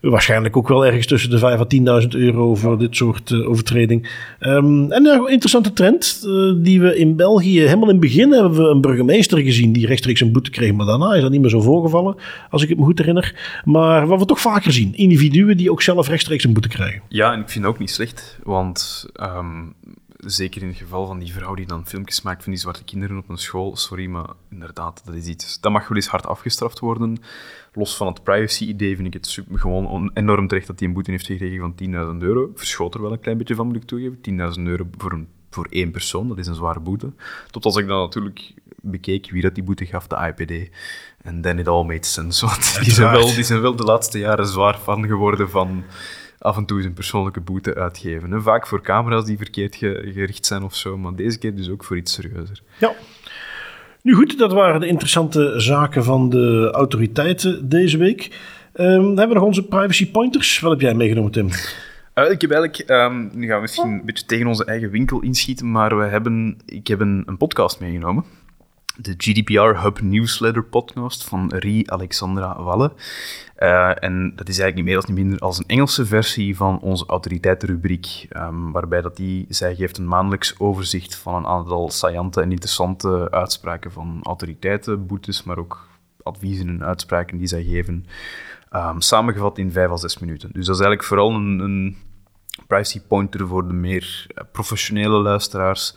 waarschijnlijk 0.00 0.56
ook 0.56 0.68
wel 0.68 0.86
ergens 0.86 1.06
tussen 1.06 1.30
de 1.30 1.38
5 1.38 1.60
à 1.60 2.02
10.000 2.02 2.08
euro 2.08 2.54
voor 2.54 2.78
dit 2.78 2.96
soort 2.96 3.30
uh, 3.30 3.48
overtreding. 3.48 4.10
Um, 4.40 4.92
en 4.92 5.06
een 5.06 5.28
interessante 5.28 5.72
trend 5.72 6.22
uh, 6.24 6.54
die 6.56 6.80
we 6.80 6.96
in 6.96 7.16
België, 7.16 7.60
helemaal 7.60 7.88
in 7.88 7.88
het 7.88 8.00
begin 8.00 8.32
hebben 8.32 8.52
we 8.52 8.68
een 8.68 8.80
burgemeester 8.80 9.38
gezien 9.38 9.72
die 9.72 9.86
rechtstreeks 9.86 10.20
een 10.20 10.32
boete 10.32 10.50
kreeg, 10.50 10.72
maar 10.72 10.86
daarna 10.86 11.14
is 11.14 11.22
dat 11.22 11.30
niet 11.30 11.40
meer 11.40 11.50
zo 11.50 11.60
voorgevallen, 11.60 12.16
als 12.50 12.62
ik 12.62 12.68
het 12.68 12.78
me 12.78 12.84
goed 12.84 12.98
herinner. 12.98 13.60
Maar 13.64 14.06
wat 14.06 14.18
we 14.18 14.24
toch 14.24 14.40
vaker 14.40 14.72
zien, 14.72 14.94
individuen 14.94 15.56
die 15.56 15.70
ook 15.70 15.82
zelf 15.82 16.08
rechtstreeks 16.08 16.44
een 16.44 16.52
boete 16.52 16.68
krijgen. 16.68 17.02
Ja, 17.08 17.32
en 17.32 17.40
ik 17.40 17.48
vind 17.48 17.64
het 17.64 17.74
ook 17.74 17.80
niet 17.80 17.90
slecht, 17.90 18.38
want 18.42 19.06
um, 19.20 19.74
zeker 20.18 20.62
in 20.62 20.68
het 20.68 20.76
geval 20.76 21.06
van 21.06 21.18
die 21.18 21.32
vrouw 21.32 21.54
die 21.54 21.66
dan 21.66 21.86
filmpjes 21.86 22.22
maakt 22.22 22.42
van 22.42 22.52
die 22.52 22.60
zwarte 22.60 22.84
kinderen 22.84 23.16
op 23.16 23.28
een 23.28 23.38
school, 23.38 23.76
sorry, 23.76 24.06
maar 24.06 24.28
inderdaad, 24.50 25.02
dat 25.04 25.14
is 25.14 25.26
iets, 25.26 25.60
dat 25.60 25.72
mag 25.72 25.88
wel 25.88 25.96
eens 25.96 26.06
hard 26.06 26.26
afgestraft 26.26 26.78
worden 26.78 27.18
los 27.76 27.96
van 27.96 28.06
het 28.06 28.22
privacy-idee 28.22 28.94
vind 28.94 29.06
ik 29.06 29.12
het 29.12 29.26
super, 29.26 29.58
gewoon 29.58 30.10
enorm 30.14 30.48
terecht 30.48 30.66
dat 30.66 30.78
hij 30.78 30.88
een 30.88 30.94
boete 30.94 31.10
heeft 31.10 31.26
gekregen 31.26 31.60
van 31.60 31.74
10.000 32.18 32.22
euro. 32.22 32.50
Verschoot 32.54 32.94
er 32.94 33.02
wel 33.02 33.12
een 33.12 33.20
klein 33.20 33.38
beetje 33.38 33.54
van, 33.54 33.66
moet 33.66 33.76
ik 33.76 33.84
toegeven. 33.84 34.18
10.000 34.58 34.62
euro 34.62 34.86
voor, 34.98 35.12
een, 35.12 35.28
voor 35.50 35.66
één 35.70 35.90
persoon, 35.90 36.28
dat 36.28 36.38
is 36.38 36.46
een 36.46 36.54
zware 36.54 36.80
boete. 36.80 37.12
Tot 37.50 37.64
als 37.64 37.76
ik 37.76 37.86
dan 37.86 37.98
natuurlijk 37.98 38.54
bekeek 38.80 39.30
wie 39.30 39.42
dat 39.42 39.54
die 39.54 39.64
boete 39.64 39.86
gaf, 39.86 40.06
de 40.06 40.34
IPD. 40.34 40.70
En 41.22 41.40
then 41.40 41.58
it 41.58 41.68
all 41.68 41.84
made 41.84 42.06
sense. 42.06 42.46
Want 42.46 42.78
die 42.82 42.92
zijn, 42.92 43.12
wel, 43.12 43.34
die 43.34 43.44
zijn 43.44 43.60
wel 43.60 43.76
de 43.76 43.84
laatste 43.84 44.18
jaren 44.18 44.46
zwaar 44.46 44.78
van 44.78 45.06
geworden 45.06 45.50
van 45.50 45.84
af 46.38 46.56
en 46.56 46.64
toe 46.64 46.82
een 46.82 46.92
persoonlijke 46.92 47.40
boete 47.40 47.74
uitgeven. 47.74 48.42
Vaak 48.42 48.66
voor 48.66 48.80
camera's 48.80 49.24
die 49.24 49.36
verkeerd 49.36 49.76
gericht 49.76 50.46
zijn 50.46 50.62
of 50.62 50.74
zo, 50.74 50.98
maar 50.98 51.14
deze 51.14 51.38
keer 51.38 51.54
dus 51.54 51.70
ook 51.70 51.84
voor 51.84 51.96
iets 51.96 52.12
serieuzer. 52.12 52.62
Ja. 52.78 52.94
Nu 54.06 54.14
goed, 54.14 54.38
dat 54.38 54.52
waren 54.52 54.80
de 54.80 54.86
interessante 54.86 55.60
zaken 55.60 56.04
van 56.04 56.28
de 56.28 56.70
autoriteiten 56.72 57.68
deze 57.68 57.98
week. 57.98 58.24
Um, 58.74 58.86
dan 59.02 59.06
hebben 59.06 59.28
we 59.28 59.34
nog 59.34 59.42
onze 59.42 59.64
privacy 59.64 60.10
pointers. 60.10 60.60
Wat 60.60 60.70
heb 60.70 60.80
jij 60.80 60.94
meegenomen, 60.94 61.30
Tim? 61.30 61.46
Uh, 62.14 62.30
ik 62.30 62.40
heb 62.40 62.50
eigenlijk, 62.50 62.90
um, 62.90 63.30
nu 63.34 63.46
gaan 63.46 63.56
we 63.56 63.60
misschien 63.60 63.88
een 63.88 64.04
beetje 64.04 64.26
tegen 64.26 64.46
onze 64.46 64.64
eigen 64.64 64.90
winkel 64.90 65.20
inschieten, 65.20 65.70
maar 65.70 65.98
we 65.98 66.04
hebben, 66.04 66.58
ik 66.66 66.86
heb 66.86 67.00
een, 67.00 67.22
een 67.26 67.36
podcast 67.36 67.80
meegenomen. 67.80 68.24
De 68.96 69.14
GDPR 69.16 69.80
Hub 69.82 70.00
Newsletter 70.00 70.64
podcast 70.64 71.24
van 71.24 71.52
Rie 71.54 71.90
Alexandra 71.90 72.62
Walle. 72.62 72.92
Uh, 73.58 74.02
en 74.02 74.32
dat 74.34 74.48
is 74.48 74.58
eigenlijk 74.58 74.74
niet 74.74 74.84
meer 74.84 74.96
als 74.96 75.04
niet 75.06 75.16
minder 75.16 75.38
als 75.38 75.58
een 75.58 75.66
Engelse 75.66 76.06
versie 76.06 76.56
van 76.56 76.80
onze 76.80 77.06
autoriteitenrubriek, 77.06 78.26
um, 78.36 78.72
waarbij 78.72 79.00
dat 79.00 79.16
die, 79.16 79.46
zij 79.48 79.74
geeft 79.74 79.98
een 79.98 80.08
maandelijks 80.08 80.58
overzicht 80.58 81.14
van 81.14 81.34
een 81.34 81.46
aantal 81.46 81.90
saillante 81.90 82.40
en 82.40 82.50
interessante 82.50 83.30
uitspraken 83.30 83.92
van 83.92 84.20
autoriteiten, 84.22 85.06
boetes, 85.06 85.42
maar 85.42 85.58
ook 85.58 85.88
adviezen 86.22 86.68
en 86.68 86.84
uitspraken 86.84 87.38
die 87.38 87.46
zij 87.46 87.62
geven, 87.62 88.06
um, 88.72 89.00
samengevat 89.00 89.58
in 89.58 89.72
vijf 89.72 89.90
à 89.90 89.96
zes 89.96 90.18
minuten. 90.18 90.50
Dus 90.52 90.66
dat 90.66 90.74
is 90.74 90.80
eigenlijk 90.80 91.08
vooral 91.08 91.30
een, 91.30 91.58
een 91.58 91.96
privacy 92.66 93.00
pointer 93.00 93.46
voor 93.46 93.68
de 93.68 93.74
meer 93.74 94.26
professionele 94.52 95.18
luisteraars 95.18 95.96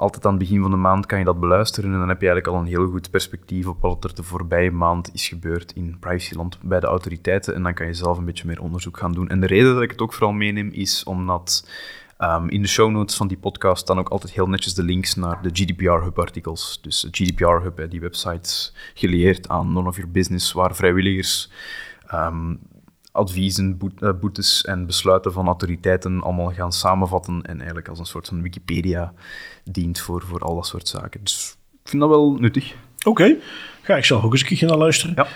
altijd 0.00 0.24
aan 0.24 0.30
het 0.30 0.40
begin 0.40 0.62
van 0.62 0.70
de 0.70 0.76
maand 0.76 1.06
kan 1.06 1.18
je 1.18 1.24
dat 1.24 1.40
beluisteren 1.40 1.92
en 1.92 1.98
dan 1.98 2.08
heb 2.08 2.20
je 2.20 2.28
eigenlijk 2.28 2.56
al 2.56 2.62
een 2.62 2.68
heel 2.68 2.90
goed 2.90 3.10
perspectief 3.10 3.66
op 3.66 3.80
wat 3.80 4.04
er 4.04 4.14
de 4.14 4.22
voorbije 4.22 4.70
maand 4.70 5.14
is 5.14 5.28
gebeurd 5.28 5.72
in 5.72 5.96
privacyland 6.00 6.58
bij 6.62 6.80
de 6.80 6.86
autoriteiten 6.86 7.54
en 7.54 7.62
dan 7.62 7.74
kan 7.74 7.86
je 7.86 7.94
zelf 7.94 8.18
een 8.18 8.24
beetje 8.24 8.46
meer 8.46 8.62
onderzoek 8.62 8.98
gaan 8.98 9.12
doen. 9.12 9.28
En 9.28 9.40
de 9.40 9.46
reden 9.46 9.74
dat 9.74 9.82
ik 9.82 9.90
het 9.90 10.00
ook 10.00 10.12
vooral 10.12 10.32
meeneem 10.32 10.70
is 10.72 11.04
omdat 11.04 11.68
um, 12.18 12.48
in 12.48 12.62
de 12.62 12.68
show 12.68 12.90
notes 12.90 13.16
van 13.16 13.28
die 13.28 13.38
podcast 13.38 13.82
staan 13.82 13.98
ook 13.98 14.08
altijd 14.08 14.32
heel 14.32 14.48
netjes 14.48 14.74
de 14.74 14.82
links 14.82 15.14
naar 15.14 15.42
de 15.42 15.50
GDPR 15.52 16.02
Hub 16.04 16.18
artikels. 16.18 16.78
Dus 16.82 17.08
GDPR 17.10 17.62
Hub, 17.62 17.90
die 17.90 18.00
website 18.00 18.70
geleerd 18.94 19.48
aan 19.48 19.72
None 19.72 19.88
of 19.88 19.96
Your 19.96 20.10
Business, 20.10 20.52
waar 20.52 20.74
vrijwilligers 20.74 21.50
um, 22.14 22.58
adviezen, 23.12 23.78
eh, 23.98 24.10
boetes 24.20 24.64
en 24.64 24.86
besluiten 24.86 25.32
van 25.32 25.46
autoriteiten 25.46 26.22
allemaal 26.22 26.52
gaan 26.52 26.72
samenvatten 26.72 27.42
en 27.42 27.56
eigenlijk 27.56 27.88
als 27.88 27.98
een 27.98 28.06
soort 28.06 28.28
van 28.28 28.42
Wikipedia 28.42 29.12
dient 29.64 30.00
voor, 30.00 30.22
voor 30.22 30.40
al 30.40 30.54
dat 30.54 30.66
soort 30.66 30.88
zaken. 30.88 31.20
Dus 31.22 31.56
ik 31.82 31.88
vind 31.88 32.02
dat 32.02 32.10
wel 32.10 32.32
nuttig. 32.32 32.74
Oké, 33.04 33.36
ga 33.82 33.96
ik 33.96 34.04
zelf 34.04 34.24
ook 34.24 34.32
eens 34.32 34.40
een 34.40 34.56
keer 34.56 34.68
naar 34.68 34.76
luisteren. 34.76 35.14
Ja. 35.14 35.26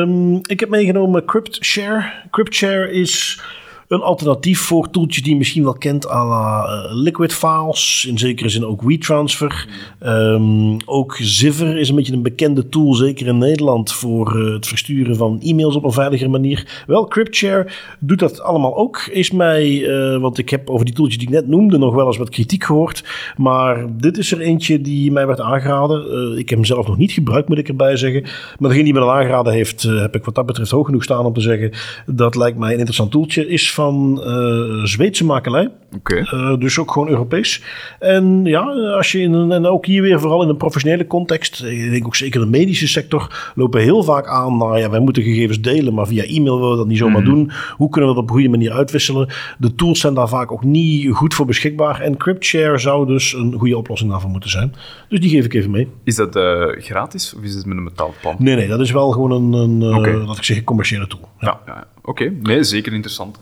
Um, 0.00 0.36
ik 0.42 0.60
heb 0.60 0.68
meegenomen 0.68 1.24
CryptShare. 1.24 2.12
CryptShare 2.30 2.92
is 2.92 3.42
een 3.88 4.00
alternatief 4.00 4.60
voor 4.60 4.90
toeltjes 4.90 5.22
die 5.22 5.32
je 5.32 5.38
misschien 5.38 5.62
wel 5.62 5.72
kent, 5.72 6.10
à 6.10 6.26
la 6.28 6.64
uh, 6.64 6.94
Liquid 6.94 7.32
Files, 7.32 8.06
in 8.08 8.18
zekere 8.18 8.48
zin 8.48 8.64
ook 8.64 8.82
WeTransfer. 8.82 9.68
Um, 10.06 10.76
ook 10.84 11.16
Ziver 11.20 11.76
is 11.76 11.88
een 11.88 11.94
beetje 11.94 12.12
een 12.12 12.22
bekende 12.22 12.68
tool, 12.68 12.94
zeker 12.94 13.26
in 13.26 13.38
Nederland, 13.38 13.92
voor 13.92 14.36
uh, 14.36 14.52
het 14.52 14.66
versturen 14.66 15.16
van 15.16 15.40
e-mails 15.40 15.76
op 15.76 15.84
een 15.84 15.92
veiligere 15.92 16.28
manier. 16.30 16.82
Wel, 16.86 17.06
CryptShare 17.06 17.66
doet 17.98 18.18
dat 18.18 18.40
allemaal 18.40 18.76
ook, 18.76 19.08
is 19.12 19.30
mij, 19.30 19.70
uh, 19.70 20.20
want 20.20 20.38
ik 20.38 20.50
heb 20.50 20.70
over 20.70 20.84
die 20.84 20.94
tooltjes 20.94 21.18
die 21.18 21.28
ik 21.28 21.34
net 21.34 21.48
noemde 21.48 21.78
nog 21.78 21.94
wel 21.94 22.06
eens 22.06 22.16
wat 22.16 22.30
kritiek 22.30 22.64
gehoord, 22.64 23.04
maar 23.36 23.86
dit 23.90 24.18
is 24.18 24.32
er 24.32 24.40
eentje 24.40 24.80
die 24.80 25.12
mij 25.12 25.26
werd 25.26 25.40
aangeraden. 25.40 26.38
ik 26.38 26.48
heb 26.48 26.58
hem 26.58 26.66
zelf 26.66 26.86
nog 26.86 26.96
niet 26.96 27.12
gebruikt, 27.12 27.48
moet 27.48 27.58
ik 27.58 27.68
erbij 27.68 27.96
zeggen, 27.96 28.22
maar 28.58 28.68
degene 28.68 28.84
die 28.84 28.92
me 28.92 29.00
dan 29.00 29.08
aangeraden 29.08 29.52
heeft, 29.52 29.82
heb 29.82 30.14
ik 30.14 30.24
wat 30.24 30.34
dat 30.34 30.46
betreft 30.46 30.70
hoog 30.70 30.86
genoeg 30.86 31.02
staan 31.02 31.24
om 31.24 31.32
te 31.32 31.40
zeggen, 31.40 31.70
dat 32.06 32.34
lijkt 32.34 32.58
mij 32.58 32.68
een 32.68 32.78
interessant 32.78 33.10
toeltje, 33.10 33.48
is 33.48 33.72
van 33.74 34.22
uh, 34.24 34.84
Zweedse 34.84 35.24
makelij. 35.24 35.70
Okay. 35.96 36.20
Uh, 36.20 36.58
dus 36.58 36.78
ook 36.78 36.92
gewoon 36.92 37.08
Europees. 37.08 37.62
En 37.98 38.44
ja, 38.44 38.62
als 38.96 39.12
je 39.12 39.18
in 39.18 39.32
een, 39.32 39.52
en 39.52 39.66
ook 39.66 39.86
hier 39.86 40.02
weer 40.02 40.20
vooral 40.20 40.42
in 40.42 40.48
een 40.48 40.56
professionele 40.56 41.06
context, 41.06 41.62
ik 41.62 41.90
denk 41.90 42.06
ook 42.06 42.16
zeker 42.16 42.40
de 42.40 42.46
medische 42.46 42.88
sector, 42.88 43.52
lopen 43.54 43.80
heel 43.80 44.02
vaak 44.02 44.26
aan 44.26 44.56
naar 44.56 44.78
ja, 44.78 44.90
wij 44.90 45.00
moeten 45.00 45.22
gegevens 45.22 45.60
delen, 45.60 45.94
maar 45.94 46.06
via 46.06 46.22
e-mail 46.24 46.56
willen 46.56 46.70
we 46.70 46.76
dat 46.76 46.86
niet 46.86 46.98
zomaar 46.98 47.20
mm. 47.20 47.28
doen. 47.28 47.50
Hoe 47.76 47.88
kunnen 47.88 48.10
we 48.10 48.14
dat 48.14 48.24
op 48.24 48.28
een 48.28 48.34
goede 48.34 48.50
manier 48.50 48.72
uitwisselen? 48.72 49.28
De 49.58 49.74
tools 49.74 50.00
zijn 50.00 50.14
daar 50.14 50.28
vaak 50.28 50.52
ook 50.52 50.64
niet 50.64 51.12
goed 51.12 51.34
voor 51.34 51.46
beschikbaar. 51.46 52.00
En 52.00 52.16
CryptShare 52.16 52.78
zou 52.78 53.06
dus 53.06 53.32
een 53.32 53.54
goede 53.58 53.76
oplossing 53.76 54.10
daarvoor 54.10 54.30
moeten 54.30 54.50
zijn. 54.50 54.74
Dus 55.08 55.20
die 55.20 55.30
geef 55.30 55.44
ik 55.44 55.54
even 55.54 55.70
mee. 55.70 55.88
Is 56.04 56.14
dat 56.14 56.36
uh, 56.36 56.66
gratis 56.68 57.34
of 57.36 57.42
is 57.42 57.54
het 57.54 57.66
met 57.66 57.76
een 57.76 57.84
betaalplan? 57.84 58.36
Nee, 58.38 58.54
nee, 58.54 58.68
dat 58.68 58.80
is 58.80 58.90
wel 58.90 59.10
gewoon 59.10 59.30
een, 59.30 59.52
een 59.52 59.94
okay. 59.94 60.14
laat 60.14 60.36
ik 60.36 60.44
zeggen, 60.44 60.64
commerciële 60.64 61.06
tool. 61.06 61.28
Ja, 61.38 61.60
ja, 61.66 61.72
ja. 61.74 61.86
oké. 61.98 62.08
Okay. 62.10 62.36
Nee, 62.42 62.64
zeker 62.64 62.92
interessant. 62.92 63.40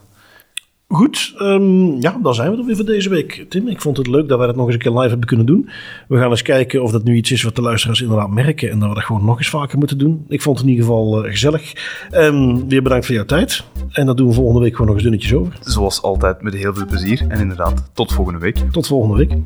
Goed, 0.92 1.34
um, 1.38 2.00
ja, 2.00 2.18
dan 2.22 2.34
zijn 2.34 2.50
we 2.50 2.58
er 2.58 2.64
weer 2.64 2.76
voor 2.76 2.84
deze 2.84 3.08
week. 3.08 3.46
Tim, 3.48 3.68
ik 3.68 3.80
vond 3.80 3.96
het 3.96 4.06
leuk 4.06 4.28
dat 4.28 4.38
wij 4.38 4.46
dat 4.46 4.56
nog 4.56 4.66
eens 4.66 4.74
een 4.74 4.80
keer 4.80 4.92
live 4.92 5.08
hebben 5.08 5.26
kunnen 5.26 5.46
doen. 5.46 5.68
We 6.08 6.18
gaan 6.18 6.30
eens 6.30 6.42
kijken 6.42 6.82
of 6.82 6.90
dat 6.92 7.04
nu 7.04 7.16
iets 7.16 7.30
is 7.30 7.42
wat 7.42 7.56
de 7.56 7.62
luisteraars 7.62 8.00
inderdaad 8.00 8.30
merken 8.30 8.70
en 8.70 8.78
dat 8.78 8.88
we 8.88 8.94
dat 8.94 9.04
gewoon 9.04 9.24
nog 9.24 9.38
eens 9.38 9.48
vaker 9.48 9.78
moeten 9.78 9.98
doen. 9.98 10.24
Ik 10.28 10.42
vond 10.42 10.56
het 10.56 10.66
in 10.66 10.72
ieder 10.72 10.86
geval 10.86 11.24
uh, 11.24 11.30
gezellig. 11.30 11.72
Um, 12.14 12.68
weer 12.68 12.82
bedankt 12.82 13.06
voor 13.06 13.14
jouw 13.14 13.24
tijd. 13.24 13.64
En 13.90 14.06
dat 14.06 14.16
doen 14.16 14.28
we 14.28 14.34
volgende 14.34 14.60
week 14.60 14.72
gewoon 14.72 14.86
nog 14.86 14.94
eens 14.94 15.04
dunnetjes 15.04 15.34
over. 15.34 15.58
Zoals 15.60 16.02
altijd 16.02 16.42
met 16.42 16.54
heel 16.54 16.74
veel 16.74 16.86
plezier. 16.86 17.24
En 17.28 17.40
inderdaad, 17.40 17.90
tot 17.92 18.12
volgende 18.12 18.38
week. 18.40 18.56
Tot 18.70 18.86
volgende 18.86 19.16
week. 19.16 19.36